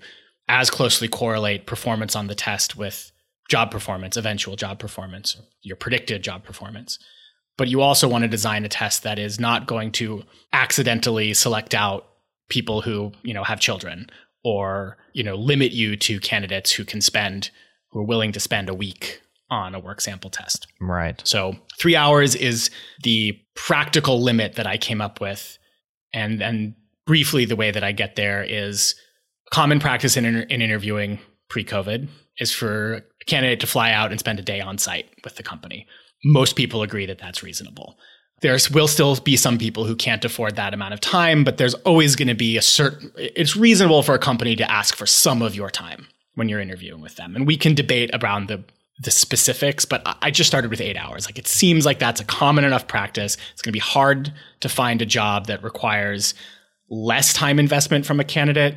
as 0.48 0.70
closely 0.70 1.08
correlate 1.08 1.66
performance 1.66 2.14
on 2.14 2.28
the 2.28 2.36
test 2.36 2.76
with 2.76 3.10
job 3.48 3.70
performance, 3.70 4.16
eventual 4.16 4.56
job 4.56 4.78
performance, 4.78 5.36
your 5.62 5.76
predicted 5.76 6.22
job 6.22 6.44
performance. 6.44 6.98
But 7.56 7.68
you 7.68 7.80
also 7.80 8.08
want 8.08 8.22
to 8.22 8.28
design 8.28 8.64
a 8.64 8.68
test 8.68 9.02
that 9.02 9.18
is 9.18 9.40
not 9.40 9.66
going 9.66 9.92
to 9.92 10.22
accidentally 10.52 11.32
select 11.32 11.74
out 11.74 12.06
people 12.48 12.82
who, 12.82 13.12
you 13.22 13.32
know, 13.32 13.44
have 13.44 13.60
children 13.60 14.08
or, 14.44 14.98
you 15.12 15.22
know, 15.22 15.36
limit 15.36 15.72
you 15.72 15.96
to 15.96 16.20
candidates 16.20 16.70
who 16.70 16.84
can 16.84 17.00
spend 17.00 17.50
who 17.90 18.00
are 18.00 18.04
willing 18.04 18.32
to 18.32 18.40
spend 18.40 18.68
a 18.68 18.74
week 18.74 19.22
on 19.48 19.74
a 19.74 19.80
work 19.80 20.00
sample 20.00 20.28
test. 20.28 20.66
Right. 20.80 21.20
So, 21.24 21.56
3 21.78 21.96
hours 21.96 22.34
is 22.34 22.70
the 23.02 23.38
practical 23.54 24.20
limit 24.20 24.54
that 24.56 24.66
I 24.66 24.76
came 24.76 25.00
up 25.00 25.20
with 25.20 25.56
and 26.12 26.42
and 26.42 26.74
briefly 27.06 27.44
the 27.44 27.56
way 27.56 27.70
that 27.70 27.84
I 27.84 27.92
get 27.92 28.16
there 28.16 28.42
is 28.42 28.96
common 29.52 29.78
practice 29.78 30.16
in, 30.16 30.24
in 30.24 30.60
interviewing 30.60 31.18
pre-COVID 31.48 32.08
is 32.38 32.52
for 32.52 33.02
candidate 33.26 33.60
to 33.60 33.66
fly 33.66 33.92
out 33.92 34.10
and 34.10 34.20
spend 34.20 34.38
a 34.38 34.42
day 34.42 34.60
on 34.60 34.78
site 34.78 35.08
with 35.24 35.36
the 35.36 35.42
company. 35.42 35.86
Most 36.24 36.56
people 36.56 36.82
agree 36.82 37.06
that 37.06 37.18
that's 37.18 37.42
reasonable. 37.42 37.98
There 38.42 38.56
will 38.72 38.88
still 38.88 39.16
be 39.16 39.36
some 39.36 39.58
people 39.58 39.84
who 39.84 39.96
can't 39.96 40.24
afford 40.24 40.56
that 40.56 40.74
amount 40.74 40.94
of 40.94 41.00
time, 41.00 41.42
but 41.42 41.56
there's 41.56 41.74
always 41.74 42.16
going 42.16 42.28
to 42.28 42.34
be 42.34 42.56
a 42.56 42.62
certain, 42.62 43.10
it's 43.16 43.56
reasonable 43.56 44.02
for 44.02 44.14
a 44.14 44.18
company 44.18 44.56
to 44.56 44.70
ask 44.70 44.94
for 44.94 45.06
some 45.06 45.42
of 45.42 45.54
your 45.54 45.70
time 45.70 46.06
when 46.34 46.48
you're 46.48 46.60
interviewing 46.60 47.00
with 47.00 47.16
them. 47.16 47.34
And 47.34 47.46
we 47.46 47.56
can 47.56 47.74
debate 47.74 48.10
around 48.12 48.48
the, 48.48 48.62
the 49.00 49.10
specifics, 49.10 49.84
but 49.86 50.02
I 50.20 50.30
just 50.30 50.48
started 50.48 50.70
with 50.70 50.82
eight 50.82 50.98
hours. 50.98 51.26
Like 51.26 51.38
it 51.38 51.48
seems 51.48 51.86
like 51.86 51.98
that's 51.98 52.20
a 52.20 52.24
common 52.24 52.64
enough 52.64 52.86
practice. 52.86 53.36
It's 53.52 53.62
going 53.62 53.70
to 53.70 53.76
be 53.76 53.78
hard 53.78 54.32
to 54.60 54.68
find 54.68 55.00
a 55.00 55.06
job 55.06 55.46
that 55.46 55.62
requires 55.62 56.34
less 56.90 57.32
time 57.32 57.58
investment 57.58 58.04
from 58.04 58.20
a 58.20 58.24
candidate 58.24 58.76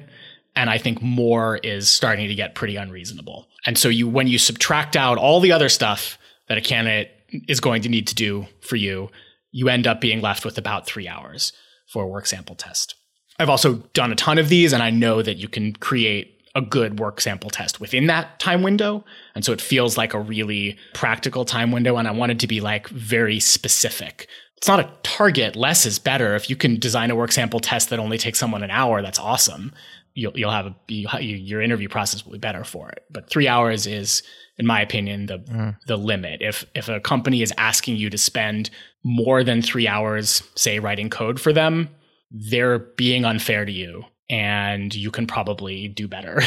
and 0.56 0.70
I 0.70 0.78
think 0.78 1.02
more 1.02 1.58
is 1.58 1.90
starting 1.90 2.28
to 2.28 2.36
get 2.36 2.56
pretty 2.56 2.76
unreasonable. 2.76 3.48
And 3.66 3.78
so 3.78 3.90
you 3.90 4.08
when 4.08 4.28
you 4.28 4.38
subtract 4.38 4.96
out 4.96 5.18
all 5.18 5.40
the 5.40 5.52
other 5.52 5.70
stuff 5.70 6.18
that 6.48 6.58
a 6.58 6.62
candidate 6.62 7.12
is 7.48 7.60
going 7.60 7.82
to 7.84 7.90
need 7.90 8.08
to 8.08 8.16
do 8.16 8.48
for 8.62 8.76
you, 8.76 9.10
you 9.52 9.70
end 9.70 9.88
up 9.88 10.02
being 10.02 10.22
left 10.22 10.46
with 10.46 10.58
about 10.58 10.86
3 10.86 11.08
hours 11.08 11.54
for 11.88 12.04
a 12.04 12.08
work 12.08 12.26
sample 12.26 12.56
test. 12.56 12.96
I've 13.40 13.50
also 13.50 13.76
done 13.94 14.12
a 14.12 14.16
ton 14.16 14.38
of 14.38 14.50
these 14.50 14.74
and 14.74 14.84
I 14.84 14.90
know 14.90 15.22
that 15.22 15.38
you 15.38 15.48
can 15.48 15.74
create 15.74 16.36
a 16.56 16.62
good 16.62 17.00
work 17.00 17.22
sample 17.22 17.50
test 17.50 17.80
within 17.80 18.08
that 18.08 18.40
time 18.40 18.64
window. 18.64 19.06
And 19.36 19.46
so 19.46 19.54
it 19.54 19.62
feels 19.62 19.98
like 19.98 20.14
a 20.14 20.20
really 20.20 20.78
practical 20.94 21.46
time 21.46 21.72
window. 21.72 21.98
And 21.98 22.08
I 22.08 22.12
wanted 22.12 22.40
to 22.42 22.48
be 22.48 22.60
like 22.60 22.90
very 22.90 23.40
specific. 23.40 24.28
It's 24.58 24.68
not 24.68 24.80
a 24.80 24.92
target. 25.04 25.56
Less 25.56 25.86
is 25.86 26.00
better. 26.00 26.36
If 26.36 26.50
you 26.50 26.56
can 26.56 26.80
design 26.80 27.12
a 27.12 27.16
work 27.16 27.32
sample 27.32 27.60
test 27.60 27.90
that 27.92 28.00
only 28.00 28.18
takes 28.18 28.40
someone 28.40 28.64
an 28.64 28.72
hour, 28.72 29.02
that's 29.02 29.20
awesome 29.20 29.72
you'll 30.20 30.38
you'll 30.38 30.52
have 30.52 30.68
a 30.68 30.76
you, 30.88 31.08
your 31.20 31.62
interview 31.62 31.88
process 31.88 32.26
will 32.26 32.34
be 32.34 32.40
better 32.40 32.64
for 32.64 32.90
it. 32.90 33.04
But 33.10 33.30
three 33.30 33.48
hours 33.48 33.88
is, 33.88 34.22
in 34.58 34.66
my 34.66 34.82
opinion, 34.82 35.28
the 35.28 35.40
mm. 35.40 35.78
the 35.88 35.98
limit. 35.98 36.42
If 36.42 36.66
if 36.76 36.90
a 36.90 37.00
company 37.00 37.42
is 37.42 37.54
asking 37.58 37.98
you 37.98 38.10
to 38.10 38.18
spend 38.18 38.70
more 39.04 39.44
than 39.44 39.62
three 39.62 39.88
hours, 39.88 40.44
say 40.56 40.80
writing 40.80 41.10
code 41.10 41.40
for 41.40 41.54
them, 41.54 41.90
they're 42.32 42.80
being 42.80 43.26
unfair 43.26 43.66
to 43.66 43.72
you, 43.72 44.04
and 44.30 44.94
you 44.94 45.10
can 45.10 45.26
probably 45.26 45.88
do 45.88 46.08
better. 46.08 46.42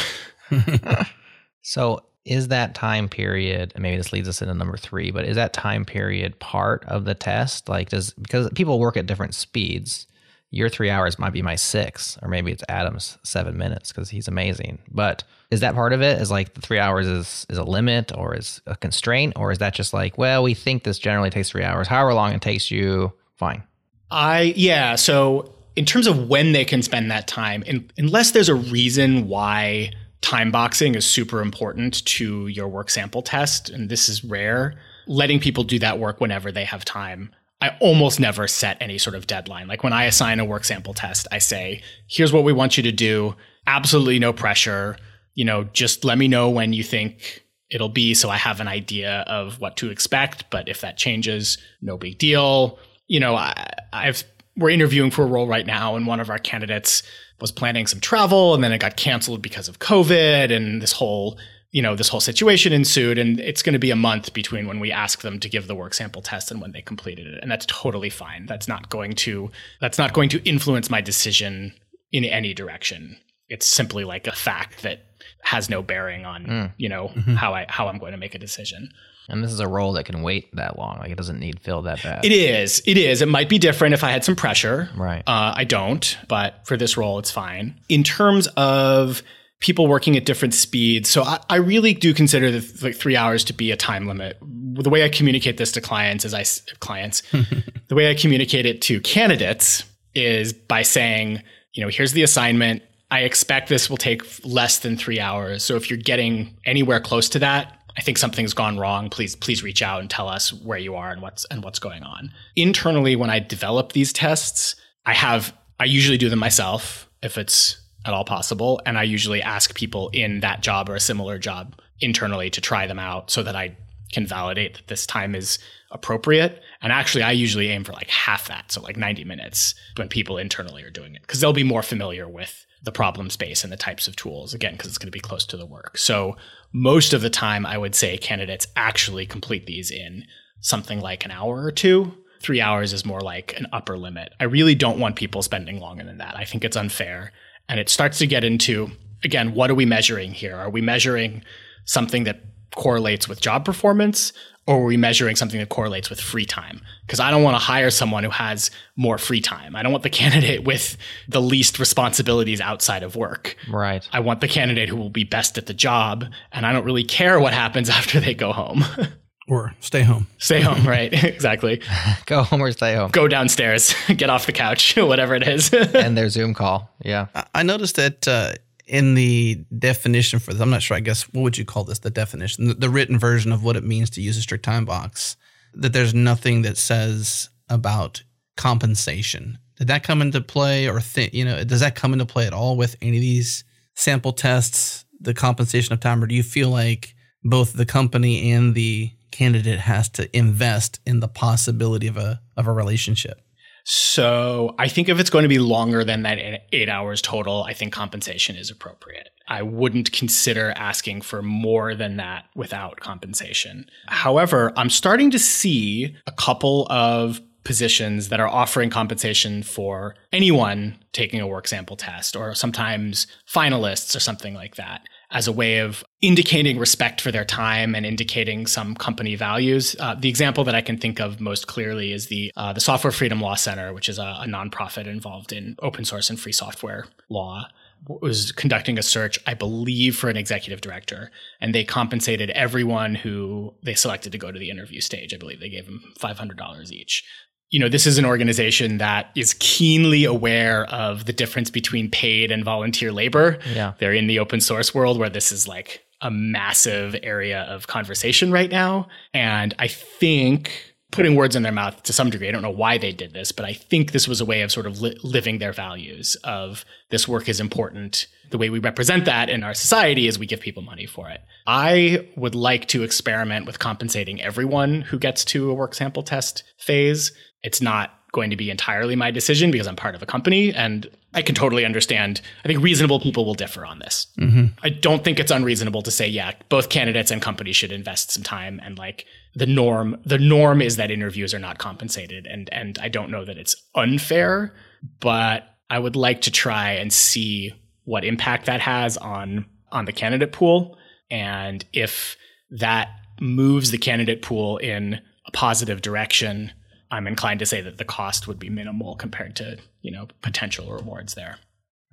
so 1.63 2.03
is 2.25 2.49
that 2.49 2.75
time 2.75 3.09
period 3.09 3.73
maybe 3.77 3.97
this 3.97 4.13
leads 4.13 4.29
us 4.29 4.41
into 4.41 4.55
number 4.55 4.77
three 4.77 5.11
but 5.11 5.25
is 5.25 5.35
that 5.35 5.53
time 5.53 5.85
period 5.85 6.39
part 6.39 6.85
of 6.85 7.05
the 7.05 7.15
test 7.15 7.69
like 7.69 7.89
does 7.89 8.13
because 8.13 8.49
people 8.55 8.79
work 8.79 8.97
at 8.97 9.07
different 9.07 9.35
speeds 9.35 10.07
your 10.53 10.69
three 10.69 10.91
hours 10.91 11.19
might 11.19 11.33
be 11.33 11.41
my 11.41 11.57
six, 11.57 12.19
or 12.23 12.29
maybe 12.29 12.53
it's 12.53 12.62
Adam's 12.69 13.19
seven 13.25 13.57
minutes 13.57 13.91
because 13.91 14.11
he's 14.11 14.29
amazing. 14.29 14.79
But 14.91 15.25
is 15.51 15.61
that 15.61 15.75
part 15.75 15.95
of 15.95 16.03
it? 16.03 16.21
Is 16.21 16.31
like 16.31 16.53
the 16.53 16.61
three 16.61 16.79
hours 16.79 17.07
is 17.07 17.47
is 17.49 17.57
a 17.59 17.65
limit 17.65 18.12
or 18.17 18.37
is 18.37 18.61
a 18.67 18.77
constraint, 18.77 19.33
or 19.35 19.51
is 19.51 19.59
that 19.59 19.75
just 19.75 19.95
like, 19.95 20.19
well, 20.19 20.43
we 20.43 20.53
think 20.53 20.85
this 20.85 20.99
generally 20.99 21.31
takes 21.31 21.51
three 21.51 21.65
hours, 21.65 21.88
however 21.88 22.12
long 22.12 22.33
it 22.33 22.43
takes 22.43 22.71
you, 22.71 23.12
fine. 23.37 23.62
I 24.11 24.53
yeah. 24.55 24.95
So 24.97 25.55
in 25.75 25.87
terms 25.87 26.07
of 26.07 26.29
when 26.29 26.53
they 26.53 26.67
can 26.67 26.83
spend 26.83 27.11
that 27.11 27.27
time, 27.27 27.62
in, 27.62 27.91
unless 27.97 28.33
there's 28.33 28.50
a 28.50 28.55
reason 28.55 29.29
why 29.29 29.90
time 30.21 30.53
boxing 30.53 30.94
is 30.94 31.07
super 31.07 31.40
important 31.40 32.05
to 32.05 32.46
your 32.48 32.69
work 32.69 32.90
sample 32.90 33.23
test, 33.23 33.71
and 33.71 33.88
this 33.88 34.11
is 34.11 34.23
rare, 34.23 34.75
letting 35.07 35.40
people 35.40 35.65
do 35.65 35.79
that 35.79 35.98
work 35.98 36.21
whenever 36.21 36.53
they 36.53 36.65
have 36.65 36.85
time 36.85 37.31
I 37.63 37.77
almost 37.79 38.19
never 38.19 38.48
set 38.48 38.77
any 38.81 38.98
sort 38.98 39.15
of 39.15 39.29
deadline. 39.29 39.69
Like 39.69 39.85
when 39.85 39.92
I 39.92 40.04
assign 40.04 40.40
a 40.40 40.44
work 40.44 40.65
sample 40.65 40.94
test, 40.94 41.29
I 41.31 41.38
say, 41.38 41.81
here's 42.08 42.33
what 42.33 42.42
we 42.42 42.52
want 42.52 42.77
you 42.77 42.83
to 42.83 42.90
do. 42.92 43.37
Absolutely 43.69 44.19
no 44.19 44.33
pressure. 44.33 44.96
you 45.35 45.44
know, 45.44 45.65
just 45.65 46.04
let 46.04 46.19
me 46.19 46.29
know 46.29 46.50
when 46.50 46.73
you 46.73 46.83
think 46.83 47.44
it'll 47.71 47.88
be 47.88 48.15
so 48.15 48.29
I 48.29 48.37
have 48.37 48.60
an 48.60 48.69
idea 48.69 49.25
of 49.27 49.60
what 49.60 49.77
to 49.79 49.90
expect. 49.90 50.50
But 50.50 50.69
if 50.69 50.81
that 50.83 50.98
changes, 50.98 51.56
no 51.81 51.96
big 51.96 52.19
deal. 52.19 52.79
You 53.06 53.21
know, 53.21 53.35
I, 53.37 53.54
I've 53.92 54.25
we're 54.56 54.71
interviewing 54.71 55.10
for 55.10 55.23
a 55.23 55.27
role 55.27 55.46
right 55.46 55.67
now, 55.67 55.96
and 55.96 56.06
one 56.06 56.21
of 56.21 56.29
our 56.29 56.38
candidates 56.38 57.02
was 57.40 57.50
planning 57.50 57.87
some 57.87 58.00
travel, 58.00 58.54
and 58.54 58.63
then 58.63 58.73
it 58.73 58.79
got 58.79 58.96
canceled 58.96 59.40
because 59.40 59.69
of 59.69 59.79
COVID, 59.79 60.54
and 60.54 60.83
this 60.83 60.92
whole 60.92 61.38
you 61.73 61.81
know 61.81 61.96
this 61.96 62.08
whole 62.08 62.20
situation 62.20 62.73
ensued, 62.73 63.18
and 63.18 63.40
it's 63.40 63.62
going 63.62 63.73
to 63.73 63.79
be 63.79 63.90
a 63.90 63.96
month 63.96 64.33
between 64.35 64.66
when 64.66 64.79
we 64.79 64.92
ask 64.92 65.23
them 65.23 65.40
to 65.40 65.48
give 65.48 65.66
the 65.66 65.75
work 65.75 65.94
sample 65.94 66.23
test 66.23 66.50
and 66.50 66.60
when 66.60 66.73
they 66.73 66.83
completed 66.83 67.27
it, 67.27 67.40
and 67.42 67.50
that's 67.50 67.66
totally 67.66 68.10
fine. 68.10 68.46
That's 68.46 68.68
not 68.68 68.90
going 68.90 69.14
to 69.14 69.50
that's 69.81 69.98
not 69.98 70.12
going 70.12 70.29
to 70.31 70.48
influence 70.48 70.90
my 70.90 71.00
decision 71.00 71.73
in 72.12 72.25
any 72.25 72.52
direction. 72.52 73.16
It's 73.48 73.66
simply 73.66 74.04
like 74.04 74.27
a 74.27 74.33
fact 74.33 74.83
that 74.83 75.06
has 75.44 75.68
no 75.68 75.83
bearing 75.83 76.25
on 76.25 76.44
mm. 76.44 76.73
you 76.77 76.90
know 76.90 77.08
mm-hmm. 77.08 77.35
how 77.35 77.54
I 77.54 77.66
how 77.68 77.88
I'm 77.88 77.98
going 77.98 78.12
to 78.12 78.18
make 78.18 78.35
a 78.35 78.38
decision. 78.38 78.90
And 79.29 79.42
this 79.42 79.52
is 79.52 79.60
a 79.60 79.68
role 79.68 79.94
that 79.94 80.04
can 80.04 80.23
wait 80.23 80.54
that 80.56 80.79
long. 80.79 80.98
Like 80.98 81.10
it 81.10 81.16
doesn't 81.16 81.38
need 81.38 81.60
fill 81.60 81.83
that 81.83 82.02
bad. 82.02 82.25
It 82.25 82.33
is. 82.33 82.83
It 82.85 82.98
is. 82.98 83.23
It 83.23 83.29
might 83.29 83.48
be 83.48 83.58
different 83.58 83.94
if 83.94 84.04
I 84.04 84.10
had 84.10 84.25
some 84.25 84.37
pressure. 84.37 84.90
Right. 84.96 85.23
Uh, 85.27 85.54
I 85.56 85.64
don't, 85.64 86.18
but 86.29 86.66
for 86.66 86.77
this 86.77 86.96
role, 86.96 87.18
it's 87.18 87.31
fine. 87.31 87.77
In 87.88 88.02
terms 88.02 88.48
of 88.56 89.23
people 89.63 89.87
working 89.87 90.17
at 90.17 90.27
different 90.27 90.52
speeds, 90.52 91.08
so 91.08 91.23
I, 91.23 91.40
I 91.48 91.56
really 91.56 91.94
do 91.94 92.13
consider 92.13 92.50
the 92.50 92.81
like 92.83 92.96
three 92.96 93.17
hours 93.17 93.44
to 93.44 93.52
be 93.52 93.71
a 93.71 93.77
time 93.77 94.06
limit. 94.06 94.37
The 94.40 94.90
way 94.90 95.04
I 95.04 95.08
communicate 95.08 95.56
this 95.56 95.73
to 95.73 95.81
clients 95.81 96.25
is 96.25 96.35
I 96.35 96.44
clients, 96.81 97.23
the 97.88 97.94
way 97.94 98.10
I 98.10 98.15
communicate 98.15 98.67
it 98.67 98.83
to 98.83 99.00
candidates 99.00 99.85
is 100.15 100.52
by 100.52 100.83
saying, 100.83 101.42
you 101.73 101.83
know, 101.83 101.88
here's 101.88 102.13
the 102.13 102.23
assignment. 102.23 102.83
I 103.10 103.21
expect 103.21 103.69
this 103.69 103.88
will 103.88 103.96
take 103.96 104.23
less 104.44 104.81
than 104.81 104.96
three 104.96 105.21
hours. 105.21 105.65
So 105.65 105.77
if 105.77 105.88
you're 105.88 105.98
getting 105.98 106.56
anywhere 106.67 107.00
close 107.00 107.29
to 107.31 107.38
that, 107.38 107.79
I 107.96 108.00
think 108.00 108.19
something's 108.19 108.54
gone 108.54 108.79
wrong. 108.79 109.10
Please, 109.10 109.37
please 109.37 109.63
reach 109.63 109.83
out 109.83 110.00
and 110.00 110.08
tell 110.10 110.29
us 110.29 110.52
where 110.52 110.79
you 110.79 110.96
are 110.96 111.10
and 111.10 111.21
what's 111.21 111.44
and 111.46 111.63
what's 111.63 111.79
going 111.79 112.02
on. 112.02 112.33
Internally, 112.56 113.17
when 113.17 113.31
I 113.31 113.38
develop 113.38 113.92
these 113.92 114.13
tests, 114.13 114.77
I 115.04 115.13
have 115.13 115.54
I 115.79 115.85
usually 115.85 116.19
do 116.19 116.31
them 116.31 116.38
myself 116.38 117.08
if 117.23 117.37
it's 117.37 117.82
at 118.05 118.15
all 118.15 118.25
possible, 118.25 118.81
and 118.87 118.98
I 118.98 119.05
usually 119.05 119.42
ask 119.42 119.75
people 119.75 120.09
in 120.13 120.40
that 120.40 120.63
job 120.63 120.88
or 120.88 120.94
a 120.94 121.00
similar 121.00 121.38
job 121.38 121.75
internally 122.00 122.50
to 122.50 122.61
try 122.61 122.87
them 122.87 122.98
out 122.98 123.31
so 123.31 123.42
that 123.42 123.57
I 123.57 123.77
can 124.13 124.27
validate 124.27 124.75
that 124.75 124.88
this 124.88 125.07
time 125.07 125.35
is 125.35 125.59
appropriate. 125.90 126.63
And 126.83 126.92
actually, 126.92 127.23
I 127.23 127.33
usually 127.33 127.69
aim 127.69 127.85
for 127.85 127.92
like 127.92 128.09
half 128.09 128.48
that, 128.48 128.73
so 128.73 128.81
like 128.81 128.96
90 128.96 129.25
minutes 129.25 129.75
when 129.96 130.09
people 130.09 130.38
internally 130.38 130.83
are 130.83 130.90
doing 130.90 131.15
it, 131.15 131.23
because 131.23 131.40
they'll 131.40 131.53
be 131.53 131.63
more 131.63 131.83
familiar 131.83 132.29
with 132.29 132.67
the 132.83 132.92
problem 132.92 133.31
space 133.31 133.63
and 133.63 133.73
the 133.73 133.77
types 133.77 134.09
of 134.09 134.17
tools, 134.17 134.53
again, 134.55 134.73
because 134.73 134.88
it's 134.88 134.98
going 134.98 135.07
to 135.07 135.13
be 135.13 135.21
close 135.21 135.46
to 135.46 135.57
the 135.57 135.67
work. 135.67 135.96
So 135.96 136.37
most 136.73 137.13
of 137.13 137.23
the 137.23 137.31
time, 137.31 137.65
I 137.65 137.79
would 137.79 137.94
say 137.94 138.19
candidates 138.19 138.67
actually 138.75 139.25
complete 139.25 139.67
these 139.67 139.90
in 139.90 140.25
something 140.61 141.00
like 141.00 141.25
an 141.25 141.31
hour 141.31 141.63
or 141.63 141.71
two. 141.71 142.13
Three 142.40 142.61
hours 142.61 142.92
is 142.92 143.07
more 143.07 143.21
like 143.21 143.55
an 143.57 143.69
upper 143.73 143.96
limit. 143.96 144.33
I 144.40 144.44
really 144.44 144.75
don't 144.75 144.98
want 144.98 145.15
people 145.15 145.42
spending 145.42 145.79
longer 145.79 146.03
than 146.03 146.19
that. 146.19 146.37
I 146.37 146.44
think 146.44 146.65
it's 146.65 146.77
unfair. 146.77 147.33
And 147.73 147.81
it 147.81 147.88
starts 147.88 148.18
to 148.18 148.27
get 148.27 148.44
into, 148.44 148.90
again, 149.25 149.54
what 149.54 149.70
are 149.70 149.75
we 149.75 149.87
measuring 149.87 150.33
here? 150.33 150.54
Are 150.54 150.68
we 150.68 150.83
measuring 150.83 151.42
something 151.87 152.25
that 152.25 152.42
correlates 152.77 153.27
with 153.31 153.40
job 153.40 153.64
performance? 153.64 154.35
or 154.66 154.77
are 154.77 154.85
we 154.85 154.96
measuring 154.96 155.35
something 155.35 155.58
that 155.58 155.68
correlates 155.68 156.08
with 156.08 156.20
free 156.20 156.44
time? 156.44 156.81
Because 157.04 157.18
I 157.18 157.31
don't 157.31 157.42
want 157.42 157.56
to 157.56 157.62
hire 157.62 157.90
someone 157.90 158.23
who 158.23 158.31
has 158.31 158.70
more 158.94 159.18
free 159.18 159.40
time. 159.40 159.75
I 159.75 159.83
don't 159.83 159.90
want 159.90 160.04
the 160.04 160.10
candidate 160.23 160.64
with 160.64 160.96
the 161.29 161.40
least 161.40 161.79
responsibilities 161.79 162.60
outside 162.60 163.02
of 163.02 163.16
work. 163.16 163.56
Right. 163.68 164.08
I 164.12 164.20
want 164.20 164.40
the 164.40 164.48
candidate 164.48 164.88
who 164.88 164.96
will 164.96 165.10
be 165.10 165.25
best 165.25 165.58
at 165.58 165.66
the 165.66 165.75
job, 165.75 166.27
and 166.52 166.64
I 166.64 166.73
don't 166.73 166.85
really 166.85 167.04
care 167.04 167.40
what 167.40 167.54
happens 167.54 167.90
after 167.90 168.20
they 168.20 168.35
go 168.35 168.52
home. 168.52 168.85
or 169.49 169.75
stay 169.81 170.03
home. 170.03 170.27
Stay 170.38 170.61
home, 170.61 170.87
right? 170.87 171.13
exactly. 171.25 171.83
go 172.27 172.43
home 172.43 172.63
or 172.63 172.73
stay 172.73 172.95
home. 172.95 173.11
Go 173.11 173.29
downstairs, 173.29 173.95
get 174.17 174.31
off 174.31 174.47
the 174.47 174.53
couch, 174.53 174.97
whatever 174.97 175.35
it 175.35 175.47
is. 175.47 175.73
and 175.73 176.17
their 176.17 176.29
Zoom 176.29 176.55
call. 176.55 176.90
Yeah. 177.05 177.27
I 177.55 177.63
noticed 177.63 177.97
that. 177.97 178.27
Uh, 178.27 178.53
in 178.85 179.15
the 179.15 179.65
definition 179.79 180.38
for 180.38 180.53
this, 180.53 180.61
I'm 180.61 180.69
not 180.69 180.83
sure. 180.83 180.97
I 180.97 181.01
guess 181.01 181.23
what 181.33 181.43
would 181.43 181.57
you 181.57 181.65
call 181.65 181.85
this? 181.85 182.01
The 182.01 182.11
definition, 182.11 182.67
the, 182.67 182.75
the, 182.75 182.90
written 182.90 183.19
version 183.19 183.53
of 183.53 183.63
what 183.63 183.77
it 183.77 183.85
means 183.85 184.11
to 184.11 184.21
use 184.21 184.37
a 184.37 184.43
strict 184.43 184.65
time 184.65 184.85
box. 184.85 185.37
That 185.73 185.93
there's 185.93 186.13
nothing 186.13 186.63
that 186.63 186.77
says 186.77 187.49
about 187.71 188.23
compensation. 188.57 189.59
Did 189.77 189.87
that 189.87 190.03
come 190.03 190.21
into 190.21 190.40
play, 190.40 190.88
or 190.88 191.01
th- 191.01 191.33
you 191.33 191.45
know, 191.45 191.65
does 191.65 191.81
that 191.81 191.95
come 191.95 192.13
into 192.13 192.27
play 192.27 192.47
at 192.47 192.53
all 192.53 192.77
with 192.77 192.97
any 193.01 193.17
of 193.17 193.21
these 193.23 193.65
sample 193.95 194.33
tests? 194.33 195.05
The 195.21 195.33
compensation 195.33 195.93
of 195.93 196.01
time, 196.01 196.23
or 196.23 196.27
do 196.27 196.35
you 196.35 196.43
feel 196.43 196.69
like 196.69 197.15
both 197.45 197.73
the 197.75 197.87
company 197.87 198.53
and 198.53 198.75
the 198.75 199.13
candidate 199.31 199.81
has 199.81 200.09
to 200.11 200.37
invest 200.37 201.01
in 201.07 201.21
the 201.21 201.29
possibility 201.29 202.07
of 202.07 202.17
a 202.17 202.40
of 202.57 202.67
a 202.67 202.73
relationship? 202.73 203.40
So 203.85 204.75
I 204.79 204.88
think 204.88 205.09
if 205.09 205.19
it's 205.19 205.31
going 205.31 205.43
to 205.43 205.49
be 205.49 205.59
longer 205.59 206.05
than 206.05 206.23
that 206.23 206.38
eight 206.73 206.88
hours 206.88 207.21
total, 207.21 207.65
I 207.65 207.73
think 207.73 207.93
compensation 207.93 208.55
is 208.55 208.71
appropriate. 208.71 209.31
I 209.49 209.63
wouldn't 209.63 210.13
consider 210.13 210.73
asking 210.77 211.23
for 211.23 211.43
more 211.43 211.95
than 211.95 212.17
that 212.19 212.45
without 212.55 213.01
compensation. 213.01 213.87
However, 214.07 214.73
I'm 214.77 214.90
starting 214.90 215.31
to 215.33 215.38
see 215.38 216.17
a 216.27 216.33
couple 216.33 216.87
of 216.90 217.40
positions 217.65 218.29
that 218.29 218.40
are 218.40 218.49
offering 218.49 218.90
compensation 218.90 219.63
for 219.63 220.15
anyone 220.33 220.97
taking 221.13 221.40
a 221.40 221.47
work 221.47 221.69
sample 221.69 221.97
test 221.97 222.35
or 222.35 222.55
sometimes 222.55 223.27
finalists 223.49 224.17
or 224.17 224.21
something 224.21 224.55
like 224.55 224.77
that 224.77 225.03
as 225.33 225.49
a 225.49 225.53
way 225.53 225.79
of 225.79 226.05
indicating 226.21 226.79
respect 226.79 227.21
for 227.21 227.33
their 227.33 227.45
time 227.45 227.95
and 227.95 228.07
indicating 228.07 228.67
some 228.67 228.95
company 228.95 229.35
values. 229.35 229.97
Uh, 229.99 230.15
the 230.15 230.29
example 230.29 230.63
that 230.65 230.75
I 230.75 230.83
can 230.83 230.99
think 230.99 231.21
of 231.21 231.41
most 231.41 231.67
clearly 231.67 232.13
is 232.13 232.29
the 232.29 232.53
uh, 232.57 232.73
the 232.73 232.81
Software 232.81 233.11
Freedom 233.11 233.41
Law 233.41 233.55
Center, 233.55 233.93
which 233.93 234.09
is 234.09 234.19
a, 234.19 234.39
a 234.41 234.47
nonprofit 234.47 235.07
involved 235.07 235.53
in 235.53 235.75
open 235.81 236.05
source 236.05 236.31
and 236.31 236.39
free 236.39 236.53
software 236.53 237.07
law 237.29 237.67
was 238.07 238.51
conducting 238.53 238.99
a 238.99 239.03
search, 239.03 239.39
I 239.47 239.55
believe, 239.55 240.17
for 240.17 240.29
an 240.29 240.37
executive 240.37 240.81
director, 240.81 241.31
and 241.61 241.73
they 241.73 241.85
compensated 241.85 242.51
everyone 242.51 243.15
who 243.15 243.75
they 243.83 243.95
selected 243.95 244.33
to 244.33 244.39
go 244.39 244.51
to 244.51 244.59
the 244.59 244.71
interview 244.71 245.01
stage. 245.01 245.33
I 245.33 245.37
believe 245.37 245.61
they 245.61 245.69
gave 245.69 245.87
them 245.87 246.13
five 246.19 246.39
hundred 246.39 246.59
dollars 246.59 246.93
each 246.93 247.25
you 247.73 247.81
know, 247.81 247.88
this 247.88 248.06
is 248.06 248.18
an 248.18 248.27
organization 248.27 248.98
that 248.98 249.31
is 249.35 249.56
keenly 249.58 250.25
aware 250.25 250.85
of 250.85 251.25
the 251.25 251.33
difference 251.33 251.70
between 251.70 252.10
paid 252.10 252.52
and 252.52 252.62
volunteer 252.64 253.10
labor. 253.10 253.58
Yeah. 253.75 253.94
They're 253.98 254.12
in 254.12 254.27
the 254.27 254.38
open 254.38 254.60
source 254.60 254.94
world 254.94 255.18
where 255.18 255.31
this 255.31 255.50
is 255.50 255.66
like 255.66 256.04
a 256.20 256.31
massive 256.31 257.16
area 257.23 257.62
of 257.62 257.87
conversation 257.87 258.52
right 258.52 258.70
now. 258.70 259.08
And 259.33 259.75
I 259.79 259.88
think 259.88 260.94
putting 261.12 261.35
words 261.35 261.56
in 261.56 261.62
their 261.62 261.73
mouth 261.73 262.02
to 262.02 262.12
some 262.12 262.29
degree, 262.29 262.48
I 262.48 262.52
don't 262.52 262.62
know 262.62 262.70
why 262.70 262.98
they 262.98 263.12
did 263.12 263.33
this, 263.33 263.52
but 263.52 263.64
I 263.64 263.73
think 263.73 264.12
this 264.12 264.29
was 264.29 264.40
a 264.42 264.46
way 264.46 264.60
of 264.60 264.70
sort 264.70 264.87
of 264.87 265.00
li- 265.00 265.18
living 265.23 265.58
their 265.58 265.73
values 265.73 266.37
of 266.44 266.85
this 267.10 267.27
work 267.27 267.48
is 267.48 267.58
important. 267.58 268.27
The 268.50 268.58
way 268.58 268.68
we 268.68 268.81
represent 268.81 269.25
that 269.25 269.48
in 269.48 269.62
our 269.62 269.75
society 269.75 270.27
is 270.27 270.38
we 270.38 270.46
give 270.46 270.60
people 270.60 270.83
money 270.83 271.06
for 271.06 271.31
it. 271.31 271.40
I 271.66 272.29
would 272.37 272.54
like 272.54 272.87
to 272.88 273.02
experiment 273.02 273.64
with 273.64 273.79
compensating 273.79 274.42
everyone 274.42 275.02
who 275.02 275.18
gets 275.18 275.44
to 275.46 275.70
a 275.70 275.75
work 275.75 275.94
sample 275.94 276.23
test 276.23 276.64
phase 276.77 277.33
it's 277.63 277.81
not 277.81 278.19
going 278.33 278.50
to 278.50 278.56
be 278.56 278.71
entirely 278.71 279.15
my 279.15 279.31
decision 279.31 279.71
because 279.71 279.87
I'm 279.87 279.96
part 279.96 280.15
of 280.15 280.23
a 280.23 280.27
company 280.27 280.73
and 280.73 281.08
I 281.35 281.42
can 281.42 281.54
totally 281.54 281.85
understand. 281.85 282.40
I 282.65 282.69
think 282.69 282.83
reasonable 282.83 283.21
people 283.21 283.44
will 283.44 283.54
differ 283.54 283.85
on 283.85 283.98
this. 283.98 284.27
Mm-hmm. 284.38 284.67
I 284.83 284.88
don't 284.88 285.23
think 285.23 285.38
it's 285.38 285.50
unreasonable 285.50 286.02
to 286.02 286.10
say, 286.10 286.27
yeah, 286.27 286.52
both 286.71 286.88
candidates 286.88 287.31
and 287.31 287.42
companies 287.42 287.77
should 287.77 287.92
invest 287.92 288.31
some 288.31 288.42
time 288.42 288.81
and 288.83 288.98
like 288.98 289.27
the 289.54 289.67
norm, 289.67 290.19
the 290.25 290.38
norm 290.38 290.81
is 290.81 290.96
that 290.96 291.10
interviews 291.10 291.52
are 291.52 291.58
not 291.58 291.79
compensated. 291.79 292.46
And, 292.46 292.73
and 292.73 292.98
I 293.02 293.08
don't 293.08 293.31
know 293.31 293.44
that 293.44 293.58
it's 293.58 293.77
unfair, 293.94 294.75
but 295.21 295.69
I 295.90 295.98
would 295.98 296.17
like 296.17 296.40
to 296.42 296.50
try 296.50 296.92
and 296.92 297.13
see 297.13 297.75
what 298.04 298.25
impact 298.25 298.65
that 298.65 298.81
has 298.81 299.19
on, 299.19 299.67
on 299.90 300.06
the 300.06 300.13
candidate 300.13 300.52
pool. 300.52 300.96
And 301.31 301.85
if 301.92 302.37
that 302.71 303.10
moves 303.40 303.90
the 303.90 303.98
candidate 303.98 304.40
pool 304.40 304.79
in 304.79 305.21
a 305.46 305.50
positive 305.52 306.00
direction, 306.00 306.73
I'm 307.13 307.29
inclined 307.29 307.60
to 307.60 307.67
say 307.67 307.81
that 307.83 307.98
the 307.98 308.04
cost 308.04 308.48
would 308.48 308.58
be 308.58 308.71
minimal 308.71 309.15
compared 309.15 309.54
to 309.56 309.79
you 310.00 310.10
know 310.10 310.29
potential 310.40 310.90
rewards 310.92 311.35
there. 311.35 311.58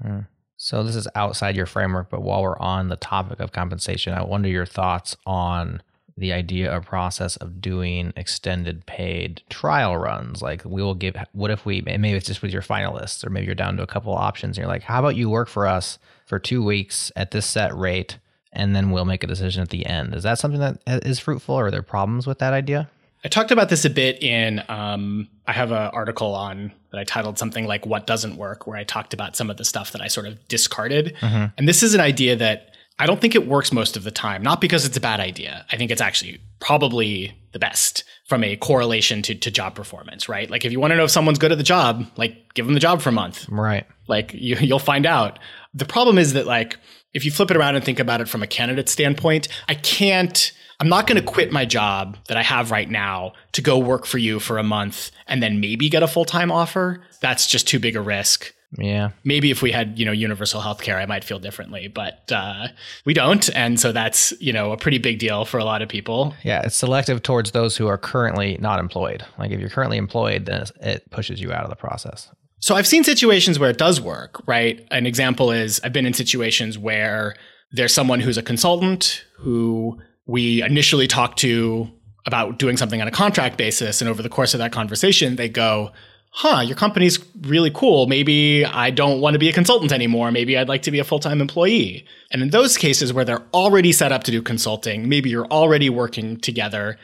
Mm. 0.03 0.27
So 0.57 0.83
this 0.83 0.95
is 0.95 1.07
outside 1.15 1.55
your 1.55 1.65
framework, 1.65 2.09
but 2.09 2.21
while 2.21 2.41
we're 2.41 2.59
on 2.59 2.89
the 2.89 2.97
topic 2.97 3.39
of 3.39 3.53
compensation, 3.53 4.13
I 4.13 4.23
wonder 4.23 4.49
your 4.49 4.65
thoughts 4.65 5.15
on 5.25 5.81
the 6.17 6.33
idea 6.33 6.75
or 6.75 6.81
process 6.81 7.37
of 7.37 7.61
doing 7.61 8.11
extended 8.17 8.85
paid 8.85 9.41
trial 9.49 9.97
runs. 9.97 10.41
Like 10.41 10.65
we 10.65 10.83
will 10.83 10.95
give, 10.95 11.15
what 11.31 11.49
if 11.49 11.65
we, 11.65 11.81
maybe 11.81 12.11
it's 12.11 12.27
just 12.27 12.41
with 12.41 12.51
your 12.51 12.61
finalists, 12.61 13.25
or 13.25 13.29
maybe 13.29 13.45
you're 13.45 13.55
down 13.55 13.77
to 13.77 13.83
a 13.83 13.87
couple 13.87 14.13
options. 14.13 14.57
And 14.57 14.63
you're 14.63 14.73
like, 14.73 14.83
how 14.83 14.99
about 14.99 15.15
you 15.15 15.29
work 15.29 15.47
for 15.47 15.65
us 15.65 15.97
for 16.25 16.39
two 16.39 16.61
weeks 16.61 17.09
at 17.15 17.31
this 17.31 17.45
set 17.45 17.73
rate, 17.73 18.17
and 18.51 18.75
then 18.75 18.91
we'll 18.91 19.05
make 19.05 19.23
a 19.23 19.27
decision 19.27 19.61
at 19.61 19.69
the 19.69 19.85
end. 19.85 20.13
Is 20.13 20.23
that 20.23 20.39
something 20.39 20.59
that 20.59 20.81
is 21.05 21.19
fruitful, 21.19 21.55
or 21.55 21.67
are 21.67 21.71
there 21.71 21.81
problems 21.81 22.27
with 22.27 22.39
that 22.39 22.51
idea? 22.51 22.89
I 23.23 23.27
talked 23.27 23.51
about 23.51 23.69
this 23.69 23.83
a 23.85 23.89
bit 23.89 24.21
in 24.23 24.63
um, 24.69 25.27
I 25.45 25.51
have 25.51 25.71
an 25.71 25.89
article 25.93 26.33
on 26.33 26.71
that 26.91 26.99
I 26.99 27.03
titled 27.03 27.37
something 27.37 27.65
like 27.65 27.85
"What 27.85 28.07
Doesn't 28.07 28.37
Work," 28.37 28.65
where 28.65 28.77
I 28.77 28.83
talked 28.83 29.13
about 29.13 29.35
some 29.35 29.49
of 29.49 29.57
the 29.57 29.65
stuff 29.65 29.91
that 29.91 30.01
I 30.01 30.07
sort 30.07 30.25
of 30.25 30.47
discarded. 30.47 31.15
Mm-hmm. 31.19 31.45
And 31.57 31.67
this 31.67 31.83
is 31.83 31.93
an 31.93 32.01
idea 32.01 32.35
that 32.37 32.73
I 32.97 33.05
don't 33.05 33.21
think 33.21 33.33
it 33.33 33.47
works 33.47 33.71
most 33.71 33.95
of 33.95 34.03
the 34.03 34.11
time, 34.11 34.43
not 34.43 34.59
because 34.59 34.85
it's 34.85 34.97
a 34.97 35.01
bad 35.01 35.19
idea. 35.21 35.65
I 35.71 35.77
think 35.77 35.89
it's 35.89 36.01
actually 36.01 36.41
probably 36.59 37.33
the 37.53 37.59
best 37.59 38.03
from 38.27 38.43
a 38.43 38.57
correlation 38.57 39.21
to, 39.23 39.33
to 39.35 39.49
job 39.49 39.73
performance, 39.73 40.27
right? 40.27 40.49
Like 40.49 40.65
if 40.65 40.71
you 40.71 40.79
want 40.79 40.91
to 40.91 40.97
know 40.97 41.05
if 41.05 41.11
someone's 41.11 41.39
good 41.39 41.51
at 41.51 41.57
the 41.57 41.63
job, 41.63 42.05
like 42.17 42.53
give 42.53 42.65
them 42.65 42.73
the 42.73 42.79
job 42.79 43.01
for 43.01 43.09
a 43.09 43.13
month. 43.13 43.47
Right. 43.49 43.87
Like 44.07 44.33
you, 44.33 44.57
you'll 44.59 44.79
find 44.79 45.05
out. 45.05 45.39
The 45.73 45.85
problem 45.85 46.17
is 46.17 46.33
that 46.33 46.45
like 46.45 46.77
if 47.13 47.25
you 47.25 47.31
flip 47.31 47.51
it 47.51 47.57
around 47.57 47.75
and 47.75 47.83
think 47.83 47.99
about 47.99 48.21
it 48.21 48.29
from 48.29 48.43
a 48.43 48.47
candidate 48.47 48.89
standpoint, 48.89 49.47
I 49.67 49.75
can't 49.75 50.51
I'm 50.81 50.87
not 50.87 51.07
going 51.07 51.19
to 51.19 51.25
quit 51.25 51.51
my 51.51 51.65
job 51.65 52.17
that 52.27 52.37
I 52.37 52.43
have 52.43 52.71
right 52.71 52.89
now 52.89 53.33
to 53.51 53.61
go 53.61 53.77
work 53.77 54.05
for 54.05 54.17
you 54.17 54.39
for 54.39 54.57
a 54.57 54.63
month 54.63 55.11
and 55.27 55.43
then 55.43 55.59
maybe 55.59 55.89
get 55.89 56.03
a 56.03 56.07
full-time 56.07 56.53
offer. 56.53 57.01
That's 57.21 57.47
just 57.47 57.67
too 57.67 57.79
big 57.79 57.97
a 57.97 58.01
risk. 58.01 58.53
Yeah. 58.77 59.09
Maybe 59.25 59.51
if 59.51 59.61
we 59.61 59.71
had, 59.71 59.99
you 59.99 60.05
know, 60.05 60.13
universal 60.13 60.61
health 60.61 60.81
care, 60.81 60.97
I 60.97 61.05
might 61.05 61.25
feel 61.25 61.39
differently, 61.39 61.89
but 61.89 62.31
uh, 62.31 62.67
we 63.03 63.13
don't. 63.13 63.53
And 63.55 63.77
so 63.77 63.91
that's, 63.91 64.31
you 64.39 64.53
know, 64.53 64.71
a 64.71 64.77
pretty 64.77 64.99
big 64.99 65.19
deal 65.19 65.43
for 65.43 65.57
a 65.57 65.65
lot 65.65 65.81
of 65.81 65.89
people. 65.89 66.33
Yeah. 66.43 66.61
It's 66.63 66.77
selective 66.77 67.23
towards 67.23 67.51
those 67.51 67.75
who 67.75 67.87
are 67.87 67.97
currently 67.97 68.57
not 68.61 68.79
employed. 68.79 69.25
Like 69.37 69.51
if 69.51 69.59
you're 69.59 69.69
currently 69.69 69.97
employed, 69.97 70.45
then 70.45 70.65
it 70.81 71.09
pushes 71.09 71.41
you 71.41 71.51
out 71.51 71.63
of 71.63 71.69
the 71.69 71.75
process. 71.75 72.29
So 72.59 72.75
I've 72.75 72.87
seen 72.87 73.03
situations 73.03 73.57
where 73.57 73.69
it 73.69 73.77
does 73.77 74.01
work, 74.01 74.41
right? 74.47 74.85
An 74.91 75.05
example 75.05 75.51
is 75.51 75.79
I've 75.83 75.93
been 75.93 76.05
in 76.05 76.13
situations 76.13 76.77
where 76.77 77.35
there's 77.71 77.93
someone 77.93 78.19
who's 78.19 78.37
a 78.37 78.43
consultant 78.43 79.23
who 79.37 79.99
we 80.25 80.61
initially 80.61 81.07
talked 81.07 81.39
to 81.39 81.89
about 82.25 82.59
doing 82.59 82.77
something 82.77 83.01
on 83.01 83.07
a 83.07 83.11
contract 83.11 83.57
basis. 83.57 84.01
And 84.01 84.09
over 84.09 84.21
the 84.21 84.29
course 84.29 84.53
of 84.53 84.59
that 84.59 84.71
conversation, 84.71 85.35
they 85.35 85.49
go, 85.49 85.91
huh, 86.31 86.61
your 86.61 86.75
company's 86.75 87.19
really 87.41 87.71
cool. 87.71 88.07
Maybe 88.07 88.65
I 88.65 88.91
don't 88.91 89.21
want 89.21 89.33
to 89.33 89.39
be 89.39 89.49
a 89.49 89.53
consultant 89.53 89.91
anymore. 89.91 90.31
Maybe 90.31 90.57
I'd 90.57 90.69
like 90.69 90.83
to 90.83 90.91
be 90.91 90.99
a 90.99 91.03
full 91.03 91.19
time 91.19 91.41
employee. 91.41 92.05
And 92.31 92.41
in 92.41 92.49
those 92.49 92.77
cases 92.77 93.13
where 93.13 93.25
they're 93.25 93.43
already 93.53 93.91
set 93.91 94.11
up 94.11 94.23
to 94.25 94.31
do 94.31 94.41
consulting, 94.41 95.09
maybe 95.09 95.29
you're 95.29 95.47
already 95.47 95.89
working 95.89 96.39
together, 96.39 96.97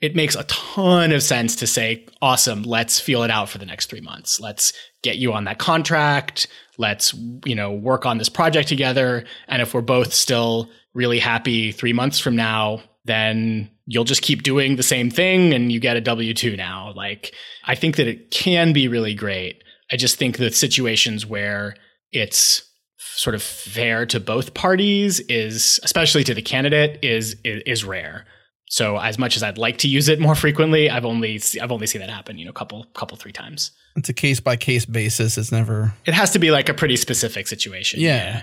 it 0.00 0.14
makes 0.14 0.36
a 0.36 0.44
ton 0.44 1.12
of 1.12 1.22
sense 1.22 1.56
to 1.56 1.66
say, 1.66 2.06
awesome, 2.22 2.62
let's 2.62 3.00
feel 3.00 3.24
it 3.24 3.30
out 3.30 3.48
for 3.48 3.58
the 3.58 3.66
next 3.66 3.90
three 3.90 4.00
months. 4.00 4.38
Let's 4.38 4.72
get 5.02 5.18
you 5.18 5.32
on 5.32 5.44
that 5.44 5.58
contract. 5.58 6.46
Let's, 6.78 7.14
you 7.44 7.54
know, 7.54 7.72
work 7.72 8.06
on 8.06 8.18
this 8.18 8.28
project 8.28 8.68
together. 8.68 9.24
And 9.48 9.60
if 9.60 9.74
we're 9.74 9.80
both 9.80 10.14
still 10.14 10.68
really 10.94 11.18
happy 11.18 11.72
three 11.72 11.92
months 11.92 12.20
from 12.20 12.36
now, 12.36 12.82
then 13.04 13.70
you'll 13.86 14.04
just 14.04 14.22
keep 14.22 14.42
doing 14.42 14.76
the 14.76 14.82
same 14.82 15.10
thing 15.10 15.52
and 15.52 15.72
you 15.72 15.80
get 15.80 15.96
a 15.96 16.00
W 16.00 16.32
2 16.32 16.56
now. 16.56 16.92
Like, 16.94 17.34
I 17.64 17.74
think 17.74 17.96
that 17.96 18.06
it 18.06 18.30
can 18.30 18.72
be 18.72 18.86
really 18.86 19.14
great. 19.14 19.64
I 19.90 19.96
just 19.96 20.16
think 20.16 20.36
that 20.38 20.54
situations 20.54 21.26
where 21.26 21.74
it's 22.12 22.62
sort 22.98 23.34
of 23.34 23.42
fair 23.42 24.06
to 24.06 24.20
both 24.20 24.54
parties 24.54 25.18
is, 25.20 25.80
especially 25.82 26.22
to 26.24 26.34
the 26.34 26.42
candidate, 26.42 27.00
is, 27.02 27.36
is, 27.44 27.62
is 27.66 27.84
rare. 27.84 28.26
So 28.70 28.98
as 28.98 29.18
much 29.18 29.36
as 29.36 29.42
I'd 29.42 29.58
like 29.58 29.78
to 29.78 29.88
use 29.88 30.08
it 30.08 30.20
more 30.20 30.34
frequently, 30.34 30.90
I've 30.90 31.04
only 31.04 31.40
I've 31.60 31.72
only 31.72 31.86
seen 31.86 32.00
that 32.00 32.10
happen, 32.10 32.38
you 32.38 32.44
know, 32.44 32.52
couple 32.52 32.84
couple 32.94 33.16
three 33.16 33.32
times. 33.32 33.72
It's 33.96 34.08
a 34.08 34.14
case 34.14 34.40
by 34.40 34.56
case 34.56 34.84
basis. 34.84 35.38
It's 35.38 35.50
never. 35.50 35.94
It 36.06 36.14
has 36.14 36.30
to 36.32 36.38
be 36.38 36.50
like 36.50 36.68
a 36.68 36.74
pretty 36.74 36.96
specific 36.96 37.48
situation. 37.48 38.00
Yeah. 38.00 38.42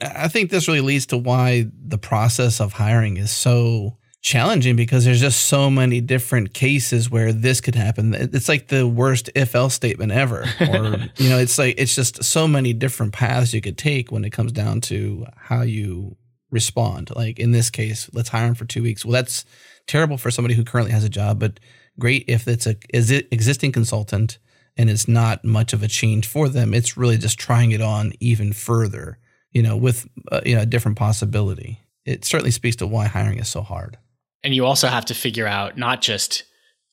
yeah. 0.00 0.12
I 0.16 0.28
think 0.28 0.50
this 0.50 0.68
really 0.68 0.80
leads 0.80 1.06
to 1.06 1.16
why 1.16 1.66
the 1.86 1.98
process 1.98 2.60
of 2.60 2.72
hiring 2.72 3.16
is 3.16 3.30
so 3.30 3.96
challenging 4.24 4.74
because 4.74 5.04
there's 5.04 5.20
just 5.20 5.44
so 5.44 5.70
many 5.70 6.00
different 6.00 6.54
cases 6.54 7.10
where 7.10 7.30
this 7.30 7.60
could 7.60 7.74
happen. 7.74 8.14
It's 8.14 8.48
like 8.48 8.68
the 8.68 8.88
worst 8.88 9.28
if 9.34 9.54
else 9.54 9.74
statement 9.74 10.12
ever. 10.12 10.46
Or, 10.60 10.96
you 11.16 11.28
know, 11.28 11.38
it's 11.38 11.58
like, 11.58 11.74
it's 11.76 11.94
just 11.94 12.24
so 12.24 12.48
many 12.48 12.72
different 12.72 13.12
paths 13.12 13.52
you 13.52 13.60
could 13.60 13.76
take 13.76 14.10
when 14.10 14.24
it 14.24 14.30
comes 14.30 14.50
down 14.50 14.80
to 14.82 15.26
how 15.36 15.60
you 15.60 16.16
respond. 16.54 17.10
Like 17.14 17.38
in 17.38 17.50
this 17.50 17.68
case, 17.68 18.08
let's 18.14 18.30
hire 18.30 18.46
him 18.46 18.54
for 18.54 18.64
two 18.64 18.82
weeks. 18.82 19.04
Well, 19.04 19.12
that's 19.12 19.44
terrible 19.86 20.16
for 20.16 20.30
somebody 20.30 20.54
who 20.54 20.64
currently 20.64 20.92
has 20.92 21.04
a 21.04 21.10
job, 21.10 21.38
but 21.38 21.60
great 21.98 22.24
if 22.26 22.48
it's 22.48 22.66
a 22.66 22.76
is 22.88 23.10
it 23.10 23.28
existing 23.30 23.72
consultant 23.72 24.38
and 24.76 24.88
it's 24.88 25.06
not 25.06 25.44
much 25.44 25.72
of 25.72 25.82
a 25.82 25.88
change 25.88 26.26
for 26.26 26.48
them. 26.48 26.72
It's 26.72 26.96
really 26.96 27.18
just 27.18 27.38
trying 27.38 27.72
it 27.72 27.82
on 27.82 28.12
even 28.20 28.52
further, 28.52 29.18
you 29.52 29.62
know, 29.62 29.76
with 29.76 30.08
uh, 30.32 30.40
you 30.46 30.54
know 30.54 30.62
a 30.62 30.66
different 30.66 30.96
possibility. 30.96 31.80
It 32.06 32.24
certainly 32.24 32.50
speaks 32.50 32.76
to 32.76 32.86
why 32.86 33.06
hiring 33.06 33.38
is 33.38 33.48
so 33.48 33.62
hard. 33.62 33.98
And 34.42 34.54
you 34.54 34.66
also 34.66 34.88
have 34.88 35.06
to 35.06 35.14
figure 35.14 35.46
out 35.46 35.78
not 35.78 36.02
just 36.02 36.44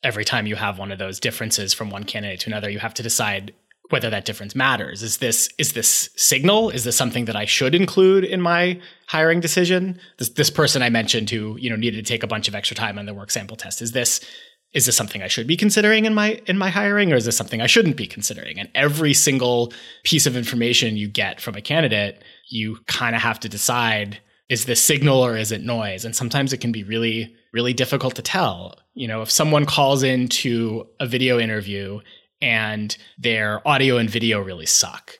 every 0.03 0.25
time 0.25 0.47
you 0.47 0.55
have 0.55 0.79
one 0.79 0.91
of 0.91 0.99
those 0.99 1.19
differences 1.19 1.73
from 1.73 1.89
one 1.89 2.05
candidate 2.05 2.39
to 2.41 2.49
another, 2.49 2.69
you 2.69 2.79
have 2.79 2.93
to 2.95 3.03
decide 3.03 3.53
whether 3.91 4.09
that 4.09 4.25
difference 4.25 4.55
matters. 4.55 5.03
Is 5.03 5.17
this 5.17 5.49
is 5.57 5.73
this 5.73 6.09
signal? 6.15 6.69
Is 6.69 6.83
this 6.83 6.97
something 6.97 7.25
that 7.25 7.35
I 7.35 7.45
should 7.45 7.75
include 7.75 8.23
in 8.23 8.41
my 8.41 8.79
hiring 9.07 9.39
decision? 9.39 9.99
This 10.17 10.29
this 10.29 10.49
person 10.49 10.81
I 10.81 10.89
mentioned 10.89 11.29
who, 11.29 11.57
you 11.57 11.69
know, 11.69 11.75
needed 11.75 12.05
to 12.05 12.09
take 12.09 12.23
a 12.23 12.27
bunch 12.27 12.47
of 12.47 12.55
extra 12.55 12.75
time 12.75 12.97
on 12.97 13.05
the 13.05 13.13
work 13.13 13.31
sample 13.31 13.57
test. 13.57 13.81
Is 13.81 13.91
this 13.91 14.21
is 14.73 14.85
this 14.85 14.95
something 14.95 15.21
I 15.21 15.27
should 15.27 15.47
be 15.47 15.57
considering 15.57 16.05
in 16.05 16.13
my 16.13 16.41
in 16.45 16.57
my 16.57 16.69
hiring 16.69 17.11
or 17.11 17.15
is 17.15 17.25
this 17.25 17.37
something 17.37 17.61
I 17.61 17.67
shouldn't 17.67 17.97
be 17.97 18.07
considering? 18.07 18.59
And 18.59 18.69
every 18.73 19.13
single 19.13 19.73
piece 20.03 20.25
of 20.25 20.37
information 20.37 20.95
you 20.95 21.07
get 21.07 21.41
from 21.41 21.55
a 21.55 21.61
candidate, 21.61 22.23
you 22.49 22.77
kind 22.87 23.15
of 23.15 23.21
have 23.21 23.39
to 23.41 23.49
decide 23.49 24.19
is 24.49 24.65
this 24.65 24.83
signal 24.83 25.25
or 25.25 25.37
is 25.37 25.53
it 25.53 25.61
noise? 25.61 26.03
And 26.03 26.13
sometimes 26.15 26.51
it 26.51 26.57
can 26.57 26.71
be 26.71 26.83
really 26.83 27.35
really 27.53 27.73
difficult 27.73 28.15
to 28.15 28.21
tell. 28.21 28.77
You 28.93 29.07
know, 29.07 29.21
if 29.21 29.31
someone 29.31 29.65
calls 29.65 30.03
into 30.03 30.87
a 30.99 31.07
video 31.07 31.39
interview 31.39 31.99
and 32.41 32.95
their 33.17 33.65
audio 33.67 33.97
and 33.97 34.09
video 34.09 34.39
really 34.39 34.65
suck, 34.65 35.19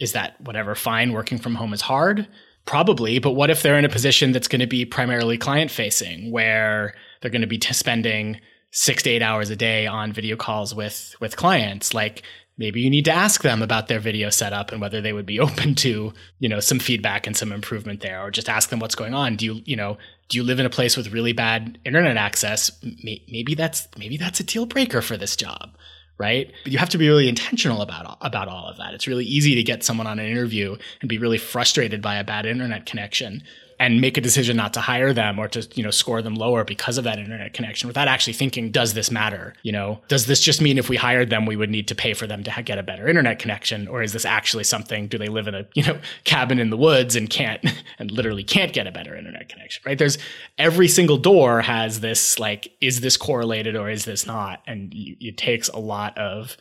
is 0.00 0.12
that 0.12 0.40
whatever? 0.40 0.74
Fine 0.74 1.12
working 1.12 1.38
from 1.38 1.54
home 1.54 1.72
is 1.72 1.82
hard? 1.82 2.26
Probably, 2.64 3.18
but 3.18 3.32
what 3.32 3.50
if 3.50 3.62
they're 3.62 3.78
in 3.78 3.84
a 3.84 3.88
position 3.88 4.32
that's 4.32 4.48
going 4.48 4.60
to 4.60 4.66
be 4.66 4.84
primarily 4.84 5.36
client 5.36 5.70
facing 5.70 6.30
where 6.30 6.94
they're 7.20 7.30
going 7.30 7.40
to 7.42 7.48
be 7.48 7.58
t- 7.58 7.72
spending 7.72 8.40
6 8.70 9.02
to 9.02 9.10
8 9.10 9.22
hours 9.22 9.50
a 9.50 9.56
day 9.56 9.86
on 9.86 10.12
video 10.12 10.36
calls 10.36 10.74
with 10.74 11.14
with 11.20 11.36
clients? 11.36 11.92
Like 11.92 12.22
maybe 12.56 12.80
you 12.80 12.88
need 12.88 13.04
to 13.06 13.12
ask 13.12 13.42
them 13.42 13.62
about 13.62 13.88
their 13.88 13.98
video 13.98 14.30
setup 14.30 14.70
and 14.70 14.80
whether 14.80 15.00
they 15.00 15.12
would 15.12 15.26
be 15.26 15.40
open 15.46 15.74
to 15.76 16.12
you 16.38 16.48
know 16.48 16.60
some 16.60 16.78
feedback 16.78 17.26
and 17.26 17.36
some 17.36 17.52
improvement 17.52 18.00
there 18.00 18.22
or 18.22 18.30
just 18.30 18.48
ask 18.48 18.70
them 18.70 18.78
what's 18.78 18.94
going 18.94 19.14
on. 19.14 19.36
Do 19.36 19.44
you 19.44 19.60
you 19.64 19.76
know 19.76 19.98
do 20.28 20.38
you 20.38 20.44
live 20.44 20.60
in 20.60 20.66
a 20.66 20.70
place 20.70 20.96
with 20.96 21.12
really 21.12 21.32
bad 21.32 21.78
internet 21.84 22.16
access? 22.16 22.70
Maybe 23.02 23.56
that's 23.56 23.88
maybe 23.98 24.16
that's 24.16 24.40
a 24.40 24.44
deal 24.44 24.66
breaker 24.66 25.02
for 25.02 25.16
this 25.16 25.34
job 25.34 25.76
right? 26.22 26.52
But 26.62 26.72
you 26.72 26.78
have 26.78 26.88
to 26.90 26.98
be 26.98 27.08
really 27.08 27.28
intentional 27.28 27.82
about 27.82 28.16
about 28.20 28.46
all 28.46 28.68
of 28.68 28.76
that. 28.76 28.94
It's 28.94 29.08
really 29.08 29.24
easy 29.24 29.56
to 29.56 29.62
get 29.64 29.82
someone 29.82 30.06
on 30.06 30.20
an 30.20 30.26
interview 30.26 30.76
and 31.00 31.08
be 31.08 31.18
really 31.18 31.36
frustrated 31.36 32.00
by 32.00 32.14
a 32.14 32.24
bad 32.24 32.46
internet 32.46 32.86
connection 32.86 33.42
and 33.78 34.00
make 34.00 34.16
a 34.16 34.20
decision 34.20 34.56
not 34.56 34.74
to 34.74 34.80
hire 34.80 35.12
them 35.12 35.38
or 35.38 35.48
to 35.48 35.66
you 35.74 35.82
know 35.82 35.90
score 35.90 36.22
them 36.22 36.34
lower 36.34 36.64
because 36.64 36.98
of 36.98 37.04
that 37.04 37.18
internet 37.18 37.52
connection 37.52 37.88
without 37.88 38.08
actually 38.08 38.32
thinking 38.32 38.70
does 38.70 38.94
this 38.94 39.10
matter? 39.10 39.54
You 39.62 39.72
know 39.72 40.00
does 40.08 40.26
this 40.26 40.40
just 40.40 40.60
mean 40.60 40.78
if 40.78 40.88
we 40.88 40.96
hired 40.96 41.30
them 41.30 41.46
we 41.46 41.56
would 41.56 41.70
need 41.70 41.88
to 41.88 41.94
pay 41.94 42.14
for 42.14 42.26
them 42.26 42.42
to 42.44 42.62
get 42.62 42.78
a 42.78 42.82
better 42.82 43.08
internet 43.08 43.38
connection? 43.38 43.88
Or 43.88 44.02
is 44.02 44.12
this 44.12 44.24
actually 44.24 44.64
something 44.64 45.08
do 45.08 45.18
they 45.18 45.28
live 45.28 45.48
in 45.48 45.54
a 45.54 45.66
you 45.74 45.84
know 45.84 45.98
cabin 46.24 46.58
in 46.58 46.70
the 46.70 46.76
woods 46.76 47.16
and 47.16 47.28
can't 47.28 47.64
and 47.98 48.10
literally 48.10 48.44
can't 48.44 48.72
get 48.72 48.86
a 48.86 48.92
better 48.92 49.16
internet 49.16 49.48
connection 49.48 49.82
right? 49.86 49.98
There's 49.98 50.18
every 50.58 50.88
single 50.88 51.18
door 51.18 51.62
has 51.62 52.00
this 52.00 52.38
like 52.38 52.72
is 52.80 53.00
this 53.00 53.16
correlated 53.16 53.76
or 53.76 53.90
is 53.90 54.04
this 54.04 54.26
not? 54.26 54.62
And 54.66 54.92
it 54.94 55.36
takes 55.36 55.68
a 55.68 55.78
lot 55.78 56.16
of 56.18 56.56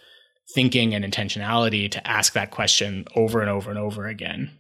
thinking 0.53 0.93
and 0.93 1.05
intentionality 1.05 1.89
to 1.91 2.07
ask 2.07 2.34
that 2.34 2.51
question 2.51 3.05
over 3.16 3.41
and 3.41 3.49
over 3.49 3.70
and 3.70 3.80
over 3.80 4.07
again 4.07 4.51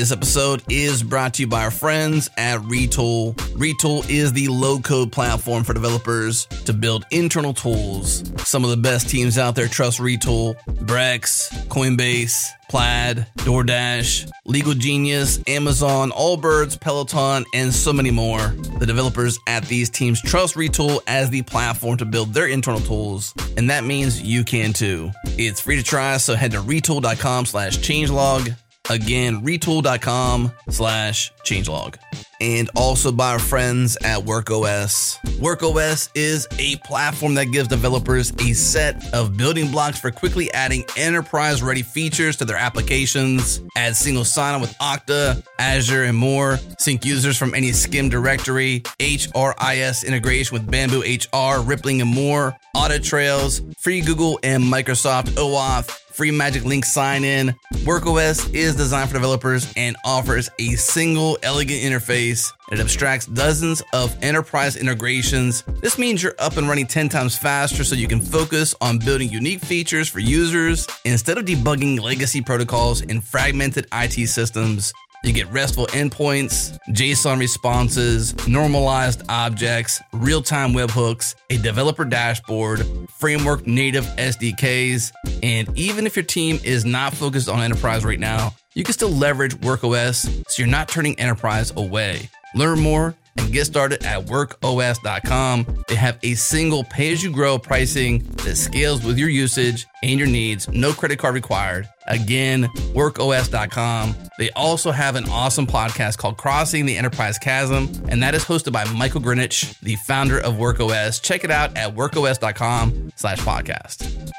This 0.00 0.12
episode 0.12 0.62
is 0.70 1.02
brought 1.02 1.34
to 1.34 1.42
you 1.42 1.46
by 1.46 1.62
our 1.62 1.70
friends 1.70 2.30
at 2.38 2.58
Retool. 2.60 3.34
Retool 3.34 4.08
is 4.08 4.32
the 4.32 4.48
low 4.48 4.80
code 4.80 5.12
platform 5.12 5.62
for 5.62 5.74
developers 5.74 6.46
to 6.64 6.72
build 6.72 7.04
internal 7.10 7.52
tools. 7.52 8.24
Some 8.48 8.64
of 8.64 8.70
the 8.70 8.78
best 8.78 9.10
teams 9.10 9.36
out 9.36 9.54
there 9.54 9.68
trust 9.68 9.98
Retool 9.98 10.56
Brex, 10.64 11.50
Coinbase, 11.66 12.48
Plaid, 12.70 13.26
DoorDash, 13.40 14.30
Legal 14.46 14.72
Genius, 14.72 15.38
Amazon, 15.46 16.12
Allbirds, 16.12 16.80
Peloton, 16.80 17.44
and 17.52 17.74
so 17.74 17.92
many 17.92 18.10
more. 18.10 18.54
The 18.78 18.86
developers 18.86 19.38
at 19.46 19.66
these 19.66 19.90
teams 19.90 20.22
trust 20.22 20.54
Retool 20.54 21.00
as 21.08 21.28
the 21.28 21.42
platform 21.42 21.98
to 21.98 22.06
build 22.06 22.32
their 22.32 22.46
internal 22.46 22.80
tools, 22.80 23.34
and 23.58 23.68
that 23.68 23.84
means 23.84 24.22
you 24.22 24.44
can 24.44 24.72
too. 24.72 25.10
It's 25.26 25.60
free 25.60 25.76
to 25.76 25.82
try, 25.82 26.16
so 26.16 26.36
head 26.36 26.52
to 26.52 26.62
retool.com 26.62 27.44
slash 27.44 27.76
changelog 27.80 28.56
Again, 28.88 29.42
retool.com 29.44 30.50
slash 30.70 31.32
changelog. 31.44 31.96
And 32.40 32.70
also 32.74 33.12
by 33.12 33.32
our 33.32 33.38
friends 33.38 33.98
at 34.02 34.20
WorkOS. 34.20 35.18
WorkOS 35.38 36.08
is 36.14 36.48
a 36.58 36.76
platform 36.76 37.34
that 37.34 37.46
gives 37.46 37.68
developers 37.68 38.32
a 38.40 38.54
set 38.54 39.12
of 39.14 39.36
building 39.36 39.70
blocks 39.70 40.00
for 40.00 40.10
quickly 40.10 40.50
adding 40.52 40.84
enterprise 40.96 41.62
ready 41.62 41.82
features 41.82 42.36
to 42.36 42.46
their 42.46 42.56
applications. 42.56 43.60
Add 43.76 43.94
single 43.94 44.24
sign 44.24 44.54
on 44.54 44.62
with 44.62 44.76
Okta, 44.78 45.44
Azure, 45.58 46.04
and 46.04 46.16
more. 46.16 46.58
Sync 46.78 47.04
users 47.04 47.36
from 47.36 47.54
any 47.54 47.70
SCIM 47.70 48.10
directory, 48.10 48.80
HRIS 48.98 50.06
integration 50.06 50.54
with 50.54 50.68
Bamboo 50.68 51.02
HR, 51.02 51.60
Rippling, 51.60 52.00
and 52.00 52.12
more. 52.12 52.56
Audit 52.74 53.04
trails, 53.04 53.60
free 53.78 54.00
Google 54.00 54.40
and 54.42 54.64
Microsoft 54.64 55.26
OAuth 55.32 55.99
free 56.12 56.30
Magic 56.30 56.64
Link 56.64 56.84
sign 56.84 57.24
in. 57.24 57.54
WorkOS 57.84 58.54
is 58.54 58.76
designed 58.76 59.08
for 59.08 59.14
developers 59.14 59.72
and 59.76 59.96
offers 60.04 60.50
a 60.58 60.74
single 60.76 61.38
elegant 61.42 61.82
interface. 61.82 62.52
It 62.70 62.78
abstracts 62.78 63.26
dozens 63.26 63.82
of 63.92 64.16
enterprise 64.22 64.76
integrations. 64.76 65.62
This 65.80 65.98
means 65.98 66.22
you're 66.22 66.34
up 66.38 66.56
and 66.56 66.68
running 66.68 66.86
10 66.86 67.08
times 67.08 67.36
faster 67.36 67.84
so 67.84 67.94
you 67.94 68.08
can 68.08 68.20
focus 68.20 68.74
on 68.80 68.98
building 68.98 69.28
unique 69.28 69.60
features 69.60 70.08
for 70.08 70.20
users 70.20 70.86
instead 71.04 71.38
of 71.38 71.44
debugging 71.44 72.00
legacy 72.00 72.40
protocols 72.40 73.00
in 73.02 73.20
fragmented 73.20 73.86
IT 73.92 74.28
systems. 74.28 74.92
You 75.22 75.34
get 75.34 75.50
RESTful 75.52 75.86
endpoints, 75.88 76.78
JSON 76.88 77.38
responses, 77.38 78.34
normalized 78.48 79.22
objects, 79.28 80.00
real 80.14 80.40
time 80.40 80.72
webhooks, 80.72 81.34
a 81.50 81.58
developer 81.58 82.06
dashboard, 82.06 82.86
framework 83.10 83.66
native 83.66 84.04
SDKs, 84.16 85.12
and 85.42 85.68
even 85.78 86.06
if 86.06 86.16
your 86.16 86.24
team 86.24 86.58
is 86.64 86.86
not 86.86 87.12
focused 87.12 87.50
on 87.50 87.60
enterprise 87.60 88.02
right 88.02 88.18
now, 88.18 88.54
you 88.74 88.82
can 88.82 88.94
still 88.94 89.10
leverage 89.10 89.54
WorkOS 89.56 90.44
so 90.48 90.62
you're 90.62 90.70
not 90.70 90.88
turning 90.88 91.18
enterprise 91.20 91.70
away. 91.76 92.30
Learn 92.54 92.80
more 92.80 93.14
and 93.40 93.52
get 93.52 93.64
started 93.66 94.04
at 94.04 94.26
workos.com. 94.26 95.84
They 95.88 95.94
have 95.94 96.18
a 96.22 96.34
single 96.34 96.84
pay 96.84 97.12
as 97.12 97.22
you 97.22 97.32
grow 97.32 97.58
pricing 97.58 98.22
that 98.44 98.56
scales 98.56 99.04
with 99.04 99.18
your 99.18 99.28
usage 99.28 99.86
and 100.02 100.18
your 100.18 100.28
needs, 100.28 100.68
no 100.68 100.92
credit 100.92 101.18
card 101.18 101.34
required. 101.34 101.88
Again, 102.06 102.64
workos.com. 102.94 104.14
They 104.38 104.50
also 104.50 104.90
have 104.90 105.16
an 105.16 105.28
awesome 105.28 105.66
podcast 105.66 106.18
called 106.18 106.36
Crossing 106.36 106.86
the 106.86 106.96
Enterprise 106.96 107.38
Chasm, 107.38 107.88
and 108.08 108.22
that 108.22 108.34
is 108.34 108.44
hosted 108.44 108.72
by 108.72 108.84
Michael 108.92 109.20
Grinich, 109.20 109.78
the 109.80 109.96
founder 109.96 110.38
of 110.38 110.54
WorkOS. 110.54 111.22
Check 111.22 111.44
it 111.44 111.50
out 111.50 111.76
at 111.76 111.94
workos.com 111.94 113.12
slash 113.16 113.38
podcast. 113.40 114.30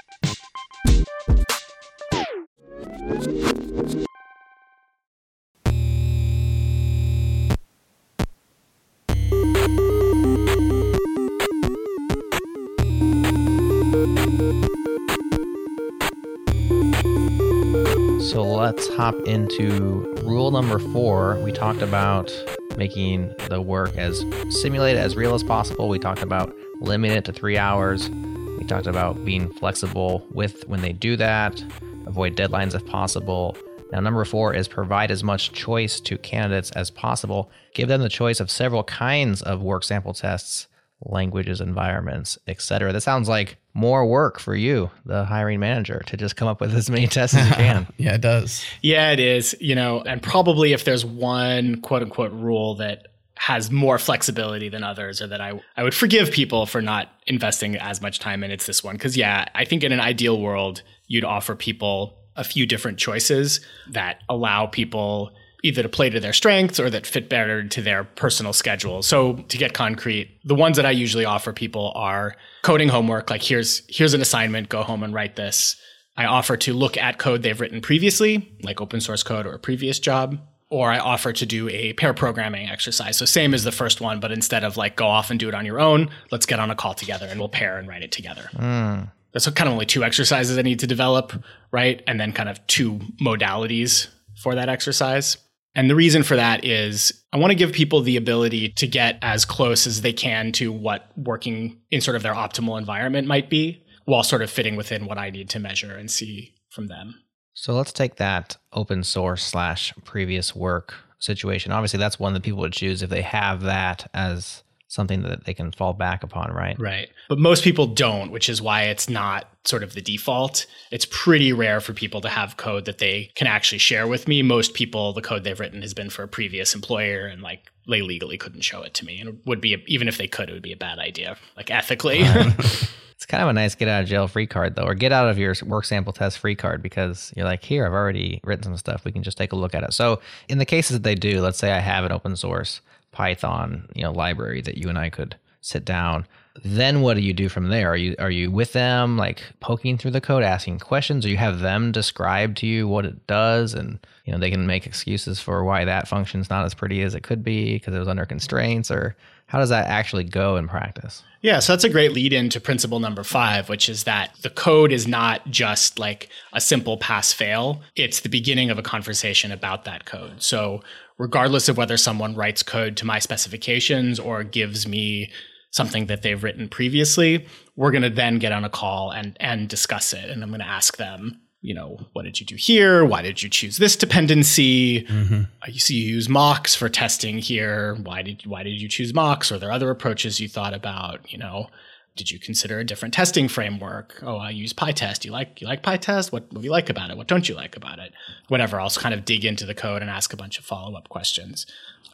So 18.32 18.44
let's 18.44 18.88
hop 18.96 19.16
into 19.26 20.16
rule 20.24 20.52
number 20.52 20.80
four. 20.80 21.38
We 21.44 21.52
talked 21.52 21.82
about 21.82 22.32
making 22.78 23.34
the 23.50 23.62
work 23.62 23.98
as 23.98 24.24
simulated 24.50 25.02
as 25.02 25.16
real 25.16 25.34
as 25.34 25.44
possible. 25.44 25.90
We 25.90 26.00
talked 26.00 26.22
about 26.24 26.56
limiting 26.80 27.18
it 27.18 27.26
to 27.26 27.34
three 27.34 27.58
hours. 27.58 28.10
We 28.10 28.64
talked 28.66 28.88
about 28.88 29.26
being 29.26 29.52
flexible 29.52 30.26
with 30.32 30.68
when 30.68 30.82
they 30.82 30.94
do 30.94 31.18
that, 31.18 31.62
avoid 32.06 32.38
deadlines 32.38 32.74
if 32.74 32.86
possible. 32.86 33.58
Now, 33.92 34.00
number 34.00 34.24
four 34.26 34.54
is 34.54 34.68
provide 34.68 35.12
as 35.12 35.24
much 35.24 35.52
choice 35.52 36.00
to 36.02 36.18
candidates 36.18 36.72
as 36.72 36.90
possible. 36.90 37.52
Give 37.74 37.88
them 37.88 38.02
the 38.02 38.10
choice 38.10 38.40
of 38.40 38.50
several 38.50 38.84
kinds 38.84 39.42
of 39.42 39.62
work 39.62 39.84
sample 39.84 40.14
tests 40.14 40.68
languages, 41.04 41.62
environments, 41.62 42.38
etc. 42.48 42.94
That 42.94 43.02
sounds 43.02 43.28
like 43.28 43.58
more 43.74 44.06
work 44.06 44.40
for 44.40 44.56
you, 44.56 44.92
the 45.06 45.26
hiring 45.26 45.60
manager, 45.60 46.04
to 46.08 46.18
just 46.18 46.36
come 46.36 46.48
up 46.48 46.62
with 46.62 46.76
as 46.76 46.90
many 46.90 47.08
tests 47.08 47.36
as 47.36 47.50
you 47.50 47.56
can. 47.56 47.88
yeah, 47.98 48.14
it 48.14 48.22
does. 48.22 48.64
Yeah, 48.82 49.12
it 49.12 49.20
is. 49.20 49.56
You 49.60 49.76
know, 49.76 50.02
and 50.02 50.22
probably 50.22 50.74
if 50.74 50.86
there's 50.86 51.06
one 51.06 51.82
quote 51.82 52.04
unquote 52.04 52.32
rule 52.34 52.76
that 52.76 53.08
has 53.38 53.72
more 53.72 53.98
flexibility 53.98 54.70
than 54.70 54.84
others 54.84 55.20
or 55.20 55.26
that 55.26 55.42
I, 55.42 55.60
I 55.76 55.82
would 55.82 55.96
forgive 55.96 56.30
people 56.30 56.68
for 56.68 56.80
not 56.80 57.10
investing 57.26 57.76
as 57.76 58.00
much 58.00 58.20
time 58.20 58.44
in 58.44 58.52
it's 58.52 58.68
this 58.68 58.84
one 58.84 58.96
because 58.96 59.18
yeah 59.18 59.46
i 59.56 59.66
think 59.66 59.84
in 59.84 59.92
an 59.92 60.00
ideal 60.00 60.40
world 60.40 60.84
you'd 61.08 61.24
offer 61.24 61.56
people 61.56 62.21
a 62.36 62.44
few 62.44 62.66
different 62.66 62.98
choices 62.98 63.62
that 63.90 64.20
allow 64.30 64.66
people 64.66 65.32
either 65.64 65.84
to 65.84 65.90
play 65.90 66.10
to 66.10 66.20
their 66.20 66.34
strengths 66.34 66.80
or 66.80 66.90
that 66.90 67.06
fit 67.06 67.30
better 67.30 67.64
to 67.68 67.82
their 67.82 68.04
personal 68.04 68.54
schedule. 68.54 69.04
So 69.04 69.36
to 69.36 69.58
get 69.58 69.74
concrete, 69.74 70.40
the 70.44 70.56
ones 70.56 70.78
that 70.78 70.86
I 70.86 70.92
usually 70.92 71.26
offer 71.26 71.54
people 71.54 71.92
are 71.96 72.36
coding 72.64 72.90
homework, 72.90 73.30
like 73.30 73.44
here's 73.44 73.84
here's 73.88 74.14
an 74.14 74.22
assignment, 74.22 74.70
go 74.70 74.84
home 74.84 75.04
and 75.04 75.14
write 75.14 75.36
this. 75.36 75.76
I 76.18 76.26
offer 76.26 76.58
to 76.58 76.74
look 76.74 76.98
at 76.98 77.20
code 77.20 77.44
they've 77.44 77.60
written 77.60 77.82
previously, 77.82 78.52
like 78.64 78.82
open 78.82 79.02
source 79.02 79.24
code 79.24 79.46
or 79.46 79.54
a 79.54 79.60
previous 79.60 80.00
job, 80.00 80.40
or 80.70 80.92
I 80.92 81.00
offer 81.00 81.32
to 81.32 81.46
do 81.46 81.70
a 81.70 81.94
pair 81.94 82.14
programming 82.14 82.70
exercise. 82.70 83.18
So 83.18 83.26
same 83.26 83.54
as 83.54 83.64
the 83.64 83.72
first 83.72 84.02
one, 84.02 84.20
but 84.20 84.32
instead 84.32 84.64
of 84.64 84.78
like 84.78 84.96
go 84.96 85.08
off 85.08 85.30
and 85.30 85.40
do 85.40 85.48
it 85.48 85.54
on 85.54 85.66
your 85.66 85.80
own, 85.80 86.10
let's 86.32 86.46
get 86.46 86.60
on 86.60 86.72
a 86.72 86.76
call 86.76 86.94
together 86.94 87.28
and 87.30 87.40
we'll 87.40 87.50
pair 87.50 87.78
and 87.78 87.88
write 87.88 88.04
it 88.04 88.12
together. 88.12 88.50
Mm. 88.56 89.12
That's 89.34 89.50
kind 89.50 89.68
of 89.68 89.74
only 89.74 89.86
two 89.86 90.04
exercises 90.04 90.58
I 90.58 90.62
need 90.62 90.80
to 90.80 90.88
develop, 90.88 91.34
right? 91.72 92.02
And 92.08 92.20
then 92.20 92.34
kind 92.34 92.50
of 92.50 92.66
two 92.68 93.00
modalities 93.22 94.08
for 94.42 94.56
that 94.56 94.70
exercise. 94.70 95.38
And 95.74 95.90
the 95.90 95.96
reason 95.96 96.24
for 96.24 96.36
that 96.36 96.66
is 96.66 97.24
I 97.32 97.38
want 97.38 97.52
to 97.52 97.56
give 97.56 97.72
people 97.72 98.02
the 98.02 98.18
ability 98.18 98.70
to 98.70 98.88
get 98.88 99.18
as 99.22 99.46
close 99.46 99.88
as 99.88 100.02
they 100.02 100.12
can 100.12 100.52
to 100.54 100.72
what 100.72 101.12
working 101.16 101.78
in 101.90 102.02
sort 102.02 102.18
of 102.18 102.24
their 102.24 102.34
optimal 102.34 102.78
environment 102.78 103.28
might 103.28 103.50
be 103.50 103.86
while 104.06 104.24
sort 104.24 104.42
of 104.42 104.50
fitting 104.50 104.76
within 104.76 105.06
what 105.06 105.18
I 105.18 105.30
need 105.30 105.50
to 105.52 105.60
measure 105.60 105.96
and 105.96 106.12
see 106.12 106.56
from 106.70 106.88
them. 106.88 107.16
So 107.54 107.74
let's 107.74 107.94
take 107.94 108.16
that 108.16 108.58
open 108.74 109.04
source 109.04 109.46
slash 109.46 109.94
previous 110.04 110.56
work 110.56 110.94
situation. 111.20 111.72
Obviously, 111.72 112.00
that's 112.00 112.20
one 112.20 112.34
that 112.34 112.44
people 112.44 112.60
would 112.62 112.74
choose 112.74 113.02
if 113.02 113.10
they 113.10 113.22
have 113.22 113.62
that 113.62 114.10
as 114.14 114.64
something 114.92 115.22
that 115.24 115.46
they 115.46 115.54
can 115.54 115.72
fall 115.72 115.94
back 115.94 116.22
upon, 116.22 116.52
right? 116.52 116.78
Right. 116.78 117.10
But 117.30 117.40
most 117.40 117.64
people 117.64 117.88
don't, 117.88 118.30
which 118.30 118.50
is 118.50 118.62
why 118.62 118.84
it's 118.84 119.10
not 119.10 119.48
sort 119.64 119.84
of 119.84 119.94
the 119.94 120.02
default. 120.02 120.66
It's 120.92 121.06
pretty 121.10 121.54
rare 121.54 121.80
for 121.80 121.94
people 121.94 122.20
to 122.22 122.30
have 122.30 122.58
code 122.58 122.84
that 122.86 122.98
they 122.98 123.32
can 123.36 123.48
actually 123.48 123.78
share 123.78 124.06
with 124.06 124.28
me. 124.28 124.42
Most 124.42 124.74
people, 124.74 125.14
the 125.14 125.22
code 125.22 125.46
they've 125.46 125.60
written 125.60 125.82
has 125.82 125.94
been 125.94 126.10
for 126.10 126.24
a 126.24 126.28
previous 126.28 126.76
employer 126.76 127.26
and 127.26 127.42
like 127.42 127.72
they 127.88 128.02
legally 128.02 128.38
couldn't 128.38 128.62
show 128.62 128.82
it 128.82 128.94
to 128.96 129.06
me. 129.06 129.20
And 129.22 129.30
it 129.30 129.36
would 129.46 129.62
be, 129.62 129.76
a, 129.76 129.78
even 129.88 130.10
if 130.10 130.18
they 130.18 130.28
could, 130.28 130.50
it 130.50 130.54
would 130.54 130.62
be 130.62 130.74
a 130.74 130.78
bad 130.78 131.00
idea, 131.00 131.38
like 131.56 131.72
ethically. 131.72 132.20
it's 133.22 133.26
kind 133.26 133.42
of 133.42 133.48
a 133.48 133.54
nice 133.54 133.76
get 133.76 133.88
out 133.88 134.04
of 134.04 134.10
jail 134.10 134.28
free 134.28 134.48
card 134.48 134.76
though, 134.76 134.84
or 134.84 134.94
get 134.94 135.14
out 135.14 135.30
of 135.30 135.38
your 135.38 135.56
work 135.66 135.86
sample 135.86 136.12
test 136.12 136.38
free 136.40 136.56
card 136.56 136.84
because 136.84 137.32
you're 137.38 137.46
like, 137.46 137.64
here, 137.64 137.86
I've 137.86 137.94
already 137.94 138.42
written 138.44 138.64
some 138.64 138.76
stuff. 138.76 139.06
We 139.06 139.14
can 139.14 139.24
just 139.24 139.38
take 139.38 139.54
a 139.54 139.56
look 139.56 139.74
at 139.74 139.84
it. 139.84 139.94
So 139.94 140.20
in 140.50 140.58
the 140.58 140.66
cases 140.66 140.98
that 140.98 141.04
they 141.04 141.16
do, 141.16 141.40
let's 141.40 141.58
say 141.58 141.72
I 141.72 141.80
have 141.80 142.04
an 142.04 142.12
open 142.12 142.36
source 142.36 142.82
Python, 143.12 143.88
you 143.96 144.04
know, 144.04 144.12
library 144.12 144.62
that 144.62 144.78
you 144.78 144.90
and 144.90 144.98
I 144.98 145.10
could 145.10 145.36
sit 145.62 145.86
down. 145.86 146.26
Then 146.64 147.02
what 147.02 147.16
do 147.16 147.22
you 147.22 147.34
do 147.34 147.48
from 147.48 147.70
there? 147.70 147.92
Are 147.92 147.98
you 147.98 148.16
are 148.20 148.32
you 148.32 148.52
with 148.52 148.74
them 148.74 149.18
like 149.18 149.42
poking 149.62 149.98
through 149.98 150.12
the 150.12 150.20
code, 150.20 150.44
asking 150.44 150.80
questions, 150.80 151.26
or 151.26 151.30
you 151.30 151.38
have 151.38 151.60
them 151.60 151.92
describe 151.92 152.56
to 152.58 152.68
you 152.68 152.88
what 152.88 153.06
it 153.06 153.26
does 153.28 153.74
and 153.74 154.00
you 154.26 154.34
know 154.34 154.40
they 154.40 154.52
can 154.52 154.68
make 154.68 154.86
excuses 154.86 155.40
for 155.40 155.64
why 155.64 155.86
that 155.86 156.08
function's 156.08 156.50
not 156.50 156.66
as 156.66 156.74
pretty 156.74 157.02
as 157.04 157.16
it 157.16 157.24
could 157.24 157.44
be 157.44 157.76
because 157.76 157.94
it 157.94 158.00
was 158.00 158.08
under 158.08 158.26
constraints 158.26 158.92
or 158.92 159.16
how 159.52 159.60
does 159.60 159.68
that 159.68 159.88
actually 159.88 160.24
go 160.24 160.56
in 160.56 160.70
practice? 160.70 161.24
Yeah, 161.42 161.60
so 161.60 161.74
that's 161.74 161.84
a 161.84 161.90
great 161.90 162.14
lead 162.14 162.32
into 162.32 162.62
principle 162.62 163.02
number 163.02 163.22
five, 163.22 163.68
which 163.68 163.90
is 163.90 164.06
that 164.06 164.34
the 164.44 164.50
code 164.50 164.94
is 164.94 165.10
not 165.10 165.46
just 165.50 166.00
like 166.00 166.30
a 166.54 166.62
simple 166.62 166.96
pass 166.96 167.34
fail. 167.34 167.82
It's 167.98 168.22
the 168.22 168.30
beginning 168.30 168.70
of 168.70 168.80
a 168.80 168.82
conversation 168.82 169.52
about 169.52 169.84
that 169.84 170.06
code. 170.06 170.42
So 170.42 170.82
regardless 171.18 171.70
of 171.70 171.78
whether 171.78 171.98
someone 171.98 172.36
writes 172.36 172.64
code 172.64 172.98
to 172.98 173.06
my 173.06 173.20
specifications 173.20 174.20
or 174.20 174.44
gives 174.44 174.88
me 174.88 175.32
something 175.72 176.08
that 176.08 176.22
they've 176.22 176.44
written 176.44 176.68
previously, 176.68 177.48
we're 177.76 177.92
going 177.92 178.04
to 178.04 178.10
then 178.10 178.40
get 178.40 178.52
on 178.52 178.64
a 178.64 178.70
call 178.70 179.12
and 179.12 179.38
and 179.40 179.68
discuss 179.70 180.14
it. 180.14 180.30
And 180.30 180.44
I'm 180.44 180.50
going 180.50 180.60
to 180.60 180.68
ask 180.68 180.98
them, 180.98 181.40
you 181.62 181.74
know, 181.74 182.00
what 182.14 182.24
did 182.24 182.40
you 182.40 182.46
do 182.46 182.56
here? 182.56 183.06
Why 183.06 183.22
did 183.22 183.42
you 183.42 183.50
choose 183.50 183.78
this 183.78 183.96
dependency? 183.96 185.04
Mm-hmm. 185.04 185.44
You 185.68 185.80
see, 185.80 185.96
you 185.96 186.16
use 186.16 186.28
mocks 186.28 186.76
for 186.76 186.90
testing 186.90 187.38
here. 187.38 187.96
Why 188.04 188.22
did 188.22 188.46
why 188.46 188.64
did 188.64 188.82
you 188.82 188.90
choose 188.90 189.14
mocks? 189.14 189.52
Or 189.52 189.56
are 189.56 189.60
there 189.60 189.72
other 189.72 189.90
approaches 189.90 190.40
you 190.40 190.50
thought 190.50 190.74
about? 190.74 191.32
You 191.32 191.38
know, 191.38 191.68
did 192.16 192.30
you 192.30 192.40
consider 192.40 192.80
a 192.80 192.84
different 192.84 193.14
testing 193.14 193.48
framework? 193.48 194.20
Oh, 194.22 194.38
I 194.38 194.50
use 194.50 194.74
PyTest. 194.74 195.24
You 195.26 195.32
like 195.32 195.62
you 195.62 195.68
like 195.68 195.84
PyTest? 195.84 196.32
What, 196.32 196.52
what 196.52 196.62
do 196.62 196.66
you 196.66 196.72
like 196.72 196.90
about 196.90 197.10
it? 197.10 197.18
What 197.18 197.28
don't 197.28 197.48
you 197.48 197.56
like 197.56 197.78
about 197.78 198.00
it? 198.00 198.14
Whatever. 198.50 198.80
I'll 198.80 198.90
kind 198.90 199.14
of 199.14 199.26
dig 199.26 199.46
into 199.46 199.66
the 199.66 199.76
code 199.76 200.02
and 200.02 200.10
ask 200.12 200.34
a 200.34 200.38
bunch 200.38 200.60
of 200.60 200.66
follow 200.66 200.96
up 200.98 201.10
questions. 201.10 201.66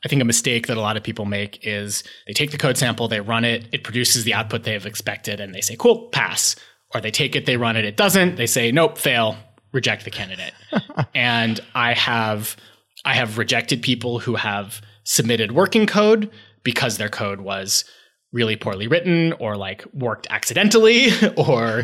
I 0.05 0.07
think 0.07 0.21
a 0.21 0.25
mistake 0.25 0.67
that 0.67 0.77
a 0.77 0.81
lot 0.81 0.97
of 0.97 1.03
people 1.03 1.25
make 1.25 1.65
is 1.65 2.03
they 2.27 2.33
take 2.33 2.51
the 2.51 2.57
code 2.57 2.77
sample, 2.77 3.07
they 3.07 3.19
run 3.19 3.43
it, 3.43 3.67
it 3.71 3.83
produces 3.83 4.23
the 4.23 4.33
output 4.33 4.63
they 4.63 4.73
have 4.73 4.85
expected, 4.85 5.39
and 5.39 5.53
they 5.53 5.61
say, 5.61 5.75
"Cool, 5.75 6.09
pass." 6.09 6.55
Or 6.93 7.01
they 7.01 7.11
take 7.11 7.35
it, 7.35 7.45
they 7.45 7.57
run 7.57 7.75
it, 7.75 7.83
it 7.83 7.97
doesn't. 7.97 8.35
They 8.35 8.47
say, 8.47 8.71
"Nope, 8.71 8.97
fail." 8.97 9.37
reject 9.71 10.05
the 10.05 10.11
candidate. 10.11 10.53
and 11.15 11.59
I 11.75 11.93
have 11.93 12.55
I 13.05 13.13
have 13.13 13.37
rejected 13.37 13.81
people 13.81 14.19
who 14.19 14.35
have 14.35 14.81
submitted 15.03 15.51
working 15.51 15.85
code 15.85 16.29
because 16.63 16.97
their 16.97 17.09
code 17.09 17.41
was 17.41 17.85
really 18.33 18.55
poorly 18.57 18.87
written 18.87 19.33
or 19.39 19.55
like 19.55 19.85
worked 19.93 20.27
accidentally 20.29 21.07
or 21.37 21.83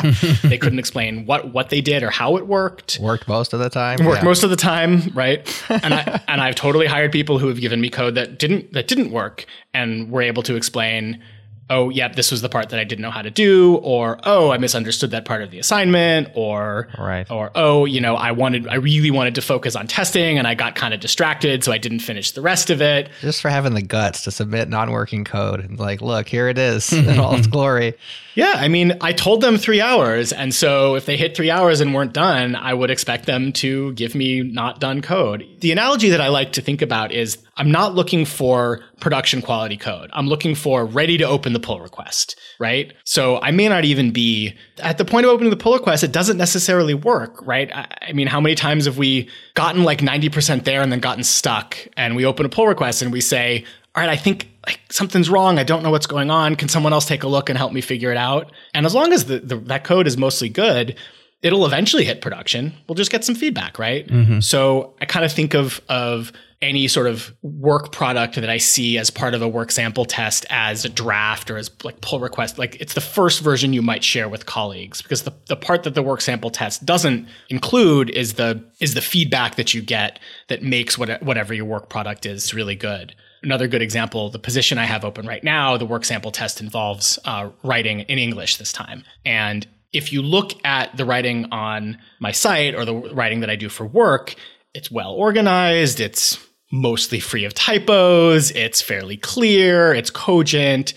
they 0.42 0.56
couldn't 0.58 0.78
explain 0.78 1.26
what 1.26 1.52
what 1.52 1.68
they 1.68 1.80
did 1.82 2.02
or 2.02 2.10
how 2.10 2.36
it 2.38 2.46
worked 2.46 2.98
Worked 3.00 3.28
most 3.28 3.52
of 3.52 3.60
the 3.60 3.68
time. 3.68 4.04
worked 4.04 4.20
Yeah. 4.22 4.24
most 4.24 4.42
of 4.42 4.50
the 4.50 4.56
time 4.56 5.02
right 5.14 5.46
and 5.68 5.92
i 5.92 6.20
and 6.28 6.40
i've 6.40 6.54
totally 6.54 6.86
hired 6.86 7.12
people 7.12 7.38
who 7.38 7.48
have 7.48 7.60
given 7.60 7.80
me 7.80 7.90
code 7.90 8.14
that 8.14 8.38
didn't 8.38 8.72
that 8.72 8.88
didn't 8.88 9.10
work 9.10 9.44
and 9.74 10.10
were 10.10 10.22
able 10.22 10.42
to 10.44 10.56
explain 10.56 11.22
oh 11.70 11.88
yep 11.90 12.16
this 12.16 12.30
was 12.30 12.42
the 12.42 12.48
part 12.48 12.68
that 12.70 12.80
i 12.80 12.84
didn't 12.84 13.02
know 13.02 13.10
how 13.10 13.22
to 13.22 13.30
do 13.30 13.76
or 13.76 14.18
oh 14.24 14.50
i 14.50 14.58
misunderstood 14.58 15.10
that 15.12 15.24
part 15.24 15.42
of 15.42 15.50
the 15.50 15.58
assignment 15.58 16.28
or 16.34 16.88
Right. 16.98 17.30
or 17.30 17.50
oh 17.54 17.84
you 17.84 18.00
know 18.00 18.14
i 18.16 18.32
wanted 18.32 18.66
i 18.68 18.74
really 18.74 19.10
wanted 19.10 19.34
to 19.36 19.42
focus 19.42 19.76
on 19.76 19.86
testing 19.86 20.38
and 20.38 20.46
i 20.46 20.54
got 20.54 20.74
kind 20.74 20.92
of 20.92 21.00
distracted 21.00 21.62
so 21.64 21.72
i 21.72 21.78
didn't 21.78 22.00
finish 22.00 22.32
the 22.32 22.42
rest 22.42 22.68
of 22.70 22.82
it 22.82 23.08
Just 23.20 23.40
for 23.40 23.48
having 23.48 23.74
the 23.74 23.82
guts 23.82 24.24
to 24.24 24.30
submit 24.30 24.68
non-working 24.68 25.24
code 25.24 25.60
and 25.60 25.78
like, 25.78 26.00
look, 26.02 26.28
here 26.28 26.48
it 26.48 26.58
is 26.58 26.92
in 26.92 27.18
all 27.18 27.34
its 27.36 27.46
glory. 27.46 27.94
Yeah, 28.34 28.54
I 28.56 28.68
mean, 28.68 28.96
I 29.02 29.12
told 29.12 29.42
them 29.42 29.58
three 29.58 29.82
hours. 29.82 30.32
And 30.32 30.54
so 30.54 30.94
if 30.94 31.04
they 31.04 31.18
hit 31.18 31.36
three 31.36 31.50
hours 31.50 31.80
and 31.82 31.92
weren't 31.92 32.14
done, 32.14 32.56
I 32.56 32.72
would 32.72 32.90
expect 32.90 33.26
them 33.26 33.52
to 33.54 33.92
give 33.92 34.14
me 34.14 34.42
not 34.42 34.80
done 34.80 35.02
code. 35.02 35.46
The 35.60 35.70
analogy 35.70 36.08
that 36.10 36.20
I 36.22 36.28
like 36.28 36.52
to 36.52 36.62
think 36.62 36.80
about 36.80 37.12
is 37.12 37.36
I'm 37.58 37.70
not 37.70 37.94
looking 37.94 38.24
for 38.24 38.80
production 39.02 39.42
quality 39.42 39.76
code. 39.76 40.08
I'm 40.12 40.28
looking 40.28 40.54
for 40.54 40.86
ready 40.86 41.18
to 41.18 41.24
open 41.24 41.52
the 41.52 41.58
pull 41.58 41.80
request, 41.80 42.38
right? 42.60 42.92
So 43.02 43.40
I 43.40 43.50
may 43.50 43.68
not 43.68 43.84
even 43.84 44.12
be 44.12 44.54
at 44.78 44.96
the 44.96 45.04
point 45.04 45.26
of 45.26 45.32
opening 45.32 45.50
the 45.50 45.56
pull 45.56 45.74
request. 45.74 46.04
It 46.04 46.12
doesn't 46.12 46.38
necessarily 46.38 46.94
work, 46.94 47.44
right? 47.44 47.68
I, 47.74 48.12
mean, 48.12 48.28
how 48.28 48.40
many 48.40 48.54
times 48.54 48.84
have 48.84 48.98
we 48.98 49.28
gotten 49.54 49.82
like 49.82 49.98
90% 49.98 50.62
there 50.62 50.82
and 50.82 50.92
then 50.92 51.00
gotten 51.00 51.24
stuck 51.24 51.76
and 51.96 52.14
we 52.14 52.24
open 52.24 52.46
a 52.46 52.48
pull 52.48 52.68
request 52.68 53.02
and 53.02 53.10
we 53.10 53.20
say, 53.20 53.64
all 53.96 54.04
right, 54.04 54.08
I 54.08 54.16
think 54.16 54.48
like 54.64 54.78
something's 54.88 55.28
wrong. 55.28 55.58
I 55.58 55.64
don't 55.64 55.82
know 55.82 55.90
what's 55.90 56.06
going 56.06 56.30
on. 56.30 56.54
Can 56.54 56.68
someone 56.68 56.92
else 56.92 57.04
take 57.04 57.24
a 57.24 57.28
look 57.28 57.48
and 57.48 57.58
help 57.58 57.72
me 57.72 57.80
figure 57.80 58.12
it 58.12 58.16
out? 58.16 58.52
And 58.72 58.86
as 58.86 58.94
long 58.94 59.12
as 59.12 59.24
the, 59.24 59.40
the 59.40 59.56
that 59.56 59.82
code 59.82 60.06
is 60.06 60.16
mostly 60.16 60.48
good, 60.48 60.96
it'll 61.42 61.66
eventually 61.66 62.04
hit 62.04 62.20
production. 62.20 62.72
We'll 62.86 62.94
just 62.94 63.10
get 63.10 63.24
some 63.24 63.34
feedback, 63.34 63.80
right? 63.80 64.06
Mm-hmm. 64.06 64.40
So 64.40 64.94
I 65.00 65.06
kind 65.06 65.24
of 65.24 65.32
think 65.32 65.54
of 65.54 65.80
of 65.88 66.32
any 66.62 66.86
sort 66.86 67.08
of 67.08 67.34
work 67.42 67.92
product 67.92 68.36
that 68.36 68.48
I 68.48 68.58
see 68.58 68.96
as 68.96 69.10
part 69.10 69.34
of 69.34 69.42
a 69.42 69.48
work 69.48 69.72
sample 69.72 70.04
test 70.04 70.46
as 70.48 70.84
a 70.84 70.88
draft 70.88 71.50
or 71.50 71.58
as 71.58 71.70
like 71.82 72.00
pull 72.00 72.20
request, 72.20 72.56
like 72.56 72.76
it's 72.80 72.94
the 72.94 73.00
first 73.00 73.40
version 73.40 73.72
you 73.72 73.82
might 73.82 74.04
share 74.04 74.28
with 74.28 74.46
colleagues 74.46 75.02
because 75.02 75.24
the, 75.24 75.32
the 75.48 75.56
part 75.56 75.82
that 75.82 75.94
the 75.94 76.02
work 76.02 76.20
sample 76.20 76.50
test 76.50 76.86
doesn't 76.86 77.26
include 77.50 78.08
is 78.10 78.34
the 78.34 78.64
is 78.78 78.94
the 78.94 79.02
feedback 79.02 79.56
that 79.56 79.74
you 79.74 79.82
get 79.82 80.20
that 80.48 80.62
makes 80.62 80.96
what, 80.96 81.22
whatever 81.22 81.52
your 81.52 81.64
work 81.64 81.88
product 81.88 82.24
is 82.24 82.54
really 82.54 82.76
good. 82.76 83.14
Another 83.42 83.66
good 83.66 83.82
example, 83.82 84.30
the 84.30 84.38
position 84.38 84.78
I 84.78 84.84
have 84.84 85.04
open 85.04 85.26
right 85.26 85.42
now, 85.42 85.76
the 85.76 85.84
work 85.84 86.04
sample 86.04 86.30
test 86.30 86.60
involves 86.60 87.18
uh, 87.24 87.50
writing 87.64 88.00
in 88.00 88.18
English 88.18 88.56
this 88.56 88.72
time. 88.72 89.02
And 89.26 89.66
if 89.92 90.12
you 90.12 90.22
look 90.22 90.52
at 90.64 90.96
the 90.96 91.04
writing 91.04 91.46
on 91.50 91.98
my 92.20 92.30
site 92.30 92.76
or 92.76 92.84
the 92.84 92.94
writing 92.94 93.40
that 93.40 93.50
I 93.50 93.56
do 93.56 93.68
for 93.68 93.84
work, 93.84 94.36
it's 94.74 94.90
well 94.90 95.12
organized, 95.12 96.00
it's 96.00 96.38
mostly 96.72 97.20
free 97.20 97.44
of 97.44 97.54
typos, 97.54 98.50
it's 98.52 98.80
fairly 98.80 99.18
clear, 99.18 99.92
it's 99.94 100.10
cogent. 100.10 100.94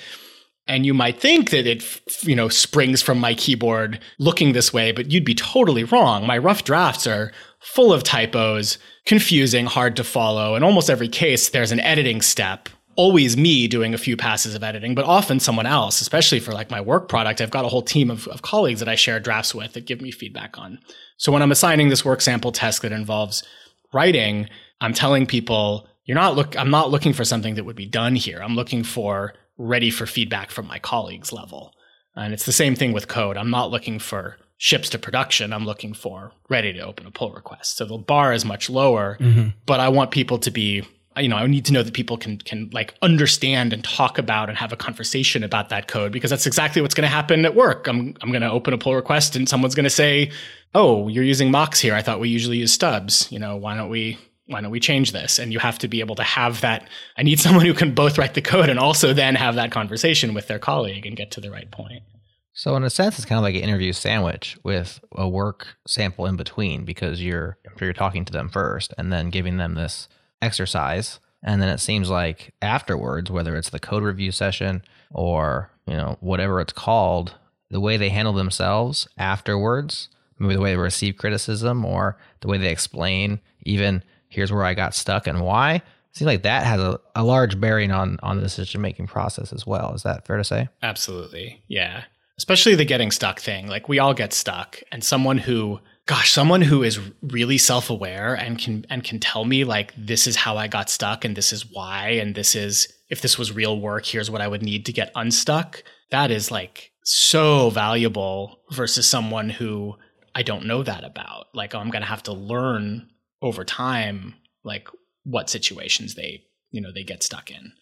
And 0.67 0.83
you 0.85 0.95
might 0.95 1.19
think 1.19 1.51
that 1.51 1.67
it, 1.67 1.83
you 2.23 2.35
know, 2.35 2.49
springs 2.49 3.01
from 3.01 3.19
my 3.19 3.35
keyboard 3.35 3.99
looking 4.17 4.53
this 4.53 4.73
way, 4.73 4.91
but 4.91 5.11
you'd 5.11 5.25
be 5.25 5.35
totally 5.35 5.83
wrong. 5.83 6.25
My 6.25 6.39
rough 6.39 6.63
drafts 6.63 7.05
are 7.05 7.31
full 7.59 7.93
of 7.93 8.01
typos, 8.03 8.79
confusing, 9.05 9.67
hard 9.67 9.95
to 9.97 10.03
follow. 10.03 10.55
In 10.55 10.63
almost 10.63 10.89
every 10.89 11.09
case, 11.09 11.49
there's 11.49 11.71
an 11.71 11.79
editing 11.81 12.21
step. 12.21 12.69
Always 12.95 13.35
me 13.35 13.67
doing 13.67 13.93
a 13.93 13.99
few 13.99 14.15
passes 14.17 14.55
of 14.55 14.63
editing, 14.63 14.95
but 14.95 15.05
often 15.05 15.39
someone 15.39 15.65
else, 15.65 16.01
especially 16.01 16.39
for 16.39 16.53
like 16.53 16.71
my 16.71 16.81
work 16.81 17.09
product. 17.09 17.41
I've 17.41 17.51
got 17.51 17.65
a 17.65 17.67
whole 17.67 17.81
team 17.81 18.09
of, 18.09 18.27
of 18.29 18.41
colleagues 18.41 18.79
that 18.79 18.89
I 18.89 18.95
share 18.95 19.19
drafts 19.19 19.53
with 19.53 19.73
that 19.73 19.85
give 19.85 20.01
me 20.01 20.11
feedback 20.11 20.57
on. 20.57 20.79
So 21.17 21.31
when 21.31 21.41
I'm 21.41 21.51
assigning 21.51 21.89
this 21.89 22.05
work 22.05 22.21
sample 22.21 22.53
test 22.53 22.81
that 22.81 22.91
involves 22.91 23.43
writing, 23.95 24.47
I'm 24.81 24.93
telling 24.93 25.25
people, 25.25 25.87
you're 26.03 26.15
not 26.15 26.35
look, 26.35 26.55
I'm 26.57 26.69
not 26.69 26.91
looking 26.91 27.13
for 27.13 27.25
something 27.25 27.55
that 27.55 27.63
would 27.63 27.75
be 27.75 27.87
done 27.87 28.15
here. 28.15 28.39
I'm 28.43 28.55
looking 28.55 28.83
for 28.83 29.33
ready 29.57 29.89
for 29.89 30.05
feedback 30.05 30.51
from 30.51 30.67
my 30.67 30.77
colleagues 30.77 31.31
level. 31.31 31.73
And 32.15 32.33
it's 32.33 32.45
the 32.45 32.51
same 32.51 32.75
thing 32.75 32.93
with 32.93 33.07
code. 33.07 33.37
I'm 33.37 33.49
not 33.49 33.71
looking 33.71 33.99
for 33.99 34.37
ships 34.57 34.89
to 34.89 34.99
production. 34.99 35.51
I'm 35.51 35.65
looking 35.65 35.93
for 35.93 36.31
ready 36.49 36.73
to 36.73 36.79
open 36.79 37.05
a 37.05 37.11
pull 37.11 37.33
request. 37.33 37.77
So 37.77 37.85
the 37.85 37.97
bar 37.97 38.33
is 38.33 38.45
much 38.45 38.69
lower, 38.69 39.17
mm-hmm. 39.19 39.49
but 39.65 39.79
I 39.79 39.89
want 39.89 40.11
people 40.11 40.37
to 40.39 40.51
be, 40.51 40.83
you 41.17 41.29
know, 41.29 41.37
I 41.37 41.47
need 41.47 41.65
to 41.65 41.73
know 41.73 41.83
that 41.83 41.93
people 41.93 42.17
can, 42.17 42.37
can 42.39 42.69
like 42.73 42.95
understand 43.01 43.73
and 43.73 43.83
talk 43.83 44.17
about 44.17 44.49
and 44.49 44.57
have 44.57 44.73
a 44.73 44.75
conversation 44.75 45.43
about 45.43 45.69
that 45.69 45.87
code 45.87 46.11
because 46.11 46.29
that's 46.29 46.45
exactly 46.45 46.81
what's 46.81 46.93
going 46.93 47.07
to 47.07 47.13
happen 47.13 47.45
at 47.45 47.55
work. 47.55 47.87
I'm, 47.87 48.15
I'm 48.21 48.29
going 48.29 48.41
to 48.41 48.51
open 48.51 48.73
a 48.73 48.77
pull 48.77 48.95
request 48.95 49.35
and 49.35 49.47
someone's 49.47 49.75
going 49.75 49.85
to 49.85 49.89
say, 49.89 50.31
Oh, 50.73 51.07
you're 51.07 51.23
using 51.23 51.51
mocks 51.51 51.79
here. 51.79 51.95
I 51.95 52.01
thought 52.01 52.19
we 52.19 52.27
usually 52.27 52.57
use 52.57 52.73
stubs. 52.73 53.31
You 53.31 53.39
know, 53.39 53.55
why 53.55 53.77
don't 53.77 53.89
we 53.89 54.17
why 54.47 54.61
don't 54.61 54.71
we 54.71 54.79
change 54.79 55.11
this? 55.11 55.39
And 55.39 55.51
you 55.51 55.59
have 55.59 55.79
to 55.79 55.87
be 55.87 56.01
able 56.01 56.15
to 56.15 56.23
have 56.23 56.61
that. 56.61 56.87
I 57.17 57.23
need 57.23 57.39
someone 57.39 57.65
who 57.65 57.73
can 57.73 57.95
both 57.95 58.17
write 58.17 58.35
the 58.35 58.41
code 58.41 58.69
and 58.69 58.77
also 58.77 59.13
then 59.13 59.35
have 59.35 59.55
that 59.55 59.71
conversation 59.71 60.33
with 60.33 60.47
their 60.47 60.59
colleague 60.59 61.05
and 61.05 61.15
get 61.15 61.31
to 61.31 61.41
the 61.41 61.49
right 61.49 61.69
point. 61.71 62.03
So 62.53 62.75
in 62.75 62.83
a 62.83 62.89
sense, 62.89 63.17
it's 63.17 63.25
kind 63.25 63.37
of 63.37 63.43
like 63.43 63.55
an 63.55 63.61
interview 63.61 63.91
sandwich 63.91 64.57
with 64.63 65.01
a 65.13 65.27
work 65.27 65.75
sample 65.87 66.25
in 66.25 66.37
between 66.37 66.85
because 66.85 67.21
you're 67.21 67.57
you're 67.81 67.91
talking 67.91 68.23
to 68.25 68.31
them 68.31 68.47
first 68.47 68.93
and 68.97 69.11
then 69.11 69.29
giving 69.29 69.57
them 69.57 69.73
this 69.75 70.07
exercise, 70.45 71.19
and 71.43 71.61
then 71.61 71.69
it 71.69 71.79
seems 71.79 72.09
like 72.09 72.53
afterwards, 72.61 73.29
whether 73.29 73.55
it's 73.55 73.69
the 73.69 73.79
code 73.79 74.03
review 74.03 74.31
session 74.31 74.83
or 75.11 75.71
you 75.87 75.95
know 75.95 76.17
whatever 76.21 76.59
it's 76.59 76.73
called, 76.73 77.35
the 77.69 77.79
way 77.79 77.97
they 77.97 78.09
handle 78.09 78.33
themselves 78.33 79.07
afterwards, 79.17 80.09
maybe 80.39 80.55
the 80.55 80.61
way 80.61 80.71
they 80.71 80.77
receive 80.77 81.17
criticism 81.17 81.85
or 81.85 82.17
the 82.41 82.47
way 82.47 82.57
they 82.57 82.71
explain, 82.71 83.39
even 83.63 84.03
here's 84.29 84.51
where 84.51 84.63
I 84.63 84.73
got 84.73 84.93
stuck 84.93 85.27
and 85.27 85.41
why. 85.41 85.81
Seems 86.11 86.27
like 86.27 86.43
that 86.43 86.65
has 86.65 86.79
a, 86.79 86.99
a 87.13 87.23
large 87.23 87.59
bearing 87.59 87.91
on 87.91 88.17
on 88.23 88.37
the 88.37 88.43
decision 88.43 88.81
making 88.81 89.07
process 89.07 89.51
as 89.51 89.67
well. 89.67 89.93
Is 89.93 90.03
that 90.03 90.25
fair 90.25 90.37
to 90.37 90.43
say? 90.43 90.69
Absolutely. 90.81 91.61
Yeah. 91.67 92.03
Especially 92.37 92.75
the 92.75 92.85
getting 92.85 93.11
stuck 93.11 93.39
thing. 93.39 93.67
Like 93.67 93.89
we 93.89 93.99
all 93.99 94.13
get 94.13 94.33
stuck 94.33 94.81
and 94.91 95.03
someone 95.03 95.37
who 95.37 95.79
gosh, 96.05 96.31
someone 96.31 96.61
who 96.61 96.83
is 96.83 96.99
really 97.21 97.57
self-aware 97.57 98.35
and 98.35 98.59
can 98.59 98.85
and 98.89 99.03
can 99.03 99.19
tell 99.19 99.45
me 99.45 99.63
like 99.63 99.93
this 99.97 100.27
is 100.27 100.35
how 100.35 100.57
I 100.57 100.67
got 100.67 100.89
stuck 100.89 101.25
and 101.25 101.35
this 101.35 101.51
is 101.51 101.65
why 101.71 102.09
and 102.09 102.35
this 102.35 102.55
is 102.55 102.87
if 103.09 103.21
this 103.21 103.37
was 103.37 103.51
real 103.51 103.79
work, 103.79 104.05
here's 104.05 104.29
what 104.29 104.41
I 104.41 104.47
would 104.47 104.61
need 104.61 104.85
to 104.85 104.93
get 104.93 105.11
unstuck. 105.15 105.83
That 106.11 106.31
is 106.31 106.51
like 106.51 106.91
so 107.03 107.69
valuable 107.69 108.61
versus 108.71 109.07
someone 109.07 109.49
who 109.49 109.95
I 110.35 110.43
don't 110.43 110.65
know 110.65 110.83
that 110.83 111.03
about. 111.03 111.47
Like 111.53 111.73
I'm 111.73 111.89
going 111.89 112.01
to 112.01 112.07
have 112.07 112.23
to 112.23 112.33
learn 112.33 113.09
over 113.41 113.63
time 113.63 114.35
like 114.63 114.87
what 115.23 115.49
situations 115.49 116.15
they, 116.15 116.43
you 116.71 116.81
know, 116.81 116.91
they 116.93 117.03
get 117.03 117.23
stuck 117.23 117.49
in. 117.49 117.73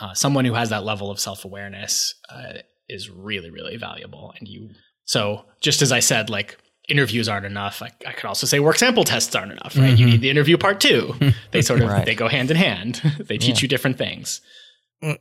Uh, 0.00 0.14
someone 0.14 0.44
who 0.44 0.54
has 0.54 0.70
that 0.70 0.84
level 0.84 1.10
of 1.10 1.20
self-awareness 1.20 2.14
uh, 2.30 2.54
is 2.88 3.08
really 3.10 3.50
really 3.50 3.76
valuable 3.76 4.34
and 4.38 4.48
you 4.48 4.68
so 5.04 5.44
just 5.60 5.82
as 5.82 5.92
i 5.92 6.00
said 6.00 6.28
like 6.28 6.58
interviews 6.88 7.28
aren't 7.28 7.46
enough 7.46 7.82
i, 7.82 7.90
I 8.06 8.12
could 8.12 8.26
also 8.26 8.46
say 8.46 8.58
work 8.58 8.78
sample 8.78 9.04
tests 9.04 9.34
aren't 9.34 9.52
enough 9.52 9.76
right 9.76 9.90
you 9.90 10.04
mm-hmm. 10.06 10.12
need 10.12 10.20
the 10.20 10.30
interview 10.30 10.56
part 10.56 10.80
two 10.80 11.14
they 11.50 11.62
sort 11.62 11.80
of 11.80 11.88
Right. 11.88 12.04
they 12.04 12.14
go 12.14 12.28
hand 12.28 12.50
in 12.50 12.56
hand 12.56 12.96
they 13.18 13.38
teach 13.38 13.62
you 13.62 13.68
different 13.68 13.98
things 13.98 14.40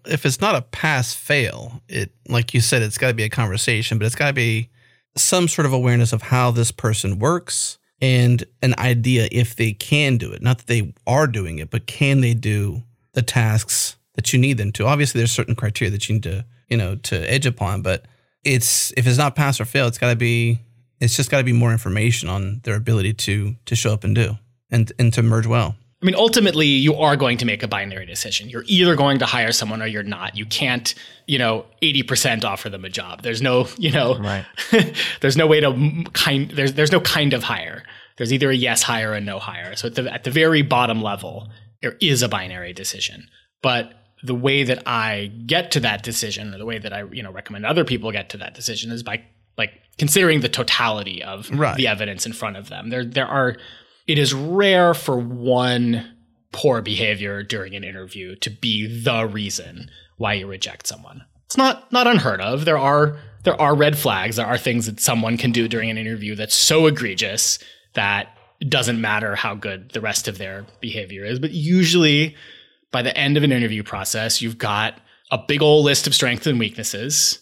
if 0.05 0.25
it's 0.25 0.39
not 0.39 0.55
a 0.55 0.61
pass 0.61 1.13
fail, 1.13 1.81
it 1.87 2.11
like 2.27 2.53
you 2.53 2.61
said, 2.61 2.81
it's 2.81 2.97
got 2.97 3.07
to 3.07 3.13
be 3.13 3.23
a 3.23 3.29
conversation, 3.29 3.97
but 3.97 4.05
it's 4.05 4.15
got 4.15 4.27
to 4.27 4.33
be 4.33 4.69
some 5.17 5.47
sort 5.47 5.65
of 5.65 5.73
awareness 5.73 6.13
of 6.13 6.21
how 6.21 6.51
this 6.51 6.71
person 6.71 7.19
works 7.19 7.77
and 8.01 8.45
an 8.61 8.73
idea 8.77 9.27
if 9.31 9.55
they 9.55 9.73
can 9.73 10.17
do 10.17 10.31
it. 10.31 10.41
Not 10.41 10.59
that 10.59 10.67
they 10.67 10.93
are 11.07 11.27
doing 11.27 11.59
it, 11.59 11.69
but 11.69 11.87
can 11.87 12.21
they 12.21 12.33
do 12.33 12.83
the 13.13 13.21
tasks 13.21 13.97
that 14.15 14.31
you 14.31 14.39
need 14.39 14.57
them 14.57 14.71
to? 14.73 14.85
Obviously, 14.85 15.19
there's 15.19 15.31
certain 15.31 15.55
criteria 15.55 15.91
that 15.91 16.07
you 16.07 16.15
need 16.15 16.23
to, 16.23 16.45
you 16.69 16.77
know, 16.77 16.95
to 16.95 17.29
edge 17.31 17.45
upon, 17.45 17.81
but 17.81 18.05
it's 18.43 18.93
if 18.97 19.07
it's 19.07 19.17
not 19.17 19.35
pass 19.35 19.59
or 19.59 19.65
fail, 19.65 19.87
it's 19.87 19.97
got 19.97 20.09
to 20.09 20.15
be. 20.15 20.59
It's 21.01 21.15
just 21.17 21.29
got 21.29 21.39
to 21.39 21.43
be 21.43 21.53
more 21.53 21.71
information 21.71 22.29
on 22.29 22.61
their 22.63 22.75
ability 22.75 23.13
to 23.13 23.55
to 23.65 23.75
show 23.75 23.91
up 23.91 24.03
and 24.03 24.15
do 24.15 24.37
and 24.69 24.91
and 24.97 25.11
to 25.13 25.23
merge 25.23 25.47
well. 25.47 25.75
I 26.01 26.05
mean, 26.07 26.15
ultimately, 26.15 26.65
you 26.65 26.95
are 26.95 27.15
going 27.15 27.37
to 27.37 27.45
make 27.45 27.61
a 27.61 27.67
binary 27.67 28.07
decision. 28.07 28.49
You're 28.49 28.63
either 28.65 28.95
going 28.95 29.19
to 29.19 29.27
hire 29.27 29.51
someone 29.51 29.83
or 29.83 29.85
you're 29.85 30.01
not. 30.01 30.35
You 30.35 30.47
can't, 30.47 30.95
you 31.27 31.37
know, 31.37 31.65
80% 31.83 32.43
offer 32.43 32.71
them 32.71 32.83
a 32.85 32.89
job. 32.89 33.21
There's 33.21 33.39
no, 33.39 33.67
you 33.77 33.91
know, 33.91 34.17
Right. 34.17 34.43
there's 35.21 35.37
no 35.37 35.45
way 35.45 35.59
to 35.59 36.03
kind, 36.13 36.49
there's, 36.49 36.73
there's 36.73 36.91
no 36.91 37.01
kind 37.01 37.35
of 37.35 37.43
hire. 37.43 37.83
There's 38.17 38.33
either 38.33 38.49
a 38.49 38.55
yes 38.55 38.81
hire 38.81 39.11
or 39.11 39.13
a 39.13 39.21
no 39.21 39.37
hire. 39.37 39.75
So 39.75 39.89
at 39.89 39.93
the, 39.93 40.11
at 40.11 40.23
the 40.23 40.31
very 40.31 40.63
bottom 40.63 41.03
level, 41.03 41.49
there 41.83 41.97
is 42.01 42.23
a 42.23 42.27
binary 42.27 42.73
decision. 42.73 43.27
But 43.61 43.93
the 44.23 44.33
way 44.33 44.63
that 44.63 44.81
I 44.87 45.31
get 45.45 45.69
to 45.71 45.79
that 45.81 46.01
decision 46.01 46.51
or 46.55 46.57
the 46.57 46.65
way 46.65 46.79
that 46.79 46.93
I, 46.93 47.03
you 47.11 47.21
know, 47.21 47.31
recommend 47.31 47.63
other 47.67 47.85
people 47.85 48.11
get 48.11 48.29
to 48.29 48.37
that 48.37 48.55
decision 48.55 48.89
is 48.91 49.03
by, 49.03 49.23
like 49.61 49.73
considering 49.97 50.41
the 50.41 50.49
totality 50.49 51.21
of 51.23 51.49
Right. 51.51 51.77
the 51.77 51.87
evidence 51.87 52.25
in 52.25 52.33
front 52.33 52.57
of 52.57 52.69
them. 52.69 52.89
There 52.89 53.05
there 53.05 53.27
are 53.27 53.57
it 54.07 54.17
is 54.17 54.33
rare 54.33 54.93
for 54.93 55.17
one 55.17 55.87
poor 56.51 56.81
behavior 56.81 57.43
during 57.43 57.75
an 57.75 57.83
interview 57.83 58.35
to 58.37 58.49
be 58.49 58.75
the 59.03 59.25
reason 59.25 59.89
why 60.17 60.33
you 60.33 60.47
reject 60.47 60.87
someone. 60.87 61.23
It's 61.45 61.57
not 61.57 61.91
not 61.91 62.07
unheard 62.07 62.41
of. 62.41 62.65
There 62.65 62.77
are 62.77 63.17
there 63.43 63.59
are 63.59 63.75
red 63.75 63.97
flags. 63.97 64.35
There 64.35 64.45
are 64.45 64.57
things 64.57 64.85
that 64.87 64.99
someone 64.99 65.37
can 65.37 65.51
do 65.51 65.67
during 65.67 65.89
an 65.89 65.97
interview 65.97 66.35
that's 66.35 66.55
so 66.55 66.87
egregious 66.87 67.57
that 67.93 68.27
it 68.59 68.69
doesn't 68.69 69.01
matter 69.01 69.35
how 69.35 69.55
good 69.55 69.91
the 69.91 70.01
rest 70.01 70.27
of 70.27 70.37
their 70.37 70.65
behavior 70.79 71.25
is. 71.25 71.39
But 71.39 71.51
usually 71.51 72.35
by 72.91 73.01
the 73.01 73.15
end 73.17 73.37
of 73.37 73.43
an 73.43 73.51
interview 73.51 73.83
process, 73.83 74.41
you've 74.41 74.57
got 74.59 74.99
a 75.31 75.37
big 75.37 75.61
old 75.61 75.85
list 75.85 76.05
of 76.07 76.13
strengths 76.13 76.45
and 76.47 76.59
weaknesses. 76.59 77.39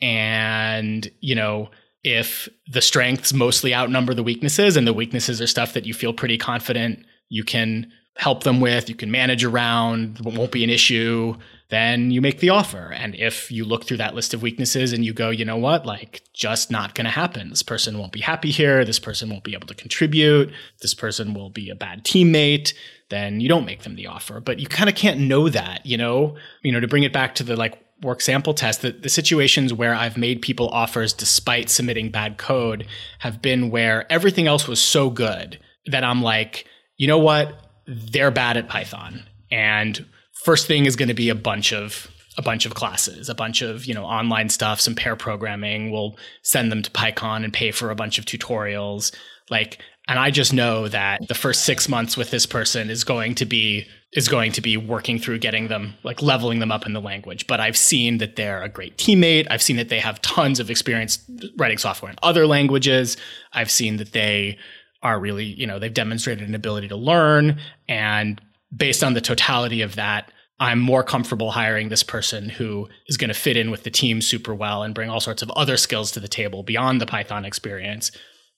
And, 0.00 1.10
you 1.20 1.34
know, 1.34 1.70
if 2.04 2.48
the 2.70 2.82
strengths 2.82 3.32
mostly 3.32 3.74
outnumber 3.74 4.14
the 4.14 4.22
weaknesses 4.22 4.76
and 4.76 4.86
the 4.86 4.92
weaknesses 4.92 5.40
are 5.40 5.46
stuff 5.46 5.72
that 5.72 5.86
you 5.86 5.94
feel 5.94 6.12
pretty 6.12 6.38
confident 6.38 7.04
you 7.28 7.42
can 7.42 7.90
help 8.16 8.44
them 8.44 8.60
with, 8.60 8.88
you 8.88 8.94
can 8.94 9.10
manage 9.10 9.44
around, 9.44 10.20
won't 10.20 10.52
be 10.52 10.64
an 10.64 10.70
issue, 10.70 11.36
then 11.68 12.10
you 12.10 12.20
make 12.20 12.38
the 12.38 12.48
offer. 12.50 12.92
And 12.92 13.14
if 13.14 13.50
you 13.50 13.64
look 13.64 13.84
through 13.84 13.96
that 13.98 14.14
list 14.14 14.32
of 14.32 14.40
weaknesses 14.40 14.92
and 14.92 15.04
you 15.04 15.12
go, 15.12 15.30
you 15.30 15.44
know 15.44 15.56
what, 15.56 15.84
like 15.84 16.22
just 16.32 16.70
not 16.70 16.94
going 16.94 17.04
to 17.04 17.10
happen. 17.10 17.50
This 17.50 17.62
person 17.62 17.98
won't 17.98 18.12
be 18.12 18.20
happy 18.20 18.50
here. 18.50 18.84
This 18.84 18.98
person 18.98 19.28
won't 19.28 19.44
be 19.44 19.54
able 19.54 19.66
to 19.66 19.74
contribute. 19.74 20.52
This 20.80 20.94
person 20.94 21.34
will 21.34 21.50
be 21.50 21.68
a 21.68 21.74
bad 21.74 22.04
teammate. 22.04 22.72
Then 23.10 23.40
you 23.40 23.48
don't 23.48 23.66
make 23.66 23.82
them 23.82 23.96
the 23.96 24.06
offer. 24.06 24.40
But 24.40 24.60
you 24.60 24.66
kind 24.66 24.88
of 24.88 24.94
can't 24.94 25.20
know 25.20 25.48
that, 25.48 25.84
you 25.84 25.98
know, 25.98 26.36
you 26.62 26.72
know, 26.72 26.80
to 26.80 26.88
bring 26.88 27.02
it 27.02 27.12
back 27.12 27.34
to 27.36 27.42
the 27.42 27.56
like 27.56 27.82
work 28.02 28.20
sample 28.20 28.54
test, 28.54 28.82
the, 28.82 28.92
the 28.92 29.08
situations 29.08 29.72
where 29.72 29.94
I've 29.94 30.16
made 30.16 30.42
people 30.42 30.68
offers 30.68 31.12
despite 31.12 31.70
submitting 31.70 32.10
bad 32.10 32.38
code 32.38 32.86
have 33.20 33.40
been 33.40 33.70
where 33.70 34.10
everything 34.12 34.46
else 34.46 34.68
was 34.68 34.80
so 34.80 35.10
good 35.10 35.58
that 35.86 36.04
I'm 36.04 36.22
like, 36.22 36.66
you 36.96 37.06
know 37.06 37.18
what? 37.18 37.58
They're 37.86 38.30
bad 38.30 38.56
at 38.56 38.68
Python. 38.68 39.24
And 39.50 40.04
first 40.44 40.66
thing 40.66 40.86
is 40.86 40.96
going 40.96 41.08
to 41.08 41.14
be 41.14 41.28
a 41.28 41.34
bunch 41.34 41.72
of 41.72 42.10
a 42.38 42.42
bunch 42.42 42.66
of 42.66 42.74
classes, 42.74 43.30
a 43.30 43.34
bunch 43.34 43.62
of, 43.62 43.86
you 43.86 43.94
know, 43.94 44.04
online 44.04 44.50
stuff, 44.50 44.78
some 44.78 44.94
pair 44.94 45.16
programming. 45.16 45.90
We'll 45.90 46.18
send 46.42 46.70
them 46.70 46.82
to 46.82 46.90
PyCon 46.90 47.44
and 47.44 47.52
pay 47.52 47.70
for 47.70 47.90
a 47.90 47.94
bunch 47.94 48.18
of 48.18 48.26
tutorials. 48.26 49.14
Like, 49.48 49.78
and 50.08 50.18
I 50.18 50.30
just 50.30 50.52
know 50.52 50.88
that 50.88 51.26
the 51.26 51.34
first 51.34 51.64
six 51.64 51.88
months 51.88 52.16
with 52.16 52.30
this 52.30 52.46
person 52.46 52.90
is 52.90 53.04
going 53.04 53.34
to 53.36 53.44
be 53.44 53.86
is 54.12 54.28
going 54.28 54.52
to 54.52 54.60
be 54.60 54.76
working 54.76 55.18
through 55.18 55.38
getting 55.38 55.68
them 55.68 55.94
like 56.04 56.22
leveling 56.22 56.60
them 56.60 56.70
up 56.70 56.86
in 56.86 56.92
the 56.92 57.00
language. 57.00 57.46
But 57.46 57.60
I've 57.60 57.76
seen 57.76 58.18
that 58.18 58.36
they're 58.36 58.62
a 58.62 58.68
great 58.68 58.96
teammate. 58.96 59.46
I've 59.50 59.62
seen 59.62 59.76
that 59.76 59.88
they 59.88 59.98
have 59.98 60.22
tons 60.22 60.60
of 60.60 60.70
experience 60.70 61.18
writing 61.56 61.78
software 61.78 62.10
in 62.10 62.18
other 62.22 62.46
languages. 62.46 63.16
I've 63.52 63.70
seen 63.70 63.96
that 63.96 64.12
they 64.12 64.58
are 65.02 65.18
really, 65.18 65.44
you 65.44 65.66
know, 65.66 65.78
they've 65.78 65.92
demonstrated 65.92 66.48
an 66.48 66.54
ability 66.54 66.88
to 66.88 66.96
learn. 66.96 67.58
And 67.88 68.40
based 68.74 69.04
on 69.04 69.14
the 69.14 69.20
totality 69.20 69.82
of 69.82 69.96
that, 69.96 70.30
I'm 70.58 70.80
more 70.80 71.02
comfortable 71.02 71.50
hiring 71.50 71.90
this 71.90 72.02
person 72.02 72.48
who 72.48 72.88
is 73.08 73.16
going 73.16 73.28
to 73.28 73.34
fit 73.34 73.56
in 73.56 73.70
with 73.70 73.82
the 73.82 73.90
team 73.90 74.22
super 74.22 74.54
well 74.54 74.82
and 74.82 74.94
bring 74.94 75.10
all 75.10 75.20
sorts 75.20 75.42
of 75.42 75.50
other 75.50 75.76
skills 75.76 76.10
to 76.12 76.20
the 76.20 76.28
table 76.28 76.62
beyond 76.62 77.00
the 77.00 77.06
Python 77.06 77.44
experience, 77.44 78.10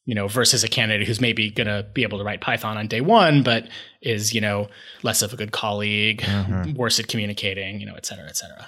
you 0.09 0.15
know, 0.15 0.27
versus 0.27 0.65
a 0.65 0.69
candidate 0.69 1.07
who's 1.07 1.21
maybe 1.21 1.51
going 1.51 1.67
to 1.67 1.87
be 1.93 2.03
able 2.03 2.17
to 2.17 2.25
write 2.25 2.41
Python 2.41 2.79
on 2.79 2.89
day 2.89 3.03
one, 3.03 3.43
but 3.43 3.69
is, 4.01 4.33
you 4.33 4.41
know, 4.41 4.67
less 5.03 5.21
of 5.21 5.35
a 5.35 5.37
good 5.37 5.53
colleague, 5.53 6.25
worse 6.75 6.99
at 6.99 7.09
communicating, 7.09 7.79
you 7.79 7.85
know, 7.85 7.95
et 7.95 8.07
cetera, 8.07 8.27
et 8.27 8.35
cetera. 8.35 8.67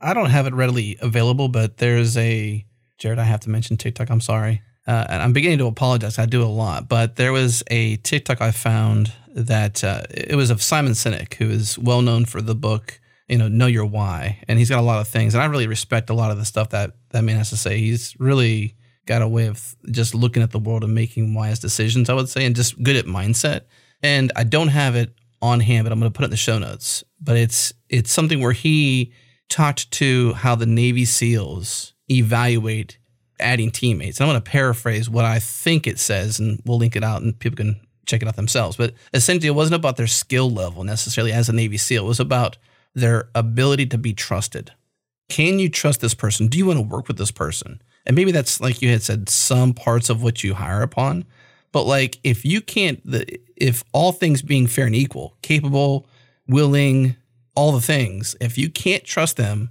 I 0.00 0.14
don't 0.14 0.30
have 0.30 0.46
it 0.46 0.54
readily 0.54 0.96
available, 1.00 1.48
but 1.48 1.78
there's 1.78 2.16
a 2.16 2.64
Jared. 2.98 3.18
I 3.18 3.24
have 3.24 3.40
to 3.40 3.50
mention 3.50 3.76
TikTok. 3.76 4.10
I'm 4.10 4.20
sorry, 4.20 4.62
uh, 4.86 5.06
and 5.08 5.22
I'm 5.22 5.32
beginning 5.32 5.58
to 5.58 5.66
apologize. 5.66 6.20
I 6.20 6.26
do 6.26 6.44
a 6.44 6.46
lot, 6.46 6.88
but 6.88 7.16
there 7.16 7.32
was 7.32 7.64
a 7.68 7.96
TikTok 7.96 8.40
I 8.40 8.52
found 8.52 9.12
that 9.34 9.82
uh, 9.82 10.02
it 10.08 10.36
was 10.36 10.50
of 10.50 10.62
Simon 10.62 10.92
Sinek, 10.92 11.34
who 11.34 11.50
is 11.50 11.76
well 11.80 12.00
known 12.00 12.26
for 12.26 12.40
the 12.40 12.54
book, 12.54 13.00
you 13.28 13.38
know, 13.38 13.48
Know 13.48 13.66
Your 13.66 13.86
Why, 13.86 14.38
and 14.46 14.56
he's 14.60 14.70
got 14.70 14.78
a 14.78 14.86
lot 14.86 15.00
of 15.00 15.08
things, 15.08 15.34
and 15.34 15.42
I 15.42 15.46
really 15.46 15.66
respect 15.66 16.10
a 16.10 16.14
lot 16.14 16.30
of 16.30 16.38
the 16.38 16.44
stuff 16.44 16.68
that 16.68 16.92
that 17.10 17.24
man 17.24 17.38
has 17.38 17.50
to 17.50 17.56
say. 17.56 17.78
He's 17.78 18.14
really 18.20 18.76
got 19.08 19.22
a 19.22 19.28
way 19.28 19.46
of 19.46 19.74
just 19.90 20.14
looking 20.14 20.42
at 20.42 20.50
the 20.50 20.58
world 20.58 20.84
and 20.84 20.94
making 20.94 21.34
wise 21.34 21.58
decisions. 21.58 22.10
I 22.10 22.14
would 22.14 22.28
say, 22.28 22.44
and 22.44 22.54
just 22.54 22.80
good 22.82 22.94
at 22.94 23.06
mindset. 23.06 23.62
And 24.02 24.30
I 24.36 24.44
don't 24.44 24.68
have 24.68 24.94
it 24.94 25.12
on 25.40 25.60
hand, 25.60 25.86
but 25.86 25.92
I'm 25.92 25.98
going 25.98 26.12
to 26.12 26.16
put 26.16 26.24
it 26.24 26.26
in 26.26 26.30
the 26.30 26.36
show 26.36 26.58
notes. 26.58 27.02
But 27.20 27.36
it's 27.38 27.72
it's 27.88 28.12
something 28.12 28.40
where 28.40 28.52
he 28.52 29.12
talked 29.48 29.90
to 29.92 30.34
how 30.34 30.54
the 30.54 30.66
Navy 30.66 31.06
SEALs 31.06 31.94
evaluate 32.10 32.98
adding 33.40 33.70
teammates. 33.70 34.20
And 34.20 34.28
I'm 34.28 34.32
going 34.32 34.42
to 34.42 34.50
paraphrase 34.50 35.08
what 35.08 35.24
I 35.24 35.38
think 35.38 35.86
it 35.86 35.98
says, 35.98 36.38
and 36.38 36.60
we'll 36.66 36.78
link 36.78 36.94
it 36.94 37.02
out, 37.02 37.22
and 37.22 37.38
people 37.38 37.56
can 37.56 37.80
check 38.06 38.20
it 38.20 38.28
out 38.28 38.36
themselves. 38.36 38.76
But 38.76 38.92
essentially, 39.14 39.48
it 39.48 39.54
wasn't 39.54 39.76
about 39.76 39.96
their 39.96 40.06
skill 40.06 40.50
level 40.50 40.84
necessarily 40.84 41.32
as 41.32 41.48
a 41.48 41.54
Navy 41.54 41.78
SEAL. 41.78 42.04
It 42.04 42.08
was 42.08 42.20
about 42.20 42.58
their 42.94 43.30
ability 43.34 43.86
to 43.86 43.98
be 43.98 44.12
trusted. 44.12 44.72
Can 45.30 45.58
you 45.58 45.68
trust 45.70 46.00
this 46.00 46.14
person? 46.14 46.48
Do 46.48 46.58
you 46.58 46.66
want 46.66 46.78
to 46.78 46.82
work 46.82 47.08
with 47.08 47.16
this 47.16 47.30
person? 47.30 47.80
And 48.08 48.16
maybe 48.16 48.32
that's 48.32 48.60
like 48.60 48.82
you 48.82 48.88
had 48.88 49.02
said, 49.02 49.28
some 49.28 49.74
parts 49.74 50.08
of 50.08 50.22
what 50.22 50.42
you 50.42 50.54
hire 50.54 50.82
upon. 50.82 51.26
But 51.70 51.84
like, 51.84 52.18
if 52.24 52.44
you 52.44 52.62
can't, 52.62 53.00
the, 53.08 53.38
if 53.54 53.84
all 53.92 54.12
things 54.12 54.40
being 54.40 54.66
fair 54.66 54.86
and 54.86 54.94
equal, 54.94 55.36
capable, 55.42 56.08
willing, 56.48 57.16
all 57.54 57.72
the 57.72 57.82
things, 57.82 58.34
if 58.40 58.56
you 58.56 58.70
can't 58.70 59.04
trust 59.04 59.36
them, 59.36 59.68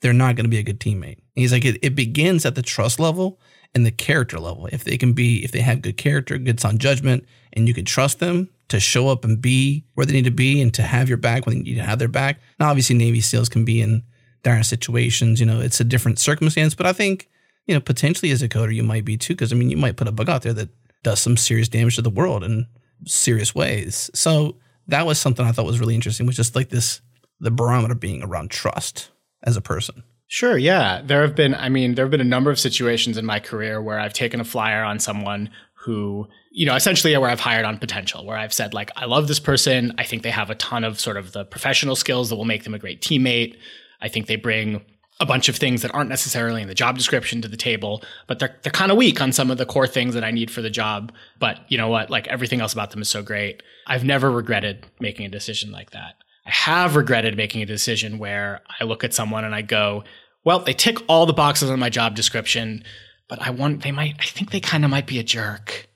they're 0.00 0.12
not 0.12 0.36
going 0.36 0.44
to 0.44 0.50
be 0.50 0.58
a 0.58 0.62
good 0.62 0.80
teammate. 0.80 1.16
And 1.16 1.34
he's 1.34 1.52
like, 1.52 1.64
it, 1.64 1.78
it 1.82 1.94
begins 1.96 2.46
at 2.46 2.54
the 2.54 2.62
trust 2.62 3.00
level 3.00 3.40
and 3.74 3.84
the 3.84 3.90
character 3.90 4.38
level. 4.38 4.68
If 4.70 4.84
they 4.84 4.96
can 4.96 5.12
be, 5.12 5.44
if 5.44 5.50
they 5.50 5.60
have 5.60 5.82
good 5.82 5.96
character, 5.96 6.38
good 6.38 6.60
sound 6.60 6.80
judgment, 6.80 7.24
and 7.52 7.66
you 7.66 7.74
can 7.74 7.84
trust 7.84 8.20
them 8.20 8.48
to 8.68 8.78
show 8.78 9.08
up 9.08 9.24
and 9.24 9.42
be 9.42 9.84
where 9.94 10.06
they 10.06 10.12
need 10.12 10.24
to 10.24 10.30
be 10.30 10.62
and 10.62 10.72
to 10.74 10.82
have 10.82 11.08
your 11.08 11.18
back 11.18 11.44
when 11.44 11.56
you 11.56 11.62
need 11.64 11.74
to 11.74 11.82
have 11.82 11.98
their 11.98 12.08
back. 12.08 12.38
Now, 12.60 12.70
obviously, 12.70 12.96
Navy 12.96 13.20
SEALs 13.20 13.48
can 13.48 13.64
be 13.64 13.82
in 13.82 14.04
dire 14.44 14.62
situations. 14.62 15.40
You 15.40 15.46
know, 15.46 15.60
it's 15.60 15.80
a 15.80 15.84
different 15.84 16.20
circumstance, 16.20 16.74
but 16.74 16.86
I 16.86 16.92
think, 16.92 17.28
you 17.70 17.76
know, 17.76 17.80
potentially 17.80 18.32
as 18.32 18.42
a 18.42 18.48
coder, 18.48 18.74
you 18.74 18.82
might 18.82 19.04
be 19.04 19.16
too, 19.16 19.32
because 19.32 19.52
I 19.52 19.56
mean, 19.56 19.70
you 19.70 19.76
might 19.76 19.96
put 19.96 20.08
a 20.08 20.12
bug 20.12 20.28
out 20.28 20.42
there 20.42 20.52
that 20.54 20.70
does 21.04 21.20
some 21.20 21.36
serious 21.36 21.68
damage 21.68 21.94
to 21.94 22.02
the 22.02 22.10
world 22.10 22.42
in 22.42 22.66
serious 23.06 23.54
ways. 23.54 24.10
So 24.12 24.56
that 24.88 25.06
was 25.06 25.20
something 25.20 25.46
I 25.46 25.52
thought 25.52 25.66
was 25.66 25.78
really 25.78 25.94
interesting, 25.94 26.26
was 26.26 26.34
just 26.34 26.56
like 26.56 26.70
this 26.70 27.00
the 27.38 27.52
barometer 27.52 27.94
being 27.94 28.24
around 28.24 28.50
trust 28.50 29.12
as 29.44 29.56
a 29.56 29.60
person. 29.60 30.02
Sure, 30.26 30.58
yeah. 30.58 31.00
There 31.04 31.22
have 31.22 31.36
been, 31.36 31.54
I 31.54 31.68
mean, 31.68 31.94
there 31.94 32.04
have 32.04 32.10
been 32.10 32.20
a 32.20 32.24
number 32.24 32.50
of 32.50 32.58
situations 32.58 33.16
in 33.16 33.24
my 33.24 33.38
career 33.38 33.80
where 33.80 34.00
I've 34.00 34.14
taken 34.14 34.40
a 34.40 34.44
flyer 34.44 34.82
on 34.82 34.98
someone 34.98 35.48
who, 35.74 36.26
you 36.50 36.66
know, 36.66 36.74
essentially 36.74 37.16
where 37.16 37.30
I've 37.30 37.38
hired 37.38 37.64
on 37.64 37.78
potential, 37.78 38.26
where 38.26 38.36
I've 38.36 38.52
said, 38.52 38.74
like, 38.74 38.90
I 38.96 39.04
love 39.04 39.28
this 39.28 39.38
person. 39.38 39.94
I 39.96 40.02
think 40.02 40.24
they 40.24 40.30
have 40.32 40.50
a 40.50 40.56
ton 40.56 40.82
of 40.82 40.98
sort 40.98 41.16
of 41.16 41.30
the 41.30 41.44
professional 41.44 41.94
skills 41.94 42.30
that 42.30 42.36
will 42.36 42.44
make 42.44 42.64
them 42.64 42.74
a 42.74 42.80
great 42.80 43.00
teammate. 43.00 43.56
I 44.00 44.08
think 44.08 44.26
they 44.26 44.36
bring 44.36 44.84
a 45.20 45.26
bunch 45.26 45.48
of 45.50 45.56
things 45.56 45.82
that 45.82 45.94
aren't 45.94 46.08
necessarily 46.08 46.62
in 46.62 46.68
the 46.68 46.74
job 46.74 46.96
description 46.96 47.42
to 47.42 47.48
the 47.48 47.56
table, 47.56 48.02
but 48.26 48.38
they're 48.38 48.56
they're 48.62 48.72
kind 48.72 48.90
of 48.90 48.96
weak 48.96 49.20
on 49.20 49.32
some 49.32 49.50
of 49.50 49.58
the 49.58 49.66
core 49.66 49.86
things 49.86 50.14
that 50.14 50.24
I 50.24 50.30
need 50.30 50.50
for 50.50 50.62
the 50.62 50.70
job. 50.70 51.12
But 51.38 51.60
you 51.68 51.76
know 51.78 51.88
what? 51.88 52.08
Like 52.10 52.26
everything 52.28 52.60
else 52.60 52.72
about 52.72 52.90
them 52.90 53.02
is 53.02 53.08
so 53.08 53.22
great. 53.22 53.62
I've 53.86 54.04
never 54.04 54.30
regretted 54.30 54.86
making 54.98 55.26
a 55.26 55.28
decision 55.28 55.70
like 55.72 55.90
that. 55.90 56.14
I 56.46 56.50
have 56.50 56.96
regretted 56.96 57.36
making 57.36 57.62
a 57.62 57.66
decision 57.66 58.18
where 58.18 58.62
I 58.80 58.84
look 58.84 59.04
at 59.04 59.12
someone 59.14 59.44
and 59.44 59.54
I 59.54 59.60
go, 59.62 60.04
well, 60.42 60.60
they 60.60 60.72
tick 60.72 60.96
all 61.06 61.26
the 61.26 61.34
boxes 61.34 61.70
on 61.70 61.78
my 61.78 61.90
job 61.90 62.16
description, 62.16 62.82
but 63.28 63.40
I 63.42 63.50
want 63.50 63.82
they 63.82 63.92
might 63.92 64.14
I 64.18 64.24
think 64.24 64.50
they 64.50 64.60
kind 64.60 64.84
of 64.84 64.90
might 64.90 65.06
be 65.06 65.18
a 65.18 65.22
jerk. 65.22 65.86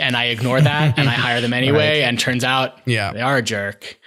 And 0.00 0.16
I 0.16 0.26
ignore 0.26 0.60
that 0.60 0.96
and 0.96 1.08
I 1.08 1.12
hire 1.12 1.40
them 1.40 1.52
anyway 1.62 2.02
and 2.02 2.20
turns 2.20 2.44
out 2.44 2.78
Yeah. 2.86 3.12
they 3.12 3.20
are 3.20 3.38
a 3.38 3.42
jerk. 3.42 3.98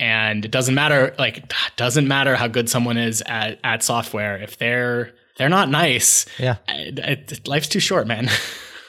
And 0.00 0.44
it 0.44 0.50
doesn't 0.50 0.74
matter 0.74 1.14
like 1.18 1.38
it 1.38 1.52
doesn't 1.76 2.08
matter 2.08 2.34
how 2.34 2.48
good 2.48 2.68
someone 2.68 2.96
is 2.96 3.22
at 3.26 3.60
at 3.62 3.82
software 3.84 4.36
if 4.42 4.58
they're 4.58 5.12
they're 5.36 5.48
not 5.48 5.68
nice. 5.70 6.26
Yeah. 6.38 6.56
life's 7.46 7.68
too 7.68 7.80
short, 7.80 8.06
man. 8.06 8.28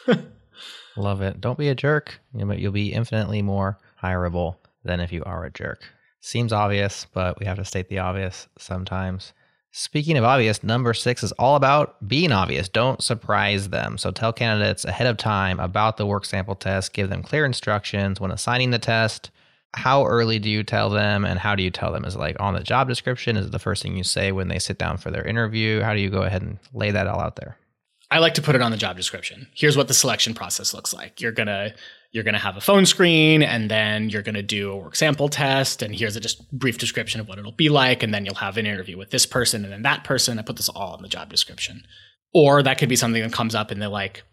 Love 0.98 1.22
it. 1.22 1.40
Don't 1.40 1.58
be 1.58 1.70
a 1.70 1.76
jerk. 1.76 2.20
You 2.34 2.52
You'll 2.54 2.72
be 2.72 2.92
infinitely 2.92 3.42
more 3.42 3.78
hireable 4.02 4.56
than 4.84 5.00
if 5.00 5.12
you 5.12 5.24
are 5.24 5.46
a 5.46 5.52
jerk. 5.52 5.84
Seems 6.20 6.52
obvious, 6.52 7.08
but 7.14 7.40
we 7.40 7.46
have 7.46 7.58
to 7.58 7.66
state 7.66 7.90
the 7.90 8.00
obvious 8.00 8.48
sometimes. 8.58 9.34
Speaking 9.72 10.18
of 10.18 10.26
obvious, 10.26 10.64
number 10.64 10.94
six 10.94 11.24
is 11.24 11.32
all 11.34 11.56
about 11.56 12.06
being 12.06 12.34
obvious. 12.34 12.68
Don't 12.68 13.02
surprise 13.02 13.70
them. 13.70 13.98
So 13.98 14.12
tell 14.12 14.34
candidates 14.34 14.84
ahead 14.84 15.08
of 15.08 15.16
time 15.16 15.60
about 15.62 15.96
the 15.96 16.06
work 16.06 16.26
sample 16.26 16.56
test. 16.56 16.94
Give 16.94 17.10
them 17.10 17.24
clear 17.24 17.46
instructions 17.46 18.20
when 18.20 18.32
assigning 18.32 18.72
the 18.72 18.80
test. 18.80 19.32
How 19.74 20.06
early 20.06 20.38
do 20.40 20.50
you 20.50 20.64
tell 20.64 20.90
them 20.90 21.24
and 21.24 21.40
how 21.40 21.56
do 21.56 21.64
you 21.64 21.72
tell 21.72 21.92
them? 21.94 22.04
Is 22.06 22.16
it 22.16 22.20
like 22.20 22.36
on 22.40 22.54
the 22.54 22.64
job 22.64 22.90
description? 22.90 23.38
Is 23.38 23.46
it 23.48 23.52
the 23.52 23.60
first 23.60 23.82
thing 23.82 23.96
you 23.96 24.04
say 24.04 24.32
when 24.32 24.50
they 24.50 24.60
sit 24.60 24.78
down 24.78 24.98
for 24.98 25.12
their 25.12 25.24
interview? 25.26 25.82
How 25.82 25.94
do 25.94 26.02
you 26.02 26.10
go 26.10 26.24
ahead 26.24 26.42
and 26.42 26.60
lay 26.74 26.92
that 26.92 27.08
all 27.08 27.20
out 27.22 27.38
there? 27.38 27.58
I 28.10 28.20
like 28.20 28.34
to 28.34 28.42
put 28.42 28.56
it 28.56 28.62
on 28.62 28.72
the 28.72 28.78
job 28.78 28.98
description. 28.98 29.48
Here's 29.56 29.78
what 29.78 29.88
the 29.88 29.94
selection 29.94 30.34
process 30.34 30.74
looks 30.74 30.94
like. 30.94 31.22
You're 31.22 31.32
gonna 31.32 31.74
you're 32.12 32.26
gonna 32.26 32.38
have 32.40 32.58
a 32.58 32.62
phone 32.62 32.86
screen, 32.86 33.42
and 33.42 33.72
then 33.72 34.10
you're 34.10 34.22
gonna 34.22 34.44
do 34.44 34.70
a 34.72 34.76
work 34.76 34.98
sample 34.98 35.30
test, 35.30 35.82
and 35.82 35.96
here's 35.96 36.18
a 36.18 36.20
just 36.20 36.52
brief 36.52 36.78
description 36.78 37.22
of 37.22 37.30
what 37.30 37.40
it'll 37.40 37.54
be 37.54 37.70
like, 37.70 38.04
and 38.04 38.14
then 38.14 38.26
you'll 38.26 38.36
have 38.36 38.58
an 38.58 38.66
interview 38.66 38.98
with 38.98 39.12
this 39.12 39.26
person 39.26 39.64
and 39.64 39.72
then 39.72 39.84
that 39.84 40.04
person. 40.04 40.38
I 40.38 40.42
put 40.42 40.58
this 40.58 40.68
all 40.68 40.98
in 40.98 41.02
the 41.04 41.08
job 41.08 41.30
description. 41.30 41.84
or 42.34 42.64
that 42.64 42.78
could 42.78 42.90
be 42.90 42.96
something 42.98 43.22
that 43.22 43.34
comes 43.34 43.56
up 43.56 43.72
in 43.72 43.80
the 43.80 43.90
like 43.90 44.24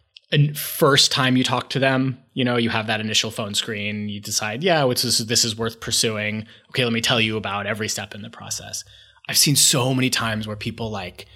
first 0.54 1.10
time 1.10 1.36
you 1.36 1.44
talk 1.44 1.70
to 1.70 1.78
them. 1.78 2.18
You 2.34 2.44
know, 2.44 2.56
you 2.56 2.70
have 2.70 2.86
that 2.86 3.00
initial 3.00 3.30
phone 3.30 3.54
screen. 3.54 4.08
You 4.08 4.20
decide, 4.20 4.62
yeah, 4.62 4.86
this 4.86 5.04
is 5.04 5.26
this 5.26 5.44
is 5.44 5.56
worth 5.56 5.80
pursuing. 5.80 6.46
Okay, 6.70 6.84
let 6.84 6.92
me 6.92 7.00
tell 7.00 7.20
you 7.20 7.36
about 7.36 7.66
every 7.66 7.88
step 7.88 8.14
in 8.14 8.22
the 8.22 8.30
process. 8.30 8.84
I've 9.28 9.38
seen 9.38 9.56
so 9.56 9.94
many 9.94 10.10
times 10.10 10.46
where 10.46 10.56
people 10.56 10.90
like 10.90 11.26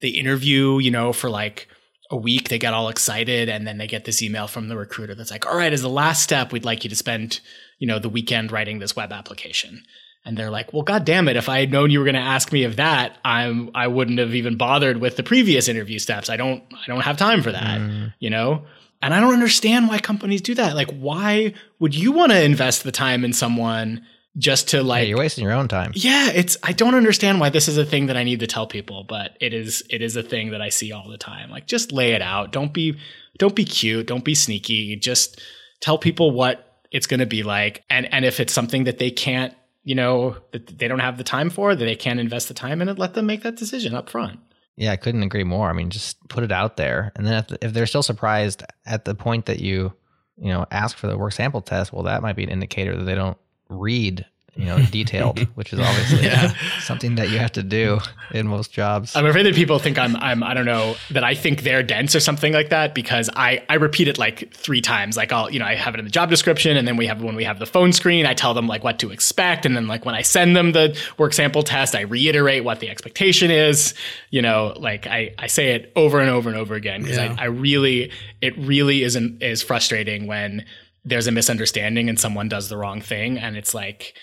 they 0.00 0.08
interview, 0.08 0.78
you 0.78 0.90
know, 0.90 1.12
for 1.12 1.30
like 1.30 1.68
a 2.10 2.16
week, 2.16 2.48
they 2.48 2.58
get 2.58 2.74
all 2.74 2.88
excited, 2.88 3.48
and 3.48 3.66
then 3.66 3.78
they 3.78 3.86
get 3.86 4.04
this 4.04 4.22
email 4.22 4.46
from 4.46 4.68
the 4.68 4.76
recruiter 4.76 5.14
that's 5.14 5.30
like, 5.30 5.46
"All 5.46 5.56
right, 5.56 5.72
as 5.72 5.82
the 5.82 5.88
last 5.88 6.22
step, 6.22 6.52
we'd 6.52 6.64
like 6.64 6.84
you 6.84 6.90
to 6.90 6.96
spend, 6.96 7.40
you 7.78 7.86
know, 7.86 7.98
the 7.98 8.08
weekend 8.08 8.52
writing 8.52 8.78
this 8.78 8.96
web 8.96 9.12
application." 9.12 9.84
And 10.24 10.36
they're 10.36 10.50
like, 10.50 10.72
"Well, 10.72 10.82
god 10.82 11.04
damn 11.04 11.28
it! 11.28 11.36
If 11.36 11.48
I 11.48 11.60
had 11.60 11.70
known 11.70 11.90
you 11.90 11.98
were 11.98 12.04
going 12.04 12.14
to 12.14 12.20
ask 12.20 12.50
me 12.50 12.64
of 12.64 12.76
that, 12.76 13.18
I'm 13.24 13.70
I 13.74 13.88
wouldn't 13.88 14.18
have 14.18 14.34
even 14.34 14.56
bothered 14.56 14.98
with 14.98 15.16
the 15.16 15.22
previous 15.22 15.68
interview 15.68 15.98
steps. 15.98 16.30
I 16.30 16.36
don't 16.36 16.62
I 16.72 16.86
don't 16.86 17.02
have 17.02 17.16
time 17.16 17.42
for 17.42 17.52
that, 17.52 17.80
mm. 17.80 18.12
you 18.18 18.30
know." 18.30 18.64
And 19.02 19.12
I 19.12 19.20
don't 19.20 19.34
understand 19.34 19.88
why 19.88 19.98
companies 19.98 20.40
do 20.40 20.54
that. 20.54 20.74
Like, 20.74 20.90
why 20.90 21.52
would 21.78 21.94
you 21.94 22.12
want 22.12 22.32
to 22.32 22.42
invest 22.42 22.84
the 22.84 22.92
time 22.92 23.22
in 23.22 23.34
someone 23.34 24.00
just 24.36 24.70
to 24.70 24.82
like 24.82 25.02
yeah, 25.02 25.08
you're 25.08 25.18
wasting 25.18 25.44
your 25.44 25.52
own 25.52 25.68
time. 25.68 25.92
Yeah, 25.94 26.30
it's 26.30 26.56
I 26.62 26.72
don't 26.72 26.94
understand 26.94 27.40
why 27.40 27.50
this 27.50 27.68
is 27.68 27.78
a 27.78 27.84
thing 27.84 28.06
that 28.06 28.16
I 28.16 28.24
need 28.24 28.40
to 28.40 28.46
tell 28.46 28.66
people, 28.66 29.04
but 29.04 29.36
it 29.40 29.54
is 29.54 29.82
it 29.90 30.02
is 30.02 30.16
a 30.16 30.22
thing 30.22 30.50
that 30.50 30.60
I 30.60 30.70
see 30.70 30.92
all 30.92 31.08
the 31.08 31.18
time. 31.18 31.50
Like 31.50 31.66
just 31.66 31.92
lay 31.92 32.12
it 32.12 32.22
out. 32.22 32.52
Don't 32.52 32.72
be 32.72 32.98
don't 33.38 33.54
be 33.54 33.64
cute, 33.64 34.06
don't 34.06 34.24
be 34.24 34.34
sneaky. 34.34 34.96
Just 34.96 35.40
tell 35.80 35.98
people 35.98 36.30
what 36.30 36.80
it's 36.90 37.06
going 37.06 37.20
to 37.20 37.26
be 37.26 37.42
like 37.42 37.84
and 37.90 38.12
and 38.12 38.24
if 38.24 38.40
it's 38.40 38.52
something 38.52 38.84
that 38.84 38.98
they 38.98 39.10
can't, 39.10 39.54
you 39.84 39.94
know, 39.94 40.36
that 40.52 40.78
they 40.78 40.88
don't 40.88 40.98
have 40.98 41.18
the 41.18 41.24
time 41.24 41.50
for, 41.50 41.74
that 41.74 41.84
they 41.84 41.94
can't 41.94 42.18
invest 42.18 42.48
the 42.48 42.54
time 42.54 42.82
in 42.82 42.88
it, 42.88 42.98
let 42.98 43.14
them 43.14 43.26
make 43.26 43.42
that 43.42 43.56
decision 43.56 43.94
up 43.94 44.08
front. 44.08 44.40
Yeah, 44.76 44.90
I 44.90 44.96
couldn't 44.96 45.22
agree 45.22 45.44
more. 45.44 45.70
I 45.70 45.72
mean, 45.72 45.90
just 45.90 46.26
put 46.28 46.42
it 46.42 46.50
out 46.50 46.76
there. 46.76 47.12
And 47.14 47.26
then 47.26 47.34
if, 47.34 47.56
if 47.60 47.72
they're 47.72 47.86
still 47.86 48.02
surprised 48.02 48.64
at 48.86 49.04
the 49.04 49.14
point 49.14 49.46
that 49.46 49.60
you, 49.60 49.92
you 50.36 50.48
know, 50.48 50.66
ask 50.70 50.96
for 50.96 51.06
the 51.06 51.16
work 51.16 51.32
sample 51.32 51.60
test, 51.60 51.92
well, 51.92 52.02
that 52.04 52.22
might 52.22 52.34
be 52.34 52.42
an 52.42 52.50
indicator 52.50 52.96
that 52.96 53.04
they 53.04 53.14
don't 53.14 53.38
read 53.68 54.26
you 54.56 54.64
know 54.64 54.78
detailed 54.86 55.38
which 55.54 55.72
is 55.72 55.80
obviously 55.80 56.22
yeah. 56.22 56.52
something 56.80 57.16
that 57.16 57.30
you 57.30 57.38
have 57.38 57.52
to 57.52 57.62
do 57.62 57.98
in 58.32 58.46
most 58.46 58.72
jobs 58.72 59.14
i'm 59.16 59.26
afraid 59.26 59.44
that 59.44 59.54
people 59.54 59.78
think 59.78 59.98
i'm 59.98 60.16
i'm 60.16 60.42
i 60.42 60.54
don't 60.54 60.64
know 60.64 60.94
that 61.10 61.24
i 61.24 61.34
think 61.34 61.62
they're 61.62 61.82
dense 61.82 62.14
or 62.14 62.20
something 62.20 62.52
like 62.52 62.70
that 62.70 62.94
because 62.94 63.28
i 63.34 63.62
i 63.68 63.74
repeat 63.74 64.08
it 64.08 64.18
like 64.18 64.52
three 64.54 64.80
times 64.80 65.16
like 65.16 65.32
i'll 65.32 65.50
you 65.50 65.58
know 65.58 65.64
i 65.64 65.74
have 65.74 65.94
it 65.94 65.98
in 65.98 66.04
the 66.04 66.10
job 66.10 66.30
description 66.30 66.76
and 66.76 66.86
then 66.86 66.96
we 66.96 67.06
have 67.06 67.22
when 67.22 67.34
we 67.34 67.44
have 67.44 67.58
the 67.58 67.66
phone 67.66 67.92
screen 67.92 68.26
i 68.26 68.34
tell 68.34 68.54
them 68.54 68.66
like 68.66 68.84
what 68.84 68.98
to 68.98 69.10
expect 69.10 69.66
and 69.66 69.76
then 69.76 69.86
like 69.86 70.04
when 70.04 70.14
i 70.14 70.22
send 70.22 70.56
them 70.56 70.72
the 70.72 70.96
work 71.18 71.32
sample 71.32 71.62
test 71.62 71.94
i 71.94 72.02
reiterate 72.02 72.64
what 72.64 72.80
the 72.80 72.88
expectation 72.88 73.50
is 73.50 73.94
you 74.30 74.40
know 74.40 74.72
like 74.76 75.06
i 75.06 75.34
i 75.38 75.46
say 75.46 75.74
it 75.74 75.92
over 75.96 76.20
and 76.20 76.30
over 76.30 76.48
and 76.48 76.58
over 76.58 76.74
again 76.74 77.02
because 77.02 77.16
yeah. 77.16 77.34
I, 77.38 77.42
I 77.42 77.46
really 77.46 78.12
it 78.40 78.56
really 78.56 79.02
isn't 79.02 79.42
is 79.42 79.62
frustrating 79.62 80.26
when 80.26 80.64
there's 81.04 81.26
a 81.26 81.32
misunderstanding 81.32 82.08
and 82.08 82.18
someone 82.18 82.48
does 82.48 82.68
the 82.68 82.76
wrong 82.76 83.00
thing 83.00 83.38
and 83.38 83.56
it's 83.56 83.74
like 83.74 84.14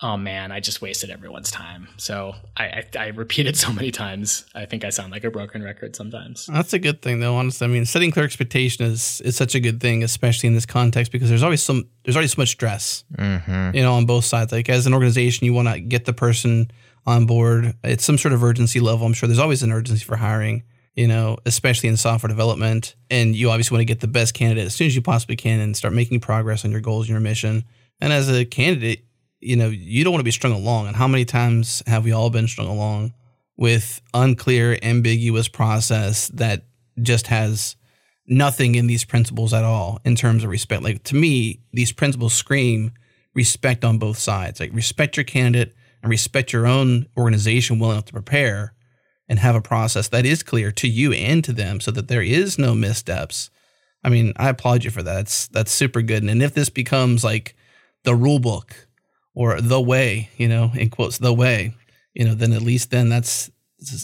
oh 0.00 0.16
man 0.16 0.52
i 0.52 0.60
just 0.60 0.80
wasted 0.80 1.10
everyone's 1.10 1.50
time. 1.50 1.88
So 1.96 2.34
I, 2.56 2.64
I, 2.64 2.84
I 2.98 3.06
repeat 3.08 3.46
it 3.46 3.56
so 3.56 3.72
many 3.72 3.90
times. 3.90 4.44
I 4.54 4.66
think 4.66 4.84
i 4.84 4.90
sound 4.90 5.12
like 5.12 5.24
a 5.24 5.30
broken 5.30 5.62
record 5.62 5.96
sometimes. 5.96 6.46
That's 6.46 6.72
a 6.72 6.78
good 6.78 7.02
thing 7.02 7.20
though 7.20 7.36
honestly. 7.36 7.66
I 7.66 7.68
mean 7.68 7.86
setting 7.86 8.10
clear 8.10 8.24
expectation 8.24 8.84
is 8.84 9.20
is 9.22 9.36
such 9.36 9.54
a 9.54 9.60
good 9.60 9.80
thing 9.80 10.02
especially 10.02 10.48
in 10.48 10.54
this 10.54 10.66
context 10.66 11.12
because 11.12 11.28
there's 11.28 11.42
always 11.42 11.62
some 11.62 11.88
there's 12.04 12.16
already 12.16 12.28
so 12.28 12.40
much 12.40 12.50
stress 12.50 13.04
mm-hmm. 13.16 13.76
you 13.76 13.82
know 13.82 13.94
on 13.94 14.06
both 14.06 14.24
sides. 14.24 14.52
Like 14.52 14.68
as 14.68 14.86
an 14.86 14.94
organization 14.94 15.44
you 15.44 15.54
want 15.54 15.68
to 15.68 15.80
get 15.80 16.04
the 16.04 16.12
person 16.12 16.70
on 17.06 17.24
board. 17.26 17.74
It's 17.82 18.04
some 18.04 18.18
sort 18.18 18.34
of 18.34 18.44
urgency 18.44 18.80
level. 18.80 19.06
I'm 19.06 19.14
sure 19.14 19.26
there's 19.26 19.38
always 19.38 19.62
an 19.62 19.72
urgency 19.72 20.04
for 20.04 20.16
hiring 20.16 20.62
you 20.98 21.06
know, 21.06 21.36
especially 21.46 21.88
in 21.88 21.96
software 21.96 22.26
development. 22.26 22.96
And 23.08 23.36
you 23.36 23.50
obviously 23.50 23.76
want 23.76 23.82
to 23.82 23.84
get 23.84 24.00
the 24.00 24.08
best 24.08 24.34
candidate 24.34 24.66
as 24.66 24.74
soon 24.74 24.88
as 24.88 24.96
you 24.96 25.00
possibly 25.00 25.36
can 25.36 25.60
and 25.60 25.76
start 25.76 25.94
making 25.94 26.18
progress 26.18 26.64
on 26.64 26.72
your 26.72 26.80
goals 26.80 27.04
and 27.04 27.10
your 27.10 27.20
mission. 27.20 27.62
And 28.00 28.12
as 28.12 28.28
a 28.28 28.44
candidate, 28.44 29.04
you 29.40 29.56
know, 29.56 29.68
you 29.68 30.04
don't 30.04 30.12
want 30.12 30.20
to 30.20 30.24
be 30.24 30.30
strung 30.30 30.52
along. 30.52 30.86
And 30.86 30.96
how 30.96 31.08
many 31.08 31.24
times 31.24 31.82
have 31.86 32.04
we 32.04 32.12
all 32.12 32.30
been 32.30 32.48
strung 32.48 32.68
along 32.68 33.14
with 33.56 34.00
unclear, 34.14 34.78
ambiguous 34.82 35.48
process 35.48 36.28
that 36.28 36.64
just 37.00 37.28
has 37.28 37.76
nothing 38.26 38.74
in 38.74 38.86
these 38.86 39.04
principles 39.04 39.54
at 39.54 39.64
all 39.64 40.00
in 40.04 40.16
terms 40.16 40.44
of 40.44 40.50
respect? 40.50 40.82
Like 40.82 41.02
to 41.04 41.16
me, 41.16 41.60
these 41.72 41.92
principles 41.92 42.34
scream 42.34 42.92
respect 43.34 43.84
on 43.84 43.98
both 43.98 44.18
sides. 44.18 44.60
Like 44.60 44.72
respect 44.72 45.16
your 45.16 45.24
candidate 45.24 45.74
and 46.02 46.10
respect 46.10 46.52
your 46.52 46.66
own 46.66 47.06
organization 47.16 47.78
well 47.78 47.92
enough 47.92 48.06
to 48.06 48.12
prepare 48.12 48.74
and 49.28 49.38
have 49.38 49.54
a 49.54 49.60
process 49.60 50.08
that 50.08 50.26
is 50.26 50.42
clear 50.42 50.72
to 50.72 50.88
you 50.88 51.12
and 51.12 51.44
to 51.44 51.52
them 51.52 51.80
so 51.80 51.90
that 51.90 52.08
there 52.08 52.22
is 52.22 52.58
no 52.58 52.74
missteps. 52.74 53.50
I 54.02 54.08
mean, 54.08 54.32
I 54.36 54.48
applaud 54.48 54.84
you 54.84 54.90
for 54.90 55.02
that. 55.02 55.14
That's 55.14 55.48
that's 55.48 55.72
super 55.72 56.02
good. 56.02 56.22
And 56.22 56.42
if 56.42 56.54
this 56.54 56.70
becomes 56.70 57.22
like 57.22 57.54
the 58.04 58.14
rule 58.14 58.38
book 58.38 58.87
or 59.38 59.60
the 59.60 59.80
way, 59.80 60.28
you 60.36 60.48
know, 60.48 60.72
in 60.74 60.90
quotes, 60.90 61.18
the 61.18 61.32
way, 61.32 61.72
you 62.12 62.24
know, 62.24 62.34
then 62.34 62.52
at 62.52 62.60
least 62.60 62.90
then 62.90 63.08
that's 63.08 63.48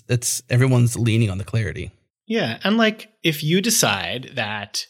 it's 0.08 0.44
everyone's 0.48 0.96
leaning 0.96 1.28
on 1.28 1.38
the 1.38 1.44
clarity. 1.44 1.90
Yeah, 2.26 2.58
and 2.62 2.76
like 2.76 3.10
if 3.24 3.42
you 3.42 3.60
decide 3.60 4.30
that 4.36 4.86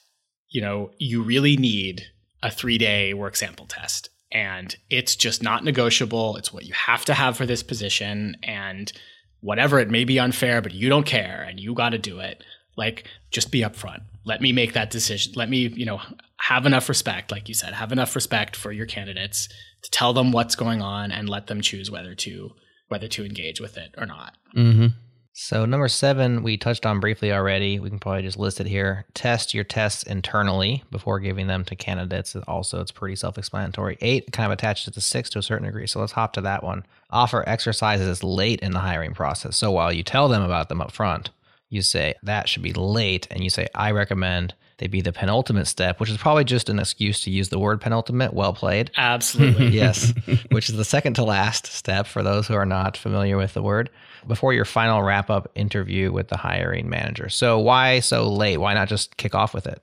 you 0.50 0.60
know 0.60 0.90
you 0.98 1.22
really 1.22 1.56
need 1.56 2.02
a 2.42 2.48
3-day 2.48 3.14
work 3.14 3.36
sample 3.36 3.64
test 3.64 4.10
and 4.30 4.76
it's 4.90 5.16
just 5.16 5.42
not 5.42 5.64
negotiable, 5.64 6.36
it's 6.36 6.52
what 6.52 6.66
you 6.66 6.74
have 6.74 7.06
to 7.06 7.14
have 7.14 7.38
for 7.38 7.46
this 7.46 7.62
position 7.62 8.36
and 8.42 8.92
whatever 9.40 9.78
it 9.78 9.90
may 9.90 10.04
be 10.04 10.18
unfair, 10.18 10.60
but 10.60 10.74
you 10.74 10.90
don't 10.90 11.06
care 11.06 11.46
and 11.48 11.58
you 11.58 11.72
got 11.72 11.90
to 11.90 11.98
do 11.98 12.20
it. 12.20 12.44
Like, 12.76 13.06
just 13.30 13.50
be 13.50 13.60
upfront. 13.60 14.02
Let 14.24 14.40
me 14.40 14.52
make 14.52 14.72
that 14.72 14.90
decision. 14.90 15.32
Let 15.36 15.48
me, 15.50 15.68
you 15.68 15.86
know, 15.86 16.00
have 16.40 16.66
enough 16.66 16.88
respect, 16.88 17.30
like 17.30 17.48
you 17.48 17.54
said, 17.54 17.74
have 17.74 17.92
enough 17.92 18.14
respect 18.14 18.56
for 18.56 18.72
your 18.72 18.86
candidates 18.86 19.48
to 19.82 19.90
tell 19.90 20.12
them 20.12 20.32
what's 20.32 20.56
going 20.56 20.82
on 20.82 21.10
and 21.12 21.28
let 21.28 21.46
them 21.46 21.60
choose 21.60 21.90
whether 21.90 22.14
to 22.14 22.50
whether 22.88 23.08
to 23.08 23.24
engage 23.24 23.60
with 23.60 23.76
it 23.76 23.94
or 23.96 24.06
not. 24.06 24.34
Mm-hmm. 24.56 24.88
So 25.36 25.64
number 25.64 25.88
seven, 25.88 26.44
we 26.44 26.56
touched 26.56 26.86
on 26.86 27.00
briefly 27.00 27.32
already. 27.32 27.80
We 27.80 27.88
can 27.88 27.98
probably 27.98 28.22
just 28.22 28.38
list 28.38 28.60
it 28.60 28.68
here. 28.68 29.04
Test 29.14 29.52
your 29.52 29.64
tests 29.64 30.04
internally 30.04 30.84
before 30.92 31.18
giving 31.18 31.48
them 31.48 31.64
to 31.64 31.74
candidates. 31.74 32.36
Also, 32.46 32.80
it's 32.80 32.92
pretty 32.92 33.16
self-explanatory. 33.16 33.98
Eight 34.00 34.30
kind 34.30 34.46
of 34.46 34.52
attached 34.52 34.84
to 34.84 34.92
the 34.92 35.00
six 35.00 35.28
to 35.30 35.40
a 35.40 35.42
certain 35.42 35.66
degree. 35.66 35.88
So 35.88 35.98
let's 35.98 36.12
hop 36.12 36.34
to 36.34 36.40
that 36.42 36.62
one. 36.62 36.86
Offer 37.10 37.48
exercises 37.48 38.22
late 38.22 38.60
in 38.60 38.72
the 38.72 38.78
hiring 38.78 39.12
process. 39.12 39.56
So 39.56 39.72
while 39.72 39.92
you 39.92 40.04
tell 40.04 40.28
them 40.28 40.42
about 40.42 40.68
them 40.68 40.80
up 40.80 40.92
front, 40.92 41.30
you 41.68 41.82
say 41.82 42.14
that 42.22 42.48
should 42.48 42.62
be 42.62 42.72
late, 42.72 43.26
and 43.30 43.42
you 43.42 43.50
say 43.50 43.68
I 43.74 43.90
recommend 43.90 44.54
they 44.78 44.88
be 44.88 45.00
the 45.00 45.12
penultimate 45.12 45.66
step, 45.66 46.00
which 46.00 46.10
is 46.10 46.16
probably 46.16 46.44
just 46.44 46.68
an 46.68 46.78
excuse 46.78 47.20
to 47.22 47.30
use 47.30 47.48
the 47.48 47.58
word 47.58 47.80
penultimate. 47.80 48.34
Well 48.34 48.52
played. 48.52 48.90
Absolutely. 48.96 49.68
yes. 49.70 50.12
which 50.50 50.68
is 50.68 50.76
the 50.76 50.84
second 50.84 51.14
to 51.14 51.24
last 51.24 51.66
step 51.66 52.06
for 52.06 52.22
those 52.22 52.48
who 52.48 52.54
are 52.54 52.66
not 52.66 52.96
familiar 52.96 53.36
with 53.36 53.54
the 53.54 53.62
word 53.62 53.90
before 54.26 54.52
your 54.52 54.64
final 54.64 55.02
wrap 55.02 55.30
up 55.30 55.50
interview 55.54 56.10
with 56.10 56.28
the 56.28 56.36
hiring 56.36 56.88
manager. 56.88 57.28
So 57.28 57.58
why 57.58 58.00
so 58.00 58.28
late? 58.28 58.56
Why 58.56 58.74
not 58.74 58.88
just 58.88 59.16
kick 59.16 59.34
off 59.34 59.54
with 59.54 59.66
it? 59.66 59.80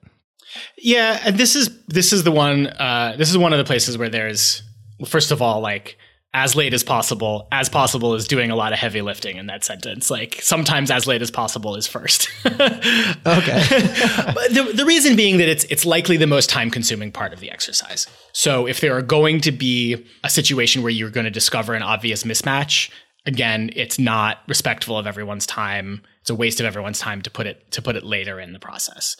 Yeah, 0.76 1.20
and 1.24 1.38
this 1.38 1.56
is 1.56 1.70
this 1.86 2.12
is 2.12 2.24
the 2.24 2.32
one 2.32 2.66
uh, 2.66 3.14
this 3.16 3.30
is 3.30 3.38
one 3.38 3.52
of 3.52 3.58
the 3.58 3.64
places 3.64 3.96
where 3.96 4.10
there's 4.10 4.62
first 5.06 5.30
of 5.30 5.40
all 5.40 5.60
like 5.60 5.96
as 6.34 6.56
late 6.56 6.72
as 6.72 6.82
possible. 6.82 7.46
As 7.52 7.68
possible 7.68 8.14
is 8.14 8.26
doing 8.26 8.50
a 8.50 8.56
lot 8.56 8.72
of 8.72 8.78
heavy 8.78 9.02
lifting 9.02 9.36
in 9.36 9.46
that 9.46 9.64
sentence. 9.64 10.10
Like 10.10 10.38
sometimes 10.40 10.90
as 10.90 11.06
late 11.06 11.20
as 11.20 11.30
possible 11.30 11.76
is 11.76 11.86
first. 11.86 12.30
okay. 12.46 12.56
but 13.26 14.54
the, 14.54 14.72
the 14.74 14.84
reason 14.86 15.14
being 15.14 15.36
that 15.38 15.48
it's 15.48 15.64
it's 15.64 15.84
likely 15.84 16.16
the 16.16 16.26
most 16.26 16.48
time 16.48 16.70
consuming 16.70 17.12
part 17.12 17.32
of 17.32 17.40
the 17.40 17.50
exercise. 17.50 18.06
So 18.32 18.66
if 18.66 18.80
there 18.80 18.96
are 18.96 19.02
going 19.02 19.40
to 19.42 19.52
be 19.52 20.06
a 20.24 20.30
situation 20.30 20.82
where 20.82 20.90
you're 20.90 21.10
going 21.10 21.24
to 21.24 21.30
discover 21.30 21.74
an 21.74 21.82
obvious 21.82 22.22
mismatch, 22.22 22.90
again, 23.26 23.70
it's 23.76 23.98
not 23.98 24.38
respectful 24.48 24.96
of 24.96 25.06
everyone's 25.06 25.46
time. 25.46 26.02
It's 26.22 26.30
a 26.30 26.34
waste 26.34 26.60
of 26.60 26.66
everyone's 26.66 26.98
time 26.98 27.20
to 27.22 27.30
put 27.30 27.46
it 27.46 27.70
to 27.72 27.82
put 27.82 27.96
it 27.96 28.04
later 28.04 28.40
in 28.40 28.54
the 28.54 28.58
process. 28.58 29.16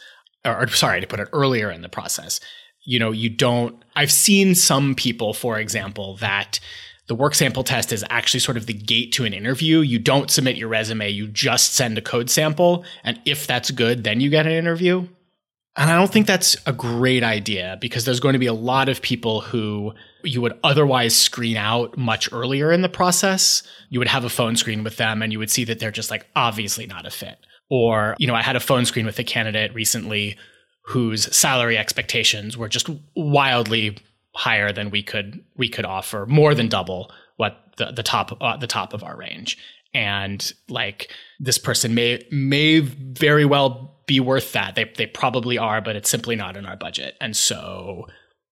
Or, 0.47 0.63
or 0.63 0.69
sorry, 0.69 1.03
to 1.03 1.07
put 1.07 1.21
it 1.21 1.29
earlier 1.35 1.71
in 1.71 1.83
the 1.83 1.91
process. 1.91 2.41
You 2.85 2.99
know, 2.99 3.13
you 3.13 3.29
don't 3.29 3.85
I've 3.95 4.11
seen 4.11 4.55
some 4.55 4.95
people, 4.95 5.35
for 5.35 5.59
example, 5.59 6.17
that 6.17 6.59
the 7.09 7.15
work 7.15 7.35
sample 7.35 7.65
test 7.65 7.93
is 7.93 8.05
actually 8.11 8.41
sort 8.41 8.57
of 8.57 8.67
the 8.67 8.73
gate 8.73 9.13
to 9.13 9.25
an 9.25 9.33
interview. 9.33 9.81
You 9.81 9.99
don't 9.99 10.31
submit 10.31 10.57
your 10.57 10.69
resume, 10.69 11.11
you 11.11 11.27
just 11.27 11.75
send 11.75 11.99
a 11.99 12.03
code 12.03 12.31
sample. 12.31 12.85
And 13.05 13.21
if 13.25 13.47
that's 13.47 13.71
good, 13.71 14.05
then 14.05 14.21
you 14.21 14.31
get 14.31 14.47
an 14.47 14.53
interview. 14.53 15.09
And 15.75 15.91
I 15.91 15.97
don't 15.97 16.13
think 16.13 16.27
that's 16.27 16.55
a 16.67 16.73
great 16.73 17.23
idea 17.23 17.79
because 17.81 18.05
there's 18.05 18.21
going 18.21 18.35
to 18.35 18.39
be 18.39 18.47
a 18.47 18.53
lot 18.53 18.91
of 18.91 19.01
people 19.01 19.41
who 19.41 19.95
you 20.23 20.41
would 20.43 20.59
otherwise 20.63 21.17
screen 21.17 21.57
out 21.57 21.97
much 21.97 22.31
earlier 22.31 22.71
in 22.71 22.83
the 22.83 22.91
process. 22.91 23.63
You 23.89 23.99
would 23.99 24.09
have 24.09 24.25
a 24.25 24.29
phone 24.29 24.55
screen 24.57 24.85
with 24.85 24.99
them 24.99 25.23
and 25.23 25.33
you 25.33 25.39
would 25.39 25.51
see 25.51 25.65
that 25.65 25.79
they're 25.79 25.91
just 25.91 26.11
like 26.11 26.27
obviously 26.37 26.87
not 26.87 27.07
a 27.07 27.11
fit. 27.11 27.39
Or, 27.71 28.17
you 28.19 28.27
know, 28.27 28.35
I 28.35 28.43
had 28.43 28.55
a 28.55 28.61
phone 28.61 28.85
screen 28.85 29.07
with 29.07 29.19
a 29.19 29.25
candidate 29.25 29.75
recently 29.75 30.37
whose 30.85 31.35
salary 31.35 31.79
expectations 31.79 32.57
were 32.57 32.69
just 32.69 32.91
wildly 33.17 33.97
higher 34.35 34.72
than 34.72 34.91
we 34.91 35.03
could 35.03 35.45
we 35.57 35.68
could 35.68 35.85
offer, 35.85 36.26
more 36.26 36.55
than 36.55 36.68
double 36.68 37.11
what 37.37 37.74
the, 37.76 37.93
the 37.93 38.03
top 38.03 38.37
uh, 38.41 38.57
the 38.57 38.66
top 38.66 38.93
of 38.93 39.03
our 39.03 39.16
range. 39.16 39.59
and 39.95 40.53
like 40.68 41.11
this 41.39 41.59
person 41.59 41.95
may 41.95 42.24
may 42.30 42.80
very 42.80 43.45
well 43.45 44.01
be 44.07 44.20
worth 44.20 44.53
that. 44.53 44.74
They 44.74 44.91
they 44.97 45.07
probably 45.07 45.59
are, 45.59 45.80
but 45.80 45.97
it's 45.97 46.11
simply 46.11 46.37
not 46.37 46.57
in 46.57 46.66
our 46.66 46.76
budget. 46.76 47.16
And 47.20 47.37
so, 47.37 48.07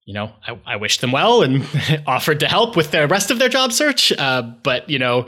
you 0.04 0.14
know, 0.14 0.32
I, 0.46 0.58
I 0.66 0.76
wish 0.76 0.98
them 0.98 1.12
well 1.12 1.42
and 1.42 1.66
offered 2.06 2.40
to 2.40 2.48
help 2.48 2.76
with 2.76 2.90
the 2.90 3.06
rest 3.08 3.30
of 3.30 3.38
their 3.38 3.48
job 3.48 3.72
search. 3.72 4.12
Uh, 4.12 4.42
but 4.62 4.88
you 4.88 4.98
know, 4.98 5.26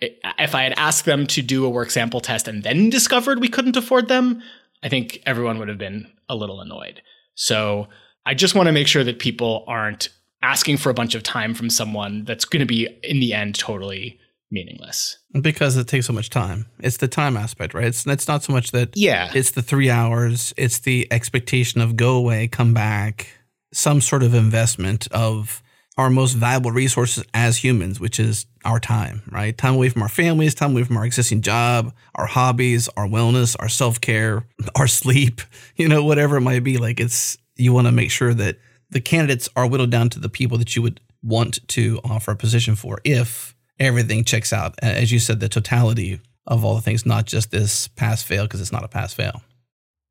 if 0.00 0.54
I 0.54 0.62
had 0.62 0.74
asked 0.76 1.04
them 1.04 1.26
to 1.28 1.42
do 1.42 1.64
a 1.64 1.70
work 1.70 1.90
sample 1.90 2.20
test 2.20 2.48
and 2.48 2.62
then 2.62 2.90
discovered 2.90 3.40
we 3.40 3.48
couldn't 3.48 3.76
afford 3.76 4.08
them, 4.08 4.42
I 4.82 4.88
think 4.88 5.22
everyone 5.26 5.58
would 5.58 5.68
have 5.68 5.78
been 5.78 6.10
a 6.28 6.34
little 6.34 6.60
annoyed. 6.60 7.02
So 7.34 7.88
I 8.26 8.34
just 8.34 8.54
want 8.54 8.66
to 8.66 8.72
make 8.72 8.86
sure 8.86 9.04
that 9.04 9.18
people 9.18 9.64
aren't 9.66 10.08
asking 10.42 10.78
for 10.78 10.90
a 10.90 10.94
bunch 10.94 11.14
of 11.14 11.22
time 11.22 11.54
from 11.54 11.70
someone 11.70 12.24
that's 12.24 12.44
going 12.44 12.60
to 12.60 12.66
be 12.66 12.88
in 13.02 13.20
the 13.20 13.32
end 13.32 13.58
totally 13.58 14.18
meaningless. 14.50 15.18
Because 15.40 15.76
it 15.76 15.86
takes 15.86 16.06
so 16.06 16.12
much 16.12 16.30
time. 16.30 16.66
It's 16.80 16.96
the 16.96 17.08
time 17.08 17.36
aspect 17.36 17.74
right? 17.74 17.84
It's, 17.84 18.06
it's 18.06 18.28
not 18.28 18.42
so 18.42 18.52
much 18.52 18.72
that 18.72 18.96
yeah. 18.96 19.30
it's 19.34 19.52
the 19.52 19.62
three 19.62 19.90
hours 19.90 20.52
it's 20.56 20.80
the 20.80 21.06
expectation 21.10 21.80
of 21.80 21.96
go 21.96 22.16
away 22.16 22.48
come 22.48 22.74
back 22.74 23.28
some 23.72 24.00
sort 24.00 24.22
of 24.22 24.34
investment 24.34 25.06
of 25.12 25.62
our 25.96 26.10
most 26.10 26.32
valuable 26.32 26.72
resources 26.72 27.22
as 27.34 27.62
humans 27.62 28.00
which 28.00 28.18
is 28.18 28.46
our 28.64 28.80
time 28.80 29.22
right? 29.30 29.56
Time 29.56 29.74
away 29.74 29.88
from 29.88 30.02
our 30.02 30.08
families 30.08 30.54
time 30.54 30.72
away 30.72 30.82
from 30.82 30.96
our 30.96 31.04
existing 31.04 31.42
job 31.42 31.92
our 32.16 32.26
hobbies 32.26 32.88
our 32.96 33.06
wellness 33.06 33.54
our 33.60 33.68
self-care 33.68 34.44
our 34.74 34.86
sleep 34.88 35.42
you 35.76 35.86
know 35.88 36.02
whatever 36.02 36.38
it 36.38 36.40
might 36.40 36.64
be. 36.64 36.78
Like 36.78 36.98
it's 36.98 37.38
you 37.60 37.72
want 37.72 37.86
to 37.86 37.92
make 37.92 38.10
sure 38.10 38.34
that 38.34 38.58
the 38.90 39.00
candidates 39.00 39.48
are 39.56 39.66
whittled 39.66 39.90
down 39.90 40.10
to 40.10 40.20
the 40.20 40.28
people 40.28 40.58
that 40.58 40.74
you 40.74 40.82
would 40.82 41.00
want 41.22 41.66
to 41.68 42.00
offer 42.04 42.32
a 42.32 42.36
position 42.36 42.74
for 42.74 42.98
if 43.04 43.54
everything 43.78 44.24
checks 44.24 44.52
out. 44.52 44.74
As 44.82 45.12
you 45.12 45.18
said, 45.18 45.40
the 45.40 45.48
totality 45.48 46.20
of 46.46 46.64
all 46.64 46.74
the 46.74 46.80
things, 46.80 47.06
not 47.06 47.26
just 47.26 47.50
this 47.50 47.88
pass 47.88 48.22
fail, 48.22 48.44
because 48.44 48.60
it's 48.60 48.72
not 48.72 48.84
a 48.84 48.88
pass 48.88 49.14
fail. 49.14 49.42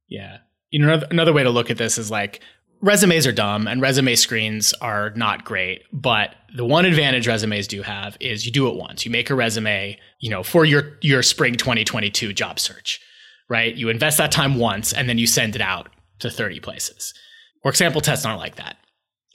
Yeah. 0.08 0.38
You 0.72 0.86
know, 0.86 1.02
another 1.10 1.34
way 1.34 1.44
to 1.44 1.50
look 1.50 1.70
at 1.70 1.78
this 1.78 1.98
is 1.98 2.10
like 2.10 2.42
resumes 2.82 3.28
are 3.28 3.32
dumb 3.32 3.68
and 3.68 3.82
resume 3.82 4.16
screens 4.16 4.74
are 4.82 5.12
not 5.12 5.44
great. 5.44 5.84
But 5.92 6.36
the 6.56 6.66
one 6.66 6.86
advantage 6.86 7.28
resumes 7.28 7.68
do 7.68 7.82
have 7.82 8.18
is 8.20 8.46
you 8.46 8.52
do 8.52 8.68
it 8.70 8.76
once. 8.76 9.06
You 9.06 9.12
make 9.12 9.30
a 9.30 9.36
resume, 9.36 10.00
you 10.20 10.30
know, 10.30 10.44
for 10.44 10.66
your, 10.66 10.98
your 11.02 11.24
spring 11.24 11.56
2022 11.56 12.34
job 12.34 12.60
search, 12.60 13.02
right? 13.50 13.76
You 13.76 13.90
invest 13.90 14.18
that 14.18 14.32
time 14.32 14.56
once 14.56 14.94
and 14.94 15.10
then 15.10 15.18
you 15.18 15.28
send 15.28 15.56
it 15.56 15.62
out 15.62 15.90
to 16.20 16.30
30 16.30 16.60
places. 16.60 17.14
Work 17.64 17.76
sample 17.76 18.02
tests 18.02 18.26
aren't 18.26 18.40
like 18.40 18.56
that. 18.56 18.78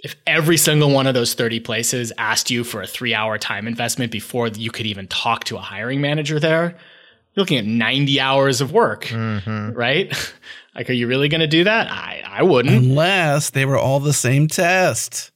If 0.03 0.17
every 0.27 0.57
single 0.57 0.91
one 0.91 1.07
of 1.07 1.15
those 1.15 1.35
30 1.35 1.61
places 1.61 2.13
asked 2.19 2.51
you 2.51 2.63
for 2.65 2.83
a 2.83 2.87
three 2.87 3.15
hour 3.15 3.39
time 3.39 3.67
investment 3.67 4.13
before 4.13 4.49
you 4.49 4.71
could 4.71 4.87
even 4.87 5.07
talk 5.09 5.45
to 5.45 5.57
a 5.57 5.61
hiring 5.61 6.01
manager 6.01 6.39
there, 6.39 6.77
you're 7.35 7.43
looking 7.43 7.59
at 7.59 7.65
90 7.65 8.21
hours 8.21 8.61
of 8.61 8.71
work, 8.73 9.07
mm-hmm. 9.07 9.73
right? 9.73 10.13
like, 10.75 10.91
are 10.91 10.95
you 10.95 11.07
really 11.07 11.29
going 11.29 11.41
to 11.41 11.47
do 11.47 11.65
that? 11.65 11.91
I, 11.91 12.23
I 12.27 12.43
wouldn't. 12.43 12.75
Unless 12.75 13.51
they 13.51 13.65
were 13.65 13.79
all 13.79 14.01
the 14.01 14.13
same 14.13 14.47
test. 14.47 15.31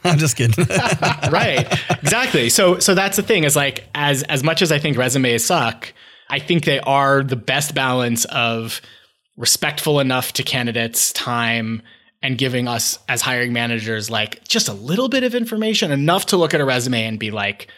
I'm 0.04 0.18
just 0.18 0.36
kidding. 0.36 0.64
right. 1.30 1.66
Exactly. 2.02 2.48
So 2.48 2.78
so 2.78 2.94
that's 2.94 3.16
the 3.16 3.22
thing 3.22 3.44
is 3.44 3.54
like 3.54 3.86
as 3.94 4.22
as 4.24 4.42
much 4.42 4.62
as 4.62 4.72
I 4.72 4.78
think 4.78 4.96
resumes 4.96 5.44
suck, 5.44 5.92
I 6.28 6.38
think 6.38 6.64
they 6.64 6.80
are 6.80 7.22
the 7.22 7.36
best 7.36 7.74
balance 7.74 8.24
of 8.26 8.80
respectful 9.40 10.00
enough 10.00 10.34
to 10.34 10.42
candidates' 10.42 11.12
time 11.14 11.80
and 12.22 12.36
giving 12.36 12.68
us 12.68 12.98
as 13.08 13.22
hiring 13.22 13.54
managers 13.54 14.10
like 14.10 14.46
just 14.46 14.68
a 14.68 14.74
little 14.74 15.08
bit 15.08 15.24
of 15.24 15.34
information 15.34 15.90
enough 15.90 16.26
to 16.26 16.36
look 16.36 16.52
at 16.52 16.60
a 16.60 16.64
resume 16.64 17.06
and 17.06 17.18
be 17.18 17.30
like 17.30 17.68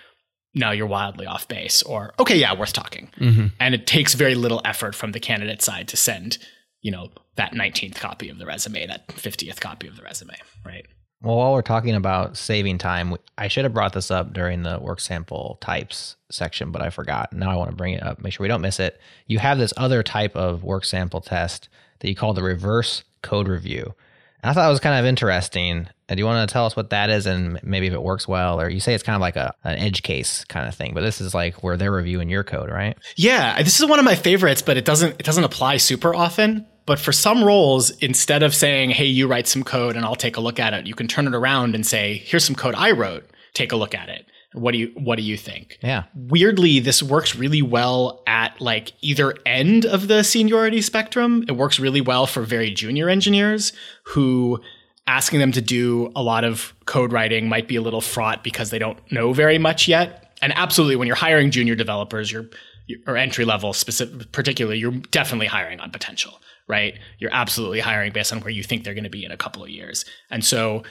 no 0.55 0.73
you're 0.73 0.89
wildly 0.89 1.25
off 1.25 1.47
base 1.47 1.81
or 1.85 2.13
okay 2.19 2.37
yeah 2.37 2.53
worth 2.53 2.73
talking 2.73 3.09
mm-hmm. 3.17 3.47
and 3.61 3.77
it 3.77 3.87
takes 3.87 4.15
very 4.15 4.35
little 4.35 4.61
effort 4.65 4.93
from 4.93 5.13
the 5.13 5.21
candidate 5.21 5.63
side 5.63 5.87
to 5.87 5.97
send 5.97 6.37
you 6.81 6.91
know 6.91 7.09
that 7.37 7.53
19th 7.53 7.95
copy 7.95 8.29
of 8.29 8.39
the 8.39 8.47
resume 8.47 8.85
that 8.85 9.07
50th 9.07 9.61
copy 9.61 9.87
of 9.87 9.97
the 9.97 10.03
resume 10.03 10.35
right 10.67 10.87
well, 11.23 11.37
while 11.37 11.53
we're 11.53 11.63
talking 11.63 11.95
about 11.95 12.37
saving 12.37 12.79
time, 12.79 13.17
I 13.39 13.49
should 13.49 13.65
have 13.65 13.73
brought 13.73 13.93
this 13.93 14.11
up 14.11 14.33
during 14.33 14.63
the 14.63 14.79
work 14.81 14.99
sample 14.99 15.57
types 15.61 16.17
section, 16.31 16.73
but 16.73 16.83
I 16.83 16.91
forgot. 16.91 17.33
Now 17.33 17.51
I 17.51 17.57
want 17.57 17.71
to 17.71 17.77
bring 17.77 17.95
it 17.95 18.03
up, 18.03 18.21
make 18.23 18.33
sure 18.33 18.43
we 18.43 18.49
don't 18.49 18.61
miss 18.61 18.81
it. 18.81 19.01
You 19.27 19.39
have 19.39 19.59
this 19.59 19.73
other 19.77 20.03
type 20.03 20.35
of 20.35 20.65
work 20.65 20.85
sample 20.85 21.21
test 21.21 21.69
that 22.01 22.09
you 22.09 22.17
call 22.17 22.35
the 22.35 22.43
reverse 22.43 23.05
code 23.23 23.47
review. 23.47 23.95
And 24.43 24.51
I 24.51 24.55
thought 24.55 24.67
it 24.67 24.73
was 24.73 24.81
kind 24.81 24.99
of 24.99 25.07
interesting. 25.07 25.87
And 26.09 26.17
do 26.17 26.21
you 26.21 26.27
want 26.27 26.49
to 26.49 26.53
tell 26.53 26.67
us 26.67 26.75
what 26.75 26.91
that 26.91 27.09
is 27.11 27.27
and 27.27 27.61
maybe 27.63 27.87
if 27.87 27.93
it 27.93 28.03
works 28.03 28.27
well? 28.27 28.61
Or 28.61 28.69
you 28.69 28.81
say 28.81 28.93
it's 28.93 29.05
kind 29.05 29.15
of 29.15 29.21
like 29.21 29.37
a, 29.37 29.55
an 29.63 29.79
edge 29.79 30.03
case 30.03 30.45
kind 30.47 30.67
of 30.67 30.75
thing, 30.75 30.93
but 30.93 31.03
this 31.03 31.21
is 31.21 31.35
like 31.35 31.63
where 31.63 31.77
they're 31.77 31.93
reviewing 31.93 32.29
your 32.29 32.43
code, 32.43 32.69
right? 32.69 32.99
Yeah, 33.15 33.63
this 33.63 33.79
is 33.79 33.87
one 33.87 34.01
of 34.01 34.05
my 34.05 34.17
favorites, 34.17 34.61
but 34.61 34.77
it 34.77 34.85
doesn't 34.85 35.21
it 35.21 35.23
doesn't 35.25 35.45
apply 35.45 35.77
super 35.77 36.13
often. 36.13 36.67
But 36.85 36.99
for 36.99 37.13
some 37.13 37.45
roles, 37.45 37.91
instead 37.99 38.43
of 38.43 38.55
saying, 38.55 38.91
hey, 38.91 39.05
you 39.05 39.29
write 39.29 39.47
some 39.47 39.63
code 39.63 39.97
and 39.97 40.05
I'll 40.05 40.17
take 40.17 40.37
a 40.37 40.41
look 40.41 40.59
at 40.59 40.75
it, 40.75 40.87
you 40.87 40.95
can 40.95 41.07
turn 41.07 41.27
it 41.27 41.35
around 41.35 41.75
and 41.75 41.87
say, 41.87 42.23
here's 42.25 42.45
some 42.45 42.57
code 42.57 42.75
I 42.77 42.91
wrote, 42.91 43.29
take 43.55 43.73
a 43.73 43.77
look 43.77 43.95
at 43.95 44.09
it. 44.09 44.27
What 44.55 44.73
do 44.73 44.79
you 44.79 44.93
what 44.95 45.17
do 45.17 45.23
you 45.23 45.39
think? 45.39 45.79
Yeah. 45.83 46.05
Weirdly, 46.15 46.79
this 46.79 47.03
works 47.03 47.35
really 47.35 47.63
well 47.63 48.23
at 48.27 48.61
like 48.61 48.93
either 49.01 49.35
end 49.47 49.87
of 49.87 50.09
the 50.09 50.23
seniority 50.23 50.83
spectrum. 50.83 51.45
It 51.49 51.53
works 51.53 51.81
really 51.81 52.03
well 52.03 52.27
for 52.27 52.43
very 52.43 52.71
junior 52.71 53.09
engineers 53.09 53.73
who 54.05 54.61
asking 55.07 55.41
them 55.41 55.53
to 55.53 55.63
do 55.63 56.13
a 56.15 56.23
lot 56.23 56.45
of 56.45 56.75
code 56.85 57.13
writing 57.13 57.49
might 57.49 57.67
be 57.67 57.77
a 57.77 57.81
little 57.83 58.03
fraught 58.03 58.45
because 58.45 58.71
they 58.71 58.79
don't 58.79 58.99
know 59.11 59.33
very 59.33 59.59
much 59.59 59.89
yet. 59.89 60.37
And 60.43 60.53
absolutely 60.57 60.97
when 60.97 61.07
you're 61.07 61.17
hiring 61.17 61.51
junior 61.51 61.75
developers, 61.75 62.31
you're 62.31 62.47
or 63.07 63.17
entry 63.17 63.47
level 63.47 63.73
specific 63.73 64.33
particularly, 64.33 64.79
you're 64.79 64.93
definitely 65.13 65.47
hiring 65.47 65.81
on 65.81 65.91
potential 65.91 66.35
right? 66.73 66.99
You're 67.19 67.35
absolutely 67.35 67.81
hiring 67.81 68.13
based 68.13 68.33
on 68.33 68.41
where 68.41 68.51
you 68.51 68.63
think 68.63 68.83
they're 68.83 68.95
going 68.95 69.05
to 69.05 69.11
be 69.11 69.27
in 69.27 69.31
a 69.31 69.37
couple 69.37 69.63
of 69.63 69.69
years. 69.69 70.07
And 70.31 70.43
so 70.43 70.83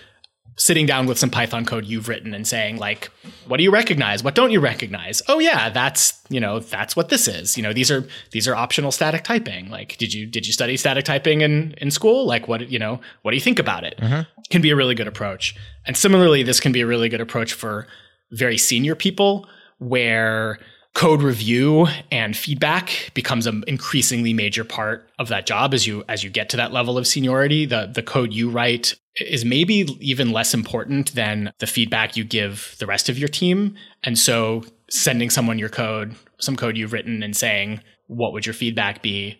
sitting 0.58 0.86
down 0.86 1.08
with 1.08 1.18
some 1.18 1.32
Python 1.32 1.66
code 1.66 1.86
you've 1.86 2.08
written 2.08 2.36
and 2.36 2.46
saying 2.46 2.78
like, 2.78 3.10
what 3.48 3.58
do 3.58 3.64
you 3.64 3.72
recognize? 3.72 4.24
What 4.24 4.36
don't 4.36 4.52
you 4.52 4.60
recognize? 4.60 5.24
Oh 5.28 5.40
yeah, 5.40 5.72
that's, 5.72 6.22
you 6.30 6.40
know, 6.40 6.60
that's 6.60 6.96
what 6.96 7.10
this 7.10 7.28
is. 7.28 7.58
You 7.58 7.64
know, 7.64 7.74
these 7.74 7.90
are 7.90 8.06
these 8.32 8.48
are 8.48 8.56
optional 8.56 8.92
static 8.92 9.24
typing. 9.24 9.72
Like, 9.72 9.98
did 9.98 10.14
you 10.14 10.28
did 10.28 10.46
you 10.46 10.54
study 10.54 10.78
static 10.78 11.04
typing 11.06 11.42
in 11.42 11.74
in 11.80 11.90
school? 11.90 12.28
Like 12.28 12.48
what, 12.48 12.70
you 12.70 12.78
know, 12.78 13.02
what 13.24 13.32
do 13.32 13.38
you 13.38 13.42
think 13.42 13.58
about 13.58 13.84
it? 13.84 13.98
Mm-hmm. 13.98 14.22
Can 14.52 14.62
be 14.62 14.70
a 14.70 14.76
really 14.76 14.94
good 14.94 15.08
approach. 15.08 15.56
And 15.88 15.98
similarly, 15.98 16.44
this 16.44 16.60
can 16.60 16.72
be 16.72 16.82
a 16.82 16.86
really 16.86 17.10
good 17.10 17.22
approach 17.22 17.54
for 17.54 17.88
very 18.32 18.58
senior 18.58 18.94
people 18.94 19.48
where 19.80 20.60
code 20.94 21.22
review 21.22 21.88
and 22.12 22.36
feedback 22.36 23.12
becomes 23.14 23.48
an 23.48 23.64
increasingly 23.68 24.34
major 24.34 24.64
part 24.64 25.10
of 25.20 25.30
that 25.30 25.46
job 25.46 25.74
as 25.74 25.88
you 25.88 26.04
as 26.10 26.24
you 26.24 26.30
get 26.30 26.50
to 26.50 26.58
that 26.58 26.74
level 26.74 26.98
of 26.98 27.08
seniority. 27.08 27.66
The 27.66 27.92
the 27.94 28.04
code 28.04 28.34
you 28.34 28.50
write 28.50 28.96
is 29.20 29.44
maybe 29.44 29.88
even 30.00 30.32
less 30.32 30.54
important 30.54 31.14
than 31.16 31.52
the 31.60 31.68
feedback 31.68 32.16
you 32.16 32.24
give 32.24 32.76
the 32.80 32.86
rest 32.86 33.10
of 33.10 33.18
your 33.18 33.28
team. 33.28 33.76
And 34.04 34.18
so 34.18 34.64
sending 34.90 35.30
someone 35.30 35.60
your 35.60 35.70
code 35.70 36.16
some 36.40 36.56
code 36.56 36.76
you've 36.76 36.94
written 36.94 37.24
and 37.24 37.36
saying 37.36 37.82
what 38.08 38.34
would 38.34 38.46
your 38.46 38.54
feedback 38.54 39.02
be? 39.02 39.40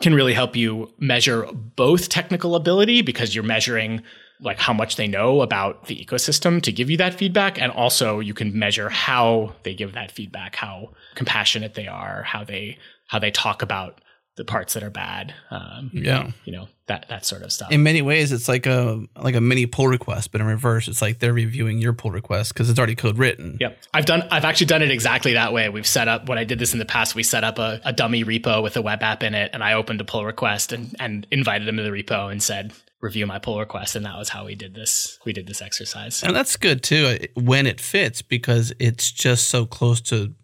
can 0.00 0.14
really 0.14 0.34
help 0.34 0.54
you 0.54 0.92
measure 0.98 1.46
both 1.52 2.08
technical 2.08 2.54
ability 2.54 3.02
because 3.02 3.34
you're 3.34 3.44
measuring 3.44 4.02
like 4.40 4.58
how 4.58 4.72
much 4.72 4.96
they 4.96 5.06
know 5.06 5.40
about 5.42 5.86
the 5.86 6.04
ecosystem 6.04 6.62
to 6.62 6.72
give 6.72 6.90
you 6.90 6.96
that 6.96 7.14
feedback 7.14 7.60
and 7.60 7.72
also 7.72 8.20
you 8.20 8.34
can 8.34 8.58
measure 8.58 8.88
how 8.88 9.54
they 9.62 9.74
give 9.74 9.92
that 9.92 10.10
feedback 10.10 10.56
how 10.56 10.90
compassionate 11.14 11.74
they 11.74 11.86
are 11.86 12.22
how 12.22 12.44
they 12.44 12.78
how 13.06 13.18
they 13.18 13.30
talk 13.30 13.62
about 13.62 14.00
the 14.36 14.44
parts 14.44 14.74
that 14.74 14.82
are 14.82 14.90
bad 14.90 15.34
um, 15.50 15.90
yeah. 15.92 16.30
you 16.44 16.52
know 16.52 16.68
that 16.86 17.06
that 17.08 17.24
sort 17.24 17.42
of 17.42 17.52
stuff. 17.52 17.70
In 17.72 17.82
many 17.82 18.00
ways 18.00 18.32
it's 18.32 18.48
like 18.48 18.66
a 18.66 19.02
like 19.20 19.34
a 19.34 19.40
mini 19.40 19.66
pull 19.66 19.88
request 19.88 20.30
but 20.30 20.40
in 20.40 20.46
reverse 20.46 20.88
it's 20.88 21.02
like 21.02 21.18
they're 21.18 21.32
reviewing 21.32 21.78
your 21.78 21.92
pull 21.92 22.10
request 22.10 22.54
because 22.54 22.70
it's 22.70 22.78
already 22.78 22.94
code 22.94 23.18
written. 23.18 23.56
Yep. 23.60 23.78
I've 23.92 24.06
done 24.06 24.22
i've 24.30 24.44
actually 24.44 24.66
done 24.66 24.82
it 24.82 24.90
exactly 24.90 25.32
that 25.32 25.52
way. 25.52 25.68
We've 25.68 25.86
set 25.86 26.08
up 26.08 26.28
when 26.28 26.38
i 26.38 26.44
did 26.44 26.58
this 26.58 26.72
in 26.72 26.78
the 26.78 26.84
past 26.84 27.14
we 27.14 27.22
set 27.22 27.44
up 27.44 27.58
a, 27.58 27.80
a 27.84 27.92
dummy 27.92 28.24
repo 28.24 28.62
with 28.62 28.76
a 28.76 28.82
web 28.82 29.02
app 29.02 29.22
in 29.22 29.34
it 29.34 29.50
and 29.52 29.64
i 29.64 29.72
opened 29.72 30.00
a 30.00 30.04
pull 30.04 30.24
request 30.24 30.72
and 30.72 30.94
and 31.00 31.26
invited 31.30 31.66
them 31.66 31.76
to 31.76 31.82
the 31.82 31.90
repo 31.90 32.30
and 32.30 32.42
said 32.42 32.72
review 33.00 33.26
my 33.26 33.38
pull 33.38 33.58
request 33.58 33.94
and 33.94 34.06
that 34.06 34.16
was 34.16 34.30
how 34.30 34.44
we 34.44 34.54
did 34.54 34.74
this 34.74 35.18
we 35.24 35.32
did 35.32 35.46
this 35.46 35.60
exercise. 35.60 36.22
And 36.22 36.34
that's 36.34 36.56
good 36.56 36.82
too 36.82 37.18
uh, 37.20 37.40
when 37.40 37.66
it 37.66 37.80
fits 37.80 38.22
because 38.22 38.72
it's 38.78 39.10
just 39.10 39.48
so 39.48 39.66
close 39.66 40.00
to 40.02 40.34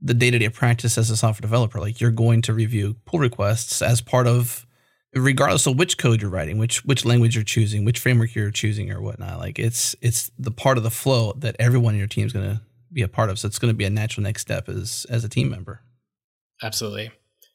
the 0.00 0.14
day-to-day 0.14 0.50
practice 0.50 0.98
as 0.98 1.10
a 1.10 1.16
software 1.16 1.42
developer. 1.42 1.80
Like 1.80 2.00
you're 2.00 2.10
going 2.10 2.42
to 2.42 2.52
review 2.52 2.96
pull 3.04 3.20
requests 3.20 3.82
as 3.82 4.00
part 4.00 4.26
of 4.26 4.66
regardless 5.14 5.66
of 5.66 5.78
which 5.78 5.96
code 5.96 6.20
you're 6.20 6.30
writing 6.30 6.58
which 6.58 6.84
which 6.84 7.04
language 7.04 7.34
you're 7.34 7.44
choosing 7.44 7.84
which 7.84 7.98
framework 7.98 8.34
you're 8.34 8.50
choosing 8.50 8.90
or 8.90 9.00
whatnot. 9.00 9.38
Like 9.38 9.58
it's 9.58 9.94
it's 10.00 10.30
the 10.38 10.50
part 10.50 10.78
of 10.78 10.84
the 10.84 10.90
flow 10.90 11.32
that 11.38 11.56
everyone 11.58 11.94
in 11.94 11.98
your 11.98 12.08
team 12.08 12.26
is 12.26 12.32
going 12.32 12.50
to 12.50 12.60
be 12.92 13.02
a 13.02 13.08
part 13.08 13.30
of. 13.30 13.38
So 13.38 13.46
it's 13.46 13.58
going 13.58 13.72
to 13.72 13.76
be 13.76 13.84
a 13.84 13.90
natural 13.90 14.24
next 14.24 14.42
step 14.42 14.68
as 14.68 15.06
as 15.08 15.24
a 15.24 15.28
team 15.28 15.50
member. 15.50 15.82
Absolutely. 16.62 17.10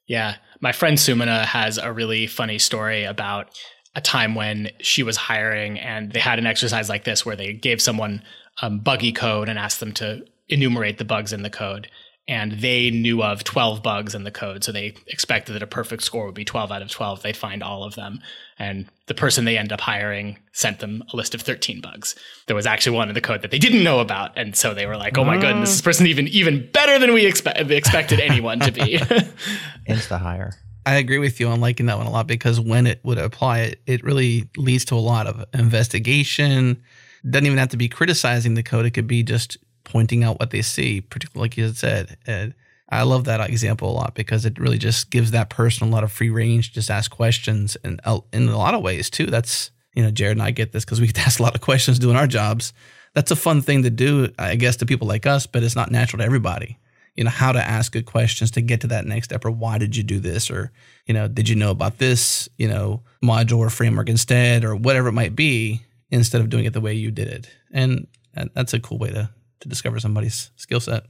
Yeah. 0.08 0.36
My 0.60 0.72
friend 0.72 0.98
sumana 0.98 1.46
has 1.46 1.78
a 1.78 1.92
really 1.92 2.28
funny 2.28 2.60
story 2.60 3.04
about 3.04 3.58
a 3.96 4.02
time 4.02 4.36
when 4.36 4.70
she 4.80 5.04
was 5.04 5.18
hiring 5.18 5.80
and 5.80 6.12
they 6.12 6.20
had 6.20 6.40
an 6.40 6.46
exercise 6.48 6.88
like 6.90 7.04
this 7.04 7.26
where 7.26 7.36
they 7.36 7.54
gave 7.54 7.82
someone 7.82 8.24
um, 8.62 8.80
buggy 8.80 9.12
code 9.12 9.50
and 9.50 9.60
asked 9.60 9.80
them 9.80 9.92
to 9.94 10.26
enumerate 10.48 10.98
the 10.98 11.06
bugs 11.06 11.34
in 11.34 11.44
the 11.44 11.50
code. 11.50 11.90
and 12.28 12.54
they 12.62 12.92
knew 12.92 13.24
of 13.24 13.44
12 13.44 13.82
bugs 13.82 14.14
in 14.16 14.24
the 14.24 14.32
code. 14.32 14.64
So 14.64 14.72
they 14.72 14.94
expected 15.08 15.54
that 15.54 15.64
a 15.64 15.68
perfect 15.68 16.04
score 16.04 16.28
would 16.28 16.36
be 16.36 16.46
12 16.46 16.72
out 16.72 16.82
of 16.82 16.90
12. 16.90 17.24
They'd 17.24 17.36
find 17.36 17.64
all 17.64 17.84
of 17.84 17.96
them. 17.96 18.22
And 18.60 18.86
the 19.08 19.16
person 19.16 19.44
they 19.44 19.58
end 19.58 19.74
up 19.74 19.82
hiring 19.82 20.38
sent 20.54 20.80
them 20.80 21.04
a 21.12 21.16
list 21.16 21.34
of 21.34 21.42
13 21.42 21.82
bugs. 21.82 22.16
There 22.46 22.56
was 22.56 22.68
actually 22.68 22.96
one 22.96 23.10
in 23.10 23.16
the 23.16 23.22
code 23.22 23.42
that 23.42 23.50
they 23.52 23.60
didn't 23.60 23.84
know 23.84 24.00
about. 24.00 24.38
And 24.38 24.56
so 24.56 24.74
they 24.74 24.86
were 24.86 24.98
like, 24.98 25.18
oh 25.18 25.26
my 25.26 25.38
goodness, 25.38 25.72
this 25.72 25.82
person 25.82 26.06
even 26.06 26.28
even 26.28 26.70
better 26.72 27.00
than 27.00 27.12
we 27.14 27.26
expect, 27.26 27.70
expected 27.72 28.20
anyone 28.20 28.60
to 28.60 28.72
be. 28.72 28.98
Insta 29.90 30.20
hire. 30.20 30.54
I 30.86 30.96
agree 30.96 31.20
with 31.20 31.40
you 31.40 31.48
on 31.48 31.62
liking 31.62 31.86
that 31.88 31.98
one 31.98 32.08
a 32.08 32.12
lot 32.12 32.28
because 32.28 32.60
when 32.60 32.88
it 32.88 33.00
would 33.04 33.18
apply, 33.18 33.60
it, 33.60 33.82
it 33.86 34.04
really 34.04 34.50
leads 34.58 34.86
to 34.86 34.96
a 34.96 34.98
lot 34.98 35.28
of 35.28 35.46
investigation. 35.54 36.82
Doesn't 37.30 37.46
even 37.46 37.58
have 37.58 37.70
to 37.70 37.78
be 37.78 37.88
criticizing 37.88 38.56
the 38.56 38.64
code. 38.64 38.86
It 38.86 38.92
could 38.92 39.08
be 39.08 39.24
just 39.24 39.58
pointing 39.84 40.24
out 40.24 40.40
what 40.40 40.50
they 40.50 40.62
see, 40.62 41.02
particularly 41.02 41.46
like 41.46 41.58
you 41.58 41.72
said. 41.74 42.56
I 42.90 43.04
love 43.04 43.26
that 43.26 43.48
example 43.50 43.92
a 43.92 43.94
lot 43.94 44.16
because 44.16 44.46
it 44.46 44.60
really 44.60 44.78
just 44.78 45.12
gives 45.12 45.32
that 45.32 45.50
person 45.50 45.88
a 45.88 45.92
lot 45.92 46.04
of 46.04 46.12
free 46.12 46.30
range, 46.30 46.74
just 46.74 46.90
ask 46.90 47.12
questions. 47.12 47.78
And 47.84 48.02
uh, 48.04 48.20
in 48.34 48.50
a 48.50 48.58
lot 48.58 48.74
of 48.74 48.82
ways, 48.82 49.10
too, 49.10 49.28
that's, 49.28 49.72
you 49.94 50.04
know, 50.04 50.12
Jared 50.12 50.38
and 50.38 50.44
I 50.44 50.52
get 50.52 50.74
this 50.74 50.84
because 50.84 51.00
we 51.00 51.08
get 51.08 51.40
a 51.40 51.44
lot 51.44 51.56
of 51.56 51.62
questions 51.62 52.00
doing 52.00 52.18
our 52.18 52.28
jobs. 52.28 52.74
That's 53.14 53.32
a 53.32 53.36
fun 53.36 53.62
thing 53.62 53.84
to 53.84 53.90
do, 53.90 54.30
I 54.40 54.56
guess, 54.56 54.78
to 54.78 54.86
people 54.86 55.08
like 55.08 55.26
us, 55.26 55.46
but 55.46 55.64
it's 55.64 55.76
not 55.76 55.92
natural 55.92 56.20
to 56.20 56.26
everybody 56.26 56.78
you 57.22 57.26
know 57.26 57.30
how 57.30 57.52
to 57.52 57.64
ask 57.64 57.92
good 57.92 58.08
questions 58.08 58.50
to 58.50 58.62
get 58.62 58.82
to 58.82 58.88
that 58.88 59.06
next 59.06 59.26
step 59.26 59.46
or 59.46 59.52
why 59.52 59.78
did 59.78 59.96
you 59.96 60.02
do 60.02 60.20
this 60.20 60.50
or 60.50 60.72
you 61.06 61.14
know 61.14 61.28
did 61.28 61.48
you 61.48 61.56
know 61.56 61.70
about 61.70 62.00
this 62.00 62.50
you 62.58 62.68
know 62.68 63.00
module 63.24 63.60
or 63.60 63.70
framework 63.70 64.10
instead 64.10 64.64
or 64.64 64.76
whatever 64.76 65.10
it 65.10 65.12
might 65.12 65.36
be 65.36 65.84
instead 66.10 66.42
of 66.42 66.50
doing 66.50 66.66
it 66.66 66.74
the 66.74 66.82
way 66.82 66.96
you 66.96 67.12
did 67.12 67.28
it. 67.28 67.48
And 67.72 68.08
that's 68.56 68.74
a 68.74 68.80
cool 68.80 68.98
way 68.98 69.12
to 69.12 69.30
to 69.60 69.70
discover 69.70 70.00
somebody's 70.00 70.50
skill 70.56 70.80
set. 70.80 71.04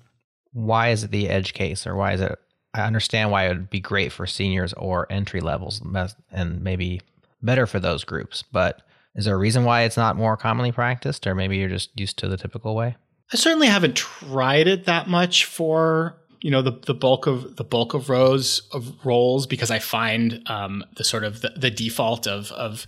Why 0.51 0.89
is 0.89 1.05
it 1.05 1.11
the 1.11 1.29
edge 1.29 1.53
case 1.53 1.87
or 1.87 1.95
why 1.95 2.11
is 2.11 2.19
it 2.19 2.37
i 2.73 2.81
understand 2.81 3.31
why 3.31 3.45
it 3.45 3.49
would 3.49 3.69
be 3.69 3.79
great 3.79 4.11
for 4.11 4.27
seniors 4.27 4.73
or 4.73 5.07
entry 5.09 5.39
levels 5.39 5.81
and 6.29 6.61
maybe 6.61 6.99
better 7.41 7.65
for 7.65 7.79
those 7.79 8.03
groups 8.03 8.43
but 8.51 8.81
is 9.15 9.23
there 9.23 9.35
a 9.35 9.37
reason 9.37 9.63
why 9.63 9.83
it's 9.83 9.95
not 9.95 10.17
more 10.17 10.35
commonly 10.35 10.71
practiced 10.71 11.25
or 11.25 11.35
maybe 11.35 11.57
you're 11.57 11.69
just 11.69 11.97
used 11.97 12.17
to 12.17 12.27
the 12.27 12.37
typical 12.37 12.75
way 12.75 12.97
I 13.33 13.37
certainly 13.37 13.67
haven't 13.67 13.95
tried 13.95 14.67
it 14.67 14.85
that 14.85 15.07
much 15.07 15.45
for 15.45 16.17
you 16.41 16.51
know 16.51 16.61
the 16.61 16.71
the 16.71 16.93
bulk 16.93 17.27
of 17.27 17.55
the 17.55 17.63
bulk 17.63 17.93
of 17.93 18.09
rows 18.09 18.67
of 18.73 18.93
roles 19.05 19.47
because 19.47 19.71
I 19.71 19.79
find 19.79 20.41
um, 20.47 20.83
the 20.97 21.03
sort 21.03 21.23
of 21.23 21.41
the, 21.41 21.49
the 21.55 21.71
default 21.71 22.27
of 22.27 22.51
of 22.51 22.85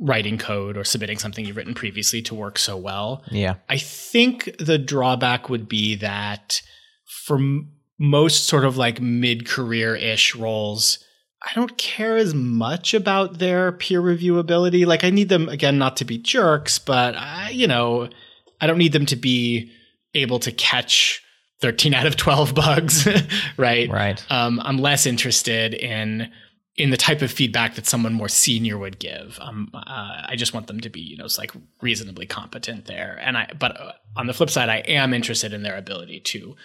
writing 0.00 0.38
code 0.38 0.76
or 0.76 0.84
submitting 0.84 1.18
something 1.18 1.44
you've 1.44 1.56
written 1.56 1.74
previously 1.74 2.20
to 2.22 2.34
work 2.34 2.58
so 2.58 2.76
well. 2.76 3.22
Yeah, 3.30 3.56
I 3.68 3.78
think 3.78 4.56
the 4.58 4.78
drawback 4.78 5.48
would 5.48 5.68
be 5.68 5.94
that 5.96 6.62
for 7.26 7.36
m- 7.36 7.72
most 7.98 8.46
sort 8.46 8.64
of 8.64 8.76
like 8.76 9.00
mid 9.00 9.46
career 9.46 9.94
ish 9.94 10.34
roles. 10.34 10.98
I 11.46 11.52
don't 11.54 11.76
care 11.76 12.16
as 12.16 12.32
much 12.32 12.94
about 12.94 13.38
their 13.38 13.70
peer 13.70 14.00
review 14.00 14.38
ability. 14.38 14.86
Like 14.86 15.04
I 15.04 15.10
need 15.10 15.28
them 15.28 15.50
again 15.50 15.76
not 15.76 15.98
to 15.98 16.06
be 16.06 16.16
jerks, 16.16 16.78
but 16.78 17.14
I, 17.16 17.50
you 17.50 17.66
know, 17.66 18.08
I 18.62 18.66
don't 18.66 18.78
need 18.78 18.92
them 18.92 19.04
to 19.06 19.16
be 19.16 19.70
able 20.14 20.38
to 20.40 20.52
catch 20.52 21.22
13 21.60 21.94
out 21.94 22.06
of 22.06 22.16
12 22.16 22.54
bugs, 22.54 23.08
right? 23.56 23.88
Right. 23.90 24.24
Um, 24.30 24.60
I'm 24.62 24.78
less 24.78 25.06
interested 25.06 25.74
in 25.74 26.30
in 26.76 26.90
the 26.90 26.96
type 26.96 27.22
of 27.22 27.30
feedback 27.30 27.76
that 27.76 27.86
someone 27.86 28.12
more 28.12 28.28
senior 28.28 28.76
would 28.76 28.98
give. 28.98 29.38
Um, 29.40 29.70
uh, 29.72 30.24
I 30.26 30.34
just 30.36 30.52
want 30.52 30.66
them 30.66 30.80
to 30.80 30.88
be, 30.88 31.00
you 31.00 31.16
know, 31.16 31.28
like 31.38 31.52
reasonably 31.80 32.26
competent 32.26 32.86
there. 32.86 33.16
And 33.22 33.38
I, 33.38 33.48
but 33.56 33.80
uh, 33.80 33.92
on 34.16 34.26
the 34.26 34.34
flip 34.34 34.50
side, 34.50 34.68
I 34.68 34.78
am 34.78 35.14
interested 35.14 35.52
in 35.52 35.62
their 35.62 35.76
ability 35.76 36.18
to, 36.20 36.56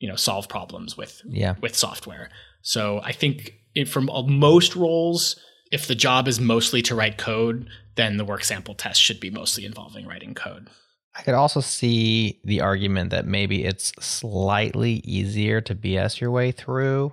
you 0.00 0.08
know, 0.08 0.16
solve 0.16 0.48
problems 0.48 0.96
with 0.96 1.22
yeah. 1.24 1.54
with 1.60 1.76
software. 1.76 2.30
So 2.62 3.00
I 3.04 3.12
think 3.12 3.54
it, 3.74 3.88
from 3.88 4.10
most 4.26 4.74
roles, 4.74 5.36
if 5.70 5.86
the 5.86 5.94
job 5.94 6.26
is 6.26 6.40
mostly 6.40 6.82
to 6.82 6.94
write 6.94 7.16
code, 7.16 7.68
then 7.94 8.16
the 8.16 8.24
work 8.24 8.42
sample 8.42 8.74
test 8.74 9.00
should 9.00 9.20
be 9.20 9.30
mostly 9.30 9.64
involving 9.64 10.06
writing 10.06 10.34
code. 10.34 10.68
I 11.14 11.22
could 11.22 11.34
also 11.34 11.60
see 11.60 12.40
the 12.44 12.60
argument 12.60 13.10
that 13.10 13.26
maybe 13.26 13.64
it's 13.64 13.92
slightly 14.00 15.02
easier 15.04 15.60
to 15.60 15.74
BS 15.74 16.20
your 16.20 16.30
way 16.30 16.52
through 16.52 17.12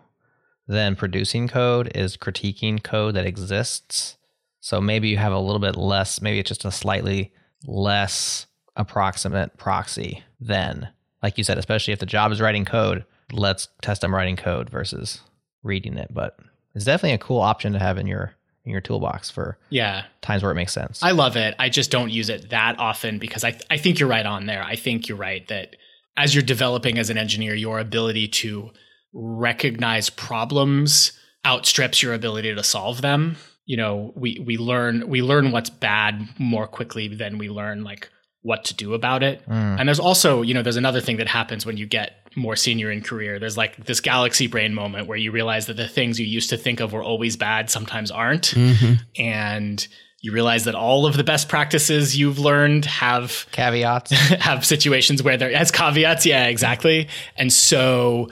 than 0.68 0.96
producing 0.96 1.48
code 1.48 1.92
is 1.96 2.16
critiquing 2.16 2.82
code 2.82 3.16
that 3.16 3.26
exists. 3.26 4.18
So 4.62 4.80
maybe 4.80 5.10
you 5.10 5.18
have 5.18 5.34
a 5.34 5.40
little 5.40 5.60
bit 5.60 5.76
less, 5.76 6.22
maybe 6.22 6.40
it's 6.40 6.48
just 6.48 6.64
a 6.64 6.72
slightly 6.72 7.34
less 7.66 8.46
approximate 8.76 9.58
proxy 9.58 10.24
then. 10.40 10.90
Like 11.22 11.38
you 11.38 11.44
said, 11.44 11.58
especially 11.58 11.94
if 11.94 12.00
the 12.00 12.06
job 12.06 12.32
is 12.32 12.40
writing 12.40 12.66
code, 12.66 13.04
let's 13.32 13.68
test 13.82 14.02
them 14.02 14.16
writing 14.16 14.38
code 14.38 14.70
versus 14.70 15.22
reading 15.64 15.98
it. 15.98 16.14
But 16.14 16.38
it's 16.74 16.86
definitely 16.86 17.16
a 17.16 17.18
cool 17.18 17.42
option 17.42 17.74
to 17.74 17.80
have 17.80 17.98
in 17.98 18.08
your 18.08 18.36
in 18.70 18.72
your 18.72 18.82
toolbox 18.82 19.30
for 19.30 19.58
yeah 19.70 20.06
times 20.22 20.44
where 20.44 20.52
it 20.52 20.56
makes 20.56 20.74
sense. 20.74 21.02
I 21.04 21.12
love 21.12 21.36
it. 21.36 21.56
I 21.60 21.70
just 21.70 21.92
don't 21.92 22.10
use 22.10 22.30
it 22.30 22.52
that 22.52 22.80
often 22.80 23.20
because 23.20 23.44
I 23.44 23.52
th- 23.52 23.66
I 23.70 23.78
think 23.78 24.00
you're 24.00 24.10
right 24.10 24.26
on 24.26 24.46
there. 24.46 24.64
I 24.64 24.76
think 24.76 25.08
you're 25.08 25.18
right 25.18 25.46
that 25.48 25.76
as 26.16 26.36
you're 26.36 26.44
developing 26.44 26.98
as 26.98 27.10
an 27.10 27.18
engineer, 27.18 27.56
your 27.56 27.80
ability 27.80 28.28
to 28.28 28.72
recognize 29.14 30.10
problems 30.10 31.14
outstrips 31.46 32.04
your 32.04 32.14
ability 32.14 32.54
to 32.54 32.64
solve 32.64 33.02
them. 33.02 33.38
You 33.66 33.78
know, 33.78 34.14
we 34.16 34.40
we 34.46 34.58
learn 34.58 35.08
we 35.08 35.22
learn 35.22 35.52
what's 35.52 35.70
bad 35.70 36.28
more 36.38 36.68
quickly 36.68 37.08
than 37.08 37.38
we 37.38 37.50
learn 37.50 37.84
like 37.84 38.10
what 38.42 38.64
to 38.66 38.74
do 38.74 38.94
about 38.94 39.22
it. 39.24 39.46
Mm. 39.48 39.80
And 39.80 39.90
there's 39.90 40.00
also, 40.00 40.42
you 40.42 40.54
know, 40.54 40.62
there's 40.62 40.78
another 40.78 41.02
thing 41.02 41.18
that 41.18 41.28
happens 41.28 41.66
when 41.66 41.78
you 41.78 41.86
get 41.86 42.28
more 42.36 42.56
senior 42.56 42.90
in 42.92 43.02
career. 43.02 43.40
There's 43.40 43.58
like 43.58 43.86
this 43.86 44.00
galaxy 44.00 44.48
brain 44.48 44.74
moment 44.74 45.08
where 45.08 45.18
you 45.18 45.32
realize 45.32 45.66
that 45.66 45.76
the 45.76 45.88
things 45.88 46.20
you 46.20 46.26
used 46.26 46.50
to 46.52 46.58
think 46.58 46.80
of 46.80 46.94
were 46.94 47.04
always 47.04 47.36
bad 47.36 47.70
sometimes 47.70 48.12
aren't. 48.12 48.52
Mm-hmm. 48.52 48.94
And 49.22 49.88
you 50.22 50.32
realize 50.32 50.66
that 50.66 50.76
all 50.76 51.06
of 51.06 51.18
the 51.18 51.24
best 51.24 51.50
practices 51.50 52.18
you've 52.18 52.40
learned 52.40 52.86
have 52.86 53.46
caveats, 53.52 54.12
have 54.40 54.66
situations 54.66 55.22
where 55.22 55.38
there 55.38 55.56
has 55.56 55.72
caveats. 55.72 56.26
Yeah, 56.26 56.46
exactly. 56.46 57.10
And 57.36 57.52
so 57.52 58.30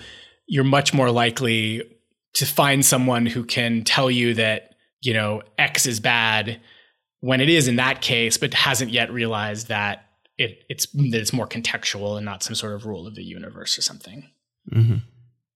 you're 0.47 0.63
much 0.63 0.93
more 0.93 1.11
likely 1.11 1.83
to 2.35 2.45
find 2.45 2.85
someone 2.85 3.25
who 3.25 3.43
can 3.43 3.83
tell 3.83 4.09
you 4.09 4.35
that, 4.35 4.75
you 5.01 5.13
know, 5.13 5.41
X 5.57 5.85
is 5.85 5.99
bad 5.99 6.61
when 7.19 7.41
it 7.41 7.49
is 7.49 7.67
in 7.67 7.77
that 7.77 8.01
case, 8.01 8.37
but 8.37 8.53
hasn't 8.53 8.91
yet 8.91 9.11
realized 9.11 9.67
that 9.67 10.05
it, 10.37 10.63
it's 10.69 10.85
that 10.87 11.15
it's 11.15 11.33
more 11.33 11.47
contextual 11.47 12.17
and 12.17 12.25
not 12.25 12.43
some 12.43 12.55
sort 12.55 12.73
of 12.73 12.85
rule 12.85 13.07
of 13.07 13.15
the 13.15 13.23
universe 13.23 13.77
or 13.77 13.81
something. 13.81 14.29
Mm-hmm. 14.71 14.97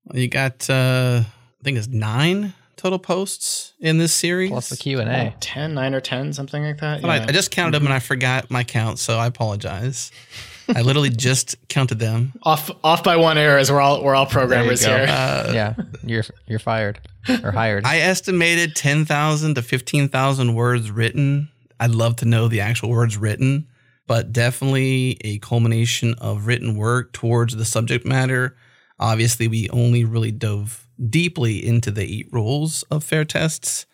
Well, 0.05 0.19
you 0.19 0.27
got, 0.27 0.69
uh, 0.69 1.21
I 1.23 1.63
think 1.63 1.77
it's 1.77 1.87
nine 1.87 2.53
total 2.77 2.97
posts 2.97 3.73
in 3.79 3.99
this 3.99 4.11
series 4.11 4.49
plus 4.49 4.69
the 4.69 4.77
Q 4.77 4.99
and 4.99 5.09
A. 5.09 5.27
Oh, 5.27 5.33
10, 5.39 5.75
9 5.75 5.93
or 5.93 6.01
ten, 6.01 6.33
something 6.33 6.63
like 6.63 6.79
that. 6.79 7.01
Yeah. 7.01 7.07
I, 7.07 7.23
I, 7.25 7.27
just 7.27 7.51
counted 7.51 7.77
mm-hmm. 7.77 7.83
them 7.83 7.91
and 7.91 7.93
I 7.93 7.99
forgot 7.99 8.49
my 8.49 8.63
count, 8.63 8.97
so 8.97 9.19
I 9.19 9.27
apologize. 9.27 10.11
I 10.75 10.81
literally 10.81 11.09
just 11.09 11.55
counted 11.67 11.99
them. 11.99 12.33
Off 12.43 12.71
off 12.83 13.03
by 13.03 13.17
one 13.17 13.37
error 13.37 13.57
as 13.57 13.71
we're 13.71 13.81
all 13.81 14.03
we're 14.03 14.15
all 14.15 14.25
programmers 14.25 14.83
here. 14.83 15.05
Uh, 15.07 15.51
yeah, 15.53 15.75
you're 16.03 16.23
you're 16.47 16.59
fired 16.59 16.99
or 17.43 17.51
hired. 17.51 17.85
I 17.85 17.99
estimated 17.99 18.75
ten 18.75 19.05
thousand 19.05 19.55
to 19.55 19.61
fifteen 19.61 20.09
thousand 20.09 20.55
words 20.55 20.91
written. 20.91 21.49
I'd 21.79 21.91
love 21.91 22.17
to 22.17 22.25
know 22.25 22.47
the 22.47 22.61
actual 22.61 22.89
words 22.89 23.17
written 23.17 23.67
but 24.11 24.33
definitely 24.33 25.17
a 25.21 25.39
culmination 25.39 26.13
of 26.15 26.45
written 26.45 26.75
work 26.75 27.13
towards 27.13 27.55
the 27.55 27.63
subject 27.63 28.05
matter. 28.05 28.57
Obviously, 28.99 29.47
we 29.47 29.69
only 29.69 30.03
really 30.03 30.31
dove 30.31 30.85
deeply 31.09 31.65
into 31.65 31.91
the 31.91 32.03
eight 32.03 32.27
rules 32.29 32.83
of 32.91 33.05
fair 33.05 33.23
tests, 33.23 33.85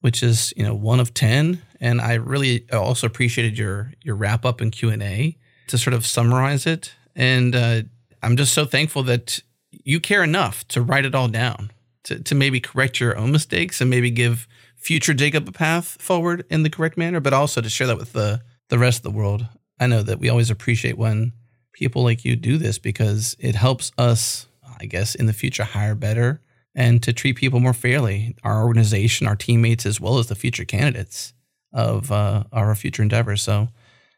which 0.00 0.20
is 0.20 0.52
you 0.56 0.64
know 0.64 0.74
one 0.74 0.98
of 0.98 1.14
ten. 1.14 1.62
And 1.80 2.00
I 2.00 2.14
really 2.14 2.68
also 2.72 3.06
appreciated 3.06 3.56
your 3.56 3.92
your 4.02 4.16
wrap 4.16 4.44
up 4.44 4.60
and 4.60 4.72
Q 4.72 4.90
and 4.90 5.00
A 5.00 5.38
to 5.72 5.78
sort 5.78 5.94
of 5.94 6.06
summarize 6.06 6.66
it. 6.66 6.92
And 7.16 7.56
uh, 7.56 7.82
I'm 8.22 8.36
just 8.36 8.52
so 8.52 8.64
thankful 8.64 9.02
that 9.04 9.40
you 9.70 10.00
care 10.00 10.22
enough 10.22 10.68
to 10.68 10.82
write 10.82 11.04
it 11.04 11.14
all 11.14 11.28
down, 11.28 11.72
to 12.04 12.20
to 12.20 12.34
maybe 12.34 12.60
correct 12.60 13.00
your 13.00 13.16
own 13.16 13.32
mistakes 13.32 13.80
and 13.80 13.90
maybe 13.90 14.10
give 14.10 14.46
future 14.76 15.14
Jacob 15.14 15.48
a 15.48 15.52
path 15.52 15.96
forward 16.00 16.44
in 16.50 16.62
the 16.62 16.70
correct 16.70 16.96
manner, 16.96 17.20
but 17.20 17.32
also 17.32 17.60
to 17.60 17.70
share 17.70 17.86
that 17.86 17.98
with 17.98 18.12
the 18.12 18.42
the 18.68 18.78
rest 18.78 18.98
of 18.98 19.02
the 19.02 19.18
world. 19.18 19.46
I 19.80 19.86
know 19.86 20.02
that 20.02 20.18
we 20.20 20.28
always 20.28 20.50
appreciate 20.50 20.98
when 20.98 21.32
people 21.72 22.02
like 22.04 22.24
you 22.24 22.36
do 22.36 22.58
this 22.58 22.78
because 22.78 23.34
it 23.40 23.54
helps 23.54 23.90
us, 23.96 24.46
I 24.78 24.84
guess, 24.84 25.14
in 25.14 25.26
the 25.26 25.32
future 25.32 25.64
hire 25.64 25.94
better 25.94 26.40
and 26.74 27.02
to 27.02 27.12
treat 27.12 27.36
people 27.36 27.60
more 27.60 27.72
fairly, 27.72 28.36
our 28.44 28.62
organization, 28.62 29.26
our 29.26 29.36
teammates, 29.36 29.86
as 29.86 30.00
well 30.00 30.18
as 30.18 30.28
the 30.28 30.34
future 30.34 30.64
candidates 30.64 31.32
of 31.72 32.12
uh, 32.12 32.44
our 32.52 32.74
future 32.74 33.02
endeavors. 33.02 33.42
So, 33.42 33.68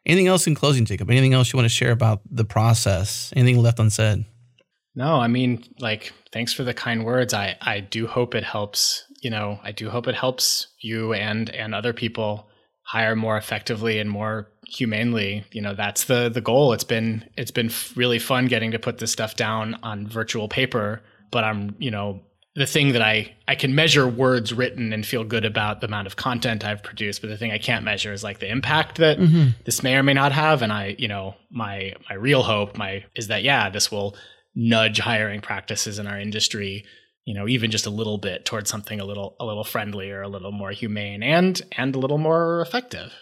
anything 0.06 0.26
else 0.26 0.46
in 0.46 0.54
closing, 0.54 0.84
Jacob? 0.84 1.10
Anything 1.10 1.34
else 1.34 1.52
you 1.52 1.56
want 1.56 1.66
to 1.66 1.74
share 1.74 1.92
about 1.92 2.20
the 2.30 2.44
process? 2.44 3.32
Anything 3.36 3.62
left 3.62 3.78
unsaid? 3.78 4.24
No, 4.94 5.16
I 5.16 5.26
mean, 5.26 5.64
like, 5.80 6.12
thanks 6.32 6.52
for 6.52 6.62
the 6.62 6.74
kind 6.74 7.04
words. 7.04 7.34
I, 7.34 7.56
I 7.60 7.80
do 7.80 8.06
hope 8.06 8.34
it 8.34 8.44
helps. 8.44 9.04
You 9.22 9.30
know, 9.30 9.58
I 9.62 9.72
do 9.72 9.90
hope 9.90 10.06
it 10.06 10.14
helps 10.14 10.68
you 10.80 11.14
and 11.14 11.48
and 11.50 11.74
other 11.74 11.92
people 11.92 12.48
hire 12.82 13.16
more 13.16 13.36
effectively 13.36 13.98
and 13.98 14.10
more 14.10 14.50
humanely. 14.68 15.44
You 15.52 15.62
know, 15.62 15.74
that's 15.74 16.04
the 16.04 16.28
the 16.28 16.40
goal. 16.40 16.72
It's 16.74 16.84
been 16.84 17.28
it's 17.36 17.50
been 17.50 17.70
really 17.96 18.18
fun 18.18 18.46
getting 18.46 18.70
to 18.72 18.78
put 18.78 18.98
this 18.98 19.10
stuff 19.10 19.34
down 19.34 19.76
on 19.82 20.06
virtual 20.06 20.48
paper, 20.48 21.02
but 21.30 21.42
I'm, 21.42 21.74
you 21.78 21.90
know, 21.90 22.20
the 22.56 22.66
thing 22.66 22.92
that 22.92 23.02
I 23.02 23.34
I 23.48 23.56
can 23.56 23.74
measure 23.74 24.06
words 24.06 24.52
written 24.52 24.92
and 24.92 25.04
feel 25.04 25.24
good 25.24 25.44
about 25.44 25.80
the 25.80 25.86
amount 25.86 26.06
of 26.06 26.16
content 26.16 26.64
I've 26.64 26.82
produced, 26.82 27.20
but 27.20 27.28
the 27.28 27.36
thing 27.36 27.50
I 27.50 27.58
can't 27.58 27.84
measure 27.84 28.12
is 28.12 28.22
like 28.22 28.38
the 28.38 28.50
impact 28.50 28.98
that 28.98 29.18
mm-hmm. 29.18 29.50
this 29.64 29.82
may 29.82 29.96
or 29.96 30.02
may 30.02 30.14
not 30.14 30.32
have. 30.32 30.62
And 30.62 30.72
I, 30.72 30.94
you 30.98 31.08
know, 31.08 31.34
my 31.50 31.94
my 32.08 32.14
real 32.14 32.42
hope, 32.42 32.76
my 32.76 33.04
is 33.16 33.28
that 33.28 33.42
yeah, 33.42 33.70
this 33.70 33.90
will 33.90 34.16
nudge 34.54 35.00
hiring 35.00 35.40
practices 35.40 35.98
in 35.98 36.06
our 36.06 36.18
industry, 36.18 36.84
you 37.24 37.34
know, 37.34 37.48
even 37.48 37.72
just 37.72 37.86
a 37.86 37.90
little 37.90 38.18
bit 38.18 38.44
towards 38.44 38.70
something 38.70 39.00
a 39.00 39.04
little 39.04 39.34
a 39.40 39.44
little 39.44 39.64
friendlier, 39.64 40.22
a 40.22 40.28
little 40.28 40.52
more 40.52 40.70
humane, 40.70 41.22
and 41.22 41.60
and 41.72 41.96
a 41.96 41.98
little 41.98 42.18
more 42.18 42.60
effective. 42.60 43.12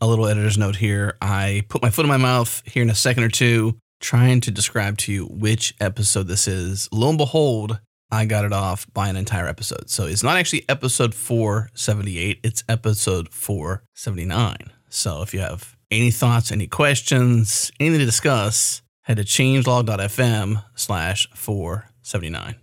A 0.00 0.06
little 0.06 0.28
editor's 0.28 0.58
note 0.58 0.76
here. 0.76 1.16
I 1.20 1.64
put 1.68 1.82
my 1.82 1.90
foot 1.90 2.04
in 2.04 2.08
my 2.08 2.18
mouth 2.18 2.62
here 2.66 2.82
in 2.82 2.90
a 2.90 2.94
second 2.94 3.24
or 3.24 3.30
two 3.30 3.80
trying 4.00 4.40
to 4.42 4.50
describe 4.50 4.98
to 4.98 5.12
you 5.12 5.26
which 5.26 5.74
episode 5.80 6.28
this 6.28 6.48
is. 6.48 6.88
Lo 6.92 7.08
and 7.08 7.18
behold, 7.18 7.80
I 8.10 8.24
got 8.24 8.44
it 8.44 8.52
off 8.52 8.86
by 8.92 9.08
an 9.08 9.16
entire 9.16 9.46
episode. 9.46 9.90
So 9.90 10.06
it's 10.06 10.22
not 10.22 10.36
actually 10.36 10.64
episode 10.68 11.14
478, 11.14 12.40
it's 12.42 12.64
episode 12.68 13.28
479. 13.30 14.56
So 14.88 15.22
if 15.22 15.34
you 15.34 15.40
have 15.40 15.76
any 15.90 16.10
thoughts, 16.10 16.50
any 16.50 16.66
questions, 16.66 17.70
anything 17.78 18.00
to 18.00 18.06
discuss, 18.06 18.82
head 19.02 19.18
to 19.18 19.24
changelog.fm 19.24 20.64
slash 20.74 21.28
479. 21.34 22.54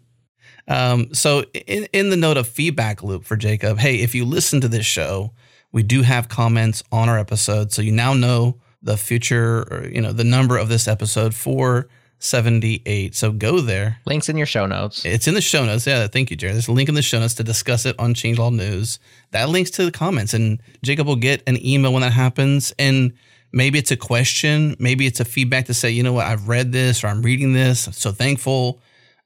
Um, 0.68 1.14
so 1.14 1.44
in, 1.54 1.88
in 1.94 2.10
the 2.10 2.18
note 2.18 2.38
of 2.38 2.48
feedback 2.48 3.04
loop 3.04 3.24
for 3.24 3.36
Jacob, 3.36 3.78
hey, 3.78 3.98
if 3.98 4.16
you 4.16 4.26
listen 4.26 4.62
to 4.62 4.68
this 4.68 4.86
show, 4.86 5.32
we 5.72 5.84
do 5.84 6.02
have 6.02 6.30
comments 6.30 6.84
on 6.92 7.10
our 7.10 7.20
episode. 7.20 7.72
So 7.72 7.82
you 7.82 7.92
now 7.92 8.14
know 8.14 8.60
the 8.86 8.96
future, 8.96 9.68
or, 9.70 9.90
you 9.92 10.00
know, 10.00 10.14
the 10.14 10.24
number 10.24 10.58
of 10.58 10.70
this 10.70 10.88
episode, 10.88 11.36
478. 11.36 13.16
So 13.16 13.32
go 13.32 13.60
there. 13.60 13.98
Links 14.06 14.30
in 14.30 14.38
your 14.38 14.46
show 14.46 14.66
notes. 14.66 15.04
It's 15.04 15.28
in 15.28 15.34
the 15.34 15.42
show 15.42 15.66
notes. 15.66 15.86
Yeah, 15.86 16.08
thank 16.08 16.30
you, 16.30 16.38
Jared. 16.38 16.56
There's 16.56 16.70
a 16.70 16.72
link 16.72 16.88
in 16.88 16.96
the 16.96 17.02
show 17.02 17.20
notes 17.20 17.34
to 17.36 17.44
discuss 17.44 17.86
it 17.86 18.00
on 18.00 18.14
Changelog 18.14 18.56
News. 18.56 19.00
That 19.32 19.50
links 19.50 19.72
to 19.72 19.84
the 19.86 19.92
comments, 19.92 20.34
and 20.34 20.62
Jacob 20.84 21.08
will 21.08 21.18
get 21.18 21.44
an 21.48 21.58
email 21.66 21.92
when 21.92 22.04
that 22.04 22.14
happens. 22.14 22.74
And 22.80 23.14
maybe 23.52 23.80
it's 23.80 23.92
a 23.92 23.98
question, 23.98 24.76
maybe 24.80 25.08
it's 25.08 25.20
a 25.20 25.26
feedback 25.26 25.66
to 25.66 25.74
say, 25.74 25.90
you 25.90 26.04
know 26.04 26.14
what, 26.14 26.28
I've 26.28 26.48
read 26.48 26.72
this 26.72 27.04
or 27.04 27.08
I'm 27.08 27.22
reading 27.22 27.54
this. 27.54 27.88
I'm 27.88 27.94
so 27.94 28.12
thankful. 28.12 28.82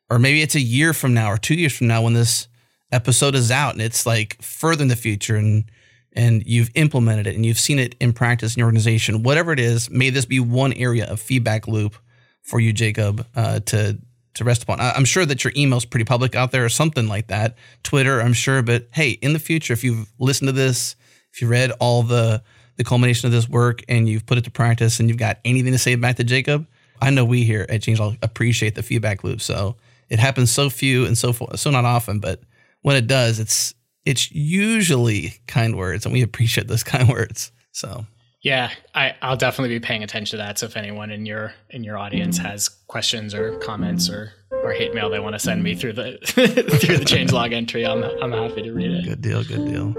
Or 0.10 0.19
maybe 0.19 0.41
it's 0.41 0.56
a 0.56 0.61
year 0.61 0.94
from 0.94 1.14
now 1.14 1.31
or 1.31 1.38
two 1.38 1.56
years 1.56 1.76
from 1.76 1.88
now 1.88 2.03
when 2.03 2.14
this 2.14 2.48
episode 2.91 3.36
is 3.36 3.52
out 3.52 3.73
and 3.73 3.81
it's 3.81 4.06
like 4.06 4.41
further 4.41 4.81
in 4.81 4.88
the 4.88 4.95
future 4.95 5.36
and 5.36 5.69
and 6.14 6.45
you've 6.45 6.69
implemented 6.76 7.27
it 7.27 7.36
and 7.36 7.45
you've 7.45 7.60
seen 7.60 7.80
it 7.80 7.95
in 7.99 8.14
practice 8.14 8.56
in 8.56 8.60
your 8.60 8.65
organization, 8.65 9.23
whatever 9.23 9.52
it 9.52 9.60
is, 9.60 9.90
may 9.90 10.10
this 10.10 10.26
be 10.26 10.40
one 10.40 10.73
area 10.73 11.06
of 11.06 11.19
feedback 11.19 11.68
loop 11.68 11.95
for 12.41 12.60
you, 12.60 12.73
Jacob, 12.73 13.26
uh, 13.36 13.60
to 13.61 13.99
to 14.36 14.44
rest 14.44 14.64
upon. 14.64 14.80
I'm 14.80 15.06
sure 15.06 15.26
that 15.26 15.44
your 15.44 15.52
email's 15.57 15.86
pretty 15.86 16.06
public 16.06 16.36
out 16.36 16.52
there 16.52 16.64
or 16.64 16.69
something 16.69 17.07
like 17.07 17.27
that. 17.27 17.57
Twitter, 17.84 18.22
I'm 18.22 18.34
sure. 18.34 18.61
But 18.61 18.88
hey, 18.94 19.11
in 19.11 19.34
the 19.34 19.40
future, 19.40 19.73
if 19.73 19.84
you've 19.84 20.07
listened 20.18 20.48
to 20.48 20.53
this, 20.53 20.95
if 21.34 21.41
you 21.41 21.48
read 21.48 21.72
all 21.80 22.03
the 22.03 22.41
the 22.77 22.84
culmination 22.86 23.26
of 23.26 23.34
this 23.34 23.49
work 23.49 23.84
and 23.90 24.07
you've 24.07 24.26
put 24.26 24.38
it 24.38 24.45
to 24.45 24.52
practice 24.52 24.99
and 24.99 25.10
you've 25.10 25.18
got 25.18 25.40
anything 25.44 25.73
to 25.73 25.77
say 25.77 25.95
back 25.95 26.15
to 26.15 26.23
Jacob, 26.23 26.65
I 27.02 27.10
know 27.10 27.26
we 27.26 27.44
here 27.44 27.65
at 27.68 27.81
Change 27.81 27.99
appreciate 28.22 28.76
the 28.76 28.84
feedback 28.84 29.23
loop. 29.23 29.41
So 29.41 29.76
it 30.07 30.19
happens 30.19 30.52
so 30.52 30.69
few 30.69 31.06
and 31.06 31.18
so 31.18 31.34
so 31.56 31.69
not 31.72 31.86
often, 31.86 32.19
but 32.19 32.41
when 32.81 32.95
it 32.95 33.07
does, 33.07 33.40
it's 33.40 33.73
it's 34.06 34.32
usually 34.32 35.34
kind 35.48 35.78
words, 35.78 36.06
and 36.06 36.14
we 36.14 36.22
appreciate 36.22 36.68
those 36.68 36.84
kind 36.84 37.10
words. 37.10 37.52
So 37.72 38.06
yeah, 38.42 38.72
I, 38.96 39.16
I'll 39.22 39.36
definitely 39.36 39.78
be 39.78 39.86
paying 39.86 40.04
attention 40.04 40.38
to 40.40 40.44
that. 40.44 40.60
So 40.60 40.66
if 40.68 40.78
anyone 40.78 41.12
in 41.12 41.26
your 41.26 41.54
in 41.70 41.84
your 41.84 41.98
audience 41.98 42.38
has 42.38 42.70
questions 42.70 43.34
or 43.34 43.58
comments 43.60 44.10
or 44.10 44.34
or 44.64 44.72
hate 44.72 44.94
mail 44.94 45.10
they 45.10 45.20
want 45.20 45.34
to 45.34 45.40
send 45.40 45.62
me 45.62 45.76
through 45.76 45.94
the 45.94 46.18
through 46.24 46.98
the 46.98 47.06
changelog 47.06 47.54
entry, 47.54 47.86
I'm 47.86 48.04
I'm 48.04 48.32
happy 48.32 48.62
to 48.62 48.72
read 48.72 48.92
it. 48.92 49.06
Good 49.06 49.22
deal, 49.22 49.44
good 49.44 49.66
deal. 49.66 49.94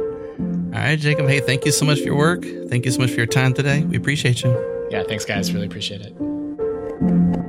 All 0.73 0.79
right, 0.79 0.99
Jacob. 0.99 1.29
Hey, 1.29 1.41
thank 1.41 1.67
you 1.67 1.73
so 1.73 1.85
much 1.85 1.99
for 1.99 2.05
your 2.05 2.17
work. 2.17 2.45
Thank 2.69 2.87
you 2.87 2.93
so 2.93 3.01
much 3.01 3.11
for 3.11 3.17
your 3.17 3.27
time 3.27 3.53
today. 3.53 3.83
We 3.85 3.97
appreciate 3.97 4.43
you. 4.43 4.89
Yeah, 4.91 5.03
thanks, 5.03 5.25
guys. 5.25 5.53
Really 5.53 5.67
appreciate 5.67 6.01
it. 6.01 7.40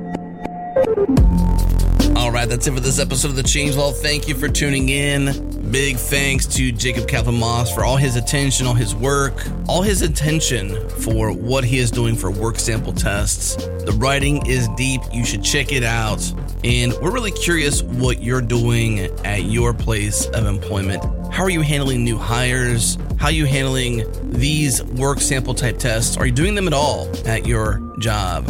Right, 2.42 2.48
that's 2.48 2.66
it 2.66 2.74
for 2.74 2.80
this 2.80 2.98
episode 2.98 3.28
of 3.28 3.36
the 3.36 3.42
Changelog. 3.42 3.94
Thank 3.94 4.26
you 4.26 4.34
for 4.34 4.48
tuning 4.48 4.88
in. 4.88 5.70
Big 5.70 5.96
thanks 5.96 6.44
to 6.46 6.72
Jacob 6.72 7.06
Kaplan 7.06 7.38
Moss 7.38 7.72
for 7.72 7.84
all 7.84 7.96
his 7.96 8.16
attention, 8.16 8.66
all 8.66 8.74
his 8.74 8.96
work, 8.96 9.46
all 9.68 9.80
his 9.80 10.02
attention 10.02 10.88
for 10.88 11.30
what 11.30 11.62
he 11.62 11.78
is 11.78 11.92
doing 11.92 12.16
for 12.16 12.32
work 12.32 12.58
sample 12.58 12.92
tests. 12.92 13.54
The 13.54 13.96
writing 13.96 14.44
is 14.44 14.66
deep. 14.76 15.02
You 15.12 15.24
should 15.24 15.44
check 15.44 15.70
it 15.70 15.84
out. 15.84 16.20
And 16.64 16.92
we're 17.00 17.12
really 17.12 17.30
curious 17.30 17.84
what 17.84 18.24
you're 18.24 18.42
doing 18.42 19.02
at 19.24 19.44
your 19.44 19.72
place 19.72 20.26
of 20.26 20.44
employment. 20.44 21.00
How 21.32 21.44
are 21.44 21.50
you 21.50 21.60
handling 21.60 22.02
new 22.02 22.18
hires? 22.18 22.98
How 23.18 23.26
are 23.26 23.30
you 23.30 23.46
handling 23.46 24.02
these 24.32 24.82
work 24.82 25.20
sample 25.20 25.54
type 25.54 25.78
tests? 25.78 26.16
Are 26.16 26.26
you 26.26 26.32
doing 26.32 26.56
them 26.56 26.66
at 26.66 26.74
all 26.74 27.08
at 27.24 27.46
your 27.46 27.80
job? 28.00 28.48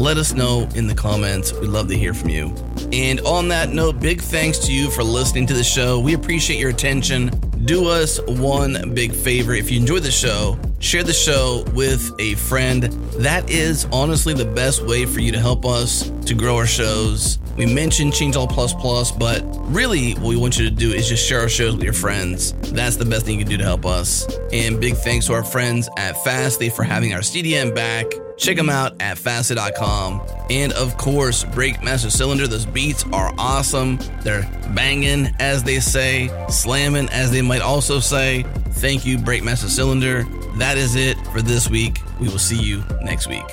Let 0.00 0.16
us 0.16 0.32
know 0.32 0.66
in 0.74 0.86
the 0.86 0.94
comments. 0.94 1.52
We'd 1.52 1.68
love 1.68 1.88
to 1.88 1.94
hear 1.94 2.14
from 2.14 2.30
you. 2.30 2.54
And 2.90 3.20
on 3.20 3.48
that 3.48 3.68
note, 3.68 4.00
big 4.00 4.22
thanks 4.22 4.56
to 4.60 4.72
you 4.72 4.90
for 4.90 5.04
listening 5.04 5.46
to 5.48 5.52
the 5.52 5.62
show. 5.62 6.00
We 6.00 6.14
appreciate 6.14 6.58
your 6.58 6.70
attention. 6.70 7.28
Do 7.66 7.86
us 7.86 8.18
one 8.22 8.94
big 8.94 9.12
favor. 9.12 9.52
If 9.52 9.70
you 9.70 9.78
enjoy 9.78 9.98
the 9.98 10.10
show, 10.10 10.58
share 10.78 11.02
the 11.02 11.12
show 11.12 11.66
with 11.74 12.14
a 12.18 12.34
friend. 12.36 12.84
That 13.18 13.50
is 13.50 13.86
honestly 13.92 14.32
the 14.32 14.46
best 14.46 14.80
way 14.86 15.04
for 15.04 15.20
you 15.20 15.32
to 15.32 15.38
help 15.38 15.66
us 15.66 16.10
to 16.24 16.32
grow 16.32 16.56
our 16.56 16.66
shows. 16.66 17.38
We 17.58 17.66
mentioned 17.66 18.14
Changelog 18.14 18.48
Plus 18.48 18.72
Plus, 18.72 19.12
but 19.12 19.42
really 19.70 20.12
what 20.14 20.28
we 20.28 20.36
want 20.36 20.58
you 20.58 20.64
to 20.64 20.74
do 20.74 20.92
is 20.94 21.10
just 21.10 21.28
share 21.28 21.40
our 21.40 21.48
shows 21.50 21.74
with 21.74 21.84
your 21.84 21.92
friends. 21.92 22.54
That's 22.72 22.96
the 22.96 23.04
best 23.04 23.26
thing 23.26 23.38
you 23.38 23.44
can 23.44 23.50
do 23.50 23.58
to 23.58 23.64
help 23.64 23.84
us. 23.84 24.26
And 24.50 24.80
big 24.80 24.94
thanks 24.94 25.26
to 25.26 25.34
our 25.34 25.44
friends 25.44 25.90
at 25.98 26.24
Fastly 26.24 26.70
for 26.70 26.84
having 26.84 27.12
our 27.12 27.20
CDN 27.20 27.74
back. 27.74 28.06
Check 28.40 28.56
them 28.56 28.70
out 28.70 28.94
at 29.00 29.18
fastly.com. 29.18 30.22
And 30.48 30.72
of 30.72 30.96
course, 30.96 31.44
Breakmaster 31.44 32.10
Cylinder. 32.10 32.46
Those 32.46 32.64
beats 32.64 33.04
are 33.12 33.34
awesome. 33.36 33.98
They're 34.22 34.48
banging, 34.74 35.28
as 35.38 35.62
they 35.62 35.78
say, 35.78 36.30
slamming, 36.48 37.10
as 37.10 37.30
they 37.30 37.42
might 37.42 37.60
also 37.60 38.00
say. 38.00 38.44
Thank 38.72 39.04
you, 39.04 39.18
Breakmaster 39.18 39.68
Cylinder. 39.68 40.24
That 40.56 40.78
is 40.78 40.96
it 40.96 41.18
for 41.28 41.42
this 41.42 41.68
week. 41.68 41.98
We 42.18 42.28
will 42.28 42.38
see 42.38 42.60
you 42.60 42.82
next 43.02 43.28
week. 43.28 43.44